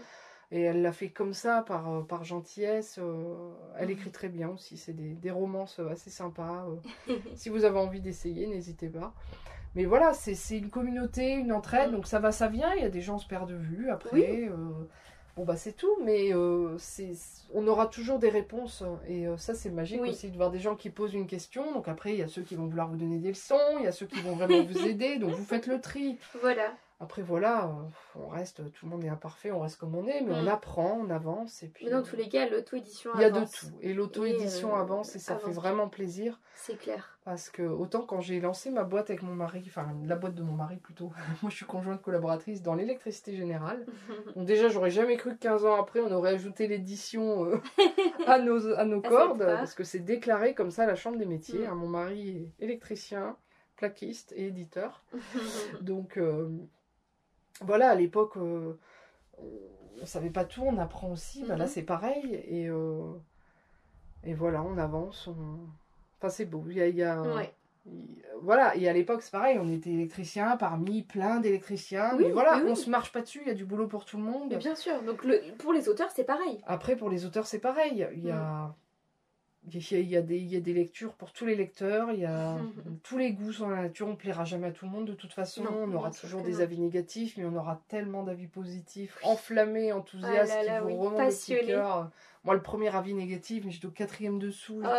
Et 0.56 0.62
elle 0.62 0.82
l'a 0.84 0.92
fait 0.92 1.10
comme 1.10 1.34
ça, 1.34 1.64
par, 1.64 1.92
euh, 1.92 2.02
par 2.04 2.24
gentillesse. 2.24 3.00
euh, 3.02 3.50
elle 3.78 3.88
Mhm. 3.88 3.92
écrit 3.94 4.12
très 4.12 4.30
bien 4.30 4.50
aussi, 4.50 4.78
c'est 4.78 4.94
des, 4.94 5.10
des 5.16 5.32
romances 5.32 5.80
euh, 5.80 5.90
assez 5.90 6.10
sympas. 6.12 6.66
si 7.36 7.50
vous 7.50 7.66
avez 7.66 7.80
envie 7.80 8.00
d'essayer, 8.02 8.48
n'hésitez 8.48 8.88
pas. 8.88 9.14
Mais 9.76 9.86
voilà, 9.86 10.14
c'est 10.14 10.36
une 10.58 10.70
communauté, 10.70 11.32
une 11.34 11.52
entraide, 11.52 11.90
Mhm. 11.90 11.96
donc 11.96 12.08
ça 12.08 12.20
va, 12.20 12.32
ça 12.32 12.48
vient. 12.48 12.72
Il 12.76 12.84
y 12.84 12.86
a 12.86 12.90
des 12.90 13.02
gens 13.02 13.18
se 13.18 13.28
perdent 13.28 13.50
de 13.50 13.56
vue 13.56 13.90
après. 13.90 14.12
Oui. 14.14 14.50
bon, 15.36 15.46
bah 15.46 15.56
c'est 15.58 15.74
tout, 15.74 15.98
mais 16.06 16.32
euh, 16.32 16.78
on 17.56 17.66
aura 17.68 17.88
toujours 17.88 18.20
des 18.20 18.30
réponses. 18.30 18.84
Et 19.08 19.26
euh, 19.28 19.36
ça, 19.38 19.56
c'est 19.56 19.72
magique 19.72 20.02
Oui. 20.04 20.10
aussi 20.12 20.30
de 20.30 20.38
voir 20.38 20.52
des 20.52 20.60
gens 20.60 20.76
qui 20.76 20.92
posent 20.92 21.16
une 21.16 21.26
question. 21.26 21.74
Donc 21.74 21.88
après, 21.88 22.14
il 22.14 22.20
y 22.20 22.22
a 22.22 22.28
ceux 22.28 22.44
qui 22.44 22.54
vont 22.54 22.68
vouloir 22.68 22.88
vous 22.88 22.98
donner 22.98 23.18
des 23.18 23.30
leçons, 23.30 23.58
il 23.80 23.86
y 23.86 23.88
a 23.88 23.92
ceux 23.92 24.06
qui 24.06 24.20
vont 24.22 24.36
vraiment 24.36 24.62
vous 24.64 24.86
aider. 24.86 25.18
Donc 25.18 25.32
vous 25.32 25.44
faites 25.44 25.66
le 25.66 25.82
tri. 25.82 26.20
Voilà. 26.42 26.72
Après, 27.04 27.22
voilà, 27.22 27.66
euh, 27.66 28.20
on 28.20 28.28
reste, 28.30 28.62
tout 28.74 28.86
le 28.86 28.92
monde 28.92 29.04
est 29.04 29.10
imparfait, 29.10 29.52
on 29.52 29.60
reste 29.60 29.78
comme 29.78 29.94
on 29.94 30.08
est, 30.08 30.22
mais 30.22 30.32
on 30.34 30.44
Mm. 30.44 30.48
apprend, 30.48 30.98
on 31.06 31.10
avance. 31.10 31.62
Et 31.64 31.68
puis, 31.68 31.86
Mais 31.86 31.92
dans 31.92 32.02
tous 32.02 32.16
les 32.16 32.30
cas, 32.30 32.48
l'auto-édition 32.50 33.12
il 33.16 33.22
y 33.22 33.26
a 33.26 33.30
de 33.30 33.36
avance. 33.38 33.52
tout. 33.52 33.66
Et 33.82 33.94
l'auto-édition 33.94 34.76
euh, 34.76 34.80
avance 34.80 35.16
et 35.16 35.20
ça 35.20 35.36
fait 35.36 35.44
avance. 35.44 35.56
vraiment 35.56 35.90
plaisir. 35.90 36.40
C'est 36.56 36.78
clair. 36.78 37.20
Parce 37.26 37.50
que 37.50 37.62
autant 37.64 38.02
quand 38.02 38.22
j'ai 38.22 38.40
lancé 38.40 38.70
ma 38.70 38.84
boîte 38.84 39.10
avec 39.10 39.22
mon 39.22 39.34
mari, 39.34 39.64
enfin 39.68 39.88
la 40.06 40.16
boîte 40.16 40.36
de 40.36 40.44
mon 40.44 40.54
mari 40.54 40.78
plutôt, 40.78 41.12
moi 41.42 41.50
je 41.50 41.56
suis 41.56 41.66
conjointe 41.66 42.02
collaboratrice 42.02 42.62
dans 42.62 42.74
l'électricité 42.76 43.36
générale. 43.36 43.86
Donc 44.36 44.46
déjà 44.46 44.70
j'aurais 44.70 44.90
jamais 44.92 45.18
cru 45.18 45.32
que 45.32 45.40
15 45.40 45.66
ans 45.66 45.76
après 45.80 46.00
on 46.00 46.12
aurait 46.12 46.34
ajouté 46.34 46.68
l'édition 46.68 47.46
euh, 47.46 47.62
à 48.28 48.40
nos, 48.40 48.74
à 48.76 48.86
nos 48.86 49.02
cordes, 49.02 49.40
parce 49.46 49.74
que 49.74 49.84
c'est 49.84 50.00
déclaré 50.00 50.54
comme 50.54 50.72
ça 50.72 50.84
à 50.84 50.86
la 50.88 50.96
chambre 50.96 51.18
des 51.18 51.26
métiers. 51.26 51.68
Mm. 51.68 51.72
hein. 51.72 51.76
Mon 51.76 51.88
mari 51.90 52.30
est 52.60 52.64
électricien, 52.64 53.36
plaquiste 53.78 54.34
et 54.38 54.48
éditeur. 54.48 55.04
Donc 55.82 56.18
euh, 56.18 56.50
voilà, 57.62 57.90
à 57.90 57.96
l'époque, 57.96 58.38
euh, 58.38 58.74
on 60.02 60.06
savait 60.06 60.30
pas 60.30 60.46
tout, 60.46 60.64
on 60.64 60.78
apprend 60.78 61.12
aussi. 61.12 61.44
Bah, 61.48 61.56
là, 61.56 61.66
Mhm. 61.66 61.70
c'est 61.70 61.84
pareil. 61.84 62.44
Et, 62.48 62.68
euh, 62.68 63.14
et 64.24 64.34
voilà, 64.34 64.64
on 64.64 64.78
avance. 64.78 65.28
on- 65.28 65.60
Enfin, 66.20 66.30
c'est 66.30 66.46
beau. 66.46 66.64
Il 66.70 66.78
y 66.78 66.82
a, 66.82 66.88
il 66.88 66.96
y 66.96 67.04
a- 67.04 67.22
ouais. 67.22 67.54
il- 67.86 68.22
Voilà, 68.42 68.76
et 68.76 68.88
à 68.90 68.94
l'époque, 68.94 69.22
c'est 69.22 69.32
pareil. 69.32 69.58
On 69.60 69.70
était 69.72 69.90
électricien 69.92 70.58
parmi 70.58 71.02
plein 71.04 71.40
d'électriciens. 71.40 72.16
Oui, 72.18 72.26
mais 72.26 72.32
voilà, 72.32 72.56
oui, 72.58 72.62
oui. 72.66 72.72
on 72.72 72.76
se 72.76 72.90
marche 72.90 73.12
pas 73.14 73.22
dessus. 73.22 73.40
Il 73.42 73.48
y 73.48 73.52
a 73.52 73.54
du 73.54 73.64
boulot 73.66 73.88
pour 73.88 74.04
tout 74.06 74.18
le 74.18 74.24
monde. 74.24 74.48
Mais 74.52 74.58
bien 74.58 74.76
sûr. 74.76 75.02
Donc 75.04 75.24
le, 75.24 75.40
pour 75.60 75.72
les 75.74 75.88
auteurs, 75.90 76.10
c'est 76.12 76.24
pareil. 76.26 76.62
Après, 76.66 76.96
pour 76.98 77.10
les 77.10 77.26
auteurs, 77.26 77.46
c'est 77.46 77.60
pareil. 77.60 78.06
Il 78.16 78.24
y 78.26 78.32
a. 78.32 78.74
Il 79.72 79.76
y, 79.76 79.96
a, 79.96 80.00
il 80.00 80.10
y 80.10 80.18
a 80.18 80.22
des, 80.22 80.38
il 80.38 80.54
y 80.54 80.58
a 80.58 80.60
des 80.60 80.74
lectures 80.74 81.14
pour 81.14 81.32
tous 81.32 81.46
les 81.46 81.56
lecteurs, 81.56 82.12
il 82.12 82.20
y 82.20 82.26
a 82.26 82.58
tous 83.04 83.18
les 83.18 83.32
goûts 83.32 83.54
sont 83.54 83.70
dans 83.70 83.76
la 83.76 83.84
nature, 83.84 84.08
on 84.08 84.16
plaira 84.18 84.44
jamais 84.44 84.68
à 84.68 84.72
tout 84.72 84.84
le 84.86 84.92
monde 84.92 85.06
de 85.06 85.14
toute 85.14 85.32
façon, 85.32 85.64
Non, 85.64 85.84
on 85.84 85.94
aura 85.94 86.12
toujours 86.12 86.42
des 86.42 86.52
non. 86.52 86.60
avis 86.60 86.80
négatifs, 86.80 87.38
mais 87.38 87.46
on 87.46 87.56
aura 87.56 87.82
tellement 87.88 88.24
d'avis 88.24 88.48
positifs, 88.48 89.18
enflammés, 89.24 89.94
enthousiastes, 89.94 90.54
Ah 90.54 90.64
là 90.64 90.72
là, 90.74 90.78
qui 90.80 90.82
vous 90.82 90.88
oui. 90.88 90.96
Moi, 92.46 92.56
le 92.56 92.62
premier 92.62 92.94
avis 92.94 93.14
négatif, 93.14 93.64
mais 93.64 93.72
j'étais 93.72 93.86
au 93.86 93.92
quatrième 93.92 94.38
dessous, 94.38 94.82
Ah 94.84 94.90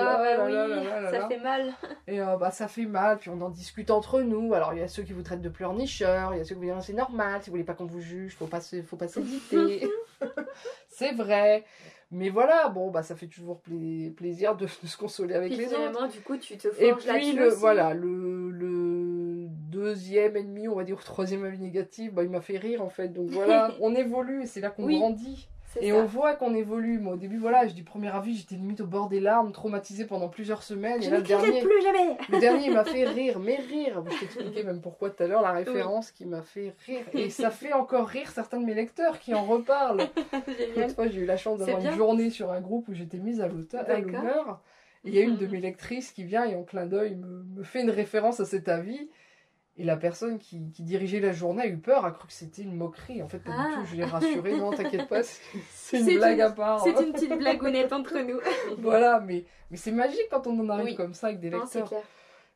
ça 1.10 1.28
fait 1.28 1.38
mal. 1.38 1.74
et 2.06 2.18
euh, 2.22 2.38
bah, 2.38 2.50
ça 2.50 2.68
fait 2.68 2.86
mal, 2.86 3.18
puis 3.18 3.28
on 3.28 3.38
en 3.42 3.50
discute 3.50 3.90
entre 3.90 4.22
nous. 4.22 4.54
Alors, 4.54 4.72
il 4.72 4.78
y 4.78 4.82
a 4.82 4.88
ceux 4.88 5.02
qui 5.02 5.12
vous 5.12 5.20
traitent 5.22 5.42
de 5.42 5.50
pleurnicheurs, 5.50 6.32
il 6.32 6.38
y 6.38 6.40
a 6.40 6.44
ceux 6.44 6.54
qui 6.54 6.62
vous 6.64 6.74
disent 6.74 6.84
c'est 6.86 6.94
normal, 6.94 7.42
si 7.42 7.50
vous 7.50 7.54
voulez 7.54 7.64
pas 7.64 7.74
qu'on 7.74 7.84
vous 7.84 8.00
juge, 8.00 8.34
faut 8.34 8.46
pas 8.46 8.62
se- 8.62 8.80
faut 8.80 8.96
pas 8.96 9.08
s'éditer. 9.08 9.86
c'est 10.88 11.12
vrai. 11.12 11.64
Mais 12.10 12.28
voilà, 12.28 12.68
bon, 12.68 12.90
bah 12.90 13.02
ça 13.02 13.16
fait 13.16 13.26
toujours 13.26 13.60
pla- 13.60 14.10
plaisir 14.16 14.56
de, 14.56 14.66
de 14.66 14.86
se 14.86 14.96
consoler 14.96 15.34
avec 15.34 15.52
Puis 15.52 15.60
les 15.60 15.72
autres. 15.74 16.08
du 16.08 16.20
coup, 16.20 16.36
tu 16.36 16.56
te 16.56 16.68
Et 16.68 16.90
forges 16.90 17.02
puis, 17.04 17.12
là-dessus 17.12 17.36
le, 17.36 17.46
aussi. 17.48 17.56
voilà, 17.58 17.94
le, 17.94 18.50
le 18.50 19.46
deuxième 19.48 20.36
ennemi, 20.36 20.68
on 20.68 20.76
va 20.76 20.84
dire, 20.84 21.02
troisième 21.02 21.44
avis 21.44 21.58
négatif, 21.58 22.12
bah, 22.12 22.22
il 22.22 22.30
m'a 22.30 22.40
fait 22.40 22.58
rire 22.58 22.82
en 22.82 22.88
fait. 22.90 23.08
Donc 23.08 23.30
voilà, 23.30 23.74
on 23.80 23.94
évolue 23.94 24.42
et 24.42 24.46
c'est 24.46 24.60
là 24.60 24.70
qu'on 24.70 24.84
Oui, 24.84 24.98
grandit. 24.98 25.48
Et 25.80 25.90
ça. 25.90 25.96
on 25.96 26.04
voit 26.04 26.34
qu'on 26.34 26.54
évolue. 26.54 26.98
Moi, 26.98 27.14
au 27.14 27.16
début, 27.16 27.38
voilà, 27.38 27.66
je 27.66 27.74
dis 27.74 27.82
premier 27.82 28.08
avis, 28.08 28.36
j'étais 28.36 28.54
limite 28.54 28.80
au 28.80 28.86
bord 28.86 29.08
des 29.08 29.20
larmes, 29.20 29.52
traumatisée 29.52 30.04
pendant 30.04 30.28
plusieurs 30.28 30.62
semaines. 30.62 31.02
Je 31.02 31.08
et 31.08 31.10
là, 31.10 31.18
le 31.18 31.22
dernier, 31.22 31.60
plus 31.60 31.82
jamais. 31.82 32.16
le 32.28 32.38
dernier, 32.38 32.70
m'a 32.70 32.84
fait 32.84 33.04
rire, 33.08 33.38
mais 33.38 33.56
rire. 33.56 34.02
Je 34.10 34.20
t'expliquais 34.20 34.62
même 34.62 34.80
pourquoi 34.80 35.10
tout 35.10 35.22
à 35.22 35.26
l'heure, 35.26 35.42
la 35.42 35.52
référence 35.52 36.10
qui 36.10 36.26
m'a 36.26 36.42
fait 36.42 36.74
rire. 36.86 37.04
Et 37.12 37.30
ça 37.30 37.50
fait 37.50 37.72
encore 37.72 38.06
rire 38.06 38.30
certains 38.30 38.60
de 38.60 38.66
mes 38.66 38.74
lecteurs 38.74 39.18
qui 39.18 39.34
en 39.34 39.44
reparlent. 39.44 40.08
Génial. 40.58 40.76
L'autre 40.76 40.94
fois, 40.94 41.08
j'ai 41.08 41.20
eu 41.20 41.26
la 41.26 41.36
chance 41.36 41.58
d'avoir 41.58 41.80
une 41.80 41.92
journée 41.92 42.30
sur 42.30 42.52
un 42.52 42.60
groupe 42.60 42.88
où 42.88 42.94
j'étais 42.94 43.18
mise 43.18 43.40
à 43.40 43.48
l'honneur. 43.48 44.60
Et 45.04 45.08
il 45.08 45.14
y 45.14 45.18
a 45.18 45.22
une 45.22 45.36
de 45.36 45.46
mes 45.46 45.60
lectrices 45.60 46.12
qui 46.12 46.24
vient 46.24 46.46
et 46.46 46.56
en 46.56 46.62
clin 46.62 46.86
d'œil 46.86 47.14
me, 47.14 47.42
me 47.42 47.62
fait 47.62 47.82
une 47.82 47.90
référence 47.90 48.40
à 48.40 48.46
cet 48.46 48.68
avis. 48.68 49.10
Et 49.76 49.82
la 49.84 49.96
personne 49.96 50.38
qui, 50.38 50.70
qui 50.72 50.82
dirigeait 50.84 51.18
la 51.18 51.32
journée 51.32 51.62
a 51.62 51.66
eu 51.66 51.78
peur, 51.78 52.04
a 52.04 52.12
cru 52.12 52.28
que 52.28 52.32
c'était 52.32 52.62
une 52.62 52.76
moquerie. 52.76 53.22
En 53.22 53.28
fait, 53.28 53.40
pas 53.40 53.50
Ah. 53.56 53.68
du 53.70 53.74
tout. 53.74 53.86
Je 53.90 53.96
l'ai 53.96 54.04
rassurée. 54.04 54.56
Non, 54.56 54.70
t'inquiète 54.72 55.08
pas, 55.08 55.22
c'est 55.72 55.98
une 56.00 56.06
blague 56.18 56.36
une- 56.36 56.40
à 56.42 56.50
part. 56.50 56.80
C'est 56.84 56.90
une 57.04 57.12
petite 57.12 57.36
blagounette 57.36 57.92
entre 57.92 58.18
nous. 58.20 58.38
Voilà, 58.78 59.18
mais, 59.20 59.44
mais 59.72 59.76
c'est 59.76 59.90
magique 59.90 60.28
quand 60.30 60.46
on 60.46 60.58
en 60.60 60.68
arrive 60.68 60.86
Oui. 60.86 60.94
comme 60.94 61.12
ça 61.14 61.26
avec 61.28 61.40
des 61.40 61.50
Non, 61.50 61.60
lecteurs. 61.62 61.88
clair. 61.88 62.02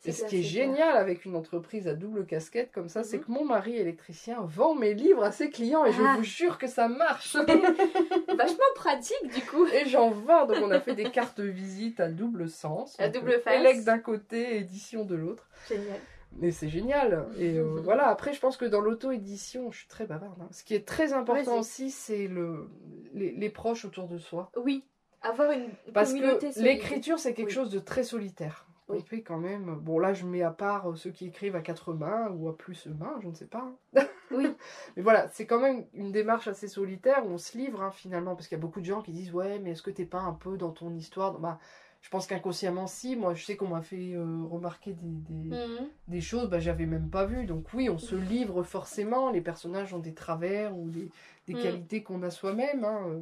Et 0.05 0.12
ce 0.12 0.19
clair, 0.19 0.31
qui 0.31 0.37
est 0.37 0.41
clair. 0.43 0.51
génial 0.69 0.97
avec 0.97 1.25
une 1.25 1.35
entreprise 1.35 1.89
à 1.89 1.95
double 1.95 2.25
casquette 2.25 2.71
comme 2.71 2.89
ça, 2.89 3.03
c'est 3.03 3.16
Mhm. 3.19 3.25
que 3.25 3.31
mon 3.33 3.45
mari 3.45 3.77
électricien 3.77 4.37
vend 4.43 4.77
mes 4.77 4.95
livres 4.95 5.25
à 5.25 5.33
ses 5.33 5.51
clients 5.51 5.85
et 5.85 5.91
je 5.93 6.01
Ah. 6.01 6.14
vous 6.16 6.23
jure 6.23 6.57
que 6.57 6.69
ça 6.69 6.87
marche. 6.87 7.35
Vachement 8.29 8.73
pratique, 8.77 9.35
du 9.35 9.41
coup. 9.43 9.66
et 9.66 9.89
j'en 9.89 10.11
vends, 10.11 10.47
donc 10.47 10.59
on 10.62 10.71
a 10.71 10.79
fait 10.79 10.95
des 10.95 11.11
cartes 11.11 11.41
visite 11.41 11.99
à 11.99 12.09
double 12.09 12.49
sens. 12.49 12.95
À 13.01 13.09
double 13.09 13.33
euh, 13.33 13.41
face. 13.41 13.55
Élec 13.59 13.83
d'un 13.83 13.99
côté, 13.99 14.59
édition 14.59 15.05
de 15.05 15.16
l'autre. 15.16 15.49
Génial. 15.69 15.99
Mais 16.37 16.51
c'est 16.51 16.68
génial. 16.68 17.26
Et 17.39 17.59
euh, 17.59 17.81
voilà, 17.85 18.09
après 18.09 18.33
je 18.33 18.41
pense 18.41 18.57
que 18.57 18.64
dans 18.64 18.81
l'auto-édition, 18.81 19.70
je 19.70 19.79
suis 19.79 19.89
très 19.89 20.07
bavarde. 20.07 20.41
hein. 20.41 20.49
Ce 20.51 20.62
qui 20.64 20.74
est 20.74 20.87
très 20.87 21.12
important 21.12 21.59
aussi, 21.59 21.91
c'est 21.91 22.29
le, 22.29 22.68
les, 23.14 23.33
les 23.33 23.51
proches 23.51 23.85
autour 23.85 24.07
de 24.09 24.18
soi. 24.18 24.51
Oui. 24.57 24.85
Avoir 25.22 25.51
une 25.51 25.70
Parce 25.93 26.11
communauté 26.12 26.51
que 26.53 26.61
l'écriture, 26.61 27.18
c'est 27.18 27.35
quelque 27.35 27.49
Oui. 27.49 27.55
chose 27.55 27.70
de 27.70 27.81
très 27.81 28.05
solitaire. 28.05 28.66
On 28.89 28.95
Oui. 28.95 29.03
fait 29.03 29.20
quand 29.22 29.37
même. 29.37 29.74
Bon, 29.81 29.99
là, 29.99 30.14
je 30.14 30.24
mets 30.24 30.43
à 30.43 30.51
part 30.53 30.91
euh, 30.91 30.95
ceux 30.95 31.11
qui 31.11 31.26
écrivent 31.26 31.57
à 31.57 31.61
quatre 31.61 31.93
mains 31.93 32.29
ou 32.31 32.49
à 32.49 32.57
plus 32.57 32.87
mains, 32.87 33.16
je 33.20 33.26
ne 33.29 33.35
sais 33.35 33.47
pas. 33.47 33.68
hein. 33.97 34.03
Oui. 34.31 34.47
Mais 34.97 35.03
voilà, 35.03 35.29
c'est 35.31 35.47
quand 35.47 35.59
même 35.59 35.87
une 35.95 36.12
démarche 36.12 36.49
assez 36.49 36.68
solitaire 36.68 37.26
où 37.26 37.31
on 37.31 37.39
se 37.39 37.59
livre 37.59 37.83
hein, 37.83 37.91
finalement. 37.91 38.37
Parce 38.37 38.47
qu'il 38.47 38.57
y 38.57 38.61
a 38.61 38.62
beaucoup 38.62 38.81
de 38.81 38.85
gens 38.87 39.03
qui 39.03 39.11
disent 39.12 39.33
Ouais, 39.35 39.59
mais 39.59 39.70
est-ce 39.72 39.83
que 39.83 39.91
t'es 39.91 40.05
pas 40.05 40.20
un 40.20 40.35
peu 40.35 40.57
dans 40.57 40.70
ton 40.70 40.95
histoire 40.95 41.39
bah, 41.39 41.59
Je 42.01 42.11
pense 42.11 42.26
qu'inconsciemment, 42.26 42.86
si. 42.86 43.16
Moi, 43.16 43.34
je 43.34 43.44
sais 43.44 43.57
qu'on 43.57 43.68
m'a 43.68 43.82
fait 43.82 44.14
euh, 44.14 44.24
remarquer 44.51 44.92
des, 44.92 45.49
des, 45.49 45.51
Mhm. 45.57 45.88
des 46.07 46.20
choses 46.20 46.49
bah, 46.49 46.61
j'avais 46.61 46.86
même 46.86 47.11
pas 47.11 47.24
vu. 47.26 47.44
Donc, 47.44 47.66
oui, 47.74 47.90
on 47.90 47.99
se 47.99 48.14
livre 48.14 48.62
forcément. 48.62 49.30
Les 49.30 49.40
personnages 49.40 49.92
ont 49.92 49.99
des 49.99 50.14
travers 50.14 50.76
ou 50.76 50.88
des, 50.88 51.11
des 51.46 51.55
Mm. 51.55 51.59
qualités 51.59 52.03
qu'on 52.03 52.22
a 52.22 52.30
soi-même. 52.30 52.84
hein, 52.84 53.01
euh. 53.09 53.20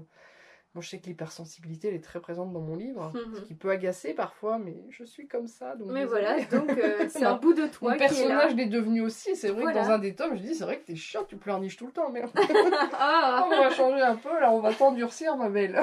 Moi, 0.75 0.83
je 0.83 0.91
sais 0.91 0.99
que 0.99 1.07
l'hypersensibilité, 1.07 1.89
elle 1.89 1.95
est 1.95 2.05
très 2.05 2.21
présente 2.21 2.53
dans 2.53 2.61
mon 2.61 2.77
livre, 2.77 3.11
Mhm. 3.15 3.37
ce 3.37 3.41
qui 3.41 3.55
peut 3.55 3.71
agacer 3.71 4.13
parfois, 4.13 4.59
mais 4.59 4.77
je 4.91 5.05
suis 5.05 5.27
comme 5.27 5.47
ça. 5.49 5.75
Donc 5.75 5.89
Mais 5.91 6.05
voilà, 6.05 6.39
donc 6.45 6.69
euh, 6.77 7.09
c'est 7.09 7.25
un 7.25 7.37
bout 7.39 7.55
de 7.55 7.63
Mon 7.63 7.69
toi 7.69 7.93
là. 7.93 7.97
personnage 7.97 8.55
l'est 8.55 8.67
devenu 8.67 9.01
aussi. 9.01 9.35
C'est 9.37 9.49
vrai 9.49 9.63
Voilà. 9.63 9.81
que 9.81 9.87
dans 9.87 9.93
un 9.95 9.99
des 9.99 10.15
tomes, 10.15 10.37
je 10.37 10.43
dis, 10.43 10.55
c'est 10.55 10.65
vrai 10.65 10.79
que 10.79 10.85
t'es 10.85 10.95
chiant, 10.97 11.25
tu 11.25 11.37
pleurniches 11.37 11.79
tout 11.79 11.87
le 11.87 11.93
temps, 11.93 12.11
merde. 12.11 12.31
Ah. 12.93 13.49
on 13.51 13.57
va 13.57 13.71
changer 13.71 14.03
un 14.03 14.17
peu, 14.17 14.39
là, 14.39 14.53
on 14.53 14.61
va 14.61 14.75
t'endurcir, 14.75 15.35
ma 15.39 15.49
belle. 15.49 15.81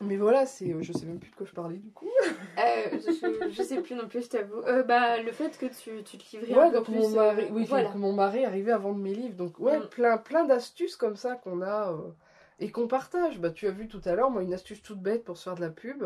Mais 0.00 0.16
voilà, 0.16 0.46
c'est, 0.46 0.72
euh, 0.72 0.78
je 0.80 0.92
sais 0.92 1.06
même 1.06 1.18
plus 1.18 1.30
de 1.30 1.36
quoi 1.36 1.46
je 1.46 1.52
parlais 1.54 1.76
du 1.78 1.90
coup. 1.90 2.08
Euh, 2.58 2.98
je, 3.06 3.50
je 3.50 3.62
sais 3.62 3.80
plus 3.80 3.94
non 3.94 4.08
plus, 4.08 4.22
je 4.22 4.30
t'avoue. 4.30 4.60
Euh, 4.66 4.82
bah, 4.82 5.22
le 5.22 5.30
fait 5.30 5.56
que 5.56 5.66
tu, 5.66 6.02
tu 6.02 6.18
te 6.18 6.36
livrais 6.36 6.54
Ouais, 6.58 6.64
un 6.66 6.70
peu 6.72 6.82
plus. 6.82 6.94
mon 6.94 7.08
mari, 7.10 7.42
euh, 7.44 7.48
oui, 7.52 7.64
voilà. 7.68 7.84
donc 7.84 7.94
mon 7.94 8.12
mari 8.12 8.44
arrivait 8.44 8.72
à 8.72 8.78
vendre 8.78 8.98
mes 8.98 9.14
livres. 9.14 9.36
Donc 9.36 9.60
ouais, 9.60 9.78
Mm. 9.78 9.86
plein, 9.90 10.18
plein 10.18 10.44
d'astuces 10.44 10.96
comme 10.96 11.14
ça 11.14 11.36
qu'on 11.36 11.62
a 11.62 11.92
euh, 11.92 11.96
et 12.58 12.72
qu'on 12.72 12.88
partage. 12.88 13.38
Bah 13.38 13.50
tu 13.50 13.68
as 13.68 13.70
vu 13.70 13.86
tout 13.86 14.00
à 14.06 14.14
l'heure, 14.16 14.30
moi 14.30 14.42
une 14.42 14.54
astuce 14.54 14.82
toute 14.82 14.98
bête 15.00 15.22
pour 15.24 15.36
se 15.36 15.44
faire 15.44 15.54
de 15.54 15.60
la 15.60 15.68
pub. 15.70 16.02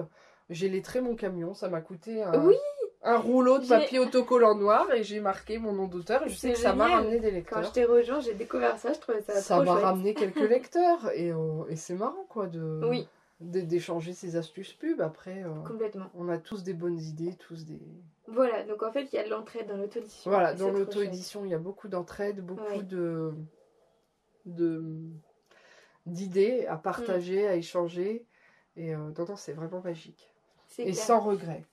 J'ai 0.50 0.68
lettré 0.68 1.00
mon 1.00 1.14
camion, 1.16 1.54
ça 1.54 1.70
m'a 1.70 1.80
coûté 1.80 2.22
un, 2.22 2.44
Oui. 2.44 2.56
un 3.02 3.16
rouleau 3.16 3.58
de 3.58 3.66
papier 3.66 3.98
autocollant 3.98 4.54
noir 4.54 4.92
et 4.92 5.02
j'ai 5.04 5.20
marqué 5.20 5.56
mon 5.58 5.72
nom 5.72 5.86
d'auteur. 5.86 6.22
Je 6.26 6.34
sais 6.34 6.52
que 6.52 6.58
ça 6.58 6.74
m'a 6.74 6.88
ramené 6.88 7.18
des 7.18 7.28
Quand 7.30 7.34
lecteurs. 7.60 7.64
je 7.64 7.70
t'ai 7.70 7.84
rejoint, 7.86 8.20
j'ai 8.20 8.34
découvert 8.34 8.76
ça, 8.78 8.92
je 8.92 8.98
trouvais 9.00 9.22
ça, 9.22 9.32
Ça 9.40 9.62
m'a 9.62 9.72
ramené 9.72 10.12
quelques 10.12 10.36
lecteurs 10.50 11.10
et, 11.14 11.30
euh, 11.32 11.64
et 11.70 11.76
c'est 11.76 11.94
marrant 11.94 12.26
quoi 12.28 12.46
de 12.46 12.82
Oui, 12.86 13.08
d'échanger 13.42 14.12
ces 14.12 14.36
astuces 14.36 14.72
pub. 14.72 15.00
Après, 15.00 15.42
euh, 15.44 15.52
complètement. 15.66 16.06
on 16.14 16.28
a 16.28 16.38
tous 16.38 16.62
des 16.62 16.74
bonnes 16.74 17.00
idées, 17.00 17.34
tous 17.36 17.64
des 17.64 17.80
Voilà, 18.28 18.64
donc 18.64 18.82
en 18.82 18.92
fait, 18.92 19.04
il 19.12 19.16
y 19.16 19.18
a 19.18 19.24
de 19.24 19.30
l'entraide 19.30 19.66
dans 19.68 19.76
l'auto-édition. 19.76 20.30
Voilà, 20.30 20.54
dans 20.54 20.70
l'auto-édition, 20.70 21.44
il 21.44 21.50
y 21.50 21.54
a 21.54 21.58
beaucoup 21.58 21.88
d'entraide, 21.88 22.40
beaucoup 22.44 22.62
Ouais. 22.62 22.82
de, 22.82 23.32
de. 24.46 24.82
d'idées 26.06 26.66
à 26.66 26.76
partager, 26.76 27.46
à 27.46 27.56
échanger. 27.56 28.26
Et 28.76 28.94
euh, 28.94 29.10
non, 29.18 29.24
non, 29.28 29.36
c'est 29.36 29.52
vraiment 29.52 29.80
magique. 29.82 30.32
Et 30.78 30.84
clair. 30.84 30.94
sans 30.96 31.20
regret. 31.20 31.64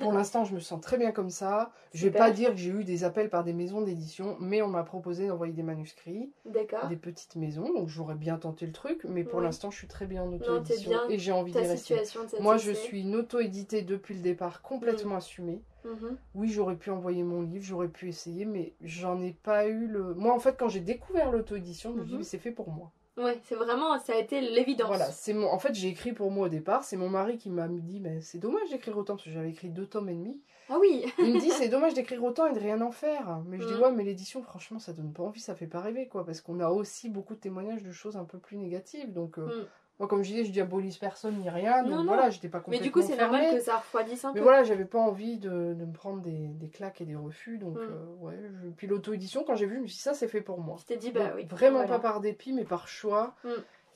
Pour 0.00 0.12
l'instant, 0.12 0.44
je 0.44 0.54
me 0.54 0.60
sens 0.60 0.80
très 0.80 0.96
bien 0.96 1.12
comme 1.12 1.30
ça. 1.30 1.72
Je 1.92 2.06
vais 2.06 2.12
Super. 2.12 2.26
pas 2.26 2.30
dire 2.30 2.50
que 2.50 2.56
j'ai 2.56 2.70
eu 2.70 2.84
des 2.84 3.04
appels 3.04 3.30
par 3.30 3.44
des 3.44 3.52
maisons 3.52 3.80
d'édition, 3.82 4.36
mais 4.40 4.62
on 4.62 4.68
m'a 4.68 4.82
proposé 4.84 5.28
d'envoyer 5.28 5.52
des 5.52 5.62
manuscrits, 5.62 6.30
D'accord. 6.46 6.88
des 6.88 6.96
petites 6.96 7.36
maisons, 7.36 7.72
donc 7.72 7.88
j'aurais 7.88 8.14
bien 8.14 8.38
tenté 8.38 8.66
le 8.66 8.72
truc, 8.72 9.04
mais 9.04 9.24
pour 9.24 9.38
Ouais. 9.38 9.44
l'instant, 9.46 9.70
je 9.70 9.78
suis 9.78 9.86
très 9.88 10.06
bien 10.06 10.22
en 10.22 10.26
Non, 10.26 10.36
auto-édition 10.36 10.90
bien. 10.90 11.04
et 11.08 11.18
j'ai 11.18 11.32
envie 11.32 11.52
d'y 11.52 11.58
rester. 11.58 12.02
Moi, 12.40 12.56
je 12.56 12.72
suis 12.72 13.02
une 13.02 13.14
auto-éditée 13.16 13.82
depuis 13.82 14.14
le 14.14 14.20
départ, 14.20 14.62
complètement 14.62 15.16
assumée. 15.16 15.62
Mhm. 15.84 16.16
Oui, 16.34 16.48
j'aurais 16.48 16.76
pu 16.76 16.90
envoyer 16.90 17.22
mon 17.22 17.42
livre, 17.42 17.64
j'aurais 17.64 17.88
pu 17.88 18.08
essayer, 18.08 18.44
mais 18.46 18.72
j'en 18.80 19.20
ai 19.20 19.32
pas 19.32 19.66
eu 19.66 19.86
le. 19.86 20.14
Moi, 20.14 20.32
en 20.34 20.38
fait, 20.38 20.56
quand 20.58 20.68
j'ai 20.68 20.80
découvert 20.80 21.30
l'auto-édition, 21.30 21.92
je 21.92 21.98
me 21.98 22.04
dis, 22.04 22.12
Mhm. 22.12 22.18
mais 22.18 22.24
c'est 22.24 22.38
fait 22.38 22.52
pour 22.52 22.70
moi. 22.70 22.90
Ouais, 23.18 23.38
c'est 23.44 23.54
vraiment, 23.54 23.98
ça 23.98 24.14
a 24.14 24.16
été 24.16 24.40
l'évidence. 24.40 24.86
Voilà, 24.88 25.10
c'est 25.10 25.34
mon. 25.34 25.46
En 25.48 25.58
fait, 25.58 25.74
j'ai 25.74 25.88
écrit 25.88 26.12
pour 26.12 26.30
moi 26.30 26.46
au 26.46 26.48
départ. 26.48 26.82
C'est 26.82 26.96
mon 26.96 27.10
mari 27.10 27.36
qui 27.36 27.50
m'a 27.50 27.68
dit, 27.68 28.00
mais 28.00 28.20
c'est 28.22 28.38
dommage 28.38 28.70
d'écrire 28.70 28.96
autant 28.96 29.14
parce 29.16 29.24
que 29.24 29.30
j'avais 29.30 29.50
écrit 29.50 29.68
deux 29.68 29.86
tomes 29.86 30.08
et 30.08 30.14
demi. 30.14 30.40
Ah 30.70 30.78
oui. 30.80 31.04
Il 31.18 31.34
me 31.34 31.38
dit, 31.40 31.50
c'est 31.50 31.68
dommage 31.68 31.92
d'écrire 31.92 32.24
autant 32.24 32.46
et 32.46 32.54
de 32.54 32.58
rien 32.58 32.80
en 32.80 32.90
faire. 32.90 33.42
Mais 33.46 33.60
je 33.60 33.66
dis, 33.66 33.74
Mhm. 33.74 33.80
ouais, 33.82 33.92
mais 33.92 34.04
l'édition, 34.04 34.42
franchement, 34.42 34.78
ça 34.78 34.94
donne 34.94 35.12
pas 35.12 35.22
envie, 35.24 35.40
ça 35.40 35.54
fait 35.54 35.66
pas 35.66 35.80
rêver, 35.80 36.08
quoi, 36.08 36.24
parce 36.24 36.40
qu'on 36.40 36.58
a 36.60 36.70
aussi 36.70 37.10
beaucoup 37.10 37.34
de 37.34 37.40
témoignages 37.40 37.82
de 37.82 37.92
choses 37.92 38.16
un 38.16 38.24
peu 38.24 38.38
plus 38.38 38.56
négatives. 38.56 39.12
Donc, 39.12 39.38
euh, 39.38 39.44
Mhm. 39.46 39.66
Moi, 40.02 40.08
comme 40.08 40.24
je 40.24 40.30
disais, 40.30 40.44
je 40.44 40.50
diabolise 40.50 40.98
personne 40.98 41.36
ni 41.36 41.48
rien. 41.48 41.84
Donc 41.84 41.92
Non, 41.92 42.04
voilà, 42.04 42.28
j'étais 42.28 42.48
pas 42.48 42.58
Mais 42.58 42.64
complètement 42.64 42.84
du 42.86 42.90
coup, 42.92 43.02
c'est 43.02 43.16
normal 43.16 43.54
que 43.54 43.60
ça 43.60 43.76
refroidisse 43.76 44.24
un 44.24 44.32
Mais 44.32 44.40
peu. 44.40 44.42
voilà, 44.44 44.64
j'avais 44.64 44.84
pas 44.84 44.98
envie 44.98 45.38
de, 45.38 45.74
de 45.74 45.84
me 45.84 45.92
prendre 45.92 46.20
des, 46.22 46.48
des 46.48 46.68
claques 46.68 47.00
et 47.00 47.04
des 47.04 47.14
refus. 47.14 47.56
Donc, 47.58 47.76
Mm. 47.76 47.82
euh, 47.82 48.04
ouais. 48.18 48.36
Je... 48.64 48.68
Puis 48.70 48.88
l'auto-édition, 48.88 49.44
quand 49.46 49.54
j'ai 49.54 49.66
vu, 49.66 49.76
je 49.76 49.80
me 49.82 49.86
suis 49.86 49.94
dit, 49.98 50.02
ça, 50.02 50.12
c'est 50.14 50.26
fait 50.26 50.40
pour 50.40 50.60
moi. 50.60 50.76
Je 50.80 50.86
t'ai 50.86 50.96
dit, 50.96 51.12
bah 51.12 51.26
Donc, 51.28 51.32
oui. 51.36 51.44
Vraiment 51.48 51.76
Voilà. 51.78 51.94
pas 51.94 52.00
par 52.00 52.20
dépit, 52.20 52.52
mais 52.52 52.64
par 52.64 52.88
choix. 52.88 53.36
Mm. 53.44 53.48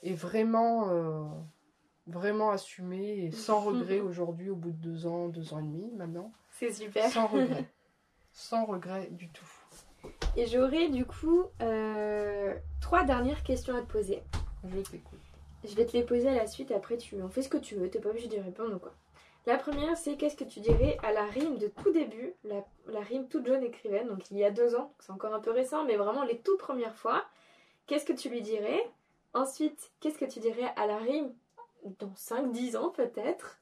Et 0.05 0.15
vraiment, 0.15 0.91
euh, 0.91 1.25
vraiment 2.07 2.51
assumé 2.51 3.25
et 3.25 3.31
sans 3.33 3.59
regret 3.65 3.99
aujourd'hui, 3.99 4.49
au 4.49 4.55
bout 4.55 4.71
de 4.71 4.77
deux 4.77 5.07
ans, 5.09 5.27
deux 5.27 5.53
ans 5.55 5.59
et 5.59 5.63
demi 5.65 5.91
maintenant. 5.97 6.31
C'est 6.51 6.71
super. 6.73 7.11
Sans 7.11 7.27
regret. 7.27 7.65
sans 8.33 8.65
regret 8.65 9.09
du 9.11 9.29
tout. 9.31 9.45
Et 10.37 10.47
j'aurais 10.47 10.89
du 10.89 11.05
coup 11.05 11.43
euh, 11.63 12.55
trois 12.81 13.03
dernières 13.03 13.43
questions 13.43 13.75
à 13.75 13.81
te 13.81 13.91
poser. 13.91 14.23
Je 14.65 14.79
t'écoute. 14.89 15.16
Je 15.67 15.75
vais 15.75 15.85
te 15.85 15.97
les 15.97 16.05
poser 16.05 16.29
à 16.29 16.35
la 16.35 16.47
suite, 16.47 16.71
après 16.71 16.97
tu 16.97 17.21
en 17.21 17.29
fais 17.29 17.43
ce 17.43 17.49
que 17.49 17.57
tu 17.57 17.75
veux, 17.75 17.91
t'es 17.91 17.99
pas 17.99 18.11
obligé 18.11 18.29
d'y 18.29 18.39
répondre 18.39 18.77
ou 18.77 18.79
quoi. 18.79 18.95
La 19.47 19.59
première, 19.59 19.97
c'est 19.97 20.17
qu'est-ce 20.17 20.37
que 20.37 20.45
tu 20.45 20.61
dirais 20.61 20.97
à 21.03 21.13
la 21.13 21.25
rime 21.25 21.59
de 21.59 21.69
tout 21.69 21.91
début, 21.93 22.35
la, 22.45 22.65
la 22.87 23.01
rime 23.01 23.29
toute 23.29 23.47
jeune 23.47 23.65
écrivaine, 23.65 24.09
donc 24.09 24.31
il 24.31 24.39
y 24.39 24.45
a 24.45 24.51
deux 24.51 24.77
ans, 24.77 24.95
c'est 25.01 25.13
encore 25.13 25.35
un 25.35 25.41
peu 25.41 25.51
récent, 25.51 25.85
mais 25.85 25.97
vraiment 25.97 26.23
les 26.23 26.39
toutes 26.39 26.59
premières 26.59 26.97
fois. 26.97 27.25
Qu'est-ce 27.87 28.05
que 28.05 28.13
tu 28.13 28.29
lui 28.29 28.43
dirais? 28.43 28.81
Ensuite, 29.35 29.93
qu'est-ce 30.01 30.19
que 30.19 30.25
tu 30.25 30.39
dirais 30.39 30.73
à 30.77 30.87
la 30.87 30.99
rime 30.99 31.35
dans 31.99 32.13
5-10 32.15 32.77
ans 32.77 32.91
peut-être? 32.91 33.59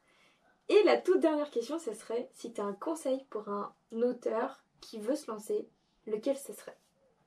Et 0.68 0.82
la 0.84 0.98
toute 0.98 1.20
dernière 1.20 1.50
question, 1.50 1.78
ce 1.78 1.94
serait 1.94 2.28
si 2.32 2.52
tu 2.52 2.60
as 2.60 2.64
un 2.64 2.74
conseil 2.74 3.24
pour 3.30 3.48
un 3.48 3.74
auteur 3.92 4.62
qui 4.80 4.98
veut 4.98 5.16
se 5.16 5.30
lancer, 5.30 5.68
lequel 6.06 6.36
ce 6.36 6.52
serait? 6.52 6.76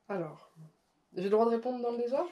Alors, 0.08 0.52
j'ai 1.14 1.24
le 1.24 1.30
droit 1.30 1.44
de 1.46 1.50
répondre 1.50 1.80
dans 1.80 1.92
le 1.92 1.98
désordre? 1.98 2.30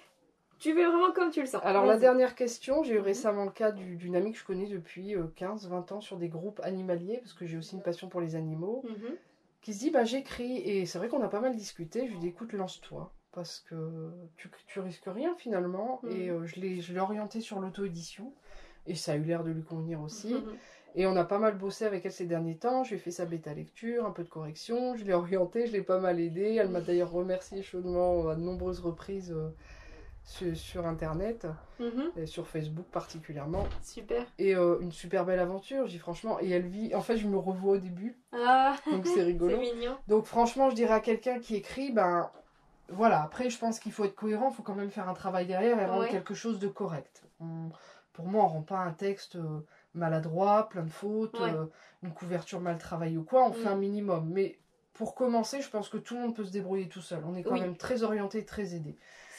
Tu 0.59 0.73
veux 0.73 0.87
vraiment 0.87 1.13
comme 1.13 1.31
tu 1.31 1.41
le 1.41 1.47
sens. 1.47 1.61
Alors, 1.65 1.85
la 1.85 1.97
dernière 1.99 2.35
question, 2.35 2.83
j'ai 2.83 2.95
eu 2.95 2.99
Mhm. 2.99 3.05
récemment 3.05 3.45
le 3.45 3.51
cas 3.51 3.73
du- 3.73 3.97
d'une 3.97 4.17
amie 4.17 4.33
que 4.33 4.39
je 4.39 4.45
connais 4.45 4.67
depuis 4.67 5.15
15-20 5.37 5.91
ans 5.93 6.01
sur 6.01 6.17
des 6.17 6.29
groupes 6.29 6.61
animaliers, 6.65 7.19
parce 7.19 7.35
que 7.35 7.45
j'ai 7.47 7.59
aussi 7.59 7.75
une 7.77 7.83
passion 7.83 8.09
pour 8.09 8.21
les 8.21 8.35
animaux. 8.37 8.83
Mhm. 8.85 9.17
qui 9.63 9.75
se 9.75 9.81
dit 9.81 9.91
bah 9.91 10.05
j'écris 10.05 10.59
et 10.59 10.87
c'est 10.87 10.97
vrai 10.99 11.09
qu'on 11.09 11.23
a 11.23 11.29
pas 11.29 11.41
mal 11.41 11.57
discuté 11.57 12.07
je 12.07 12.13
lui 12.13 12.19
dis 12.21 12.29
écoute 12.29 12.53
lance-toi 12.53 13.13
parce 13.33 13.59
que 13.69 14.13
tu, 14.37 14.49
tu 14.69 14.79
risques 14.79 15.07
rien 15.09 15.35
finalement 15.35 15.99
Mhm. 16.05 16.11
et 16.13 16.31
euh, 16.31 16.47
je 16.47 16.61
l'ai 16.61 16.81
je 16.81 16.97
orienté 16.97 17.41
sur 17.41 17.59
l'auto-édition 17.59 18.33
et 18.87 18.95
ça 18.95 19.13
a 19.13 19.17
eu 19.17 19.25
l'air 19.25 19.43
de 19.43 19.51
lui 19.51 19.65
convenir 19.65 20.01
aussi 20.03 20.35
Mhm. 20.35 20.53
et 20.95 21.07
on 21.09 21.17
a 21.17 21.25
pas 21.25 21.41
mal 21.41 21.59
bossé 21.59 21.85
avec 21.85 22.05
elle 22.07 22.13
ces 22.13 22.27
derniers 22.27 22.59
temps 22.59 22.85
je 22.85 22.91
lui 22.91 22.97
ai 22.97 23.01
fait 23.01 23.11
sa 23.11 23.25
bêta 23.25 23.53
lecture 23.55 24.07
un 24.07 24.13
peu 24.13 24.23
de 24.23 24.29
correction 24.29 24.95
je 24.95 25.05
l'ai 25.05 25.15
orientée 25.15 25.67
je 25.67 25.73
l'ai 25.73 25.83
pas 25.83 25.99
mal 25.99 26.21
aidée 26.21 26.55
elle 26.61 26.69
m'a 26.69 26.81
d'ailleurs 26.81 27.11
remercié 27.11 27.61
chaudement 27.65 28.29
à 28.29 28.37
de 28.37 28.41
nombreuses 28.43 28.79
reprises 28.81 29.33
euh, 29.33 29.49
sur, 30.27 30.55
sur 30.57 30.87
internet 30.87 31.47
Mhm. 31.81 32.11
et 32.17 32.27
sur 32.27 32.47
Facebook 32.49 32.87
particulièrement 32.87 33.65
Super. 33.83 34.25
et 34.39 34.55
euh, 34.57 34.79
une 34.81 34.91
super 34.93 35.25
belle 35.25 35.39
aventure 35.39 35.87
dis 35.87 35.99
franchement 35.99 36.39
et 36.41 36.51
elle 36.51 36.67
vit 36.67 36.95
en 36.95 37.01
fait 37.01 37.17
je 37.17 37.27
me 37.29 37.37
revois 37.39 37.75
au 37.75 37.79
début 37.79 38.17
Ah, 38.33 38.77
donc 38.91 39.07
c'est 39.07 39.15
c'est 39.15 39.23
rigolo 39.23 39.57
mignon. 39.59 39.97
donc 40.09 40.25
franchement, 40.27 40.69
je 40.71 40.75
dirais 40.75 40.95
à 40.95 41.01
quelqu'un 41.01 41.39
qui 41.39 41.55
écrit, 41.55 41.93
ben 41.93 42.31
voilà, 42.89 43.23
après 43.23 43.51
je 43.51 43.59
pense 43.59 43.79
qu'il 43.79 43.93
faut 43.93 44.05
être 44.05 44.15
cohérent, 44.17 44.49
il 44.51 44.55
faut 44.55 44.63
quand 44.63 44.75
même 44.75 44.91
faire 44.91 45.09
un 45.09 45.15
travail 45.15 45.47
derrière 45.47 45.79
et 45.81 45.87
rendre 45.87 46.03
Ouais. 46.03 46.09
quelque 46.11 46.35
chose 46.35 46.59
de 46.59 46.69
correct. 46.69 47.23
On- 47.41 47.71
pour 48.13 48.27
moi, 48.27 48.45
on 48.45 48.49
rend 48.49 48.63
pas 48.63 48.79
un 48.79 48.93
texte 48.93 49.37
euh, 49.37 49.61
maladroit, 49.95 50.69
plein 50.71 50.85
de 50.85 50.91
fautes, 50.91 51.39
Ouais. 51.39 51.53
euh, 51.53 51.67
une 52.03 52.13
couverture 52.13 52.61
mal 52.61 52.79
travaillée 52.79 53.19
ou 53.19 53.25
quoi, 53.25 53.47
on 53.47 53.53
fait 53.53 53.65
Mm. 53.69 53.73
un 53.73 53.77
minimum. 53.77 54.31
Mais 54.33 54.59
pour 54.95 55.15
commencer, 55.15 55.61
je 55.61 55.69
pense 55.69 55.89
que 55.91 55.99
tout 55.99 56.15
le 56.15 56.21
monde 56.23 56.35
peut 56.35 56.45
se 56.45 56.51
débrouiller 56.53 56.89
tout 56.89 57.03
seul. 57.03 57.23
On 57.27 57.35
est 57.35 57.43
quand 57.43 57.53
Oui. 57.53 57.61
même 57.61 57.77
très 57.77 58.03
orienté, 58.05 58.45
très 58.47 58.75
aidé. 58.75 58.97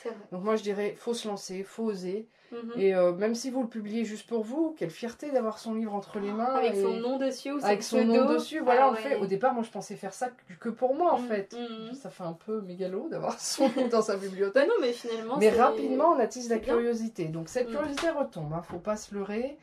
C'est 0.08 0.16
vrai. 0.16 0.26
Donc 0.32 0.43
moi 0.43 0.55
je 0.55 0.64
dirais, 0.64 0.95
faut 0.97 1.14
se 1.14 1.28
lancer, 1.28 1.64
faut 1.64 1.84
oser. 1.86 2.28
Mhm. 2.53 2.72
Et 2.78 2.95
euh, 2.95 3.12
même 3.12 3.36
si 3.36 3.49
vous 3.49 3.62
le 3.62 3.68
publiez 3.68 4.05
juste 4.05 4.26
pour 4.26 4.41
vous, 4.41 4.74
quelle 4.78 4.89
fierté 4.89 5.32
d'avoir 5.32 5.60
son 5.60 5.74
livre 5.74 5.93
entre 5.93 6.18
les 6.20 6.32
mains. 6.32 6.45
Avec 6.55 6.76
et- 6.76 6.82
son 6.82 6.93
nom 6.93 7.18
dessus 7.18 7.51
ou 7.51 7.60
avec 7.62 7.84
son 7.84 7.97
pseudo. 7.97 8.14
nom 8.14 8.34
dessus, 8.34 8.60
voilà, 8.62 8.86
Ah 8.86 8.91
on 8.91 8.95
fait. 8.95 9.16
Au 9.18 9.26
départ, 9.26 9.53
moi, 9.53 9.64
je 9.64 9.70
pensais 9.70 9.97
faire 9.97 10.14
ça 10.14 10.30
que- 10.62 10.70
pour 10.70 10.95
moi, 10.95 11.14
en 11.14 11.20
Mm, 11.20 11.28
fait. 11.28 11.53
mm. 11.60 11.93
Ça 11.93 12.10
fait 12.10 12.24
un 12.24 12.32
peu 12.45 12.62
mégalo 12.62 13.10
d'avoir 13.10 13.38
son 13.39 13.68
nom 13.76 13.89
dans 13.89 14.01
sa 14.01 14.14
Bah 14.16 14.20
bibliothèque. 14.22 14.66
non, 14.68 14.76
mais 14.80 14.93
finalement. 14.93 15.36
Mais 15.38 15.51
c'est- 15.51 15.62
rapidement, 15.62 16.12
on 16.16 16.20
attise 16.20 16.49
la 16.49 16.60
bien. 16.60 16.74
curiosité. 16.76 17.26
Donc 17.26 17.49
cette 17.49 17.70
curiosité 17.70 18.10
retombe, 18.12 18.53
hein, 18.53 18.62
faut 18.62 18.80
pas 18.80 18.95
se 18.95 19.14
leurrer. 19.14 19.58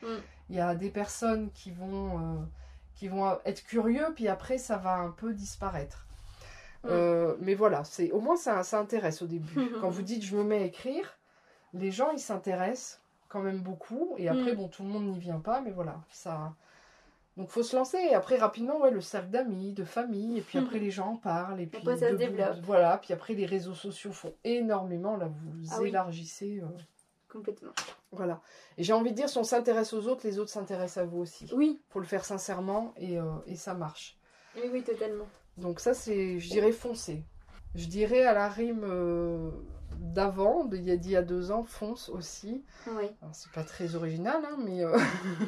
Il 0.51 0.55
y 0.55 0.59
a 0.59 0.75
des 0.75 0.91
personnes 0.91 1.49
qui 1.55 1.71
vont, 1.71 2.17
euh, 2.19 2.35
qui 2.93 3.07
vont 3.07 3.35
être 3.45 3.63
curieux, 3.65 4.05
puis 4.15 4.27
après, 4.27 4.59
ça 4.59 4.77
va 4.77 4.93
un 4.97 5.09
peu 5.09 5.33
disparaître. 5.33 6.05
Mm. 6.85 6.89
Euh, 6.91 7.35
mais 7.39 7.55
voilà, 7.55 7.83
c'est 7.83 8.11
au 8.11 8.19
moins 8.21 8.37
ça, 8.37 8.63
ça 8.63 8.79
intéresse 8.79 9.21
au 9.21 9.27
début. 9.27 9.55
Quand 9.81 9.89
vous 9.89 10.01
dites 10.03 10.23
je 10.23 10.35
me 10.37 10.43
mets 10.43 10.57
à 10.59 10.65
écrire, 10.65 11.17
les 11.73 11.91
gens 11.91 12.11
ils 12.11 12.19
s'intéressent 12.19 13.01
quand 13.29 13.41
même 13.41 13.59
beaucoup. 13.61 14.13
Et 14.17 14.29
après, 14.29 14.53
Mm. 14.53 14.57
bon, 14.57 14.67
tout 14.69 14.83
le 14.83 14.89
monde 14.89 15.07
n'y 15.07 15.19
vient 15.19 15.39
pas, 15.39 15.61
mais 15.61 15.71
voilà, 15.71 15.99
ça. 16.09 16.53
Donc 17.37 17.49
faut 17.49 17.63
se 17.63 17.75
lancer. 17.75 17.97
Et 17.97 18.13
après, 18.13 18.37
rapidement, 18.37 18.79
ouais, 18.79 18.91
le 18.91 19.01
cercle 19.01 19.29
d'amis, 19.29 19.73
de 19.73 19.83
famille, 19.83 20.37
et 20.37 20.41
puis 20.41 20.57
après, 20.57 20.79
les 20.79 20.89
gens 20.91 21.13
en 21.13 21.15
parlent. 21.17 21.59
Et 21.59 21.65
puis, 21.65 21.79
Après, 21.81 21.97
ça 21.97 22.11
se 22.11 22.15
développe. 22.15 22.59
Voilà, 22.63 22.97
puis 22.97 23.13
après, 23.13 23.33
les 23.33 23.45
réseaux 23.45 23.73
sociaux 23.73 24.13
font 24.13 24.33
énormément. 24.45 25.17
Là, 25.17 25.27
vous 25.27 25.67
Ah 25.71 25.79
oui. 25.81 25.89
élargissez. 25.89 26.61
euh, 26.63 26.67
Complètement. 27.27 27.71
voilà. 28.13 28.39
Et 28.77 28.83
j'ai 28.83 28.93
envie 28.93 29.09
de 29.11 29.15
dire, 29.17 29.27
si 29.27 29.37
on 29.37 29.43
s'intéresse 29.43 29.91
aux 29.91 30.07
autres, 30.07 30.25
les 30.25 30.39
autres 30.39 30.51
s'intéressent 30.51 31.03
à 31.03 31.05
vous 31.05 31.17
aussi. 31.19 31.49
Oui, 31.53 31.81
faut 31.89 31.99
le 31.99 32.05
faire 32.05 32.23
sincèrement 32.23 32.93
et, 32.95 33.17
euh, 33.19 33.23
et 33.47 33.57
ça 33.57 33.73
marche. 33.73 34.17
oui, 34.55 34.69
oui, 34.71 34.81
totalement. 34.83 35.27
Donc 35.57 35.79
ça, 35.79 35.93
c'est, 35.93 36.39
je 36.39 36.49
dirais, 36.49 36.71
foncer. 36.71 37.23
Je 37.75 37.85
dirais 37.87 38.23
à 38.25 38.33
la 38.33 38.47
rime 38.49 38.83
euh, 38.83 39.49
d'avant, 39.99 40.65
d'il 40.65 40.87
y, 40.87 41.09
y 41.09 41.15
a 41.15 41.21
deux 41.21 41.51
ans, 41.51 41.63
fonce 41.63 42.09
aussi. 42.09 42.63
Oui. 42.87 43.05
Alors, 43.21 43.33
c'est 43.35 43.51
pas 43.51 43.63
très 43.63 43.95
original, 43.95 44.41
hein, 44.45 44.57
mais... 44.63 44.83
euh, 44.83 44.97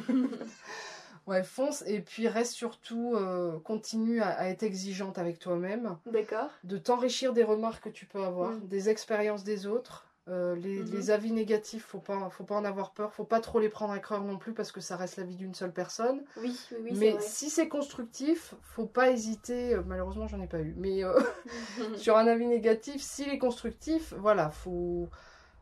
ouais, 1.26 1.42
fonce 1.42 1.82
et 1.86 2.00
puis 2.00 2.28
reste 2.28 2.52
surtout, 2.52 3.14
euh, 3.14 3.58
continue 3.60 4.20
à, 4.20 4.28
à 4.30 4.48
être 4.48 4.62
exigeante 4.62 5.18
avec 5.18 5.38
toi-même, 5.38 5.96
D'accord. 6.06 6.50
de 6.64 6.78
t'enrichir 6.78 7.32
des 7.32 7.44
remarques 7.44 7.84
que 7.84 7.88
tu 7.90 8.06
peux 8.06 8.22
avoir, 8.22 8.52
Mm. 8.52 8.66
des 8.68 8.88
expériences 8.88 9.44
des 9.44 9.66
autres. 9.66 10.06
Euh, 10.28 10.54
les, 10.56 10.82
Mhm. 10.82 10.90
les 10.92 11.10
avis 11.10 11.32
négatifs, 11.32 11.86
faut 11.86 12.00
pas, 12.00 12.28
faut 12.30 12.44
pas 12.44 12.56
en 12.56 12.64
avoir 12.64 12.90
peur, 12.92 13.14
faut 13.14 13.24
pas 13.24 13.40
trop 13.40 13.60
les 13.60 13.70
prendre 13.70 13.94
à 13.94 13.98
cœur 13.98 14.22
non 14.22 14.36
plus 14.36 14.52
parce 14.52 14.72
que 14.72 14.80
ça 14.80 14.96
reste 14.96 15.16
la 15.16 15.24
vie 15.24 15.36
d'une 15.36 15.54
seule 15.54 15.72
personne. 15.72 16.22
Oui, 16.36 16.54
oui, 16.72 16.92
mais 16.92 17.12
vrai. 17.12 17.20
si 17.22 17.50
c'est 17.50 17.68
constructif, 17.68 18.54
faut 18.62 18.86
pas 18.86 19.10
hésiter. 19.10 19.74
euh, 19.74 19.82
Malheureusement, 19.86 20.26
j'en 20.28 20.40
ai 20.40 20.46
pas 20.46 20.60
eu. 20.60 20.74
Mais 20.76 21.02
euh, 21.04 21.18
sur 21.96 22.16
un 22.18 22.26
avis 22.26 22.46
négatif, 22.46 23.00
s'il 23.02 23.28
est 23.30 23.38
constructif, 23.38 24.12
voilà, 24.18 24.50
faut, 24.50 25.08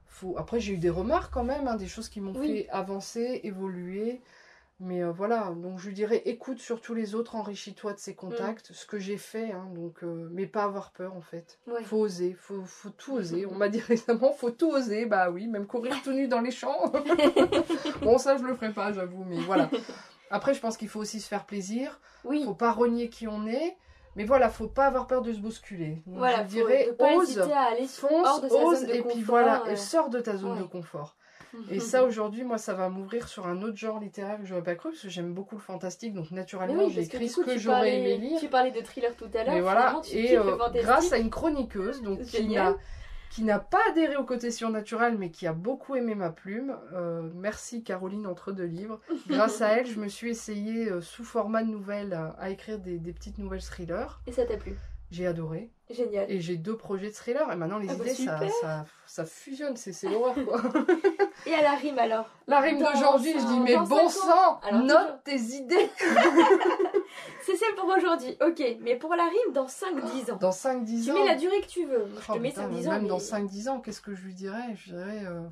faut. 0.08 0.36
Après, 0.38 0.60
j'ai 0.60 0.74
eu 0.74 0.78
des 0.78 0.90
remarques 0.90 1.32
quand 1.32 1.44
même, 1.44 1.68
hein, 1.68 1.76
des 1.76 1.88
choses 1.88 2.08
qui 2.08 2.20
m'ont 2.20 2.34
Oui. 2.34 2.46
fait 2.46 2.68
avancer, 2.70 3.40
évoluer. 3.44 4.20
Mais 4.78 5.02
euh, 5.02 5.10
voilà, 5.10 5.54
donc 5.56 5.78
je 5.78 5.88
lui 5.88 5.94
dirais, 5.94 6.22
écoute 6.26 6.58
surtout 6.58 6.92
les 6.92 7.14
autres, 7.14 7.34
enrichis-toi 7.34 7.94
de 7.94 7.98
ces 7.98 8.14
contacts, 8.14 8.72
ce 8.72 8.84
que 8.84 8.98
j'ai 8.98 9.16
fait, 9.16 9.52
hein, 9.52 9.70
donc, 9.74 10.02
euh, 10.02 10.28
mais 10.32 10.46
pas 10.46 10.64
avoir 10.64 10.90
peur 10.92 11.14
en 11.14 11.22
fait. 11.22 11.58
Ouais. 11.66 11.82
Faut 11.82 11.96
oser, 11.96 12.34
faut, 12.38 12.62
faut 12.62 12.90
tout 12.90 13.14
oser. 13.14 13.46
On 13.46 13.54
m'a 13.54 13.70
dit 13.70 13.80
récemment, 13.86 14.32
faut 14.32 14.50
tout 14.50 14.68
oser, 14.68 15.06
bah 15.06 15.30
oui, 15.30 15.46
même 15.46 15.66
courir 15.66 15.96
tout 16.02 16.12
nu 16.12 16.28
dans 16.28 16.42
les 16.42 16.50
champs. 16.50 16.92
bon, 18.02 18.18
ça 18.18 18.36
je 18.36 18.42
le 18.42 18.54
ferai 18.54 18.72
pas, 18.72 18.92
j'avoue, 18.92 19.24
mais 19.24 19.38
voilà. 19.40 19.70
Après, 20.30 20.52
je 20.52 20.60
pense 20.60 20.76
qu'il 20.76 20.88
faut 20.88 21.00
aussi 21.00 21.20
se 21.20 21.28
faire 21.28 21.46
plaisir. 21.46 21.98
Oui, 22.24 22.42
Faut 22.44 22.54
pas 22.54 22.72
renier 22.72 23.08
qui 23.08 23.28
on 23.28 23.46
est. 23.46 23.76
Mais 24.16 24.24
voilà, 24.24 24.48
faut 24.48 24.66
pas 24.66 24.86
avoir 24.86 25.06
peur 25.06 25.20
de 25.20 25.32
se 25.32 25.38
bousculer. 25.38 26.02
Donc, 26.06 26.18
voilà, 26.18 26.38
je 26.38 26.42
faut 26.42 26.48
dirais, 26.48 26.90
pas 26.98 27.14
ose, 27.16 27.36
hésiter 27.36 27.52
à 27.52 27.64
aller 27.72 27.86
fonce, 27.86 28.26
hors 28.26 28.40
de 28.40 28.48
sa 28.48 28.54
ose, 28.56 28.78
zone 28.78 28.88
de 28.88 28.94
et 28.94 29.02
puis 29.02 29.22
voilà, 29.22 29.62
euh. 29.66 29.72
et 29.72 29.76
sors 29.76 30.08
de 30.08 30.20
ta 30.20 30.36
zone 30.38 30.54
ouais. 30.54 30.60
de 30.60 30.64
confort. 30.64 31.16
Et 31.70 31.80
ça, 31.80 32.04
aujourd'hui, 32.04 32.44
moi, 32.44 32.59
ça 32.59 32.74
va 32.74 32.88
m'ouvrir 32.88 33.28
sur 33.28 33.46
un 33.46 33.62
autre 33.62 33.76
genre 33.76 33.98
littéraire 34.00 34.38
que 34.38 34.46
j'aurais 34.46 34.62
pas 34.62 34.74
cru, 34.74 34.90
parce 34.90 35.02
que 35.02 35.09
j'aime 35.09 35.34
beaucoup 35.34 35.57
le 35.57 35.61
fantastique, 35.61 36.14
donc 36.14 36.30
naturellement, 36.30 36.84
oui, 36.84 37.09
que 37.09 37.16
du 37.16 37.28
ce 37.28 37.40
que 37.40 37.52
tu 37.52 37.59
j'aurais 37.59 37.76
parlais, 37.76 37.98
aimé 38.00 38.18
lire. 38.18 38.40
tu 38.40 38.48
parlais 38.48 38.70
de 38.70 38.80
thriller 38.80 39.14
tout 39.16 39.28
à 39.34 39.44
l'heure. 39.44 39.61
Voilà, 39.61 40.00
tu 40.04 40.16
et 40.16 40.36
euh, 40.38 40.57
grâce 40.74 41.12
à 41.12 41.18
une 41.18 41.30
chroniqueuse, 41.30 42.02
donc 42.02 42.20
qui 43.30 43.42
n'a 43.42 43.59
pas 43.59 43.80
adhéré 43.90 44.16
au 44.16 44.24
côté 44.24 44.50
surnaturel, 44.50 45.18
mais 45.18 45.30
qui 45.30 45.46
a 45.46 45.52
beaucoup 45.52 45.94
aimé 45.96 46.14
ma 46.14 46.30
plume. 46.30 46.76
Euh, 46.94 47.28
merci 47.34 47.82
Caroline 47.82 48.26
entre 48.26 48.52
deux 48.52 48.64
livres. 48.64 49.00
Grâce 49.28 49.61
à 49.61 49.68
elle, 49.72 49.86
je 49.86 49.98
me 49.98 50.09
suis 50.09 50.30
essayée 50.30 50.88
euh, 50.88 51.00
sous 51.00 51.24
format 51.24 51.62
de 51.62 51.68
nouvelles 51.68 52.14
à, 52.14 52.28
à 52.38 52.50
écrire 52.50 52.78
des, 52.78 52.98
des 52.98 53.12
petites 53.12 53.38
nouvelles 53.38 53.62
thrillers. 53.62 54.20
Et 54.26 54.32
ça 54.32 54.46
t'a 54.46 54.57
plu? 54.57 54.76
J'ai 55.11 55.26
adoré. 55.26 55.70
Génial. 55.89 56.30
Et 56.30 56.41
j'ai 56.41 56.57
deux 56.57 56.76
projets 56.76 57.07
de 57.09 57.12
thriller. 57.14 57.51
Et 57.53 57.57
maintenant, 57.57 57.78
les 57.78 57.89
Ah 57.89 57.95
bah 57.95 58.05
idées, 58.05 58.14
ça, 58.14 58.39
super. 58.39 58.53
ça, 58.61 58.84
ça 59.07 59.24
fusionne. 59.24 59.76
C'est 59.76 59.93
c'est 59.93 60.09
l'horreur, 60.09 60.34
quoi. 60.45 60.61
Et 61.47 61.55
à 61.55 61.62
la 61.62 61.74
rime 61.74 61.99
alors? 61.99 62.28
La 62.49 62.59
rime 62.61 62.80
Dans 62.80 62.91
d'aujourd'hui, 62.93 63.32
je 63.39 63.47
dis, 63.47 63.61
mais 63.61 63.76
bon 63.76 64.09
sang. 64.09 64.59
Alors, 64.68 64.82
note 64.82 65.22
tes 65.24 65.37
idées. 65.39 65.89
C'est 67.43 67.55
celle 67.57 67.74
pour 67.76 67.89
aujourd'hui, 67.89 68.37
ok. 68.45 68.62
Mais 68.80 68.97
pour 68.97 69.14
la 69.14 69.24
rime, 69.24 69.53
dans 69.53 69.66
5-10 69.66 70.32
ans. 70.32 70.37
Dans 70.41 70.51
5-10 70.51 71.05
Tu 71.05 71.11
ans. 71.11 71.14
mets 71.14 71.24
la 71.24 71.37
durée 71.37 71.61
que 71.61 71.66
tu 71.68 71.84
veux. 71.87 71.99
Moi, 72.07 72.20
je 72.20 72.32
Oh, 72.32 72.34
te 72.34 72.39
mets 72.41 72.49
putain, 72.51 72.62
5-10 72.68 72.89
ans. 72.89 72.91
Même 72.93 73.03
mais- 73.03 73.09
dans 73.09 73.18
5-10 73.18 73.68
ans, 73.68 73.80
qu'est-ce 73.80 74.01
que 74.01 74.14
je 74.14 74.22
lui 74.24 74.34
dirais? 74.34 74.74
Je 74.74 74.91
dirais. 74.93 75.22
euh, 75.24 75.43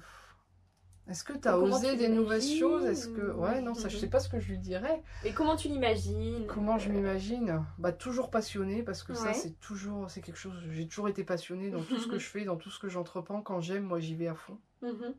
Est-ce 1.06 1.22
que 1.22 1.34
tu 1.34 1.48
as 1.48 1.58
osé 1.58 1.96
des 1.96 2.08
nouvelles 2.08 2.40
choses? 2.42 2.86
Est-ce 2.86 3.08
que. 3.08 3.32
Ouais, 3.32 3.60
non, 3.60 3.74
ça, 3.74 3.88
je 3.88 3.96
Mhm. 3.96 4.00
sais 4.00 4.08
pas 4.08 4.20
ce 4.20 4.28
que 4.30 4.40
je 4.40 4.48
lui 4.48 4.58
dirais. 4.58 5.02
Mais 5.22 5.32
comment 5.32 5.54
tu 5.54 5.68
l'imagines? 5.68 6.46
Comment 6.46 6.78
je 6.78 6.88
m'imagine? 6.90 7.62
Bah, 7.78 7.92
toujours 7.92 8.30
passionnée, 8.30 8.82
parce 8.82 9.02
que 9.02 9.12
ça, 9.14 9.32
c'est 9.34 9.60
toujours. 9.60 10.10
C'est 10.10 10.22
quelque 10.22 10.38
chose. 10.38 10.54
J'ai 10.70 10.86
toujours 10.88 11.08
été 11.08 11.22
passionnée 11.24 11.70
dans 11.70 11.82
tout 11.82 11.98
ce 11.98 12.06
que 12.06 12.18
je 12.18 12.26
fais, 12.26 12.44
dans 12.44 12.56
tout 12.56 12.70
ce 12.70 12.78
que 12.78 12.88
j'entreprends. 12.88 13.42
Quand 13.42 13.60
j'aime, 13.60 13.84
moi, 13.84 14.00
j'y 14.00 14.14
vais 14.14 14.28
à 14.28 14.34
fond. 14.34 14.58
Mhm. 14.82 15.14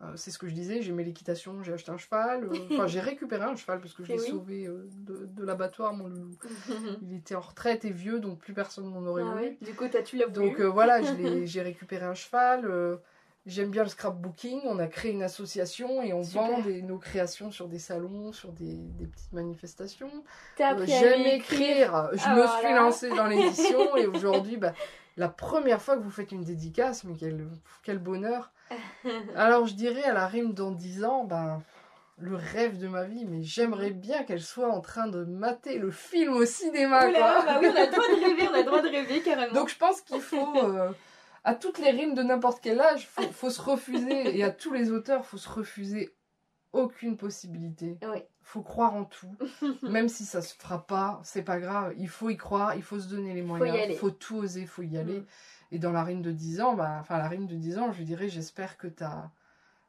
Euh, 0.00 0.12
c'est 0.14 0.30
ce 0.30 0.38
que 0.38 0.46
je 0.46 0.54
disais, 0.54 0.80
j'aimais 0.80 1.02
l'équitation, 1.02 1.60
j'ai 1.64 1.72
acheté 1.72 1.90
un 1.90 1.96
cheval. 1.96 2.44
euh, 2.44 2.50
Enfin, 2.70 2.86
j'ai 2.86 3.00
récupéré 3.00 3.42
un 3.44 3.56
cheval 3.56 3.80
parce 3.80 3.94
que 3.94 4.04
je 4.04 4.12
Eh 4.12 4.14
l'ai 4.16 4.20
oui. 4.22 4.28
sauvé 4.30 4.66
euh, 4.66 4.88
de, 4.92 5.26
de 5.26 5.44
l'abattoir, 5.44 5.92
mon 5.92 6.06
loulou. 6.08 6.36
Il 7.02 7.14
était 7.14 7.34
en 7.34 7.40
retraite 7.40 7.84
et 7.84 7.90
vieux, 7.90 8.20
donc 8.20 8.38
plus 8.38 8.54
personne 8.54 8.90
n'en 8.90 9.04
aurait 9.06 9.22
Ah 9.22 9.32
voulu. 9.32 9.42
ouais, 9.44 9.58
Du 9.60 9.74
coup, 9.74 9.88
t'as 9.90 10.02
tu 10.02 10.16
l'as. 10.16 10.28
Donc 10.28 10.60
euh, 10.60 10.66
voilà, 10.68 11.00
j'ai 11.02 11.62
récupéré 11.62 12.04
un 12.04 12.14
cheval. 12.14 12.64
J'aime 13.48 13.70
bien 13.70 13.82
le 13.82 13.88
scrapbooking. 13.88 14.60
On 14.64 14.78
a 14.78 14.86
créé 14.86 15.10
une 15.12 15.22
association 15.22 16.02
et 16.02 16.12
on 16.12 16.22
Super. 16.22 16.42
vend 16.42 16.60
des- 16.60 16.82
nos 16.82 16.98
créations 16.98 17.50
sur 17.50 17.66
des 17.66 17.78
salons, 17.78 18.32
sur 18.32 18.52
des, 18.52 18.74
des 18.76 19.06
petites 19.06 19.32
manifestations. 19.32 20.10
Euh, 20.60 20.86
J'aime 20.86 21.22
écrire. 21.22 21.32
écrire. 21.34 22.08
Je 22.12 22.22
Ah, 22.26 22.30
me 22.34 22.42
voilà. 22.42 22.58
suis 22.58 22.74
lancée 22.74 23.08
dans 23.10 23.26
l'édition 23.26 23.96
et 23.96 24.06
aujourd'hui, 24.06 24.56
bah, 24.58 24.74
la 25.16 25.28
première 25.28 25.80
fois 25.82 25.96
que 25.96 26.02
vous 26.02 26.10
faites 26.10 26.30
une 26.30 26.44
dédicace, 26.44 27.04
mais 27.04 27.14
quel, 27.18 27.48
quel 27.82 27.98
bonheur. 27.98 28.52
Alors 29.34 29.66
je 29.66 29.74
dirais 29.74 30.04
à 30.04 30.12
la 30.12 30.26
rime 30.26 30.52
dans 30.52 30.70
10 30.70 31.04
ans, 31.04 31.24
ben, 31.24 31.62
le 32.18 32.34
rêve 32.36 32.78
de 32.78 32.88
ma 32.88 33.04
vie, 33.04 33.24
mais 33.24 33.42
j'aimerais 33.42 33.90
bien 33.92 34.24
qu'elle 34.24 34.42
soit 34.42 34.68
en 34.68 34.80
train 34.80 35.06
de 35.06 35.24
mater 35.24 35.78
le 35.78 35.90
film 35.90 36.34
au 36.34 36.44
cinéma. 36.44 37.08
Oula, 37.08 37.18
quoi. 37.18 37.44
bah 37.46 37.58
oui, 37.62 37.68
on 37.72 37.76
a 37.76 37.84
le 37.86 37.90
droit 37.92 38.08
de 38.08 38.24
rêver, 38.24 38.48
on 38.50 38.54
a 38.54 38.58
le 38.58 38.64
droit 38.64 38.82
de 38.82 38.88
rêver 38.88 39.20
carrément. 39.24 39.54
Donc 39.54 39.68
je 39.70 39.76
pense 39.78 40.00
qu'il 40.02 40.20
faut, 40.20 40.56
euh, 40.56 40.90
à 41.48 41.54
toutes 41.54 41.78
les 41.78 41.92
rimes 41.92 42.14
de 42.14 42.22
n'importe 42.22 42.60
quel 42.60 42.78
âge, 42.78 43.08
faut, 43.08 43.22
faut 43.32 43.48
se 43.48 43.62
refuser, 43.62 44.36
et 44.36 44.44
à 44.44 44.50
tous 44.50 44.74
les 44.74 44.90
auteurs, 44.90 45.24
faut 45.24 45.38
se 45.38 45.48
refuser 45.48 46.14
aucune 46.74 47.16
possibilité. 47.16 47.96
Oui. 48.02 48.18
Faut 48.42 48.60
croire 48.60 48.94
en 48.94 49.04
tout, 49.04 49.34
même 49.82 50.10
si 50.10 50.26
ça 50.26 50.42
se 50.42 50.54
fera 50.54 50.86
pas, 50.86 51.20
c'est 51.24 51.42
pas 51.42 51.58
grave. 51.58 51.94
Il 51.96 52.10
faut 52.10 52.28
y 52.28 52.36
croire, 52.36 52.74
il 52.76 52.82
faut 52.82 53.00
se 53.00 53.08
donner 53.08 53.32
les 53.32 53.40
moyens, 53.40 53.78
aller. 53.78 53.94
faut 53.94 54.10
tout 54.10 54.36
oser, 54.36 54.66
faut 54.66 54.82
y 54.82 54.98
aller. 54.98 55.20
Mm. 55.20 55.26
Et 55.72 55.78
dans 55.78 55.92
la 55.92 56.04
rime 56.04 56.20
de 56.20 56.32
10 56.32 56.60
ans, 56.60 56.74
bah, 56.74 56.98
enfin 57.00 57.16
la 57.16 57.28
rime 57.28 57.46
de 57.46 57.56
10 57.56 57.78
ans, 57.78 57.92
je 57.92 57.98
lui 57.98 58.04
dirais, 58.04 58.28
j'espère 58.28 58.76
que 58.76 58.86
t'as 58.86 59.30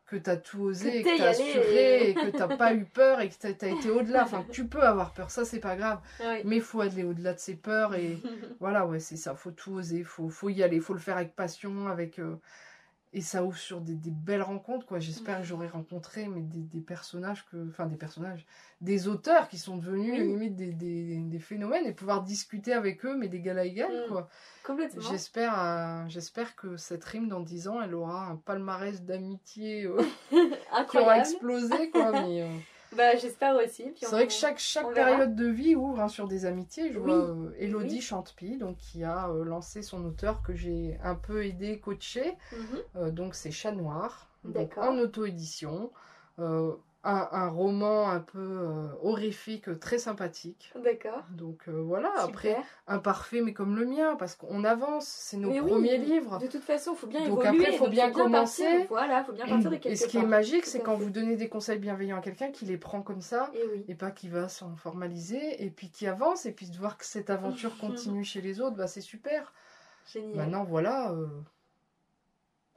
que 0.10 0.16
t'as 0.18 0.38
tout 0.38 0.62
osé, 0.62 1.04
Que 1.04 1.18
t'as 1.18 1.24
allé 1.30 1.42
assuré, 1.52 2.10
et- 2.10 2.14
que 2.16 2.36
t'as 2.36 2.48
pas 2.58 2.74
eu 2.74 2.84
peur, 2.86 3.22
et 3.22 3.30
que 3.30 3.36
t'as 3.40 3.54
t'as 3.54 3.68
été 3.70 3.90
au-delà. 3.92 4.24
Enfin, 4.26 4.44
tu 4.52 4.66
peux 4.66 4.82
avoir 4.82 5.14
peur, 5.14 5.30
ça 5.30 5.46
c'est 5.46 5.60
pas 5.60 5.76
grave. 5.76 6.00
Oui. 6.20 6.42
Mais 6.46 6.56
il 6.58 6.62
faut 6.62 6.82
aller 6.82 7.04
au-delà 7.04 7.34
de 7.34 7.40
ses 7.40 7.56
peurs 7.56 7.94
et 7.96 8.18
voilà, 8.60 8.86
ouais, 8.88 9.00
c'est 9.00 9.18
ça. 9.18 9.36
Faut 9.36 9.52
tout 9.52 9.74
oser, 9.74 10.04
faut, 10.04 10.30
faut 10.30 10.50
y 10.50 10.64
aller, 10.64 10.80
faut 10.80 10.94
le 10.94 11.00
faire 11.00 11.18
avec 11.18 11.36
passion, 11.36 11.88
avec 11.88 12.18
euh, 12.20 12.36
et 13.12 13.22
ça 13.22 13.44
ouvre 13.44 13.58
sur 13.58 13.82
des, 13.82 13.96
des 13.96 14.12
belles 14.12 14.44
rencontres, 14.44 14.86
quoi. 14.86 15.00
J'espère 15.00 15.40
que 15.40 15.44
j'aurai 15.44 15.68
rencontré 15.68 16.28
mais 16.28 16.42
des, 16.42 16.60
des 16.62 16.80
personnages 16.82 17.46
que, 17.52 17.68
enfin 17.70 17.88
des 17.88 17.96
personnages, 17.96 18.46
des 18.82 19.08
auteurs 19.08 19.48
qui 19.48 19.58
sont 19.58 19.78
devenus 19.78 20.20
limite 20.20 20.56
des, 20.56 20.74
des, 20.74 21.18
des 21.18 21.40
phénomènes 21.40 21.86
et 21.88 21.92
pouvoir 21.94 22.22
discuter 22.24 22.72
avec 22.72 23.04
eux, 23.06 23.16
mais 23.18 23.28
d'égal 23.28 23.58
à 23.58 23.66
égal, 23.66 23.90
Mm. 23.92 24.08
quoi. 24.10 24.30
Complètement. 24.64 25.02
J'espère, 25.02 25.60
euh, 25.60 26.04
j'espère 26.08 26.56
que 26.56 26.78
cette 26.78 27.04
rime 27.04 27.28
dans 27.28 27.40
10 27.40 27.68
ans, 27.68 27.82
elle 27.82 27.96
aura 27.96 28.28
un 28.28 28.36
palmarès 28.36 29.02
d'amitié 29.02 29.86
euh, 29.86 30.00
qui 30.92 30.98
aura 31.00 31.18
explosé, 31.18 31.90
quoi. 31.90 32.12
mais, 32.12 32.44
euh, 32.44 32.48
Bah, 32.96 33.16
j'espère 33.16 33.56
aussi. 33.56 33.86
C'est 33.96 34.08
vrai 34.08 34.28
que 34.28 34.34
chaque, 34.34 34.58
chaque 34.60 34.94
période 34.94 35.36
de 35.36 35.48
vie 35.48 35.76
ouvre 35.76 36.00
hein, 36.00 36.08
sur 36.08 36.28
des 36.28 36.46
amitiés. 36.46 36.92
Je 36.92 37.00
Oui. 37.00 37.06
vois 37.06 37.30
euh, 37.30 37.52
Elodie 37.60 37.96
Oui. 37.96 38.02
Chantepie, 38.02 38.58
donc, 38.58 38.78
qui 38.78 39.04
a 39.04 39.30
euh, 39.30 39.44
lancé 39.44 39.82
son 39.82 40.04
auteur 40.06 40.42
que 40.42 40.56
j'ai 40.56 40.98
un 41.04 41.16
peu 41.16 41.46
aidé, 41.46 41.80
coaché. 41.80 42.36
Mhm. 42.52 42.60
Euh, 42.96 43.12
donc 43.12 43.36
c'est 43.36 43.52
Chat 43.52 43.72
Noir, 43.72 44.28
donc 44.44 44.78
en 44.78 44.98
auto-édition. 44.98 45.92
Euh, 47.06 47.10
un, 47.10 47.30
un 47.32 47.48
roman 47.48 48.10
un 48.10 48.20
peu 48.20 48.40
euh, 48.40 48.88
horrifique, 49.02 49.80
très 49.80 49.98
sympathique. 49.98 50.74
D'accord. 50.84 51.24
Donc 51.32 51.62
euh, 51.70 51.82
voilà, 51.82 52.12
après, 52.18 52.50
Super. 52.50 52.64
imparfait 52.88 53.40
mais 53.42 53.54
comme 53.54 53.78
le 53.78 53.86
mien, 53.86 54.18
parce 54.18 54.36
qu'on 54.36 54.66
avance, 54.66 55.06
c'est 55.08 55.38
nos 55.38 55.50
Mais 55.50 55.62
oui, 55.62 55.70
premiers 55.70 55.98
livres. 55.98 56.40
De 56.40 56.48
toute 56.48 56.62
façon, 56.64 56.96
faut 56.96 57.08
bien 57.08 57.26
Donc 57.28 57.42
évoluer. 57.44 57.64
après, 57.68 57.78
faut 57.78 57.86
donc 57.86 57.94
bien 57.94 58.08
partir- 58.12 58.24
commencer. 58.26 58.86
voilà, 58.90 59.24
faut 59.24 59.32
bien 59.32 59.48
partir 59.48 59.70
de 59.72 59.76
quelque 59.78 59.94
Et 59.94 59.96
ce 59.96 60.08
qui 60.08 60.18
est 60.18 60.26
magique, 60.26 60.66
c'est 60.66 60.82
quand 60.82 60.98
fait. 60.98 61.04
vous 61.06 61.10
donnez 61.10 61.38
des 61.38 61.48
conseils 61.48 61.80
bienveillants 61.80 62.18
à 62.18 62.22
quelqu'un 62.22 62.52
qui 62.52 62.66
les 62.66 62.78
prend 62.78 63.02
comme 63.02 63.22
ça 63.22 63.50
Et 63.54 63.64
oui. 63.72 63.86
et 63.88 63.96
pas 63.96 64.12
qui 64.12 64.28
va 64.28 64.50
s'en 64.50 64.76
formaliser 64.76 65.64
et 65.64 65.70
puis 65.70 65.90
qui 65.90 66.06
avance 66.06 66.46
et 66.46 66.52
puis 66.52 66.70
de 66.70 66.76
voir 66.78 66.98
que 66.98 67.06
cette 67.06 67.30
aventure 67.30 67.78
continue 67.80 68.26
chez 68.26 68.42
les 68.42 68.60
autres, 68.60 68.76
bah 68.76 68.88
c'est 68.88 69.00
super. 69.02 69.54
Génial. 70.12 70.36
Maintenant 70.36 70.64
voilà, 70.66 71.12
euh, 71.12 71.28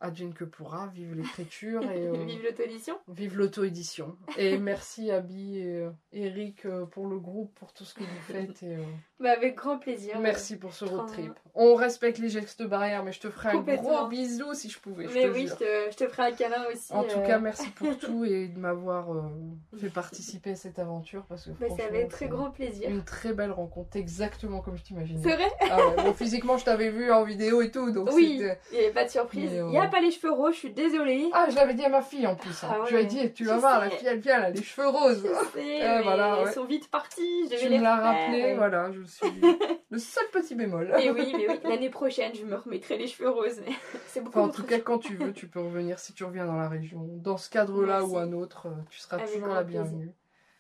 advienne 0.03 0.35
que 0.35 0.45
pourra, 0.45 0.89
vive 0.89 1.15
l'écriture 1.15 1.83
et 1.91 2.07
euh, 2.09 2.13
Vive 2.25 2.43
l'auto-édition. 2.45 2.97
vive 3.09 3.39
l'auto-édition. 3.39 4.17
Et 4.37 4.59
merci 4.59 5.11
Abby 5.11 5.59
et 5.59 5.77
euh, 5.77 5.91
Eric 6.13 6.67
euh, 6.67 6.85
pour 6.87 7.07
le 7.07 7.19
groupe, 7.19 7.55
pour 7.55 7.73
tout 7.73 7.85
ce 7.85 7.95
que 7.95 8.01
vous 8.01 8.21
faites 8.27 8.63
et 8.63 8.77
Bah, 9.21 9.31
avec 9.31 9.55
grand 9.55 9.79
plaisir. 9.79 10.19
merci 10.21 10.57
pour 10.57 10.75
ce 10.75 10.85
road 10.85 11.07
trip. 11.07 11.33
On 11.55 11.75
respecte 11.75 12.19
les 12.19 12.29
gestes 12.29 12.63
barrières 12.65 13.05
mais 13.05 13.13
je 13.13 13.21
te 13.21 13.31
ferai 13.31 13.51
un 13.51 13.61
gros 13.61 14.09
bisou 14.09 14.53
si 14.55 14.69
je 14.69 14.79
pouvais, 14.81 15.07
je 15.09 15.15
Mais 15.15 15.25
te 15.25 15.29
oui, 15.33 15.47
jure. 15.47 15.57
je 15.61 15.65
te, 15.65 15.91
je 15.93 15.97
te 15.97 16.09
ferai 16.09 16.29
un 16.31 16.33
câlin 16.33 16.65
aussi. 16.73 16.93
En 16.93 17.05
tout 17.05 17.21
cas, 17.21 17.39
merci 17.39 17.71
pour 17.71 17.97
tout 17.99 18.25
et 18.25 18.49
de 18.49 18.59
m'avoir 18.59 19.09
fait 19.79 19.89
participer 19.91 20.51
à 20.51 20.57
cette 20.57 20.79
aventure 20.79 21.25
parce 21.29 21.45
que 21.45 21.51
bah, 21.53 21.67
ça 21.77 21.85
avec 21.85 22.09
très 22.09 22.29
grand 22.29 22.51
plaisir. 22.51 22.89
une 22.91 23.05
très 23.05 23.33
belle 23.33 23.53
rencontre, 23.53 23.97
exactement 23.97 24.61
comme 24.61 24.77
je 24.77 24.83
t'imaginais. 24.83 25.21
C'est 25.23 25.37
vrai? 25.37 25.51
Ah 25.71 25.77
ouais, 25.89 26.03
bon, 26.05 26.13
physiquement, 26.15 26.57
je 26.59 26.65
t'avais 26.65 26.91
vu 26.91 27.13
en 27.13 27.23
vidéo 27.25 27.63
et 27.63 27.71
tout, 27.71 27.91
donc 27.93 28.11
Oui, 28.13 28.41
il 28.41 28.79
n'y 28.79 28.85
avait 28.85 28.93
pas 28.93 29.05
de 29.05 29.11
surprise. 29.11 29.51
Mais, 29.51 29.59
Il 29.59 29.65
n'y 29.67 29.79
a 29.79 29.89
pas 29.93 30.01
les 30.01 30.11
cheveux 30.11 30.33
roses, 30.33 30.55
je 30.55 30.59
suis 30.59 30.73
désolée. 30.73 31.29
Ah, 31.33 31.47
je 31.49 31.55
l'avais 31.55 31.75
dit 31.75 31.85
à 31.85 31.89
ma 31.89 32.03
fille 32.03 32.27
en 32.27 32.35
plus. 32.35 32.65
hein. 32.65 32.69
Ah 32.73 32.81
ouais. 32.81 32.87
Je 32.91 32.95
lui 32.97 33.03
ai 33.03 33.07
dit, 33.07 33.33
tu 33.33 33.45
vas 33.45 33.55
Je 33.57 33.61
voir, 33.61 33.79
sais. 33.83 33.85
la 33.89 33.91
fille, 33.97 34.07
elle 34.09 34.19
vient, 34.19 34.37
elle 34.39 34.45
a 34.45 34.51
les 34.51 34.63
cheveux 34.63 34.89
roses. 34.89 35.23
Je 35.23 35.29
sais, 35.59 35.79
mais 35.81 36.03
voilà, 36.03 36.39
ouais. 36.43 36.45
ils 36.49 36.53
sont 36.53 36.65
vite 36.65 36.91
partis. 36.91 37.49
Je 37.51 37.57
Tu 37.57 37.69
me 37.69 37.81
l'as 37.81 37.97
rappelé, 37.97 38.55
voilà, 38.57 38.91
je 38.93 39.03
suis 39.03 39.27
le 39.91 39.99
seul 39.99 40.25
petit 40.33 40.55
bémol. 40.55 40.91
Mais 40.97 41.11
oui, 41.11 41.33
mais 41.37 41.47
oui, 41.49 41.59
l'année 41.65 41.91
prochaine, 41.91 42.33
je 42.35 42.45
me 42.45 42.57
remettrai 42.57 42.97
les 42.99 43.07
cheveux 43.07 43.31
roses. 43.31 43.61
mais 43.67 43.73
C'est 44.09 44.21
beaucoup 44.23 44.39
Enfin, 44.41 44.49
en 44.49 44.53
tout 44.53 44.65
cas, 44.65 44.81
quand 44.81 44.99
tu 44.99 45.15
veux, 45.17 45.33
tu 45.33 45.47
peux 45.47 45.61
revenir 45.61 45.99
si 45.99 46.13
tu 46.15 46.25
reviens 46.25 46.47
dans 46.47 46.57
la 46.57 46.69
région. 46.69 47.01
Dans 47.09 47.37
ce 47.37 47.51
cadre-là 47.51 47.99
Merci. 48.01 48.13
ou 48.13 48.19
un 48.19 48.33
autre, 48.33 48.67
euh, 48.67 48.83
tu 48.91 48.99
seras 48.99 49.19
Avec 49.19 49.33
toujours 49.33 49.49
la 49.49 49.63
bienvenue. 49.63 50.13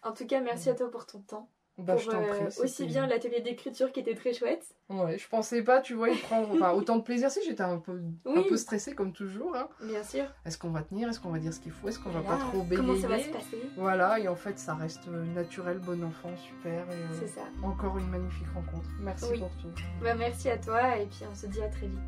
En 0.02 0.12
tout 0.12 0.26
cas, 0.26 0.40
merci 0.40 0.68
à 0.68 0.74
toi 0.74 0.90
pour 0.90 1.06
ton 1.06 1.20
temps. 1.20 1.48
Bah, 1.78 1.96
je 1.96 2.04
pour 2.04 2.12
t'en 2.12 2.22
euh, 2.22 2.28
prie. 2.48 2.60
aussi 2.62 2.84
bien 2.86 3.06
l'atelier 3.06 3.40
d'écriture 3.40 3.90
qui 3.92 4.00
était 4.00 4.14
très 4.14 4.34
chouette. 4.34 4.64
Ouais, 4.90 5.16
je 5.16 5.26
pensais 5.26 5.62
pas, 5.62 5.80
tu 5.80 5.94
vois, 5.94 6.10
y 6.10 6.16
prendre 6.18 6.50
enfin, 6.52 6.72
autant 6.72 6.96
de 6.96 7.02
plaisir. 7.02 7.30
Si 7.30 7.40
j'étais 7.44 7.62
un 7.62 7.78
peu, 7.78 7.98
un 8.26 8.42
peu 8.42 8.56
stressée 8.58 8.94
comme 8.94 9.12
toujours. 9.12 9.56
hein. 9.56 9.68
Bien 9.82 10.02
sûr. 10.04 10.24
Est-ce 10.44 10.58
qu'on 10.58 10.68
va 10.70 10.82
tenir? 10.82 11.08
Est-ce 11.08 11.18
qu'on 11.18 11.30
va 11.30 11.38
dire 11.38 11.52
ce 11.52 11.60
qu'il 11.60 11.72
faut? 11.72 11.88
Est-ce 11.88 11.98
qu'on 11.98 12.10
va 12.10 12.20
pas 12.20 12.36
trop 12.36 12.62
Comment 12.76 12.94
ça 12.94 13.08
va 13.08 13.18
se 13.18 13.24
bégayer 13.24 13.32
passer? 13.32 13.58
Voilà, 13.76 14.18
et 14.20 14.28
en 14.28 14.36
fait, 14.36 14.58
ça 14.58 14.74
reste 14.74 15.08
euh, 15.08 15.24
naturel, 15.34 15.78
bon 15.78 16.04
enfant, 16.04 16.30
super. 16.36 16.84
Et, 16.90 16.94
euh, 16.94 17.06
C'est 17.18 17.28
ça. 17.28 17.42
encore 17.62 17.96
une 17.98 18.08
magnifique 18.10 18.48
rencontre. 18.54 18.88
Merci 19.00 19.26
Oui. 19.32 19.38
pour 19.40 19.50
tout. 19.56 19.72
Bah, 20.02 20.14
merci 20.14 20.50
à 20.50 20.58
toi 20.58 20.98
et 20.98 21.06
puis 21.06 21.24
on 21.30 21.34
se 21.34 21.46
dit 21.46 21.62
à 21.62 21.68
très 21.68 21.86
vite. 21.86 21.98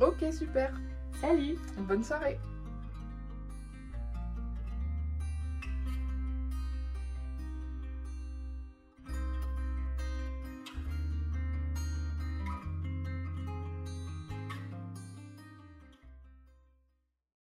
Ok, 0.00 0.32
super. 0.32 0.72
Salut 1.20 1.56
Bonne 1.78 2.02
soirée. 2.02 2.38